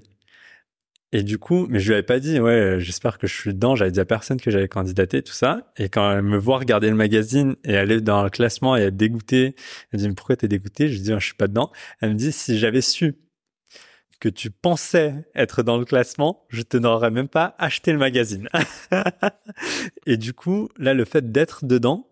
Et 1.14 1.24
du 1.24 1.38
coup, 1.38 1.68
mais 1.70 1.80
je 1.80 1.88
lui 1.88 1.94
avais 1.96 2.04
pas 2.04 2.20
dit, 2.20 2.40
ouais, 2.40 2.78
j'espère 2.80 3.18
que 3.18 3.28
je 3.28 3.36
suis 3.36 3.54
dedans. 3.54 3.76
J'avais 3.76 3.92
dit 3.92 4.00
à 4.00 4.06
personne 4.06 4.40
que 4.40 4.50
j'avais 4.50 4.70
candidaté, 4.70 5.22
tout 5.22 5.34
ça. 5.34 5.72
Et 5.78 5.90
quand 5.90 6.10
elle 6.10 6.22
me 6.22 6.38
voit 6.38 6.60
regarder 6.60 6.90
le 6.90 6.96
magazine 6.96 7.56
et 7.66 7.76
aller 7.76 8.00
dans 8.00 8.24
le 8.24 8.30
classement 8.30 8.78
et 8.78 8.84
être 8.84 8.96
dégoûtée, 8.96 9.48
elle 9.48 9.54
me 9.94 9.98
dit, 9.98 10.08
mais 10.08 10.16
pourquoi 10.16 10.38
t'es 10.38 10.48
dégoûtée? 10.48 10.88
Je 10.88 10.94
lui 10.94 11.02
dis, 11.02 11.12
je 11.12 11.26
suis 11.26 11.34
pas 11.34 11.48
dedans. 11.48 11.72
Elle 12.00 12.12
me 12.12 12.16
dit, 12.16 12.32
si 12.32 12.58
j'avais 12.58 12.82
su 12.82 13.16
que 14.22 14.30
tu 14.30 14.52
pensais 14.52 15.16
être 15.36 15.64
dans 15.64 15.78
le 15.78 15.84
classement, 15.84 16.46
je 16.50 16.62
te 16.62 16.78
n'aurais 16.78 17.12
même 17.12 17.28
pas 17.28 17.56
acheté 17.58 17.92
le 17.92 17.98
magazine. 17.98 18.48
et 20.06 20.16
du 20.16 20.34
coup, 20.34 20.70
là, 20.78 20.94
le 20.94 21.04
fait 21.06 21.32
d'être 21.32 21.66
dedans, 21.66 22.08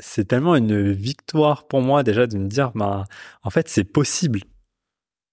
c'est 0.00 0.26
tellement 0.26 0.56
une 0.56 0.90
victoire 0.90 1.68
pour 1.68 1.82
moi 1.82 2.02
déjà 2.02 2.26
de 2.26 2.36
me 2.36 2.48
dire, 2.48 2.72
bah, 2.74 3.04
en 3.42 3.50
fait, 3.50 3.68
c'est 3.68 3.84
possible 3.84 4.40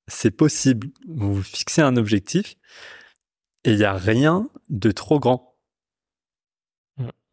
c'est 0.08 0.32
possible. 0.32 0.88
Vous 1.08 1.36
vous 1.36 1.44
fixez 1.44 1.82
un 1.82 1.98
objectif 1.98 2.56
et 3.64 3.72
il 3.72 3.78
n'y 3.78 3.84
a 3.84 3.94
rien 3.94 4.50
de 4.70 4.92
trop 4.92 5.20
grand. 5.20 5.52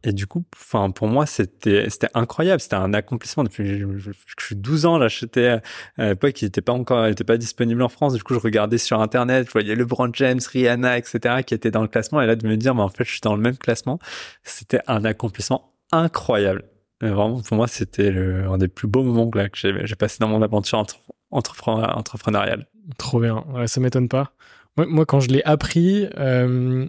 Et 0.05 0.12
du 0.12 0.29
coup, 0.29 0.45
enfin, 0.55 0.91
pour 0.93 1.09
moi, 1.09 1.27
c'était, 1.27 1.91
c'était 1.91 2.09
incroyable. 2.14 2.61
C'était 2.61 2.77
un 2.77 2.95
accomplissement 2.95 3.43
depuis 3.43 3.64
que 3.64 3.99
je, 3.99 4.11
suis 4.39 4.55
12 4.55 4.87
ans. 4.87 4.97
Là, 4.97 5.09
j'étais, 5.09 5.61
à 5.97 6.09
l'époque, 6.11 6.41
il 6.41 6.45
n'était 6.45 6.61
pas 6.61 6.73
encore, 6.73 7.09
il 7.09 7.12
était 7.12 7.25
pas 7.25 7.37
disponible 7.37 7.83
en 7.83 7.89
France. 7.89 8.14
Du 8.14 8.23
coup, 8.23 8.35
je 8.35 8.39
regardais 8.39 8.79
sur 8.79 9.01
Internet, 9.01 9.49
je 9.49 9.53
voyais 9.53 9.75
LeBron 9.75 10.11
James, 10.12 10.39
Rihanna, 10.53 10.99
etc., 10.99 11.43
qui 11.45 11.53
étaient 11.53 11.73
dans 11.73 11.83
le 11.83 11.89
classement. 11.89 12.21
Et 12.23 12.27
là, 12.27 12.37
de 12.37 12.47
me 12.47 12.57
dire, 12.57 12.77
mais 12.77 12.83
en 12.83 12.89
fait, 12.89 13.05
je 13.05 13.11
suis 13.11 13.21
dans 13.21 13.35
le 13.35 13.43
même 13.43 13.59
classement. 13.59 13.99
C'était 14.45 14.81
un 14.87 15.05
accomplissement 15.05 15.75
incroyable. 15.91 16.64
vraiment, 17.01 17.41
pour 17.43 17.57
moi, 17.57 17.66
c'était 17.66 18.12
le, 18.12 18.47
un 18.47 18.59
des 18.59 18.69
plus 18.69 18.87
beaux 18.87 19.03
moments 19.03 19.29
que, 19.29 19.41
j'ai, 19.55 19.85
j'ai 19.85 19.97
passé 19.97 20.19
dans 20.21 20.29
mon 20.29 20.43
aventure 20.43 20.79
entre, 20.79 21.01
entrepreneuriale. 21.31 22.66
Trop 22.97 23.20
bien. 23.20 23.45
Ouais, 23.51 23.66
ça 23.66 23.81
m'étonne 23.81 24.09
pas. 24.09 24.33
Moi, 24.76 24.87
moi, 24.87 25.07
quand 25.07 25.20
je 25.20 25.29
l'ai 25.29 25.43
appris, 25.45 26.07
euh, 26.16 26.87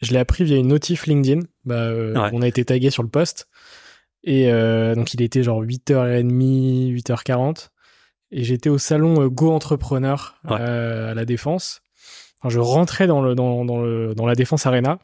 je 0.00 0.12
l'ai 0.12 0.18
appris 0.18 0.44
via 0.44 0.56
une 0.56 0.68
notif 0.68 1.06
LinkedIn. 1.06 1.42
Bah, 1.64 1.76
euh, 1.76 2.14
On 2.32 2.42
a 2.42 2.48
été 2.48 2.64
tagué 2.64 2.90
sur 2.90 3.02
le 3.02 3.08
poste. 3.08 3.48
Et 4.24 4.52
euh, 4.52 4.94
donc, 4.94 5.14
il 5.14 5.22
était 5.22 5.42
genre 5.42 5.62
8h30, 5.62 6.92
8h40. 6.92 7.68
Et 8.32 8.42
j'étais 8.42 8.68
au 8.68 8.78
salon 8.78 9.26
Go 9.28 9.52
Entrepreneur 9.52 10.40
à 10.44 11.14
la 11.14 11.24
Défense. 11.24 11.82
Enfin, 12.40 12.48
je 12.48 12.58
rentrais 12.58 13.06
dans, 13.06 13.22
le, 13.22 13.34
dans, 13.34 13.64
dans, 13.64 13.80
le, 13.80 14.14
dans 14.14 14.26
la 14.26 14.34
Défense 14.34 14.66
Arena. 14.66 14.98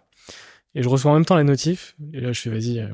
Et 0.74 0.82
je 0.82 0.88
reçois 0.88 1.12
en 1.12 1.14
même 1.14 1.24
temps 1.24 1.36
la 1.36 1.44
notif. 1.44 1.94
Et 2.12 2.20
là, 2.20 2.32
je 2.32 2.40
fais, 2.40 2.50
vas-y, 2.50 2.84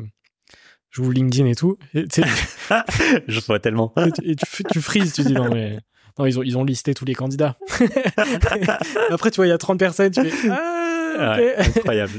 je 0.90 1.02
vous 1.02 1.10
LinkedIn 1.10 1.46
et 1.46 1.54
tout. 1.54 1.78
je 1.94 3.40
vois 3.46 3.58
tellement. 3.58 3.92
Et 4.22 4.36
tu, 4.36 4.64
tu, 4.64 4.80
frises, 4.80 5.12
tu 5.12 5.22
dis, 5.22 5.34
non, 5.34 5.48
mais. 5.50 5.78
Non, 6.18 6.26
ils 6.26 6.38
ont, 6.38 6.42
ils 6.42 6.58
ont 6.58 6.64
listé 6.64 6.94
tous 6.94 7.04
les 7.04 7.14
candidats. 7.14 7.56
Après, 9.10 9.30
tu 9.30 9.36
vois, 9.36 9.46
il 9.46 9.50
y 9.50 9.52
a 9.52 9.58
30 9.58 9.78
personnes, 9.78 10.10
tu 10.10 10.24
fais, 10.24 10.48
ah, 10.50 11.36
incroyable. 11.76 12.12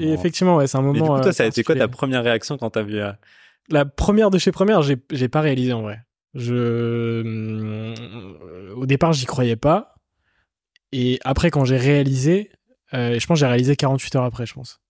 et, 0.00 0.12
effectivement, 0.12 0.56
ouais, 0.56 0.66
c'est 0.68 0.78
un 0.78 0.82
moment. 0.82 0.92
du 0.92 1.00
coup, 1.00 1.20
toi, 1.20 1.32
ça 1.32 1.42
a 1.42 1.46
été 1.46 1.64
quoi 1.64 1.74
ta 1.74 1.88
première 1.88 2.22
réaction 2.22 2.56
quand 2.58 2.70
t'as 2.70 2.82
vu 2.82 3.00
euh, 3.00 3.10
La 3.70 3.84
première 3.84 4.30
de 4.30 4.38
chez 4.38 4.52
Première, 4.52 4.82
j'ai, 4.82 4.96
j'ai 5.10 5.28
pas 5.28 5.40
réalisé 5.40 5.72
en 5.72 5.82
vrai. 5.82 6.00
Je, 6.34 7.94
au 8.74 8.86
départ, 8.86 9.12
j'y 9.12 9.26
croyais 9.26 9.56
pas. 9.56 9.94
Et 10.92 11.18
après, 11.24 11.50
quand 11.50 11.64
j'ai 11.64 11.76
réalisé, 11.76 12.50
euh, 12.94 13.18
je 13.18 13.26
pense 13.26 13.36
que 13.36 13.40
j'ai 13.40 13.46
réalisé 13.46 13.76
48 13.76 14.16
heures 14.16 14.24
après, 14.24 14.46
je 14.46 14.54
pense. 14.54 14.80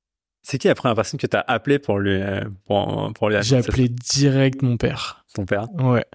C'est 0.42 0.58
qui 0.58 0.68
la 0.68 0.74
première 0.74 0.94
personne 0.94 1.18
que 1.20 1.26
t'as 1.26 1.44
appelé 1.46 1.78
pour 1.78 1.98
lui, 1.98 2.12
euh, 2.12 2.44
pour, 2.64 3.12
pour 3.14 3.28
lui 3.28 3.36
J'ai 3.42 3.56
appelé 3.56 3.88
direct 3.88 4.62
mon 4.62 4.76
père. 4.76 5.24
Ton 5.34 5.44
père? 5.44 5.68
Ouais. 5.74 6.06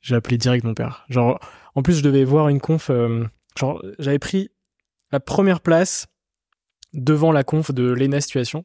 J'ai 0.00 0.14
appelé 0.14 0.38
direct 0.38 0.64
mon 0.64 0.74
père. 0.74 1.04
Genre, 1.08 1.40
en 1.74 1.82
plus, 1.82 1.94
je 1.94 2.02
devais 2.02 2.24
voir 2.24 2.48
une 2.48 2.60
conf. 2.60 2.90
genre, 3.58 3.82
j'avais 3.98 4.18
pris 4.18 4.50
la 5.12 5.20
première 5.20 5.60
place 5.60 6.06
devant 6.92 7.32
la 7.32 7.44
conf 7.44 7.72
de 7.72 7.84
Lena 7.84 8.20
Situation, 8.20 8.64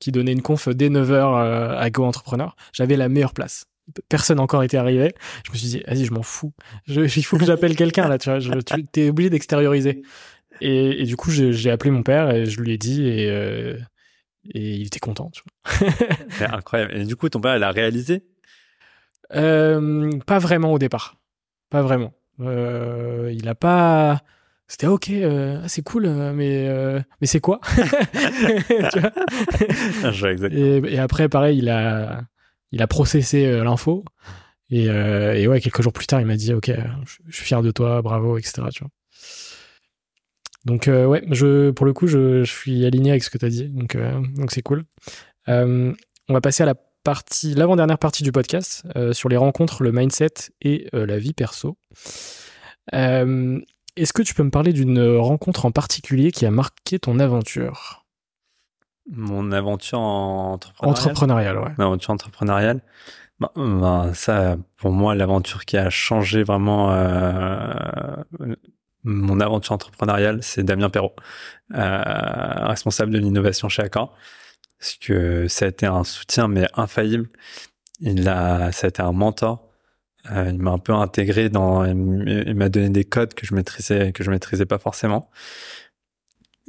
qui 0.00 0.12
donnait 0.12 0.32
une 0.32 0.42
conf 0.42 0.68
dès 0.68 0.88
9h 0.88 1.12
euh, 1.12 1.78
à 1.78 1.90
Go 1.90 2.04
Entrepreneur. 2.04 2.56
J'avais 2.72 2.96
la 2.96 3.08
meilleure 3.08 3.34
place. 3.34 3.66
Personne 4.08 4.40
encore 4.40 4.62
était 4.62 4.76
arrivé. 4.76 5.14
Je 5.46 5.52
me 5.52 5.56
suis 5.56 5.68
dit, 5.68 5.82
vas-y, 5.86 6.04
je 6.04 6.12
m'en 6.12 6.22
fous. 6.22 6.52
il 6.86 7.24
faut 7.24 7.38
que 7.38 7.44
j'appelle 7.44 7.76
quelqu'un 7.76 8.08
là, 8.08 8.18
tu 8.18 8.30
vois. 8.30 8.40
tu 8.40 9.00
es 9.00 9.10
obligé 9.10 9.30
d'extérioriser. 9.30 10.02
Et, 10.60 11.04
du 11.04 11.16
coup, 11.16 11.30
j'ai 11.30 11.70
appelé 11.70 11.90
mon 11.90 12.02
père 12.02 12.30
et 12.30 12.46
je 12.46 12.60
lui 12.60 12.72
ai 12.72 12.78
dit 12.78 13.06
et, 13.06 13.30
euh, 13.30 13.78
et 14.54 14.74
il 14.74 14.86
était 14.86 15.00
content. 15.00 15.30
Tu 15.30 15.42
vois. 15.42 16.48
incroyable. 16.54 16.96
Et 16.96 17.04
du 17.04 17.16
coup, 17.16 17.28
ton 17.28 17.40
père, 17.40 17.56
il 17.56 17.62
a 17.62 17.70
réalisé? 17.70 18.24
Euh, 19.34 20.10
Pas 20.26 20.38
vraiment 20.38 20.72
au 20.72 20.78
départ. 20.78 21.16
Pas 21.70 21.82
vraiment. 21.82 22.12
il 22.38 23.48
a 23.48 23.54
pas 23.54 24.22
c'était 24.70 24.86
ok, 24.86 25.08
euh, 25.10 25.62
c'est 25.66 25.82
cool, 25.82 26.04
euh, 26.04 26.34
mais 26.34 26.68
euh, 26.68 27.00
mais 27.22 27.26
c'est 27.26 27.40
quoi? 27.40 27.58
Tu 28.78 29.00
vois? 29.00 30.32
Et, 30.50 30.76
et, 30.94 30.98
après, 30.98 31.30
pareil, 31.30 31.56
il 31.58 31.70
a 31.70 32.20
il 32.70 32.82
a 32.82 32.86
processé 32.86 33.46
euh, 33.46 33.64
l'info 33.64 34.04
et, 34.68 34.84
et 34.84 35.48
ouais, 35.48 35.60
quelques 35.62 35.80
jours 35.80 35.94
plus 35.94 36.06
tard, 36.06 36.20
il 36.20 36.26
m'a 36.26 36.36
dit 36.36 36.52
ok, 36.52 36.70
je, 37.26 37.34
suis 37.34 37.46
fier 37.46 37.62
de 37.62 37.70
toi, 37.70 38.02
bravo, 38.02 38.36
etc. 38.36 38.62
Tu 38.70 38.80
vois. 38.80 38.90
Donc 40.68 40.86
ouais, 40.86 41.24
je 41.30 41.70
pour 41.70 41.86
le 41.86 41.92
coup, 41.92 42.06
je, 42.06 42.44
je 42.44 42.52
suis 42.52 42.84
aligné 42.84 43.10
avec 43.10 43.24
ce 43.24 43.30
que 43.30 43.38
tu 43.38 43.44
as 43.44 43.48
dit, 43.48 43.68
donc 43.68 43.96
donc 44.36 44.52
c'est 44.52 44.62
cool. 44.62 44.84
on 45.46 45.94
va 46.28 46.40
passer 46.40 46.62
à 46.62 46.66
la 46.66 46.74
partie, 47.02 47.54
l'avant-dernière 47.54 47.98
partie 47.98 48.22
du 48.22 48.32
podcast 48.32 48.86
sur 49.12 49.28
les 49.28 49.36
rencontres, 49.36 49.82
le 49.82 49.92
mindset 49.92 50.52
et 50.62 50.88
la 50.92 51.18
vie 51.18 51.32
perso. 51.32 51.76
Euh, 52.94 53.60
est-ce 53.96 54.12
que 54.12 54.22
tu 54.22 54.34
peux 54.34 54.42
me 54.42 54.50
parler 54.50 54.72
d'une 54.72 55.16
rencontre 55.16 55.66
en 55.66 55.72
particulier 55.72 56.30
qui 56.30 56.46
a 56.46 56.50
marqué 56.50 56.98
ton 56.98 57.18
aventure? 57.18 58.06
Mon 59.10 59.52
aventure 59.52 59.98
entrepreneuriale? 60.00 61.00
Entrepreneuriale, 61.00 61.58
ouais. 61.58 61.72
Mon 61.78 61.84
aventure 61.86 62.10
entrepreneuriale? 62.10 62.80
Bah, 63.40 63.52
bah, 63.56 64.10
ça, 64.14 64.56
pour 64.76 64.92
moi, 64.92 65.14
l'aventure 65.14 65.64
qui 65.64 65.76
a 65.76 65.90
changé 65.90 66.42
vraiment 66.42 66.92
euh, 66.92 68.16
mon 69.04 69.40
aventure 69.40 69.72
entrepreneuriale, 69.72 70.42
c'est 70.42 70.62
Damien 70.62 70.90
Perrault, 70.90 71.14
euh, 71.74 72.02
responsable 72.66 73.12
de 73.12 73.18
l'innovation 73.18 73.68
chez 73.68 73.82
Accor. 73.82 74.16
Parce 74.78 74.94
que 74.94 75.48
ça 75.48 75.64
a 75.64 75.68
été 75.68 75.86
un 75.86 76.04
soutien, 76.04 76.48
mais 76.48 76.68
infaillible. 76.74 77.28
Il 78.00 78.28
a, 78.28 78.70
ça 78.72 78.86
a 78.86 78.88
été 78.88 79.02
un 79.02 79.12
mentor 79.12 79.68
euh, 80.30 80.50
il 80.52 80.58
m'a 80.58 80.72
un 80.72 80.78
peu 80.78 80.92
intégré 80.92 81.48
dans, 81.48 81.84
il 81.84 82.54
m'a 82.54 82.68
donné 82.68 82.90
des 82.90 83.04
codes 83.04 83.34
que 83.34 83.46
je 83.46 83.54
maîtrisais, 83.54 84.12
que 84.12 84.22
je 84.24 84.30
maîtrisais 84.30 84.66
pas 84.66 84.78
forcément. 84.78 85.30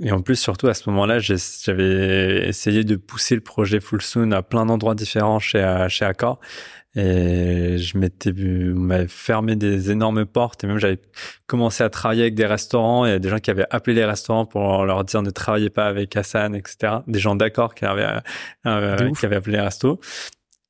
Et 0.01 0.11
en 0.11 0.21
plus, 0.21 0.37
surtout 0.37 0.67
à 0.67 0.73
ce 0.73 0.89
moment-là, 0.89 1.19
j'avais 1.19 2.47
essayé 2.47 2.83
de 2.83 2.95
pousser 2.95 3.35
le 3.35 3.41
projet 3.41 3.79
Full 3.79 4.01
Soon 4.01 4.31
à 4.31 4.41
plein 4.41 4.65
d'endroits 4.65 4.95
différents 4.95 5.39
chez 5.39 5.87
chez 5.89 6.05
Accor. 6.05 6.39
Et 6.95 7.77
je 7.77 7.97
m'étais, 7.97 8.31
on 8.31 8.79
m'avait 8.79 9.07
fermé 9.07 9.55
des 9.55 9.91
énormes 9.91 10.25
portes 10.25 10.63
et 10.63 10.67
même 10.67 10.79
j'avais 10.79 10.99
commencé 11.45 11.83
à 11.83 11.89
travailler 11.89 12.23
avec 12.23 12.33
des 12.33 12.47
restaurants 12.47 13.05
et 13.05 13.19
des 13.19 13.29
gens 13.29 13.37
qui 13.37 13.51
avaient 13.51 13.67
appelé 13.69 13.95
les 13.95 14.05
restaurants 14.05 14.45
pour 14.45 14.85
leur 14.85 15.03
dire 15.03 15.21
ne 15.21 15.29
travaillez 15.29 15.69
pas 15.69 15.85
avec 15.85 16.15
Hassan, 16.15 16.55
etc. 16.55 16.97
Des 17.05 17.19
gens 17.19 17.35
d'accord 17.35 17.75
qui 17.75 17.85
avaient, 17.85 18.21
euh, 18.65 19.11
qui 19.11 19.25
avaient 19.25 19.35
appelé 19.35 19.57
les 19.57 19.61
restos. 19.61 19.99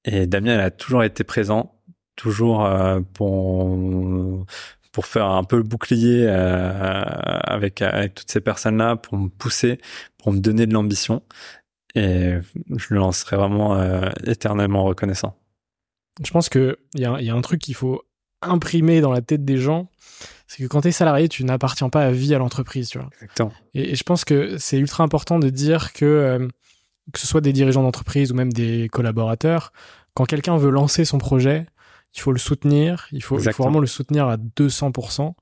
Et 0.04 0.28
Damien, 0.28 0.56
il 0.56 0.60
a 0.60 0.72
toujours 0.72 1.04
été 1.04 1.24
présent 1.24 1.80
toujours 2.20 2.66
euh, 2.66 3.00
pour 3.14 4.46
pour 4.92 5.06
faire 5.06 5.26
un 5.26 5.44
peu 5.44 5.58
le 5.58 5.64
bouclier 5.64 6.26
euh, 6.28 7.04
avec 7.44 7.82
avec 7.82 8.16
toutes 8.16 8.32
ces 8.32 8.42
personnes 8.42 8.78
là 8.78 8.96
pour 8.96 9.18
me 9.18 9.30
pousser 9.30 9.80
pour 10.18 10.32
me 10.32 10.40
donner 10.40 10.66
de 10.66 10.74
l'ambition 10.74 11.22
et 11.96 12.36
je 12.76 12.94
le 12.94 13.00
lancerai 13.00 13.36
vraiment 13.36 13.76
euh, 13.76 14.10
éternellement 14.26 14.84
reconnaissant 14.84 15.36
je 16.24 16.32
pense 16.32 16.50
que 16.50 16.78
il 16.96 17.02
y 17.02 17.06
a, 17.06 17.22
y 17.22 17.30
a 17.30 17.36
un 17.36 17.42
truc 17.42 17.62
qu'il 17.62 17.76
faut 17.76 18.04
imprimer 18.42 19.02
dans 19.02 19.12
la 19.12 19.22
tête 19.22 19.46
des 19.46 19.58
gens 19.58 19.90
c'est 20.48 20.64
que 20.64 20.68
quand 20.68 20.82
tu 20.82 20.88
es 20.88 20.92
salarié, 20.92 21.30
tu 21.30 21.44
n'appartiens 21.44 21.90
pas 21.90 22.04
à 22.04 22.12
vie 22.12 22.34
à 22.34 22.40
l'entreprise. 22.40 22.92
Exactement. 23.22 23.54
Et, 23.76 23.94
je 23.94 24.02
pense 24.02 24.26
que 24.26 24.58
c'est 24.58 24.80
ultra 24.80 25.04
important 25.04 25.38
de 25.38 25.52
dire 25.52 25.94
que 25.94 26.50
que 27.14 27.20
ce 27.20 27.28
soit 27.28 27.42
des 27.42 27.54
dirigeants 27.54 27.84
d'entreprise 27.84 28.32
ou 28.32 28.36
même 28.36 28.52
des 28.52 28.90
collaborateurs, 28.92 29.72
quand 30.14 30.26
quelqu'un 30.26 30.58
veut 30.58 30.70
lancer 30.70 31.06
son 31.06 31.18
projet, 31.18 31.66
il 32.16 32.22
faut 32.22 32.32
le 32.32 32.40
soutenir, 32.40 33.08
il 33.12 33.24
faut, 33.24 33.38
vraiment 33.38 33.80
le 33.80 33.88
soutenir 33.88 34.28
à 34.28 34.38
200% 34.38 35.34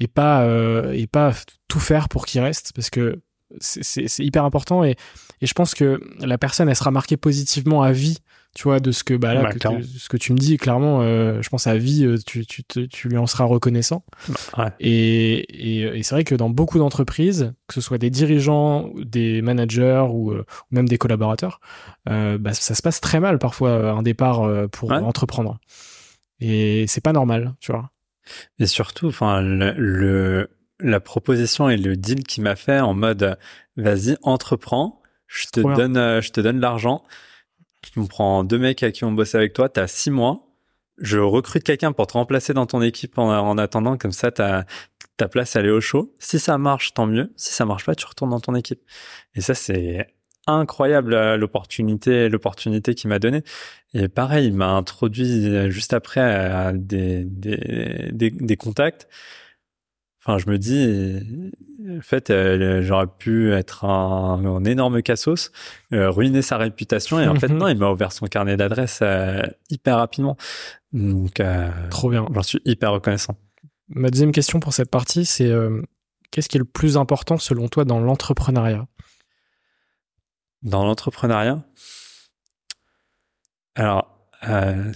et 0.00 0.08
pas 0.08 0.42
euh, 0.42 0.92
et 0.92 1.06
pas 1.06 1.32
tout 1.68 1.80
faire 1.80 2.08
pour 2.08 2.26
qu'il 2.26 2.40
reste 2.40 2.72
parce 2.74 2.90
que 2.90 3.20
c'est 3.60 4.18
hyper 4.18 4.44
important 4.44 4.82
et, 4.82 4.96
et 5.40 5.46
je 5.46 5.54
pense 5.54 5.74
que 5.74 6.00
la 6.18 6.36
personne 6.36 6.68
elle 6.68 6.76
sera 6.76 6.90
marquée 6.90 7.16
positivement 7.16 7.82
à 7.82 7.92
vie 7.92 8.18
tu 8.56 8.64
vois 8.64 8.80
de 8.80 8.90
ce 8.90 9.04
que 9.04 9.14
bah 9.14 9.34
là 9.34 9.50
ce 9.52 10.08
que 10.08 10.16
tu 10.16 10.32
me 10.32 10.38
dis 10.38 10.56
clairement 10.56 11.00
euh, 11.00 11.40
je 11.42 11.48
pense 11.48 11.68
à 11.68 11.76
vie 11.76 12.04
euh, 12.04 12.16
tu, 12.26 12.44
tu, 12.44 12.64
tu 12.64 13.08
lui 13.08 13.18
en 13.18 13.26
seras 13.26 13.44
reconnaissant. 13.44 14.04
Ouais. 14.58 14.72
et, 14.80 15.96
et, 15.96 16.02
c'est 16.02 16.14
vrai 16.14 16.24
que 16.24 16.34
dans 16.34 16.50
beaucoup 16.50 16.78
d'entreprises 16.78 17.54
que 17.68 17.74
ce 17.74 17.80
soit 17.80 17.98
des 17.98 18.10
dirigeants 18.10 18.90
des 18.96 19.42
managers 19.42 20.06
ou, 20.10 20.32
ou 20.32 20.44
même 20.72 20.88
des 20.88 20.98
collaborateurs 20.98 21.60
bah, 22.06 22.52
ça 22.52 22.74
se 22.74 22.82
passe 22.82 23.00
très 23.00 23.20
mal 23.20 23.38
parfois 23.38 23.92
un 23.92 24.02
départ 24.02 24.42
pour 24.70 24.90
entreprendre 24.90 25.60
et 26.40 26.86
c'est 26.86 27.00
pas 27.00 27.12
normal, 27.12 27.54
tu 27.60 27.72
vois. 27.72 27.90
Et 28.58 28.66
surtout, 28.66 29.06
enfin, 29.06 29.40
le, 29.42 30.50
la 30.80 31.00
proposition 31.00 31.68
et 31.68 31.76
le 31.76 31.96
deal 31.96 32.24
qu'il 32.24 32.42
m'a 32.42 32.56
fait 32.56 32.80
en 32.80 32.94
mode, 32.94 33.38
vas-y, 33.76 34.16
entreprends, 34.22 35.00
je 35.26 35.46
te 35.46 35.60
donne, 35.60 35.96
euh, 35.96 36.20
je 36.20 36.30
te 36.32 36.40
donne 36.40 36.60
l'argent. 36.60 37.04
Tu 37.82 38.00
me 38.00 38.06
prends 38.06 38.42
deux 38.44 38.58
mecs 38.58 38.82
à 38.82 38.90
qui 38.90 39.04
on 39.04 39.12
bosse 39.12 39.34
avec 39.34 39.52
toi, 39.52 39.68
t'as 39.68 39.86
six 39.86 40.10
mois. 40.10 40.42
Je 40.98 41.18
recrute 41.18 41.62
quelqu'un 41.62 41.92
pour 41.92 42.06
te 42.06 42.14
remplacer 42.14 42.54
dans 42.54 42.66
ton 42.66 42.80
équipe 42.80 43.18
en, 43.18 43.30
en 43.30 43.58
attendant, 43.58 43.96
comme 43.96 44.12
ça, 44.12 44.30
ta, 44.30 44.64
ta 45.16 45.28
place, 45.28 45.54
elle 45.56 45.66
est 45.66 45.70
au 45.70 45.80
chaud. 45.80 46.14
Si 46.18 46.38
ça 46.38 46.58
marche, 46.58 46.94
tant 46.94 47.06
mieux. 47.06 47.32
Si 47.36 47.52
ça 47.52 47.64
marche 47.64 47.84
pas, 47.84 47.94
tu 47.94 48.06
retournes 48.06 48.30
dans 48.30 48.40
ton 48.40 48.54
équipe. 48.54 48.80
Et 49.34 49.40
ça, 49.40 49.54
c'est 49.54 50.15
incroyable 50.46 51.14
euh, 51.14 51.36
l'opportunité 51.36 52.28
l'opportunité 52.28 52.94
qu'il 52.94 53.08
m'a 53.08 53.18
donnée 53.18 53.42
et 53.94 54.08
pareil 54.08 54.46
il 54.46 54.54
m'a 54.54 54.70
introduit 54.70 55.48
euh, 55.48 55.70
juste 55.70 55.92
après 55.92 56.20
à 56.20 56.72
des, 56.72 57.24
des, 57.24 58.10
des, 58.12 58.30
des 58.30 58.56
contacts 58.56 59.08
enfin, 60.26 60.38
je 60.38 60.50
me 60.50 60.58
dis, 60.58 61.22
en 61.96 62.00
fait, 62.00 62.30
euh, 62.30 62.82
j'aurais 62.82 63.06
pu 63.06 63.52
être 63.52 63.84
un, 63.84 64.44
un 64.44 64.64
énorme 64.64 65.00
cassos, 65.02 65.52
euh, 65.92 66.10
ruiner 66.10 66.42
sa 66.42 66.56
réputation, 66.56 67.20
et 67.20 67.28
en 67.28 67.36
fait, 67.36 67.48
non, 67.48 67.68
il 67.68 67.78
m'a 67.78 67.90
ouvert 67.90 68.10
son 68.12 68.26
carnet 68.26 68.56
d'adresses 68.56 69.00
euh, 69.02 69.42
hyper 69.70 69.98
rapidement. 69.98 70.36
Donc, 70.92 71.38
euh, 71.40 71.70
Trop 71.90 72.10
bien. 72.10 72.26
j'en 72.34 72.42
suis 72.42 72.60
hyper 72.64 72.92
reconnaissant. 72.92 73.36
Ma 73.88 74.10
deuxième 74.10 74.32
question 74.32 74.58
pour 74.58 74.72
cette 74.72 74.90
partie, 74.90 75.24
c'est 75.24 75.48
euh, 75.48 75.80
qu'est-ce 76.32 76.48
qui 76.48 76.56
est 76.56 76.58
le 76.58 76.64
plus 76.64 76.96
important 76.96 77.38
selon 77.38 77.68
toi 77.68 77.84
dans 77.84 78.00
l'entrepreneuriat? 78.00 78.86
Dans 80.66 80.84
l'entrepreneuriat, 80.84 81.64
alors, 83.76 84.28
euh, 84.48 84.92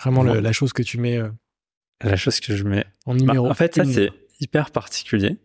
Vraiment 0.00 0.22
le- 0.22 0.40
la 0.40 0.52
chose 0.52 0.72
que 0.72 0.82
tu 0.82 0.98
mets 0.98 1.16
euh, 1.16 1.30
la 2.02 2.16
chose 2.16 2.40
que 2.40 2.54
je 2.56 2.64
mets 2.64 2.84
en 3.06 3.14
Bah, 3.14 3.20
numéro. 3.20 3.48
en 3.48 3.54
fait, 3.54 3.74
ça, 3.76 3.84
c'est 3.84 4.10
hyper 4.40 4.70
particulier 4.72 5.38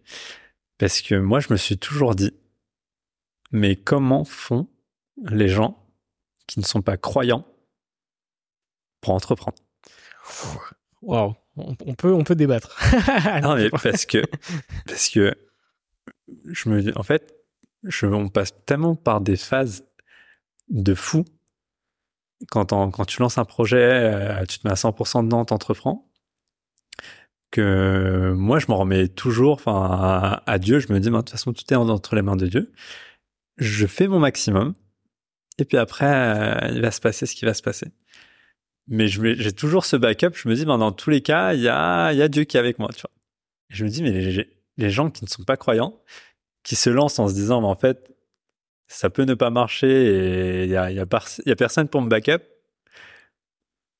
parce 0.77 1.01
que 1.01 1.15
moi, 1.15 1.39
je 1.39 1.47
me 1.51 1.57
suis 1.57 1.77
toujours 1.77 2.15
dit, 2.15 2.31
mais 3.51 3.75
comment 3.75 4.25
font 4.25 4.67
les 5.23 5.47
gens 5.47 5.87
qui 6.47 6.59
ne 6.59 6.65
sont 6.65 6.81
pas 6.81 6.97
croyants 6.97 7.45
pour 9.01 9.13
entreprendre? 9.13 9.57
Waouh. 11.01 11.35
On, 11.55 11.75
on 11.85 11.95
peut, 11.95 12.13
on 12.13 12.23
peut 12.23 12.35
débattre. 12.35 12.77
Non, 13.41 13.55
mais 13.55 13.69
parce 13.69 14.05
que, 14.05 14.21
parce 14.85 15.09
que 15.09 15.33
je 16.45 16.69
me 16.69 16.81
dis, 16.81 16.91
en 16.95 17.03
fait, 17.03 17.35
je, 17.87 18.05
on 18.05 18.29
passe 18.29 18.53
tellement 18.65 18.95
par 18.95 19.21
des 19.21 19.35
phases 19.35 19.85
de 20.69 20.93
fou. 20.93 21.25
Quand, 22.51 22.65
tu 23.07 23.21
lances 23.21 23.37
un 23.37 23.45
projet, 23.45 23.77
euh, 23.77 24.45
tu 24.45 24.59
te 24.59 24.67
mets 24.67 24.71
à 24.71 24.75
100% 24.75 25.23
dedans, 25.23 25.43
t'entreprends. 25.45 26.11
Que 27.49 28.33
moi, 28.35 28.59
je 28.59 28.67
m'en 28.67 28.77
remets 28.77 29.07
toujours 29.07 29.61
à, 29.65 30.59
Dieu. 30.59 30.79
Je 30.79 30.91
me 30.91 30.99
dis, 30.99 31.09
de 31.09 31.15
toute 31.15 31.29
façon, 31.29 31.53
tout 31.53 31.63
est 31.71 31.75
en- 31.75 31.89
entre 31.89 32.15
les 32.15 32.21
mains 32.21 32.35
de 32.35 32.45
Dieu. 32.45 32.71
Je 33.57 33.87
fais 33.87 34.07
mon 34.07 34.19
maximum. 34.19 34.75
Et 35.57 35.65
puis 35.65 35.77
après, 35.77 36.05
euh, 36.05 36.71
il 36.73 36.81
va 36.81 36.91
se 36.91 37.01
passer 37.01 37.25
ce 37.25 37.35
qui 37.35 37.45
va 37.45 37.53
se 37.53 37.63
passer. 37.63 37.87
Mais 38.87 39.07
j'ai 39.07 39.53
toujours 39.53 39.85
ce 39.85 39.95
backup. 39.95 40.33
Je 40.35 40.47
me 40.47 40.55
dis, 40.55 40.65
ben, 40.65 40.77
dans 40.77 40.91
tous 40.91 41.09
les 41.09 41.21
cas, 41.21 41.53
il 41.53 41.61
y 41.61 41.69
a, 41.69 42.27
Dieu 42.27 42.43
qui 42.43 42.57
est 42.57 42.59
avec 42.59 42.77
moi. 42.77 42.89
Je 43.69 43.83
me 43.83 43.89
dis, 43.89 44.03
mais 44.03 44.45
les 44.77 44.89
gens 44.89 45.09
qui 45.09 45.23
ne 45.23 45.29
sont 45.29 45.43
pas 45.43 45.57
croyants, 45.57 45.99
qui 46.67 46.75
se 46.75 46.89
lancent 46.89 47.17
en 47.19 47.29
se 47.29 47.33
disant, 47.33 47.61
mais 47.61 47.67
en 47.67 47.77
fait, 47.77 48.13
ça 48.87 49.09
peut 49.09 49.23
ne 49.23 49.35
pas 49.35 49.49
marcher 49.49 49.87
et 49.87 50.63
il 50.65 50.69
y 50.69 50.75
a, 50.75 50.91
y 50.91 50.99
a, 50.99 51.05
y 51.45 51.55
personne 51.55 51.87
pour 51.87 52.01
me 52.01 52.09
backup. 52.09 52.43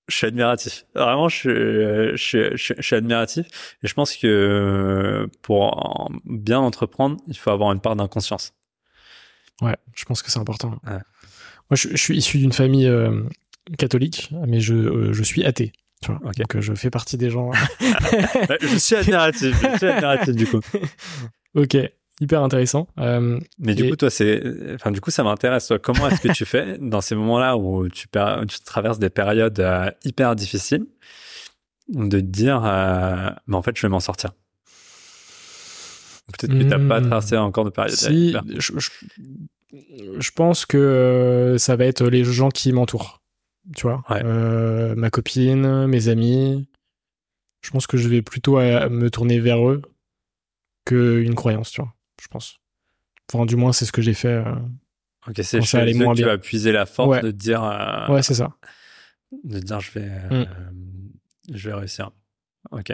Je 0.09 0.15
suis 0.17 0.27
admiratif. 0.27 0.85
Vraiment, 0.93 1.29
je, 1.29 1.35
suis- 1.37 1.49
je, 1.49 2.15
suis- 2.17 2.57
je, 2.57 2.63
suis- 2.63 2.75
je 2.77 2.81
suis 2.81 2.95
admiratif. 2.97 3.47
Et 3.83 3.87
je 3.87 3.93
pense 3.93 4.17
que 4.17 5.29
pour 5.43 5.61
en- 5.63 6.09
bien 6.25 6.59
entreprendre, 6.59 7.15
il 7.27 7.37
faut 7.37 7.51
avoir 7.51 7.71
une 7.71 7.79
part 7.79 7.95
d'inconscience. 7.95 8.53
Ouais, 9.61 9.77
je 9.95 10.03
pense 10.03 10.21
que 10.21 10.29
c'est 10.29 10.39
important. 10.39 10.71
Ouais. 10.85 10.99
Moi, 11.69 11.75
je, 11.75 11.95
suis 11.95 12.17
issu 12.17 12.37
d'une 12.37 12.51
famille 12.51 12.87
euh, 12.87 13.23
catholique, 13.77 14.29
mais 14.45 14.59
je, 14.59 14.73
euh, 14.75 15.13
je 15.13 15.23
suis 15.23 15.45
athée. 15.45 15.71
Tu 16.01 16.11
vois. 16.11 16.19
Ok. 16.21 16.35
Donc, 16.35 16.55
euh, 16.57 16.61
je 16.61 16.73
fais 16.73 16.89
partie 16.89 17.15
des 17.17 17.29
gens. 17.29 17.49
Je 18.59 18.75
suis 18.77 18.95
admiratif. 18.97 19.55
Je 19.71 19.77
suis 19.77 19.87
admiratif 19.87 20.35
du 20.35 20.47
coup. 20.47 20.59
ok, 21.55 21.77
hyper 22.19 22.41
intéressant. 22.43 22.87
Euh, 22.99 23.39
Mais 23.59 23.75
du 23.75 23.85
Et- 23.85 23.89
coup, 23.89 23.95
toi, 23.95 24.09
c'est, 24.09 24.41
enfin, 24.75 24.91
du 24.91 25.01
coup, 25.01 25.11
ça 25.11 25.23
m'intéresse. 25.23 25.71
Comment 25.83 26.07
est-ce 26.09 26.21
que 26.21 26.33
tu 26.33 26.45
fais 26.45 26.77
dans 26.81 27.01
ces 27.01 27.15
moments-là 27.15 27.57
où 27.57 27.87
tu, 27.89 28.07
per- 28.07 28.41
tu 28.47 28.59
traverses 28.61 28.99
des 28.99 29.09
périodes 29.09 29.59
euh, 29.59 29.89
hyper 30.03 30.35
difficiles, 30.35 30.85
de 31.89 32.19
te 32.19 32.25
dire, 32.25 32.63
euh, 32.65 33.29
mais 33.47 33.55
en 33.55 33.61
fait, 33.61 33.75
je 33.77 33.81
vais 33.83 33.89
m'en 33.89 33.99
sortir? 33.99 34.31
Peut-être 36.37 36.57
que 36.57 36.63
t'as 36.63 36.77
pas 36.79 36.99
Hmm. 36.99 37.03
traversé 37.07 37.37
encore 37.37 37.63
de 37.65 37.69
période 37.69 37.95
si, 37.95 38.29
hyper. 38.29 38.43
je, 38.57 38.73
je, 38.77 38.89
je 40.19 40.31
pense 40.31 40.65
que 40.65 41.55
ça 41.57 41.75
va 41.77 41.85
être 41.85 42.03
les 42.09 42.23
gens 42.25 42.49
qui 42.49 42.73
m'entourent. 42.73 43.21
Tu 43.75 43.83
vois, 43.83 44.03
Ouais. 44.09 44.23
Ma 44.95 45.09
copine, 45.09 45.87
mes 45.87 46.07
amis. 46.09 46.67
Je 47.61 47.69
pense 47.71 47.87
que 47.87 47.97
je 47.97 48.07
vais 48.07 48.21
plutôt 48.21 48.57
me 48.57 49.09
tourner 49.09 49.39
vers 49.39 49.67
eux 49.67 49.81
qu'une 50.85 51.35
croyance, 51.35 51.71
tu 51.71 51.81
vois. 51.81 51.93
Je 52.21 52.27
pense. 52.27 52.59
Enfin, 53.31 53.45
du 53.45 53.55
moins, 53.55 53.73
c'est 53.73 53.85
ce 53.85 53.91
que 53.91 54.01
j'ai 54.01 54.13
fait. 54.13 54.27
euh. 54.29 54.55
Ok, 55.27 55.35
c'est 55.43 55.61
ça 55.61 55.79
allait 55.79 55.93
moins 55.93 56.13
que 56.13 56.19
tu 56.19 56.25
vas 56.25 56.37
puiser 56.37 56.71
la 56.71 56.85
force 56.85 57.09
Ouais. 57.09 57.21
de 57.21 57.31
te 57.31 57.35
dire, 57.35 57.63
euh, 57.63 58.07
Ouais, 58.07 58.21
c'est 58.23 58.33
ça. 58.35 58.55
de 59.43 59.59
te 59.59 59.63
dire, 59.65 59.79
je 59.81 59.91
vais, 59.91 60.07
Hmm. 60.07 60.31
euh, 60.31 60.45
je 61.53 61.69
vais 61.69 61.75
réussir. 61.75 62.11
Ok. 62.71 62.91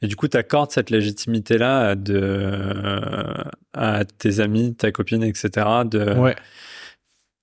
Et 0.00 0.06
du 0.06 0.16
coup, 0.16 0.28
t'accordes 0.28 0.70
cette 0.70 0.88
légitimité-là 0.90 1.94
de, 1.94 3.34
à 3.74 4.04
tes 4.04 4.40
amis, 4.40 4.74
ta 4.74 4.92
copine, 4.92 5.22
etc. 5.22 5.50
De, 5.84 6.14
Ouais. 6.18 6.36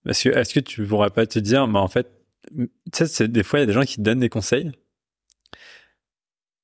Parce 0.04 0.24
que 0.24 0.30
est-ce 0.30 0.54
que 0.56 0.60
tu 0.60 0.84
pourrais 0.88 1.12
pas 1.12 1.28
te 1.28 1.38
dire, 1.38 1.68
mais 1.68 1.78
en 1.78 1.88
fait, 1.88 2.08
tu 2.92 3.06
sais, 3.06 3.28
des 3.28 3.44
fois, 3.44 3.60
il 3.60 3.62
y 3.62 3.64
a 3.64 3.66
des 3.68 3.74
gens 3.74 3.84
qui 3.84 3.98
te 3.98 4.02
donnent 4.02 4.20
des 4.22 4.30
conseils. 4.30 4.72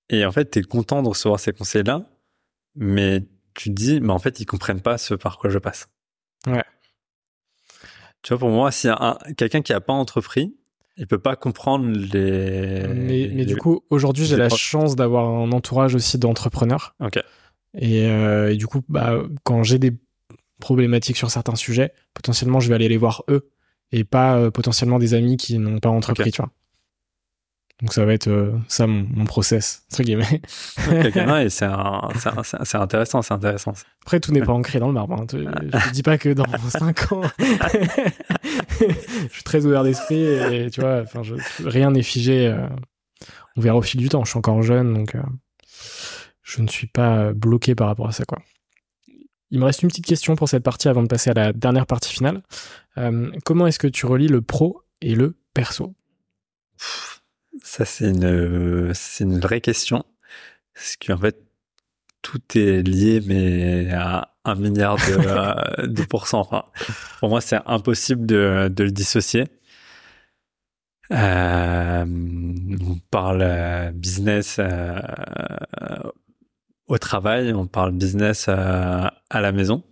Et 0.10 0.26
en 0.26 0.32
fait, 0.32 0.50
tu 0.50 0.60
es 0.60 0.64
content 0.64 1.04
de 1.04 1.10
recevoir 1.10 1.40
ces 1.40 1.52
conseils-là, 1.54 2.10
mais 2.76 3.24
tu 3.62 3.70
te 3.70 3.76
dis, 3.76 4.00
mais 4.02 4.12
en 4.14 4.20
fait, 4.20 4.40
ils 4.40 4.46
comprennent 4.46 4.82
pas 4.82 4.98
ce 4.98 5.14
par 5.14 5.38
quoi 5.38 5.50
je 5.50 5.58
passe. 5.60 5.88
Ouais. 6.48 6.64
Tu 8.22 8.30
vois, 8.34 8.40
pour 8.40 8.50
moi, 8.50 8.72
si 8.72 8.88
un, 8.90 9.18
quelqu'un 9.38 9.62
qui 9.62 9.74
a 9.74 9.80
pas 9.82 9.94
entrepris, 9.94 10.56
il 10.98 11.08
peut 11.08 11.20
pas 11.20 11.36
comprendre 11.36 11.88
les. 11.90 12.82
Mais, 12.88 12.94
mais 12.96 13.28
les- 13.28 13.46
du 13.46 13.56
coup, 13.58 13.82
aujourd'hui, 13.90 14.26
j'ai 14.26 14.36
la 14.36 14.50
chance 14.50 14.96
d'avoir 14.96 15.28
un 15.30 15.52
entourage 15.52 15.96
aussi 15.96 16.18
d'entrepreneurs. 16.18 16.96
Ok. 17.00 17.20
Et, 17.76 18.08
euh, 18.08 18.52
et 18.52 18.56
du 18.58 18.66
coup, 18.68 18.82
bah, 18.90 19.14
quand 19.44 19.62
j'ai 19.64 19.78
des 19.78 19.94
problématiques 20.60 21.18
sur 21.18 21.30
certains 21.30 21.56
sujets, 21.56 21.94
potentiellement, 22.16 22.60
je 22.60 22.70
vais 22.70 22.76
aller 22.76 22.90
les 22.90 22.98
voir 22.98 23.24
eux 23.30 23.50
et 23.92 24.04
pas 24.04 24.38
euh, 24.38 24.50
potentiellement 24.52 24.98
des 25.00 25.14
amis 25.14 25.38
qui 25.38 25.60
n'ont 25.60 25.80
pas 25.80 25.90
entrepris, 25.90 26.32
tu 26.32 26.42
vois. 26.42 26.52
Donc 27.82 27.94
ça 27.94 28.06
va 28.06 28.14
être 28.14 28.28
euh, 28.28 28.52
ça 28.68 28.88
mon, 28.88 29.06
mon 29.14 29.26
process, 29.26 29.84
entre 29.92 30.02
guillemets. 30.04 30.42
C'est 32.64 32.76
intéressant, 32.78 33.22
c'est 33.22 33.34
intéressant. 33.36 33.74
Après, 34.02 34.20
tout 34.20 34.32
n'est 34.32 34.42
pas 34.42 34.54
ancré 34.54 34.80
dans 34.80 34.88
le 34.88 34.94
marbre. 34.94 35.14
hein. 35.14 35.28
Je 35.32 35.38
te 35.38 35.94
dis 35.94 36.02
pas 36.04 36.18
que 36.18 36.30
dans 36.30 36.46
5 36.70 37.12
ans, 37.12 37.22
je 38.80 39.34
suis 39.34 39.44
très 39.44 39.66
ouvert 39.66 39.84
d'esprit 39.84 40.22
et 40.24 40.70
tu 40.72 40.82
vois, 40.82 41.04
je- 41.22 41.36
rien 41.68 41.92
n'est 41.92 42.02
figé. 42.04 42.48
euh, 42.48 42.68
on 43.56 43.62
verra 43.62 43.78
au 43.78 43.82
fil 43.82 44.00
du 44.00 44.10
temps. 44.10 44.24
Je 44.24 44.30
suis 44.32 44.38
encore 44.40 44.62
jeune, 44.64 44.94
donc 44.94 45.16
euh, 45.16 45.22
je 46.44 46.62
ne 46.62 46.68
suis 46.68 46.88
pas 46.88 47.32
bloqué 47.34 47.76
par 47.76 47.88
rapport 47.88 48.08
à 48.08 48.12
ça, 48.12 48.26
quoi. 48.26 48.40
Il 49.50 49.60
me 49.60 49.66
reste 49.66 49.82
une 49.84 49.90
petite 49.90 50.06
question 50.06 50.36
pour 50.36 50.50
cette 50.50 50.64
partie 50.64 50.90
avant 50.90 51.04
de 51.04 51.08
passer 51.08 51.30
à 51.30 51.34
la 51.34 51.54
dernière 51.54 51.86
partie 51.86 52.12
finale. 52.14 52.42
Comment 53.46 53.66
est-ce 53.68 53.80
que 53.80 53.88
tu 53.88 54.06
relis 54.06 54.28
le 54.28 54.42
pro 54.42 54.82
et 55.02 55.16
le 55.16 55.38
perso? 55.54 55.96
Ça, 57.64 57.86
c'est 57.86 58.10
une, 58.10 58.94
c'est 58.94 59.24
une 59.24 59.40
vraie 59.40 59.62
question. 59.62 60.06
Parce 60.74 60.96
qu'en 60.98 61.18
fait, 61.18 61.42
tout 62.22 62.42
est 62.56 62.82
lié, 62.82 63.22
mais 63.26 63.92
à 63.92 64.34
un 64.46 64.56
milliard 64.56 64.98
de, 64.98 65.84
euh, 65.84 65.88
de 65.88 66.04
pourcents. 66.04 66.42
Enfin, 66.42 66.66
pour 67.20 67.30
moi, 67.30 67.42
c'est 67.42 67.60
impossible 67.66 68.26
de, 68.26 68.70
de 68.74 68.84
le 68.84 68.92
dissocier. 68.92 69.46
Euh, 71.12 72.06
on 72.06 73.00
parle 73.12 73.42
euh, 73.42 73.92
business 73.92 74.58
euh, 74.60 75.00
au 76.88 76.98
travail, 76.98 77.54
on 77.54 77.66
parle 77.66 77.94
business 77.94 78.48
euh, 78.50 79.08
à 79.30 79.42
la 79.42 79.52
maison. 79.54 79.84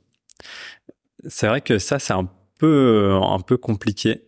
C'est 1.27 1.47
vrai 1.47 1.61
que 1.61 1.79
ça, 1.79 1.99
c'est 1.99 2.13
un 2.13 2.29
peu, 2.59 3.17
un 3.21 3.39
peu 3.39 3.57
compliqué. 3.57 4.24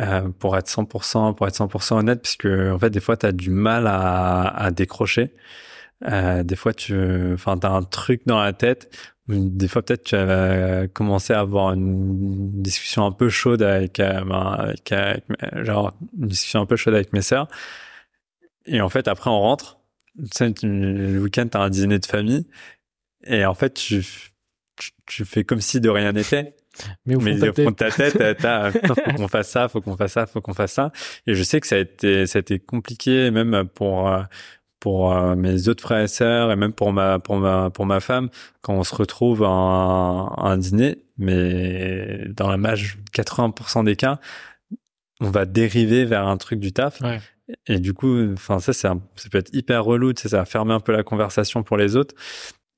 Euh, 0.00 0.30
pour 0.38 0.56
être 0.56 0.68
100% 0.68 1.34
pour 1.34 1.46
être 1.46 1.54
100% 1.54 1.98
honnête 1.98 2.22
parce 2.22 2.36
que 2.36 2.72
en 2.72 2.78
fait 2.78 2.90
des 2.90 3.00
fois 3.00 3.16
tu 3.16 3.26
as 3.26 3.32
du 3.32 3.50
mal 3.50 3.86
à, 3.86 4.48
à 4.48 4.70
décrocher. 4.70 5.34
Euh, 6.08 6.42
des 6.42 6.56
fois 6.56 6.72
tu 6.72 6.94
enfin 7.34 7.58
tu 7.58 7.66
as 7.66 7.70
un 7.70 7.82
truc 7.82 8.22
dans 8.26 8.40
la 8.42 8.52
tête. 8.52 8.96
Des 9.28 9.68
fois 9.68 9.82
peut-être 9.82 10.04
tu 10.04 10.16
vas 10.16 10.88
commencer 10.88 11.34
à 11.34 11.40
avoir 11.40 11.74
une 11.74 12.62
discussion 12.62 13.04
un 13.04 13.12
peu 13.12 13.28
chaude 13.28 13.62
avec, 13.62 14.00
euh, 14.00 14.24
ben, 14.24 14.56
avec, 14.58 14.94
genre 15.64 15.92
une 16.18 16.28
discussion 16.28 16.60
un 16.62 16.66
peu 16.66 16.76
chaude 16.76 16.94
avec 16.94 17.12
mes 17.12 17.22
sœurs. 17.22 17.48
Et 18.66 18.80
en 18.80 18.88
fait 18.88 19.08
après 19.08 19.30
on 19.30 19.40
rentre. 19.40 19.80
Tu 20.18 20.28
sais, 20.32 20.54
le 20.62 21.20
week-end 21.20 21.46
tu 21.50 21.58
as 21.58 21.60
un 21.60 21.70
dîner 21.70 21.98
de 21.98 22.06
famille. 22.06 22.46
Et 23.24 23.44
en 23.44 23.54
fait 23.54 23.74
tu, 23.74 24.02
tu 25.06 25.24
fais 25.24 25.44
comme 25.44 25.60
si 25.60 25.80
de 25.80 25.90
rien 25.90 26.12
n'était 26.12 26.54
Mais 27.06 27.14
au 27.16 27.20
fond 27.20 27.70
de 27.70 27.74
ta 27.76 27.90
tête, 27.90 28.12
ta 28.18 28.34
tête, 28.34 28.38
t'as- 28.38 28.70
faut 28.94 29.12
qu'on 29.16 29.28
fasse 29.28 29.48
ça, 29.48 29.68
faut 29.68 29.80
qu'on 29.80 29.96
fasse 29.96 30.12
ça, 30.12 30.26
faut 30.26 30.40
qu'on 30.40 30.54
fasse 30.54 30.72
ça. 30.72 30.92
Et 31.26 31.34
je 31.34 31.42
sais 31.42 31.60
que 31.60 31.66
ça 31.66 31.76
a 31.76 31.78
été, 31.78 32.26
ça 32.26 32.38
a 32.38 32.40
été 32.40 32.58
compliqué 32.58 33.30
même 33.30 33.64
pour 33.74 34.10
pour 34.78 35.14
mes 35.36 35.68
autres 35.68 35.82
frères 35.82 36.00
et 36.02 36.08
sœurs 36.08 36.50
et 36.52 36.56
même 36.56 36.72
pour 36.72 36.92
ma 36.92 37.18
pour 37.18 37.36
ma 37.36 37.68
pour 37.70 37.84
ma 37.86 38.00
femme 38.00 38.30
quand 38.62 38.72
on 38.74 38.84
se 38.84 38.94
retrouve 38.94 39.42
à 39.42 39.48
un, 39.48 40.26
à 40.26 40.48
un 40.52 40.56
dîner. 40.56 40.98
Mais 41.18 42.24
dans 42.30 42.48
la 42.48 42.56
mage 42.56 42.96
80% 43.14 43.84
des 43.84 43.96
cas, 43.96 44.18
on 45.20 45.30
va 45.30 45.44
dériver 45.44 46.06
vers 46.06 46.26
un 46.26 46.36
truc 46.38 46.60
du 46.60 46.72
taf. 46.72 47.00
Ouais. 47.02 47.20
Et 47.66 47.78
du 47.78 47.92
coup, 47.92 48.32
enfin 48.32 48.58
ça, 48.60 48.72
c'est 48.72 48.88
ça 48.88 48.94
peut 49.30 49.38
être 49.38 49.52
hyper 49.52 49.84
relou, 49.84 50.12
tu 50.12 50.22
sais, 50.22 50.28
ça 50.30 50.38
va 50.38 50.44
fermer 50.44 50.72
un 50.72 50.80
peu 50.80 50.92
la 50.92 51.02
conversation 51.02 51.62
pour 51.62 51.76
les 51.76 51.96
autres. 51.96 52.14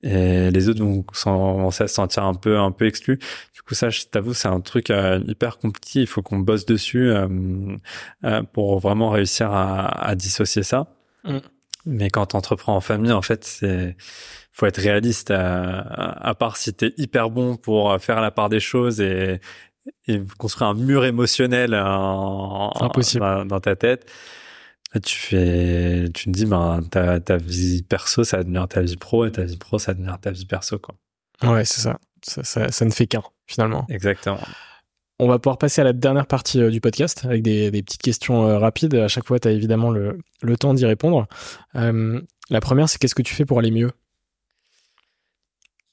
Et 0.03 0.51
les 0.51 0.67
autres 0.67 0.83
vont 0.83 1.01
commencer 1.01 1.85
à 1.85 1.87
se 1.87 1.95
sentir 1.95 2.23
un 2.23 2.33
peu 2.33 2.59
un 2.59 2.71
peu 2.71 2.85
exclus. 2.85 3.19
Du 3.53 3.61
coup, 3.61 3.73
ça, 3.73 3.89
je 3.89 4.03
t'avoue, 4.03 4.33
c'est 4.33 4.49
un 4.49 4.59
truc 4.59 4.89
euh, 4.89 5.21
hyper 5.25 5.57
compliqué. 5.57 6.01
Il 6.01 6.07
faut 6.07 6.21
qu'on 6.21 6.39
bosse 6.39 6.65
dessus 6.65 7.09
euh, 7.09 7.27
euh, 8.25 8.43
pour 8.51 8.79
vraiment 8.79 9.09
réussir 9.09 9.51
à, 9.51 9.87
à 10.05 10.15
dissocier 10.15 10.63
ça. 10.63 10.87
Mm. 11.23 11.37
Mais 11.85 12.09
quand 12.09 12.27
tu 12.27 12.35
entreprends 12.35 12.75
en 12.75 12.81
famille, 12.81 13.13
en 13.13 13.21
fait, 13.21 13.45
c'est 13.45 13.95
faut 14.51 14.65
être 14.65 14.79
réaliste. 14.79 15.31
À, 15.31 15.79
à 15.79 16.35
part 16.35 16.57
si 16.57 16.73
t'es 16.73 16.93
hyper 16.97 17.29
bon 17.29 17.55
pour 17.55 17.97
faire 18.01 18.21
la 18.21 18.31
part 18.31 18.49
des 18.49 18.59
choses 18.59 19.01
et, 19.01 19.39
et 20.07 20.21
construire 20.37 20.69
un 20.69 20.73
mur 20.73 21.05
émotionnel 21.05 21.75
en, 21.75 22.71
Impossible. 22.81 23.47
Dans, 23.47 23.59
ta 23.59 23.75
tête. 23.75 24.09
Tu 25.01 25.15
fais, 25.17 26.05
tu 26.13 26.25
te 26.25 26.29
dis, 26.29 26.45
ben, 26.45 26.81
ta, 26.91 27.19
ta 27.19 27.37
vie 27.37 27.81
perso, 27.81 28.23
ça 28.23 28.37
va 28.37 28.43
devenir 28.43 28.67
ta 28.67 28.81
vie 28.81 28.95
pro, 28.97 29.25
et 29.25 29.31
ta 29.31 29.43
vie 29.43 29.57
pro, 29.57 29.79
ça 29.79 29.91
va 29.91 29.95
devenir 29.95 30.19
ta 30.19 30.29
vie 30.31 30.45
perso, 30.45 30.77
quoi. 30.77 30.95
Ouais, 31.41 31.65
c'est 31.65 31.81
ça. 31.81 31.99
Ça, 32.21 32.43
ça. 32.43 32.69
ça, 32.71 32.85
ne 32.85 32.91
fait 32.91 33.07
qu'un, 33.07 33.23
finalement. 33.47 33.85
Exactement. 33.89 34.39
On 35.19 35.27
va 35.27 35.39
pouvoir 35.39 35.57
passer 35.57 35.81
à 35.81 35.83
la 35.83 35.93
dernière 35.93 36.27
partie 36.27 36.61
euh, 36.61 36.69
du 36.69 36.79
podcast 36.79 37.25
avec 37.25 37.41
des, 37.43 37.71
des 37.71 37.81
petites 37.81 38.01
questions 38.01 38.47
euh, 38.47 38.59
rapides. 38.59 38.93
À 38.95 39.07
chaque 39.07 39.25
fois, 39.25 39.39
tu 39.39 39.47
as 39.47 39.51
évidemment 39.51 39.89
le, 39.89 40.19
le 40.41 40.57
temps 40.57 40.73
d'y 40.73 40.85
répondre. 40.85 41.27
Euh, 41.75 42.21
la 42.49 42.59
première, 42.61 42.87
c'est 42.87 42.97
qu'est-ce 42.99 43.15
que 43.15 43.21
tu 43.21 43.33
fais 43.33 43.45
pour 43.45 43.59
aller 43.59 43.71
mieux? 43.71 43.91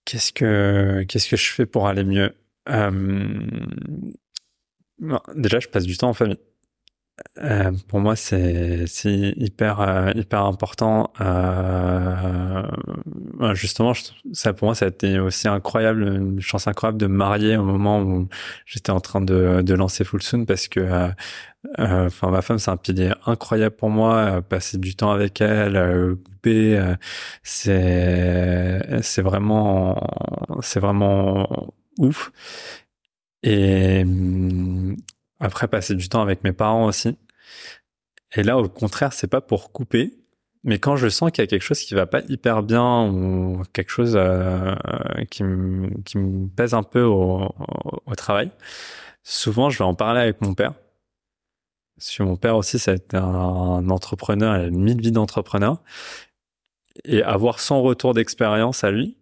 Qu'est-ce 0.04 0.32
que 0.32 1.04
qu'est-ce 1.08 1.28
que 1.28 1.36
je 1.36 1.50
fais 1.52 1.66
pour 1.66 1.86
aller 1.86 2.04
mieux? 2.04 2.34
Euh, 2.68 3.40
Déjà, 5.34 5.60
je 5.60 5.68
passe 5.68 5.84
du 5.84 5.96
temps 5.96 6.10
en 6.10 6.14
famille. 6.14 6.38
Euh, 7.38 7.72
pour 7.88 8.00
moi, 8.00 8.16
c'est 8.16 8.84
hyper 9.04 9.80
euh, 9.80 10.10
hyper 10.14 10.44
important. 10.44 11.12
Euh, 11.20 12.62
justement, 13.54 13.92
ça 14.32 14.52
pour 14.52 14.66
moi, 14.66 14.74
ça 14.74 14.86
a 14.86 14.88
été 14.88 15.18
aussi 15.18 15.48
incroyable, 15.48 16.02
une 16.02 16.40
chance 16.40 16.66
incroyable 16.66 16.98
de 16.98 17.06
me 17.06 17.16
marier 17.16 17.56
au 17.56 17.64
moment 17.64 18.00
où 18.02 18.28
j'étais 18.66 18.90
en 18.90 19.00
train 19.00 19.20
de 19.20 19.62
de 19.62 19.74
lancer 19.74 20.04
Full 20.04 20.22
Soon 20.22 20.44
parce 20.44 20.68
que 20.68 20.80
euh, 20.80 22.06
enfin 22.06 22.30
ma 22.30 22.42
femme 22.42 22.58
c'est 22.58 22.70
un 22.70 22.76
pilier 22.76 23.12
incroyable 23.26 23.76
pour 23.76 23.90
moi. 23.90 24.42
passer 24.42 24.78
du 24.78 24.96
temps 24.96 25.10
avec 25.12 25.40
elle, 25.40 26.16
couper, 26.24 26.94
c'est 27.42 29.02
c'est 29.02 29.22
vraiment 29.22 29.96
c'est 30.62 30.80
vraiment 30.80 31.72
ouf. 31.98 32.32
Et 33.42 34.02
hum, 34.04 34.96
après, 35.40 35.68
passer 35.68 35.94
du 35.94 36.08
temps 36.08 36.20
avec 36.22 36.44
mes 36.44 36.52
parents 36.52 36.86
aussi. 36.86 37.16
Et 38.36 38.42
là, 38.42 38.58
au 38.58 38.68
contraire, 38.68 39.12
c'est 39.12 39.26
pas 39.26 39.40
pour 39.40 39.72
couper, 39.72 40.20
mais 40.62 40.78
quand 40.78 40.96
je 40.96 41.08
sens 41.08 41.30
qu'il 41.30 41.42
y 41.42 41.44
a 41.44 41.46
quelque 41.46 41.62
chose 41.62 41.80
qui 41.80 41.94
va 41.94 42.06
pas 42.06 42.20
hyper 42.28 42.62
bien 42.62 43.08
ou 43.10 43.62
quelque 43.72 43.90
chose 43.90 44.14
euh, 44.16 44.74
qui, 45.30 45.42
me, 45.42 45.88
qui 46.02 46.18
me 46.18 46.48
pèse 46.48 46.74
un 46.74 46.82
peu 46.82 47.02
au, 47.02 47.50
travail, 48.16 48.50
souvent 49.22 49.70
je 49.70 49.78
vais 49.78 49.84
en 49.84 49.94
parler 49.94 50.20
avec 50.20 50.42
mon 50.42 50.54
père. 50.54 50.74
Parce 51.96 52.16
que 52.16 52.22
mon 52.22 52.36
père 52.36 52.56
aussi, 52.56 52.76
été 52.76 53.16
un 53.16 53.90
entrepreneur, 53.90 54.56
il 54.56 54.64
a 54.66 54.70
mille 54.70 55.00
vie 55.00 55.12
d'entrepreneur. 55.12 55.82
Et 57.04 57.22
avoir 57.22 57.60
son 57.60 57.82
retour 57.82 58.14
d'expérience 58.14 58.84
à 58.84 58.90
lui, 58.90 59.16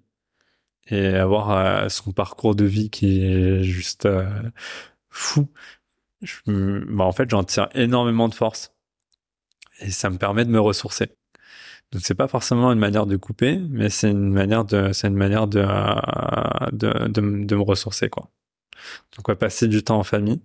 et 0.89 1.07
avoir 1.15 1.51
euh, 1.51 1.89
son 1.89 2.12
parcours 2.12 2.55
de 2.55 2.65
vie 2.65 2.90
qui 2.90 3.23
est 3.24 3.62
juste 3.62 4.07
euh, 4.07 4.27
fou 5.11 5.49
je, 6.23 6.40
bah 6.47 7.05
en 7.05 7.12
fait, 7.12 7.31
j'en 7.31 7.45
tire 7.45 7.69
énormément 7.74 8.28
de 8.28 8.35
force 8.35 8.73
et 9.81 9.90
ça 9.90 10.11
me 10.11 10.19
permet 10.19 10.45
de 10.45 10.51
me 10.51 10.61
ressourcer. 10.61 11.11
Donc 11.93 12.03
c'est 12.05 12.15
pas 12.15 12.28
forcément 12.28 12.70
une 12.73 12.78
manière 12.78 13.07
de 13.07 13.16
couper, 13.16 13.59
mais 13.70 13.89
c'est 13.89 14.11
une 14.11 14.31
manière 14.31 14.65
de, 14.65 14.93
c'est 14.93 15.09
une 15.09 15.16
manière 15.16 15.47
de, 15.47 15.65
de, 16.73 17.09
de, 17.09 17.45
de, 17.45 17.57
me 17.57 17.62
ressourcer 17.62 18.11
quoi. 18.11 18.28
Donc 19.16 19.28
ouais, 19.28 19.35
passer 19.35 19.69
du 19.69 19.82
temps 19.82 19.99
en 19.99 20.03
famille, 20.03 20.43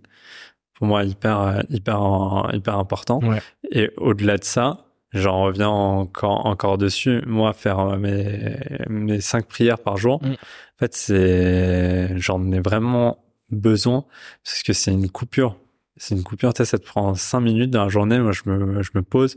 pour 0.74 0.88
moi 0.88 1.04
hyper 1.04 1.64
hyper 1.70 2.50
hyper 2.54 2.78
important. 2.78 3.20
Ouais. 3.22 3.41
Et 3.72 3.91
au-delà 3.98 4.38
de 4.38 4.44
ça, 4.45 4.86
j'en 5.12 5.44
reviens 5.44 5.70
encore 5.70 6.45
encore 6.45 6.78
dessus. 6.78 7.22
Moi, 7.26 7.52
faire 7.52 7.98
mes 7.98 8.58
mes 8.88 9.20
cinq 9.20 9.45
prières 9.48 9.80
par 9.80 9.98
jour, 9.98 10.24
mm. 10.24 10.32
en 10.32 10.80
fait 10.80 10.94
c'est 10.94 12.18
j'en 12.18 12.52
ai 12.54 12.62
vraiment 12.62 13.22
besoin 13.50 14.06
parce 14.45 14.64
que 14.64 14.72
c'est 14.72 14.91
une 14.91 15.10
coupure 15.10 15.58
c'est 15.98 16.15
une 16.15 16.24
coupure, 16.24 16.53
ça 16.56 16.65
te 16.65 16.86
prend 16.86 17.14
cinq 17.15 17.41
minutes 17.41 17.72
dans 17.72 17.84
la 17.84 17.90
journée. 17.90 18.20
Moi, 18.20 18.32
je 18.32 18.41
me, 18.45 18.82
je 18.82 18.91
me 18.95 19.02
pose. 19.02 19.36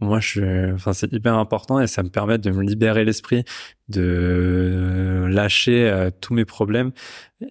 Moi, 0.00 0.20
je, 0.20 0.74
enfin, 0.74 0.92
c'est 0.92 1.12
hyper 1.12 1.34
important 1.34 1.80
et 1.80 1.86
ça 1.86 2.02
me 2.02 2.08
permet 2.08 2.38
de 2.38 2.50
me 2.50 2.62
libérer 2.62 3.04
l'esprit, 3.04 3.44
de 3.88 5.26
lâcher 5.28 5.90
euh, 5.90 6.10
tous 6.20 6.34
mes 6.34 6.44
problèmes 6.44 6.92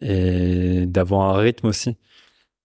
et 0.01 0.85
d'avoir 0.85 1.35
un 1.35 1.39
rythme 1.39 1.67
aussi. 1.67 1.97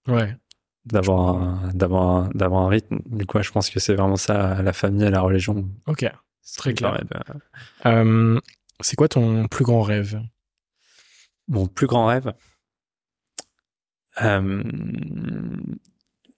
Ouais. 0.07 0.37
D'avoir, 0.85 1.73
d'avoir, 1.75 2.29
d'avoir 2.35 2.63
un 2.63 2.69
rythme. 2.69 3.01
Du 3.07 3.27
coup, 3.27 3.43
je 3.43 3.51
pense 3.51 3.71
que 3.71 3.81
c'est 3.81 3.95
vraiment 3.95 4.17
ça, 4.17 4.63
la 4.63 4.73
famille 4.73 5.05
et 5.05 5.11
la 5.11 5.21
religion. 5.21 5.69
Ok. 5.87 6.07
C'est 6.41 6.59
très 6.59 6.75
clair. 6.75 7.01
Euh, 7.87 8.41
c'est 8.81 8.97
quoi 8.97 9.09
ton 9.09 9.47
plus 9.47 9.65
grand 9.65 9.83
rêve? 9.83 10.21
Mon 11.49 11.67
plus 11.67 11.87
grand 11.87 12.07
rêve? 12.07 12.33
Euh, 14.21 14.63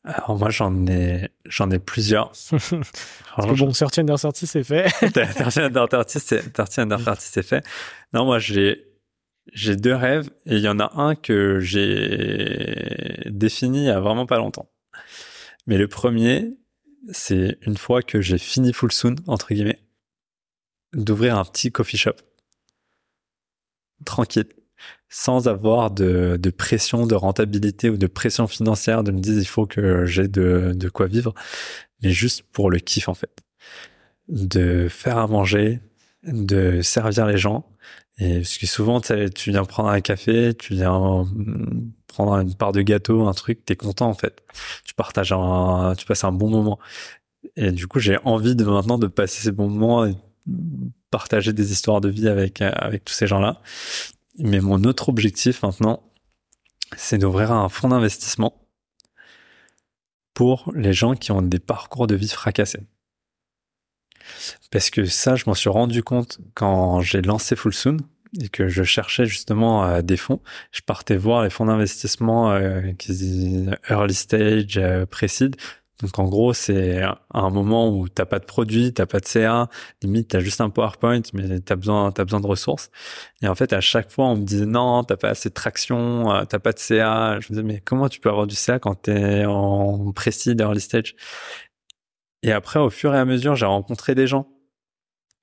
alors 0.05 0.39
moi 0.39 0.51
j'en 0.51 0.87
ai 0.87 1.31
j'en 1.47 1.71
ai 1.71 1.79
plusieurs. 1.79 2.33
Alors, 3.37 3.57
bon, 3.57 3.73
sortie 3.73 4.01
under 4.01 4.19
sortie 4.19 4.47
c'est 4.47 4.63
fait. 4.63 4.89
sortie 5.37 5.61
under 5.61 5.89
sortie 5.91 6.21
c'est 6.21 6.57
sortie 6.57 6.81
under 6.81 7.01
sortie 7.01 7.27
c'est 7.31 7.43
fait. 7.43 7.65
Non 8.13 8.27
moi 8.27 8.39
j'ai 8.39 8.85
j'ai 9.53 9.77
deux 9.77 9.95
rêves 9.95 10.31
et 10.47 10.57
il 10.57 10.61
y 10.63 10.69
en 10.69 10.79
a 10.79 10.93
un 11.01 11.15
que 11.15 11.59
j'ai 11.61 13.23
défini 13.27 13.79
il 13.79 13.87
y 13.87 13.91
a 13.91 14.01
vraiment 14.01 14.27
pas 14.27 14.37
longtemps. 14.37 14.69
Mais 15.67 15.79
le 15.79 15.89
premier 15.89 16.55
c'est 17.11 17.59
une 17.63 17.77
fois 17.77 18.03
que 18.03 18.21
j'ai 18.21 18.39
fini 18.39 18.73
Full 18.73 18.93
Soon 18.93 19.17
entre 19.27 19.55
guillemets 19.55 19.81
d'ouvrir 20.93 21.39
un 21.39 21.45
petit 21.45 21.73
coffee 21.73 21.97
shop 21.97 22.17
tranquille 24.05 24.49
sans 25.09 25.47
avoir 25.49 25.91
de, 25.91 26.37
de, 26.41 26.51
pression 26.51 27.07
de 27.07 27.15
rentabilité 27.15 27.89
ou 27.89 27.97
de 27.97 28.07
pression 28.07 28.47
financière 28.47 29.05
de 29.05 29.13
me 29.13 29.21
dire 29.21 29.39
il 29.39 29.47
faut 29.47 29.67
que 29.67 30.05
j'ai 30.07 30.29
de, 30.29 30.73
de 30.75 30.89
quoi 30.89 31.07
vivre, 31.07 31.35
mais 32.03 32.11
juste 32.11 32.43
pour 32.53 32.71
le 32.71 32.79
kiff 32.79 33.09
en 33.09 33.15
fait. 33.15 33.43
De 34.29 34.89
faire 34.89 35.19
à 35.19 35.27
manger, 35.27 35.81
de 36.25 36.81
servir 36.83 37.27
les 37.27 37.37
gens. 37.39 37.65
Et 38.19 38.39
parce 38.39 38.59
que 38.59 38.67
souvent, 38.67 39.01
tu 39.01 39.51
viens 39.51 39.65
prendre 39.65 39.89
un 39.89 40.01
café, 40.01 40.55
tu 40.55 40.75
viens 40.75 41.25
prendre 42.07 42.35
une 42.41 42.55
part 42.55 42.73
de 42.73 42.83
gâteau, 42.83 43.27
un 43.27 43.33
truc, 43.33 43.65
t'es 43.65 43.77
content 43.77 44.09
en 44.09 44.15
fait. 44.15 44.43
Tu 44.85 44.95
partages 44.95 45.33
un, 45.33 45.95
tu 45.97 46.07
passes 46.07 46.25
un 46.25 46.33
bon 46.33 46.51
moment. 46.51 46.79
Et 47.57 47.73
du 47.73 47.87
coup, 47.87 47.99
j'ai 48.01 48.19
envie 48.25 48.57
de 48.57 48.65
maintenant 48.65 48.99
de 48.99 49.07
passer 49.07 49.43
ces 49.43 49.53
bons 49.53 49.69
moments 49.69 50.07
et 50.07 50.15
partager 51.11 51.53
des 51.53 51.73
histoires 51.73 52.01
de 52.01 52.09
vie 52.09 52.29
avec 52.29 52.63
avec 52.63 53.05
tous 53.05 53.15
ces 53.15 53.27
gens-là. 53.27 53.61
Mais 54.39 54.61
mon 54.61 54.83
autre 54.85 55.09
objectif 55.09 55.63
maintenant, 55.63 56.03
c'est 56.97 57.19
d'ouvrir 57.19 57.53
un 57.53 57.69
fonds 57.69 57.89
d'investissement 57.89 58.67
pour 60.35 60.73
les 60.75 60.93
gens 60.93 61.15
qui 61.15 61.33
ont 61.33 61.43
des 61.43 61.61
parcours 61.61 62.07
de 62.07 62.17
vie 62.17 62.29
fracassés. 62.29 62.83
Parce 64.71 64.91
que 64.91 65.05
ça, 65.05 65.37
je 65.37 65.45
m'en 65.47 65.55
suis 65.55 65.71
rendu 65.71 66.03
compte 66.03 66.41
quand 66.55 67.01
j'ai 67.01 67.23
lancé 67.23 67.55
Full 67.57 67.75
Soon 67.75 67.97
et 68.41 68.49
que 68.49 68.69
je 68.69 68.83
cherchais 68.83 69.27
justement 69.27 69.85
euh, 69.85 70.03
des 70.03 70.17
fonds. 70.17 70.41
Je 70.73 70.81
partais 70.81 71.17
voir 71.17 71.45
les 71.45 71.51
fonds 71.51 71.67
d'investissement 71.67 72.53
euh, 72.53 72.81
early 73.89 74.15
stage, 74.15 74.77
euh, 74.77 75.07
précide, 75.07 75.57
donc 76.03 76.19
en 76.19 76.25
gros, 76.25 76.53
c'est 76.53 77.03
un 77.33 77.51
moment 77.51 77.89
où 77.89 78.09
t'as 78.09 78.27
pas 78.27 78.41
de 78.41 78.45
produit, 78.45 78.93
t'as 78.93 79.07
pas 79.07 79.21
de 79.21 79.27
CA, 79.27 79.69
limite 80.03 80.29
t'as 80.29 80.41
juste 80.41 80.61
un 80.61 80.69
PowerPoint, 80.69 81.23
mais 81.33 81.61
t'as 81.61 81.77
besoin, 81.77 82.11
t'as 82.11 82.25
besoin 82.25 82.41
de 82.41 82.47
ressources. 82.49 82.91
Et 83.43 83.49
en 83.49 83.55
fait, 83.55 83.73
à 83.73 83.81
chaque 83.81 84.11
fois, 84.11 84.27
on 84.27 84.37
me 84.37 84.45
disait 84.45 84.67
non, 84.67 85.05
t'as 85.05 85.17
pas 85.17 85.29
assez 85.31 85.51
de 85.51 85.55
traction, 85.55 86.33
euh, 86.33 86.45
t'as 86.47 86.59
pas 86.59 86.73
de 86.73 86.79
CA. 86.81 87.39
Je 87.41 87.47
me 87.47 87.49
disais 87.51 87.63
mais 87.63 87.81
comment 87.81 88.09
tu 88.09 88.19
peux 88.21 88.29
avoir 88.29 88.47
du 88.49 88.57
CA 88.57 88.81
quand 88.81 88.95
t'es 88.97 89.45
en 89.47 90.13
précis 90.13 90.57
early 90.59 90.81
stage? 90.81 91.15
Et 92.43 92.53
après, 92.53 92.81
au 92.81 92.91
fur 92.91 93.15
et 93.15 93.19
à 93.19 93.25
mesure, 93.25 93.55
j'ai 93.57 93.67
rencontré 93.67 94.15
des 94.15 94.27
gens, 94.27 94.49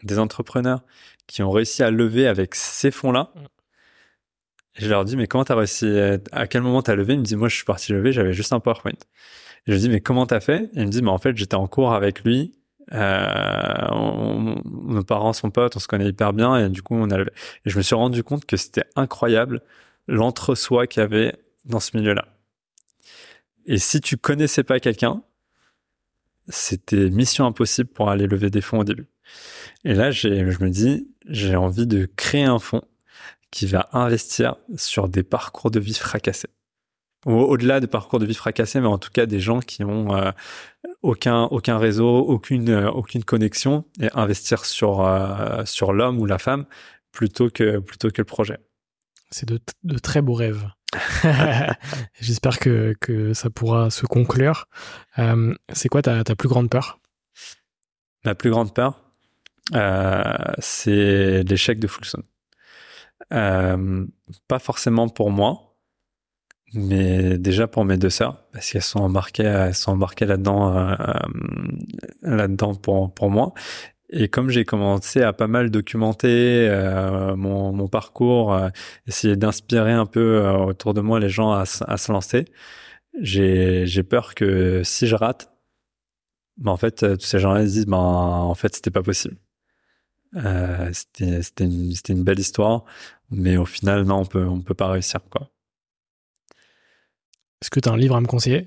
des 0.04 0.20
entrepreneurs 0.20 0.84
qui 1.28 1.44
ont 1.44 1.52
réussi 1.52 1.84
à 1.84 1.92
lever 1.92 2.28
avec 2.28 2.56
ces 2.56 2.92
fonds-là. 2.92 3.34
Et 4.76 4.82
je 4.84 4.90
leur 4.90 5.06
dis 5.06 5.18
mais 5.18 5.28
comment 5.28 5.46
t'as 5.46 5.56
réussi 5.56 5.88
À 6.32 6.48
quel 6.48 6.62
moment 6.62 6.82
t'as 6.82 6.96
levé? 6.96 7.14
Ils 7.14 7.20
me 7.20 7.24
disent 7.24 7.36
moi 7.38 7.50
je 7.50 7.56
suis 7.56 7.66
parti 7.66 7.94
lever, 7.94 8.12
j'avais 8.12 8.34
juste 8.34 8.54
un 8.54 8.60
PowerPoint 8.60 8.92
je 9.68 9.74
lui 9.74 9.80
dis, 9.80 9.90
mais 9.90 10.02
comment 10.02 10.26
t'as 10.26 10.40
fait? 10.40 10.70
Il 10.74 10.86
me 10.86 10.92
dit, 10.92 11.02
mais 11.02 11.10
en 11.10 11.18
fait, 11.18 11.38
j'étais 11.38 11.56
en 11.56 11.68
cours 11.68 11.94
avec 11.94 12.24
lui. 12.24 12.54
Euh, 12.94 14.56
nos 14.66 15.04
parents 15.04 15.34
sont 15.34 15.50
potes, 15.50 15.78
on 15.78 15.80
se 15.80 15.88
connaît 15.88 16.10
hyper 16.10 16.34
bien 16.34 16.58
et 16.58 16.70
du 16.70 16.82
coup, 16.82 16.96
on 16.96 17.10
a. 17.12 17.22
Et 17.22 17.26
je 17.66 17.78
me 17.78 17.82
suis 17.82 17.96
rendu 17.96 18.24
compte 18.24 18.46
que 18.46 18.58
c'était 18.58 18.86
incroyable 18.96 19.62
l'entre-soi 20.08 20.88
qu'il 20.88 21.02
y 21.02 21.04
avait 21.04 21.36
dans 21.66 21.80
ce 21.80 21.96
milieu-là. 21.96 22.28
Et 23.66 23.78
si 23.78 24.02
tu 24.02 24.18
connaissais 24.18 24.64
pas 24.64 24.80
quelqu'un, 24.80 25.22
c'était 26.48 27.10
mission 27.10 27.46
impossible 27.46 27.90
pour 27.90 28.10
aller 28.10 28.28
lever 28.28 28.50
des 28.50 28.62
fonds 28.62 28.80
au 28.80 28.84
début. 28.84 29.08
Et 29.86 29.94
là, 29.94 30.12
je 30.12 30.28
me 30.28 30.70
dis, 30.70 31.08
j'ai 31.28 31.56
envie 31.56 31.88
de 31.88 32.10
créer 32.16 32.44
un 32.44 32.60
fonds 32.60 32.84
qui 33.52 33.68
va 33.68 33.90
investir 33.94 34.56
sur 34.76 35.08
des 35.08 35.24
parcours 35.24 35.72
de 35.72 35.80
vie 35.80 35.94
fracassés. 35.94 36.50
Au-delà 37.26 37.80
de 37.80 37.86
parcours 37.86 38.18
de 38.18 38.26
vie 38.26 38.34
fracassés, 38.34 38.80
mais 38.80 38.88
en 38.88 38.98
tout 38.98 39.12
cas 39.12 39.28
des 39.28 39.40
gens 39.40 39.60
qui 39.60 39.84
ont 39.84 40.16
euh, 40.16 40.32
aucun 41.04 41.44
aucun 41.44 41.78
réseau, 41.78 42.18
aucune 42.18 42.70
euh, 42.70 42.90
aucune 42.90 43.24
connexion 43.24 43.86
et 44.00 44.10
investir 44.16 44.66
sur 44.66 45.06
euh, 45.06 45.64
sur 45.66 45.94
l'homme 45.94 46.20
ou 46.20 46.26
la 46.26 46.40
femme 46.40 46.66
plutôt 47.12 47.50
que 47.50 47.78
plutôt 47.78 48.10
que 48.10 48.22
le 48.22 48.26
projet. 48.26 48.58
C'est 49.30 49.48
de, 49.48 49.60
de 49.84 49.98
très 50.00 50.22
beaux 50.22 50.34
rêves. 50.34 50.68
J'espère 52.20 52.60
que, 52.60 52.96
que 53.00 53.34
ça 53.34 53.50
pourra 53.50 53.90
se 53.90 54.06
conclure. 54.06 54.68
Euh, 55.20 55.54
c'est 55.72 55.90
quoi 55.90 56.02
ta, 56.02 56.24
ta 56.24 56.36
plus 56.36 56.50
grande 56.50 56.70
peur? 56.70 57.00
Ma 58.26 58.36
plus 58.36 58.50
grande 58.52 58.74
peur, 58.74 59.00
euh, 59.74 60.34
c'est 60.60 61.44
l'échec 61.44 61.80
de 61.80 61.88
Fulson. 61.88 62.24
Euh, 63.34 64.06
pas 64.48 64.60
forcément 64.60 65.08
pour 65.08 65.32
moi, 65.32 65.71
mais 66.74 67.38
déjà 67.38 67.68
pour 67.68 67.86
mes 67.86 67.98
deux 67.98 68.10
sœurs, 68.10 68.44
parce 68.54 68.72
qu'elles 68.72 68.82
sont 68.82 69.00
embarquées, 69.00 69.44
elles 69.44 69.76
sont 69.76 69.92
embarquées 69.92 70.26
là-dedans, 70.26 70.78
euh, 70.78 70.96
là-dedans 72.22 72.76
pour 72.76 73.14
pour 73.14 73.30
moi. 73.30 73.54
Et 74.12 74.28
comme 74.28 74.50
j'ai 74.50 74.66
commencé 74.66 75.22
à 75.22 75.34
pas 75.34 75.48
mal 75.48 75.72
documenter 75.72 76.68
euh, 76.70 77.36
mon, 77.38 77.72
mon, 77.72 77.88
parcours, 77.88 78.54
euh, 78.54 78.70
essayer 79.08 79.38
d'inspirer 79.38 79.94
un 79.94 80.06
peu 80.06 80.46
euh, 80.46 80.58
autour 80.58 80.94
de 80.94 81.02
moi 81.02 81.20
les 81.20 81.30
gens 81.30 81.54
à, 81.54 81.64
à 81.88 81.98
se 81.98 82.12
lancer, 82.12 82.46
j'ai, 83.22 83.86
j'ai 83.88 84.04
peur 84.04 84.36
que 84.36 84.84
si 84.84 85.08
je 85.08 85.16
rate, 85.16 85.52
ben 86.58 86.72
en 86.72 86.78
fait, 86.78 87.18
tous 87.18 87.26
ces 87.26 87.40
gens-là 87.40 87.64
disent, 87.64 87.86
ben 87.88 87.98
en 87.98 88.56
fait, 88.56 88.76
c'était 88.76 88.92
pas 88.92 89.04
possible. 89.04 89.38
c'était, 90.94 91.42
c'était, 91.42 91.66
une, 91.66 91.94
une 92.10 92.24
belle 92.24 92.40
histoire, 92.40 92.86
mais 93.32 93.58
au 93.58 93.66
final, 93.66 94.04
non, 94.04 94.20
on 94.22 94.26
peut, 94.26 94.46
on 94.46 94.62
peut 94.62 94.74
pas 94.74 94.90
réussir, 94.90 95.22
quoi. 95.30 95.50
Est-ce 97.62 97.70
que 97.70 97.80
tu 97.80 97.90
as 97.90 97.92
un 97.92 97.98
livre 97.98 98.16
à 98.16 98.22
me 98.22 98.28
conseiller? 98.28 98.66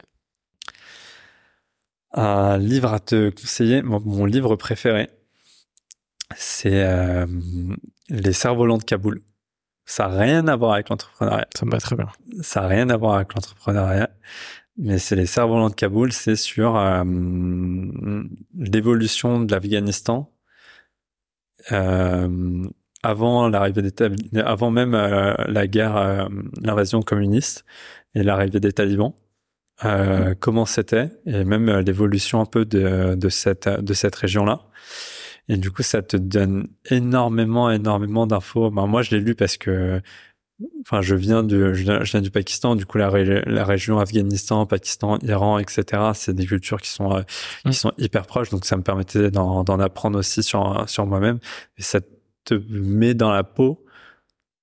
Un 2.12 2.58
livre 2.58 2.92
à 2.92 3.00
te 3.00 3.30
conseiller, 3.30 3.82
mon, 3.82 4.00
mon 4.00 4.24
livre 4.24 4.54
préféré, 4.54 5.10
c'est 6.36 6.84
euh, 6.84 7.26
les 8.08 8.32
cerfs-volants 8.32 8.78
de 8.78 8.84
Kaboul. 8.84 9.22
Ça 9.84 10.08
n'a 10.08 10.18
rien 10.18 10.48
à 10.48 10.56
voir 10.56 10.74
avec 10.74 10.88
l'entrepreneuriat. 10.88 11.46
Ça 11.54 11.66
me 11.66 11.70
va 11.72 11.78
très 11.78 11.96
bien. 11.96 12.08
Ça 12.40 12.60
n'a 12.60 12.68
rien 12.68 12.88
à 12.88 12.96
voir 12.96 13.16
avec 13.16 13.34
l'entrepreneuriat. 13.34 14.10
Mais 14.76 14.98
c'est 14.98 15.16
les 15.16 15.26
cerfs-volants 15.26 15.70
de 15.70 15.74
Kaboul, 15.74 16.12
c'est 16.12 16.36
sur 16.36 16.76
euh, 16.76 17.04
l'évolution 18.54 19.40
de 19.40 19.52
l'Afghanistan 19.52 20.32
euh, 21.72 22.64
avant 23.02 23.48
l'arrivée 23.48 23.82
des 23.82 24.40
avant 24.40 24.70
même 24.70 24.94
euh, 24.94 25.34
la 25.46 25.66
guerre, 25.66 25.96
euh, 25.96 26.28
l'invasion 26.62 27.02
communiste 27.02 27.64
et 28.14 28.22
l'arrivée 28.22 28.60
des 28.60 28.72
talibans. 28.72 29.12
Mmh. 29.82 30.34
Comment 30.38 30.66
c'était 30.66 31.10
et 31.26 31.42
même 31.44 31.68
l'évolution 31.80 32.40
un 32.40 32.46
peu 32.46 32.64
de, 32.64 33.16
de 33.16 33.28
cette 33.28 33.68
de 33.68 33.92
cette 33.92 34.14
région-là. 34.14 34.60
Et 35.48 35.56
du 35.56 35.70
coup, 35.70 35.82
ça 35.82 36.02
te 36.02 36.16
donne 36.16 36.68
énormément, 36.90 37.70
énormément 37.70 38.26
d'infos. 38.26 38.70
Ben, 38.70 38.86
moi, 38.86 39.02
je 39.02 39.10
l'ai 39.10 39.20
lu 39.20 39.34
parce 39.34 39.56
que, 39.56 40.00
enfin, 40.82 41.02
je 41.02 41.14
viens 41.14 41.42
du, 41.42 41.74
je 41.74 41.82
viens, 41.82 42.20
du 42.22 42.30
Pakistan. 42.30 42.76
Du 42.76 42.86
coup, 42.86 42.98
la, 42.98 43.10
la 43.10 43.64
région 43.64 43.98
Afghanistan, 43.98 44.64
Pakistan, 44.64 45.18
Iran, 45.22 45.58
etc. 45.58 46.12
C'est 46.14 46.34
des 46.34 46.46
cultures 46.46 46.80
qui 46.80 46.88
sont, 46.88 47.12
euh, 47.12 47.22
qui 47.62 47.68
mmh. 47.68 47.72
sont 47.72 47.92
hyper 47.98 48.26
proches. 48.26 48.50
Donc, 48.50 48.64
ça 48.64 48.76
me 48.76 48.82
permettait 48.82 49.30
d'en 49.30 49.78
apprendre 49.80 50.18
aussi 50.18 50.42
sur, 50.42 50.88
sur 50.88 51.06
moi-même. 51.06 51.38
Et 51.76 51.82
ça 51.82 52.00
te 52.44 52.54
met 52.70 53.14
dans 53.14 53.30
la 53.30 53.44
peau 53.44 53.84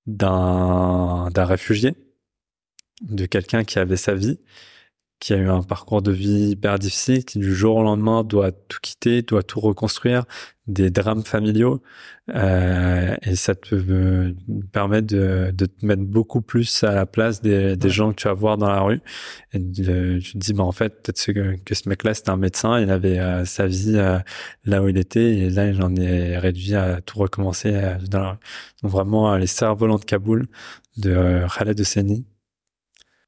d'un, 0.06 1.28
d'un 1.32 1.44
réfugié, 1.44 1.94
de 3.02 3.26
quelqu'un 3.26 3.64
qui 3.64 3.78
avait 3.78 3.96
sa 3.96 4.14
vie 4.14 4.38
qui 5.22 5.32
a 5.34 5.36
eu 5.36 5.48
un 5.48 5.62
parcours 5.62 6.02
de 6.02 6.10
vie 6.10 6.50
hyper 6.50 6.80
difficile, 6.80 7.24
qui 7.24 7.38
du 7.38 7.54
jour 7.54 7.76
au 7.76 7.82
lendemain 7.84 8.24
doit 8.24 8.50
tout 8.50 8.80
quitter, 8.82 9.22
doit 9.22 9.44
tout 9.44 9.60
reconstruire, 9.60 10.24
des 10.66 10.90
drames 10.90 11.22
familiaux, 11.22 11.80
euh, 12.34 13.14
et 13.22 13.36
ça 13.36 13.54
te 13.54 13.76
euh, 13.76 14.34
permet 14.72 15.00
de, 15.00 15.52
de, 15.54 15.66
te 15.66 15.86
mettre 15.86 16.02
beaucoup 16.02 16.42
plus 16.42 16.82
à 16.82 16.92
la 16.92 17.06
place 17.06 17.40
des, 17.40 17.76
des 17.76 17.88
gens 17.88 18.10
que 18.10 18.16
tu 18.16 18.26
vas 18.26 18.34
voir 18.34 18.58
dans 18.58 18.68
la 18.68 18.80
rue. 18.80 19.00
Et 19.52 19.60
de, 19.60 20.18
tu 20.18 20.32
te 20.32 20.38
dis, 20.38 20.54
bah 20.54 20.64
en 20.64 20.72
fait, 20.72 20.90
peut-être 21.04 21.24
que, 21.32 21.56
que, 21.62 21.74
ce 21.76 21.88
mec-là, 21.88 22.14
c'était 22.14 22.30
un 22.30 22.36
médecin, 22.36 22.80
il 22.80 22.90
avait 22.90 23.20
euh, 23.20 23.44
sa 23.44 23.68
vie 23.68 23.94
euh, 23.94 24.18
là 24.64 24.82
où 24.82 24.88
il 24.88 24.98
était, 24.98 25.36
et 25.36 25.50
là, 25.50 25.68
il 25.68 25.80
en 25.84 25.94
est 25.94 26.36
réduit 26.36 26.74
à 26.74 27.00
tout 27.00 27.20
recommencer 27.20 27.80
dans 28.10 28.20
la 28.20 28.30
rue. 28.32 28.38
Donc 28.82 28.90
vraiment, 28.90 29.36
les 29.36 29.46
cerfs-volants 29.46 29.98
de 29.98 30.04
Kaboul 30.04 30.48
de 30.96 31.44
Khaled 31.56 31.80
Hosseini, 31.80 32.26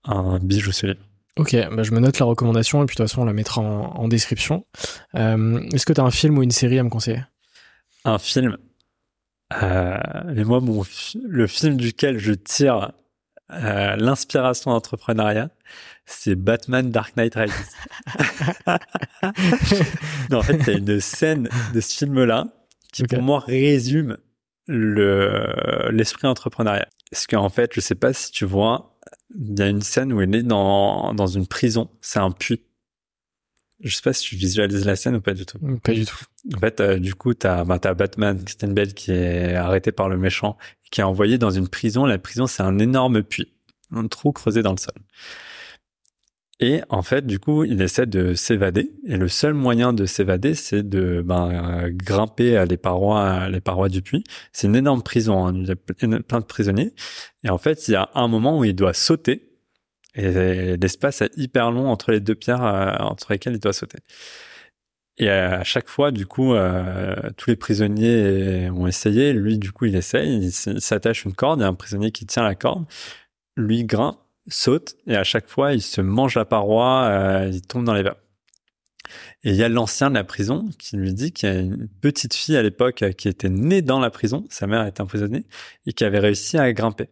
un 0.05 0.39
bijou 0.39 0.73
solide. 0.73 0.99
Ok, 1.37 1.57
bah 1.73 1.83
je 1.83 1.91
me 1.91 1.99
note 1.99 2.19
la 2.21 2.27
recommandation 2.27 2.83
et 2.83 2.87
puis 2.87 2.95
de 2.95 3.03
toute 3.03 3.09
façon 3.09 3.23
on 3.23 3.25
la 3.25 3.33
mettra 3.33 3.61
en, 3.61 3.97
en 3.97 4.09
description. 4.09 4.65
Euh, 5.17 5.61
Est-ce 5.73 5.85
que 5.85 5.93
tu 5.93 6.01
as 6.01 6.05
un 6.05 6.13
film 6.13 6.39
ou 6.39 6.43
une 6.43 6.53
série 6.53 6.79
à 6.79 6.85
me 6.85 6.91
conseiller? 6.91 7.23
Un 8.05 8.19
film. 8.19 8.57
Euh, 9.63 9.99
mais 10.27 10.45
moi, 10.45 10.61
mon, 10.61 10.85
le 11.27 11.47
film 11.47 11.77
duquel 11.77 12.19
je 12.19 12.33
tire 12.33 12.93
euh, 13.53 13.97
l'inspiration 13.97 14.71
entrepreneuriat, 14.71 15.51
c'est 16.07 16.35
Batman 16.35 16.91
Dark 16.91 17.17
Knight 17.17 17.35
Rises. 17.35 17.53
non, 20.31 20.39
en 20.39 20.43
fait, 20.43 20.59
il 20.67 20.67
y 20.67 20.71
a 20.71 20.79
une 20.79 21.01
scène 21.01 21.49
de 21.73 21.81
ce 21.81 21.97
film-là 21.97 22.47
qui 22.93 23.03
okay. 23.03 23.17
pour 23.17 23.25
moi 23.25 23.41
résume 23.41 24.19
le 24.67 25.91
l'esprit 25.91 26.27
entrepreneurial. 26.27 26.89
Parce 27.11 27.27
qu'en 27.27 27.49
fait, 27.49 27.73
je 27.75 27.81
sais 27.81 27.95
pas 27.95 28.13
si 28.13 28.31
tu 28.31 28.45
vois, 28.45 28.94
il 29.35 29.59
y 29.59 29.63
a 29.63 29.69
une 29.69 29.83
scène 29.83 30.13
où 30.13 30.21
il 30.21 30.35
est 30.35 30.43
dans, 30.43 31.15
dans 31.15 31.27
une 31.27 31.47
prison. 31.47 31.91
C'est 32.01 32.19
un 32.19 32.31
puits. 32.31 32.63
Je 33.81 33.95
sais 33.95 34.03
pas 34.03 34.13
si 34.13 34.25
tu 34.25 34.37
visualises 34.37 34.85
la 34.87 34.97
scène 34.97 35.17
ou 35.17 35.21
pas 35.21 35.35
du 35.35 35.45
tout. 35.45 35.59
Pas 35.83 35.93
du 35.93 36.07
tout. 36.07 36.17
En 36.55 36.59
fait, 36.59 36.81
euh, 36.81 36.99
du 36.99 37.15
coup, 37.15 37.35
t'as, 37.35 37.65
bah, 37.65 37.79
as 37.83 37.95
Batman, 37.95 38.43
Kristen 38.43 38.73
Bell, 38.73 38.95
qui 38.95 39.11
est 39.11 39.55
arrêté 39.55 39.93
par 39.93 40.09
le 40.09 40.17
méchant, 40.17 40.57
qui 40.91 41.01
est 41.01 41.05
envoyé 41.05 41.39
dans 41.39 41.51
une 41.51 41.69
prison. 41.69 42.07
La 42.07 42.19
prison, 42.19 42.47
c'est 42.47 42.63
un 42.63 42.79
énorme 42.79 43.23
puits. 43.23 43.53
Un 43.91 44.07
trou 44.07 44.33
creusé 44.33 44.63
dans 44.63 44.73
le 44.73 44.79
sol. 44.79 44.95
Et 46.61 46.83
en 46.89 47.03
fait, 47.03 47.27
du 47.27 47.41
coup, 47.41 47.65
il 47.65 47.83
essaie 47.83 48.07
de 48.07 48.35
s'évader. 48.35 48.93
Et 49.07 49.17
le 49.17 49.29
seul 49.29 49.55
moyen 49.55 49.93
de 49.93 50.07
s'évader, 50.07 50.55
c'est 50.55 50.89
de 50.89 51.21
ben, 51.23 51.91
grimper 51.91 52.65
les 52.69 52.77
parois, 52.77 53.49
les 53.49 53.61
parois 53.61 53.89
du 53.89 54.03
puits. 54.03 54.23
C'est 54.53 54.69
une 54.69 54.77
énorme 54.77 55.03
prison. 55.03 55.53
Il 55.53 55.67
y 55.67 55.73
a 55.73 55.77
plein 56.23 56.41
de 56.41 56.45
prisonniers. 56.45 56.93
Et 57.43 57.51
en 57.51 57.59
fait, 57.59 57.89
il 57.89 57.93
y 57.93 57.97
a 57.97 58.09
un 58.15 58.29
moment 58.29 58.59
où 58.59 58.65
il 58.65 58.75
doit 58.75 58.95
sauter. 58.95 59.51
Et 60.15 60.77
l'espace 60.77 61.23
est 61.23 61.37
hyper 61.37 61.73
long 61.73 61.89
entre 61.89 62.13
les 62.13 62.21
deux 62.21 62.37
pierres 62.37 62.65
euh, 62.65 62.95
entre 63.01 63.33
lesquelles 63.33 63.55
il 63.55 63.61
doit 63.61 63.73
sauter. 63.73 63.99
Et 65.17 65.29
à 65.29 65.65
chaque 65.65 65.89
fois, 65.89 66.13
du 66.13 66.27
coup, 66.27 66.55
euh, 66.55 67.15
tous 67.37 67.51
les 67.51 67.57
prisonniers 67.57 68.71
ont 68.71 68.87
essayé. 68.87 69.33
Lui, 69.33 69.59
du 69.59 69.73
coup, 69.73 69.87
il 69.87 69.97
essaye. 69.97 70.37
Il 70.37 70.53
s'attache 70.53 71.25
une 71.25 71.35
corde. 71.35 71.61
Il 71.61 71.63
y 71.63 71.67
a 71.67 71.69
un 71.69 71.75
prisonnier 71.75 72.13
qui 72.13 72.27
tient 72.27 72.45
la 72.45 72.55
corde. 72.55 72.85
Lui 73.57 73.85
grimpe 73.85 74.19
saute 74.49 74.97
et 75.07 75.17
à 75.17 75.25
chaque 75.25 75.49
fois 75.49 75.73
il 75.73 75.83
se 75.83 76.01
mange 76.01 76.37
la 76.37 76.45
paroi, 76.45 77.05
euh, 77.05 77.51
il 77.53 77.63
tombe 77.63 77.85
dans 77.85 77.95
les 77.95 78.03
vapes. 78.03 78.21
Et 79.43 79.51
il 79.51 79.57
y 79.57 79.63
a 79.63 79.69
l'ancien 79.69 80.09
de 80.11 80.15
la 80.15 80.25
prison 80.25 80.69
qui 80.79 80.97
lui 80.97 81.13
dit 81.13 81.33
qu'il 81.33 81.49
y 81.49 81.53
a 81.53 81.59
une 81.59 81.89
petite 82.01 82.35
fille 82.35 82.57
à 82.57 82.63
l'époque 82.63 83.05
qui 83.19 83.29
était 83.29 83.51
née 83.51 83.83
dans 83.83 84.01
la 84.01 84.11
prison, 84.11 84.47
sa 84.49 84.67
mère 84.67 84.87
était 84.87 85.03
emprisonnée, 85.03 85.45
et 85.87 85.93
qui 85.93 86.05
avait 86.05 86.19
réussi 86.19 86.57
à 86.57 86.73
grimper. 86.73 87.11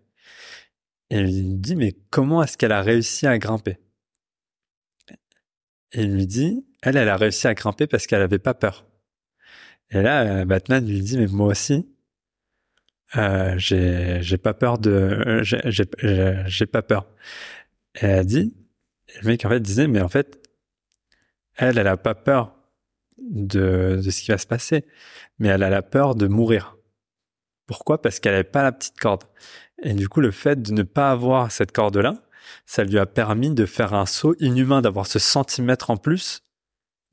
Et 1.11 1.19
il 1.19 1.27
lui 1.27 1.55
dit, 1.59 1.77
mais 1.77 1.95
comment 2.11 2.43
est-ce 2.43 2.57
qu'elle 2.57 2.73
a 2.73 2.81
réussi 2.81 3.27
à 3.27 3.37
grimper? 3.39 3.79
Et 5.93 6.03
il 6.03 6.15
lui 6.15 6.27
dit, 6.27 6.65
elle, 6.81 6.97
elle 6.97 7.11
a 7.11 7.17
réussi 7.17 7.47
à 7.47 7.55
grimper 7.55 7.87
parce 7.87 8.07
qu'elle 8.07 8.23
avait 8.23 8.39
pas 8.39 8.55
peur. 8.55 8.87
Et 9.91 10.01
là, 10.01 10.23
euh, 10.23 10.45
Batman 10.47 10.87
lui 10.87 11.01
dit, 11.03 11.19
mais 11.19 11.27
moi 11.27 11.49
aussi, 11.49 11.87
euh, 13.17 13.55
j'ai 13.59 14.39
pas 14.39 14.55
peur 14.55 14.79
de 14.79 15.41
j'ai 15.43 15.61
j'ai 16.47 16.67
pas 16.67 16.83
peur. 16.83 17.07
Et 17.97 18.07
elle 18.07 18.19
a 18.19 18.25
dit 18.25 18.55
le 19.21 19.29
mec 19.29 19.45
en 19.45 19.51
fait 19.51 19.61
disait 19.61 19.87
mais 19.87 20.01
en 20.01 20.09
fait 20.09 20.49
elle 21.57 21.79
elle 21.79 21.89
a 21.89 21.97
pas 21.97 22.15
peur 22.15 22.55
de 23.19 24.01
de 24.03 24.11
ce 24.11 24.23
qui 24.23 24.31
va 24.31 24.39
se 24.39 24.47
passer 24.47 24.87
mais 25.39 25.49
elle 25.49 25.63
a 25.63 25.71
la 25.71 25.83
peur 25.83 26.15
de 26.15 26.27
mourir. 26.27 26.77
Pourquoi? 27.67 28.01
Parce 28.03 28.21
qu'elle 28.21 28.35
avait 28.35 28.45
pas 28.45 28.63
la 28.63 28.73
petite 28.73 28.99
corde. 28.99 29.25
Et 29.83 29.95
du 29.95 30.09
coup 30.09 30.21
le 30.21 30.31
fait 30.31 30.61
de 30.63 30.73
ne 30.73 30.83
pas 30.83 31.11
avoir 31.11 31.53
cette 31.53 31.73
corde 31.73 31.97
là 31.99 32.15
ça 32.67 32.85
lui 32.85 32.99
a 32.99 33.07
permis 33.07 33.51
de 33.55 33.67
faire 33.67 33.95
un 33.95 34.07
saut 34.07 34.35
inhumain 34.41 34.83
d'avoir 34.83 35.07
ce 35.07 35.19
centimètre 35.19 35.91
en 35.91 35.97
plus 35.97 36.43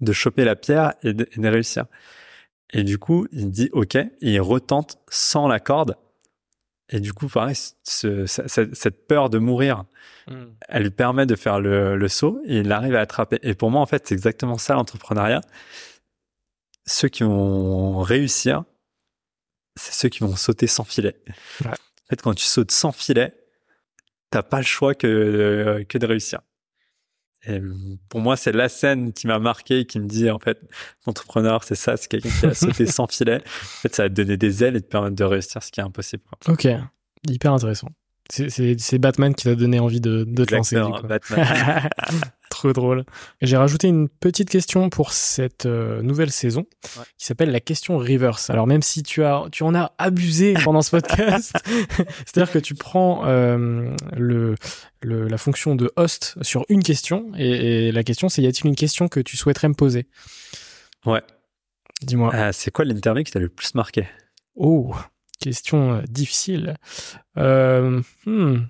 de 0.01 0.13
choper 0.13 0.45
la 0.45 0.55
pierre 0.55 0.93
et 1.03 1.13
de, 1.13 1.27
et 1.31 1.39
de 1.39 1.47
réussir 1.47 1.85
et 2.71 2.83
du 2.83 2.97
coup, 2.97 3.27
il 3.31 3.49
dit 3.49 3.69
OK, 3.73 3.95
et 3.95 4.09
il 4.21 4.41
retente 4.41 4.99
sans 5.09 5.47
la 5.47 5.59
corde. 5.59 5.95
Et 6.89 6.99
du 6.99 7.13
coup, 7.13 7.27
pareil, 7.27 7.55
ce, 7.83 8.25
cette 8.25 9.07
peur 9.07 9.29
de 9.29 9.37
mourir, 9.37 9.85
hmm. 10.27 10.45
elle 10.67 10.83
lui 10.83 10.91
permet 10.91 11.27
de 11.27 11.35
faire 11.35 11.59
le, 11.59 11.95
le, 11.95 12.07
saut 12.07 12.41
et 12.45 12.59
il 12.59 12.71
arrive 12.71 12.95
à 12.95 13.01
attraper. 13.01 13.39
Et 13.43 13.53
pour 13.53 13.69
moi, 13.69 13.81
en 13.81 13.85
fait, 13.85 14.07
c'est 14.07 14.15
exactement 14.15 14.57
ça 14.57 14.73
l'entrepreneuriat. 14.73 15.41
Ceux 16.87 17.07
qui 17.07 17.21
vont 17.23 17.99
réussir, 17.99 18.63
c'est 19.75 19.93
ceux 19.93 20.09
qui 20.09 20.21
vont 20.21 20.35
sauter 20.35 20.65
sans 20.65 20.83
filet. 20.83 21.15
En 21.63 22.09
fait, 22.09 22.21
quand 22.23 22.33
tu 22.33 22.45
sautes 22.45 22.71
sans 22.71 22.91
filet, 22.91 23.35
t'as 24.31 24.41
pas 24.41 24.57
le 24.57 24.63
choix 24.63 24.95
que, 24.95 25.85
que 25.87 25.97
de 25.99 26.05
réussir. 26.07 26.41
Et 27.47 27.61
pour 28.09 28.19
moi, 28.19 28.35
c'est 28.35 28.51
la 28.51 28.67
scène 28.67 29.13
qui 29.13 29.27
m'a 29.27 29.39
marqué, 29.39 29.85
qui 29.85 29.99
me 29.99 30.07
dit 30.07 30.29
en 30.29 30.39
fait, 30.39 30.59
l'entrepreneur, 31.05 31.63
c'est 31.63 31.75
ça, 31.75 31.95
c'est 31.95 32.09
quelqu'un 32.09 32.29
qui 32.29 32.45
a 32.45 32.53
sauté 32.53 32.85
sans 32.87 33.07
filet. 33.07 33.37
En 33.37 33.81
fait, 33.81 33.95
ça 33.95 34.03
va 34.03 34.09
te 34.09 34.13
donner 34.15 34.37
des 34.37 34.63
ailes 34.63 34.75
et 34.75 34.81
te 34.81 34.87
permettre 34.87 35.15
de 35.15 35.23
réussir 35.23 35.63
ce 35.63 35.71
qui 35.71 35.79
est 35.79 35.83
impossible. 35.83 36.23
Quoi. 36.23 36.53
Ok, 36.53 36.67
hyper 37.29 37.53
intéressant. 37.53 37.89
C'est 38.29 38.99
Batman 38.99 39.33
qui 39.33 39.45
t'a 39.45 39.55
donné 39.55 39.79
envie 39.79 40.01
de, 40.01 40.23
de 40.23 40.45
te 40.45 40.53
lancer. 40.53 40.75
Batman. 41.03 41.89
Trop 42.49 42.73
drôle. 42.73 43.05
J'ai 43.41 43.57
rajouté 43.57 43.87
une 43.87 44.09
petite 44.09 44.49
question 44.49 44.89
pour 44.89 45.13
cette 45.13 45.65
euh, 45.65 46.01
nouvelle 46.01 46.31
saison 46.31 46.65
qui 47.17 47.25
s'appelle 47.25 47.51
la 47.51 47.59
question 47.59 47.97
reverse. 47.97 48.49
Alors 48.49 48.67
même 48.67 48.81
si 48.81 49.03
tu 49.03 49.23
as, 49.23 49.43
tu 49.51 49.63
en 49.63 49.75
as 49.75 49.93
abusé 49.97 50.55
pendant 50.63 50.81
ce 50.81 50.91
podcast, 50.91 51.53
c'est-à-dire 52.25 52.51
que 52.51 52.59
tu 52.59 52.75
prends 52.75 53.25
euh, 53.25 53.93
le, 54.15 54.55
le, 55.01 55.27
la 55.27 55.37
fonction 55.37 55.75
de 55.75 55.91
host 55.95 56.37
sur 56.41 56.65
une 56.69 56.83
question 56.83 57.31
et, 57.37 57.91
la 57.91 58.03
question 58.03 58.29
c'est 58.29 58.41
y 58.41 58.47
a-t-il 58.47 58.67
une 58.67 58.75
question 58.75 59.07
que 59.07 59.19
tu 59.19 59.37
souhaiterais 59.37 59.69
me 59.69 59.75
poser? 59.75 60.07
Ouais. 61.05 61.21
Dis-moi. 62.01 62.33
Euh, 62.33 62.49
c'est 62.51 62.71
quoi 62.71 62.85
l'interview 62.85 63.23
qui 63.23 63.31
t'a 63.31 63.39
le 63.39 63.49
plus 63.49 63.75
marqué? 63.75 64.07
Oh, 64.55 64.93
question 65.39 66.01
difficile. 66.07 66.75
Euh, 67.37 68.01
hmm. 68.25 68.65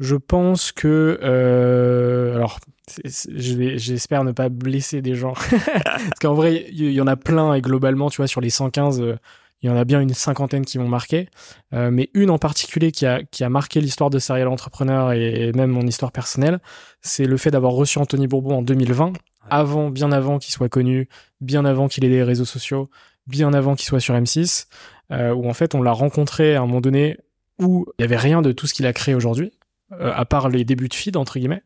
Je 0.00 0.16
pense 0.16 0.72
que 0.72 1.20
euh, 1.22 2.34
alors 2.34 2.58
j'espère 3.04 4.24
ne 4.24 4.32
pas 4.32 4.48
blesser 4.48 5.02
des 5.02 5.14
gens. 5.14 5.34
Parce 5.84 6.18
qu'en 6.20 6.32
vrai 6.32 6.66
il 6.72 6.90
y, 6.90 7.00
en 7.02 7.06
a 7.06 7.16
plein 7.16 7.54
et 7.54 7.60
globalement 7.60 8.08
tu 8.08 8.16
vois 8.16 8.26
sur 8.26 8.40
les 8.40 8.50
115 8.50 9.02
euh, 9.02 9.16
il 9.62 9.66
y 9.66 9.70
en 9.70 9.76
a 9.76 9.84
bien 9.84 10.00
une 10.00 10.14
cinquantaine 10.14 10.64
qui 10.64 10.78
m'ont 10.78 10.88
marqué. 10.88 11.28
Euh, 11.74 11.90
mais 11.90 12.08
une 12.14 12.30
en 12.30 12.38
particulier 12.38 12.92
qui 12.92 13.04
a 13.04 13.22
qui 13.24 13.44
a 13.44 13.50
marqué 13.50 13.82
l'histoire 13.82 14.08
de 14.08 14.18
Serial 14.18 14.48
Entrepreneur 14.48 15.12
et, 15.12 15.52
même 15.52 15.70
mon 15.70 15.86
histoire 15.86 16.12
personnelle 16.12 16.60
c'est 17.02 17.26
le 17.26 17.36
fait 17.36 17.50
d'avoir 17.50 17.72
reçu 17.72 17.98
Anthony 17.98 18.26
Bourbon 18.26 18.56
en 18.56 18.62
2020 18.62 19.12
avant 19.50 19.90
bien 19.90 20.12
avant 20.12 20.38
qu'il 20.38 20.52
soit 20.54 20.70
connu 20.70 21.10
bien 21.42 21.66
avant 21.66 21.88
qu'il 21.88 22.06
ait 22.06 22.08
des 22.08 22.22
réseaux 22.22 22.46
sociaux 22.46 22.88
bien 23.30 23.54
avant 23.54 23.74
qu'il 23.74 23.86
soit 23.86 24.00
sur 24.00 24.14
M6 24.14 24.66
euh, 25.12 25.32
où 25.32 25.48
en 25.48 25.54
fait 25.54 25.74
on 25.74 25.82
l'a 25.82 25.92
rencontré 25.92 26.54
à 26.54 26.60
un 26.60 26.66
moment 26.66 26.80
donné 26.80 27.18
où 27.58 27.86
il 27.98 28.02
y 28.02 28.04
avait 28.04 28.16
rien 28.16 28.42
de 28.42 28.52
tout 28.52 28.66
ce 28.66 28.74
qu'il 28.74 28.86
a 28.86 28.92
créé 28.92 29.14
aujourd'hui 29.14 29.52
euh, 29.92 30.12
à 30.14 30.24
part 30.24 30.48
les 30.48 30.64
débuts 30.64 30.88
de 30.88 30.94
feed 30.94 31.16
entre 31.16 31.38
guillemets. 31.38 31.62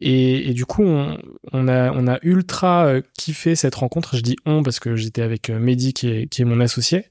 Et, 0.00 0.54
du 0.54 0.64
coup, 0.64 0.84
on, 0.84 1.66
a, 1.66 1.90
on 1.90 2.06
a 2.06 2.20
ultra 2.22 2.86
euh, 2.86 3.02
kiffé 3.18 3.56
cette 3.56 3.74
rencontre. 3.74 4.14
Je 4.14 4.20
dis 4.20 4.36
on 4.46 4.62
parce 4.62 4.78
que 4.78 4.94
j'étais 4.94 5.22
avec 5.22 5.50
Mehdi 5.50 5.92
qui 5.92 6.08
est, 6.08 6.44
mon 6.44 6.60
associé. 6.60 7.06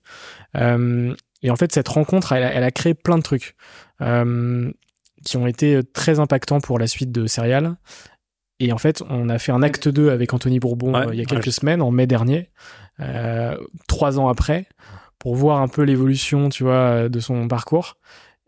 et 0.56 1.50
en 1.52 1.56
fait, 1.58 1.74
cette 1.74 1.90
rencontre, 1.90 2.32
elle 2.32 2.50
elle 2.50 2.64
a 2.64 2.72
créé 2.72 2.94
plein 2.94 3.18
de 3.18 3.24
trucs 3.24 3.58
qui 4.00 5.36
ont 5.36 5.48
été 5.48 5.82
très 5.84 6.22
impactants 6.22 6.62
pour 6.62 6.80
la 6.80 6.88
suite 6.88 7.12
de 7.12 7.28
Serial. 7.28 7.76
Et 8.60 8.72
en 8.72 8.78
fait, 8.78 9.04
on 9.10 9.30
a 9.30 9.38
fait 9.38 9.52
un 9.52 9.62
acte 9.62 9.88
2 9.88 10.10
avec 10.10 10.34
Anthony 10.34 10.60
Bourbon 10.60 11.12
il 11.12 11.20
y 11.20 11.22
a 11.22 11.26
quelques 11.26 11.52
semaines, 11.52 11.82
en 11.82 11.92
mai 11.92 12.08
dernier, 12.08 12.50
trois 13.88 14.20
ans 14.20 14.28
après, 14.30 14.68
pour 15.20 15.36
voir 15.36 15.62
un 15.62 15.68
peu 15.68 15.84
l'évolution, 15.84 16.50
tu 16.50 16.64
vois, 16.64 17.08
de 17.08 17.20
son 17.20 17.48
parcours. 17.48 17.98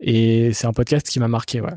Et 0.00 0.52
c'est 0.52 0.66
un 0.66 0.72
podcast 0.72 1.08
qui 1.08 1.20
m'a 1.20 1.28
marqué, 1.28 1.60
ouais. 1.60 1.74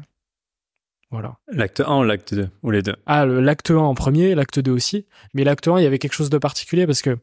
Voilà. 1.13 1.37
L'acte 1.47 1.79
1 1.79 1.99
ou 1.99 2.03
l'acte 2.03 2.33
2 2.33 2.49
Ou 2.63 2.71
les 2.71 2.81
deux? 2.81 2.95
Ah, 3.05 3.27
l'acte 3.27 3.69
1 3.69 3.75
en 3.75 3.93
premier, 3.93 4.33
l'acte 4.33 4.59
2 4.59 4.71
aussi. 4.71 5.05
Mais 5.35 5.43
l'acte 5.43 5.67
1, 5.67 5.77
il 5.77 5.83
y 5.83 5.85
avait 5.85 5.99
quelque 5.99 6.15
chose 6.15 6.31
de 6.31 6.39
particulier 6.39 6.87
parce 6.87 7.03
que 7.03 7.19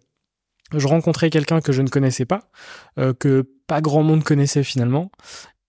je 0.73 0.87
rencontrais 0.87 1.29
quelqu'un 1.29 1.61
que 1.61 1.73
je 1.73 1.83
ne 1.83 1.89
connaissais 1.89 2.25
pas, 2.25 2.51
euh, 2.99 3.13
que 3.13 3.51
pas 3.67 3.81
grand 3.81 4.05
monde 4.05 4.23
connaissait 4.23 4.63
finalement. 4.63 5.11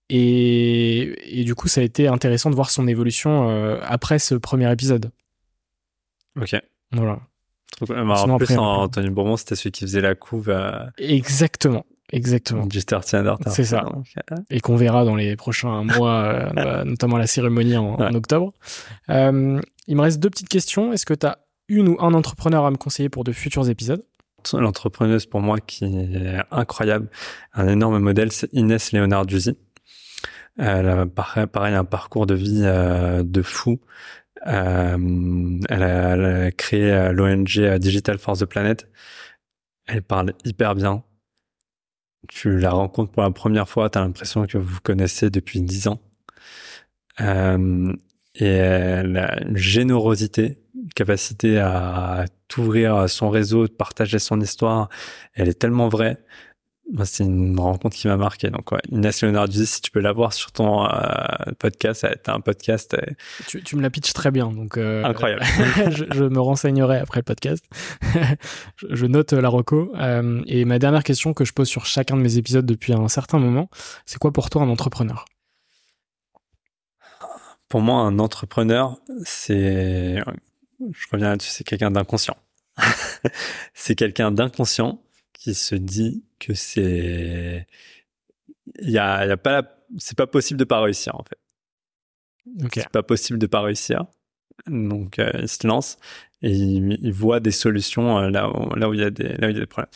Et, 0.10 1.40
et, 1.40 1.44
du 1.46 1.56
coup, 1.56 1.68
ça 1.68 1.82
a 1.82 1.84
été 1.84 2.08
intéressant 2.08 2.52
de 2.52 2.56
voir 2.56 2.70
son 2.70 2.88
évolution 2.88 3.50
euh, 3.50 3.80
après 3.82 4.20
ce 4.20 4.36
premier 4.36 4.72
épisode. 4.72 5.10
Ok. 6.40 6.56
Voilà. 6.92 7.20
en 7.82 8.38
plus, 8.38 8.58
Anthony 8.58 9.10
Bourbon, 9.10 9.38
c'était 9.38 9.56
celui 9.56 9.72
qui 9.72 9.86
faisait 9.86 10.02
la 10.02 10.16
couve. 10.16 10.54
Exactement. 10.98 11.86
Exactement. 12.12 12.68
C'est 13.48 13.64
ça. 13.64 13.86
Euh, 14.32 14.36
Et 14.50 14.60
qu'on 14.60 14.76
verra 14.76 15.06
dans 15.06 15.16
les 15.16 15.36
prochains 15.36 15.84
mois, 15.84 16.24
euh, 16.24 16.50
bah, 16.54 16.84
notamment 16.84 17.18
la 17.18 17.28
cérémonie 17.28 17.78
en, 17.78 17.98
octobre. 18.14 18.52
Euh, 19.10 19.60
il 19.88 19.96
me 19.96 20.02
reste 20.02 20.20
deux 20.20 20.30
petites 20.30 20.50
questions. 20.50 20.92
Est-ce 20.92 21.06
que 21.06 21.14
tu 21.14 21.26
as 21.26 21.40
une 21.70 21.88
ou 21.90 21.98
un 22.00 22.14
entrepreneur 22.14 22.66
à 22.66 22.72
me 22.72 22.76
conseiller 22.76 23.10
pour 23.10 23.24
de 23.24 23.32
futurs 23.32 23.70
épisodes? 23.70 24.04
L'entrepreneuse 24.54 25.26
pour 25.28 25.40
moi 25.40 25.60
qui 25.60 25.86
est 25.86 26.38
incroyable, 26.52 27.10
un 27.54 27.68
énorme 27.68 28.00
modèle, 28.00 28.32
c'est 28.32 28.52
Inès 28.54 28.92
Léonard 28.92 29.26
Duzy. 29.26 29.58
Elle 30.58 30.90
a 30.90 31.06
pareil, 31.06 31.76
un 31.76 31.86
parcours 31.86 32.26
de 32.26 32.36
vie 32.36 32.62
de 32.62 33.42
fou. 33.42 33.80
Elle, 34.46 35.84
a, 35.84 36.52
créé 36.52 37.12
l'ONG 37.12 37.78
Digital 37.78 38.18
Force 38.18 38.40
the 38.40 38.46
Planet. 38.46 38.88
Elle 39.88 40.02
parle 40.02 40.34
hyper 40.46 40.76
bien 40.76 41.04
tu 42.28 42.58
la 42.58 42.72
rencontres 42.72 43.12
pour 43.12 43.24
la 43.24 43.32
première 43.32 43.68
fois, 43.68 43.90
tu 43.90 43.98
as 43.98 44.02
l'impression 44.02 44.46
que 44.46 44.58
vous 44.58 44.76
vous 44.76 44.82
connaissez 44.82 45.30
depuis 45.30 45.62
dix 45.62 45.88
ans. 45.88 46.00
Euh, 47.20 47.94
et 48.36 48.46
elle 48.46 49.18
a 49.18 49.42
une 49.44 49.58
générosité, 49.58 50.60
une 50.76 50.90
capacité 50.90 51.60
à 51.60 52.26
t'ouvrir 52.48 53.10
son 53.10 53.30
réseau, 53.30 53.68
de 53.68 53.72
partager 53.72 54.20
son 54.20 54.40
histoire. 54.40 54.90
Elle 55.34 55.50
est 55.50 55.60
tellement 55.60 55.90
vraie 55.90 56.24
c'est 57.04 57.24
une 57.24 57.60
rencontre 57.60 57.96
qui 57.96 58.08
m'a 58.08 58.18
marqué. 58.18 58.50
Donc, 58.50 58.72
ouais, 58.72 58.82
Inès 58.90 59.22
Leonardi, 59.22 59.66
si 59.66 59.82
tu 59.82 59.92
peux 59.92 60.00
l'avoir 60.00 60.34
sur 60.34 60.52
ton 60.52 60.86
euh, 60.86 60.92
podcast, 61.60 62.06
t'as 62.24 62.34
un 62.34 62.40
podcast. 62.40 62.94
Euh, 62.94 63.14
tu, 63.48 63.64
tu, 63.64 63.76
me 63.76 63.82
la 63.82 63.90
pitches 63.90 64.14
très 64.14 64.32
bien. 64.32 64.52
Donc, 64.52 64.78
euh, 64.78 65.04
incroyable. 65.04 65.44
je, 65.92 66.06
je, 66.12 66.24
me 66.24 66.40
renseignerai 66.40 66.98
après 66.98 67.20
le 67.20 67.24
podcast. 67.24 67.64
je, 68.90 69.06
note 69.06 69.34
la 69.34 69.50
reco. 69.50 69.94
et 70.46 70.66
ma 70.66 70.80
dernière 70.80 71.04
question 71.04 71.34
que 71.34 71.46
je 71.46 71.54
pose 71.54 71.68
sur 71.68 71.86
chacun 71.86 72.18
de 72.18 72.22
mes 72.22 72.38
épisodes 72.38 72.66
depuis 72.66 72.94
un 72.94 73.08
certain 73.08 73.40
moment, 73.40 73.70
c'est 74.06 74.20
quoi 74.20 74.32
pour 74.32 74.50
toi 74.50 74.62
un 74.62 74.70
entrepreneur? 74.70 75.26
Pour 77.70 77.82
moi, 77.82 78.02
un 78.02 78.20
entrepreneur, 78.20 78.98
c'est, 79.24 80.22
je 80.80 81.08
reviens 81.12 81.30
là-dessus, 81.30 81.52
c'est 81.52 81.64
quelqu'un 81.64 81.92
d'inconscient. 81.92 82.36
c'est 83.74 83.96
quelqu'un 83.96 84.32
d'inconscient 84.32 85.02
qui 85.34 85.54
se 85.54 85.76
dit 85.76 86.24
que 86.42 86.54
c'est 86.54 87.68
il 88.80 88.90
y 88.90 88.98
a, 88.98 89.26
y 89.26 89.32
a 89.32 89.38
pas 89.38 89.64
c'est 89.98 90.18
pas 90.18 90.28
possible 90.28 90.60
de 90.60 90.66
pas 90.66 90.82
réussir 90.82 91.16
en 91.16 91.24
fait. 91.24 91.40
C'est 92.74 92.90
pas 92.90 93.04
possible 93.04 93.40
de 93.40 93.48
pas 93.48 93.62
réussir. 93.62 94.06
Donc 94.68 95.20
euh, 95.20 95.32
il 95.40 95.48
se 95.48 95.66
lance 95.66 95.98
et 96.42 96.52
il, 96.52 97.14
voit 97.14 97.40
des 97.40 97.52
solutions 97.52 98.20
euh, 98.20 98.30
là 98.30 98.50
où, 98.50 98.76
là 98.76 98.90
où 98.90 98.94
il 98.94 99.00
y 99.00 99.04
a 99.04 99.10
des 99.10 99.30
là 99.38 99.48
où 99.48 99.50
il 99.50 99.54
y 99.54 99.58
a 99.58 99.62
des 99.62 99.66
problèmes. 99.66 99.92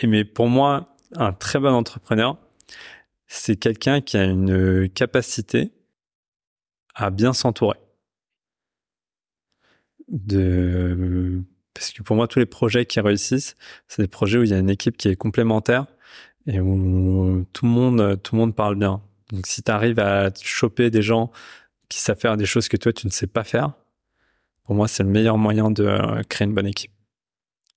Et 0.00 0.06
mais 0.06 0.24
pour 0.24 0.48
moi, 0.48 0.96
un 1.16 1.32
très 1.32 1.58
bon 1.58 1.72
entrepreneur, 1.72 2.38
c'est 3.26 3.56
quelqu'un 3.56 4.00
qui 4.00 4.16
a 4.16 4.24
une 4.24 4.88
capacité 4.90 5.72
à 6.94 7.10
bien 7.10 7.32
s'entourer. 7.32 7.78
De 10.08 11.42
parce 11.76 11.92
que 11.92 12.02
pour 12.02 12.16
moi, 12.16 12.26
tous 12.26 12.38
les 12.38 12.46
projets 12.46 12.86
qui 12.86 13.00
réussissent, 13.00 13.54
c'est 13.86 14.00
des 14.00 14.08
projets 14.08 14.38
où 14.38 14.44
il 14.44 14.48
y 14.48 14.54
a 14.54 14.58
une 14.58 14.70
équipe 14.70 14.96
qui 14.96 15.08
est 15.08 15.16
complémentaire 15.16 15.84
et 16.46 16.58
où 16.58 17.44
tout 17.52 17.66
le 17.66 17.70
monde, 17.70 18.18
tout 18.22 18.34
le 18.34 18.40
monde 18.40 18.54
parle 18.54 18.76
bien. 18.76 19.02
Donc, 19.30 19.46
si 19.46 19.62
tu 19.62 19.70
arrives 19.70 20.00
à 20.00 20.30
choper 20.42 20.88
des 20.90 21.02
gens 21.02 21.30
qui 21.90 22.00
savent 22.00 22.18
faire 22.18 22.38
des 22.38 22.46
choses 22.46 22.68
que 22.68 22.78
toi, 22.78 22.94
tu 22.94 23.06
ne 23.06 23.12
sais 23.12 23.26
pas 23.26 23.44
faire, 23.44 23.72
pour 24.64 24.74
moi, 24.74 24.88
c'est 24.88 25.02
le 25.02 25.10
meilleur 25.10 25.36
moyen 25.36 25.70
de 25.70 25.84
euh, 25.84 26.22
créer 26.28 26.48
une 26.48 26.54
bonne 26.54 26.66
équipe. 26.66 26.92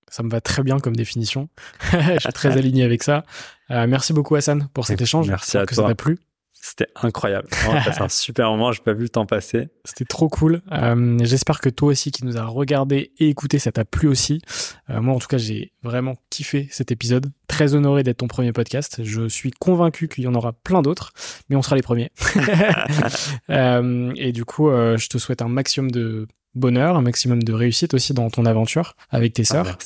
Ça 0.08 0.24
me 0.24 0.30
va 0.30 0.40
très 0.40 0.64
bien 0.64 0.80
comme 0.80 0.96
définition. 0.96 1.50
Je 1.92 2.20
suis 2.20 2.34
très 2.34 2.58
aligné 2.58 2.84
avec 2.84 3.04
ça. 3.04 3.26
Euh, 3.70 3.86
merci 3.86 4.14
beaucoup 4.14 4.36
Hassan 4.36 4.70
pour 4.74 4.88
cet 4.88 5.02
échange. 5.02 5.28
Merci 5.28 5.58
à 5.58 5.66
que 5.66 5.76
toi. 5.76 5.84
ça 5.84 5.90
t'a 5.90 5.96
plu. 5.96 6.20
C'était 6.62 6.88
incroyable. 6.96 7.48
C'est 7.52 8.02
un 8.02 8.10
super 8.10 8.50
moment. 8.50 8.72
J'ai 8.72 8.82
pas 8.82 8.94
vu 8.94 9.04
le 9.04 9.10
temps 9.10 9.26
passer. 9.26 9.70
C'était 9.86 10.06
trop 10.06 10.28
cool. 10.28 10.62
Euh, 10.72 11.18
J'espère 11.22 11.62
que 11.62 11.70
toi 11.70 11.90
aussi 11.90 12.12
qui 12.12 12.26
nous 12.26 12.38
a 12.38 12.44
regardé 12.46 13.12
et 13.18 13.30
écouté, 13.30 13.60
ça 13.60 13.72
t'a 13.72 13.86
plu 13.86 14.08
aussi. 14.08 14.42
Euh, 14.90 15.02
moi, 15.02 15.16
en 15.16 15.20
tout 15.20 15.28
cas, 15.28 15.38
j'ai 15.38 15.72
vraiment 15.84 16.16
kiffé 16.30 16.68
cet 16.72 16.92
épisode. 16.92 17.32
Très 17.48 17.76
honoré 17.76 18.04
d'être 18.04 18.18
ton 18.18 18.28
premier 18.28 18.52
podcast. 18.52 19.02
Je 19.04 19.28
suis 19.28 19.52
convaincu 19.52 20.08
qu'il 20.08 20.26
y 20.26 20.28
en 20.28 20.36
aura 20.36 20.54
plein 20.54 20.82
d'autres, 20.82 21.14
mais 21.50 21.56
on 21.56 21.62
sera 21.62 21.76
les 21.76 21.82
premiers. 21.82 22.12
euh, 23.50 24.12
et 24.18 24.32
du 24.32 24.44
coup, 24.46 24.70
je 24.70 25.08
te 25.08 25.18
souhaite 25.18 25.42
un 25.42 25.48
maximum 25.50 25.92
de 25.92 26.28
bonheur, 26.56 26.98
un 26.98 27.02
maximum 27.02 27.44
de 27.44 27.54
réussite 27.54 27.94
aussi 27.94 28.14
dans 28.14 28.30
ton 28.30 28.46
aventure 28.46 28.96
avec 29.10 29.34
tes 29.34 29.44
ah, 29.50 29.54
sœurs. 29.54 29.78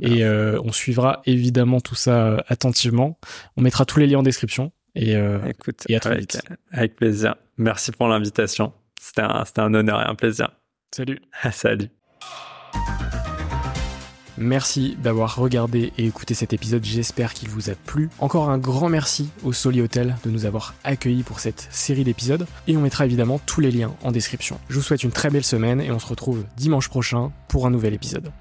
Et 0.00 0.24
euh, 0.24 0.60
on 0.64 0.72
suivra 0.72 1.22
évidemment 1.24 1.80
tout 1.80 1.94
ça 1.94 2.42
attentivement. 2.48 3.18
On 3.56 3.62
mettra 3.62 3.84
tous 3.84 3.98
les 3.98 4.06
liens 4.06 4.18
en 4.18 4.22
description. 4.22 4.72
Et, 4.94 5.16
euh, 5.16 5.38
Écoute, 5.46 5.84
et 5.88 5.96
à 5.96 6.00
très 6.00 6.10
avec, 6.10 6.20
vite. 6.20 6.42
avec 6.72 6.96
plaisir. 6.96 7.36
Merci 7.56 7.92
pour 7.92 8.08
l'invitation. 8.08 8.72
C'était 9.00 9.22
un, 9.22 9.44
c'était 9.44 9.60
un 9.60 9.72
honneur 9.74 10.00
et 10.00 10.04
un 10.04 10.14
plaisir. 10.14 10.50
Salut. 10.94 11.20
Salut. 11.52 11.88
Merci 14.40 14.96
d'avoir 15.02 15.36
regardé 15.36 15.92
et 15.98 16.06
écouté 16.06 16.32
cet 16.32 16.54
épisode, 16.54 16.82
j'espère 16.82 17.34
qu'il 17.34 17.50
vous 17.50 17.68
a 17.68 17.74
plu. 17.74 18.08
Encore 18.20 18.48
un 18.48 18.56
grand 18.56 18.88
merci 18.88 19.28
au 19.44 19.52
Soli 19.52 19.82
Hotel 19.82 20.16
de 20.24 20.30
nous 20.30 20.46
avoir 20.46 20.74
accueillis 20.82 21.24
pour 21.24 21.40
cette 21.40 21.68
série 21.70 22.04
d'épisodes 22.04 22.46
et 22.66 22.74
on 22.74 22.80
mettra 22.80 23.04
évidemment 23.04 23.38
tous 23.44 23.60
les 23.60 23.70
liens 23.70 23.94
en 24.02 24.12
description. 24.12 24.58
Je 24.70 24.76
vous 24.76 24.82
souhaite 24.82 25.02
une 25.02 25.10
très 25.10 25.28
belle 25.28 25.44
semaine 25.44 25.82
et 25.82 25.90
on 25.90 25.98
se 25.98 26.06
retrouve 26.06 26.46
dimanche 26.56 26.88
prochain 26.88 27.32
pour 27.48 27.66
un 27.66 27.70
nouvel 27.70 27.92
épisode. 27.92 28.32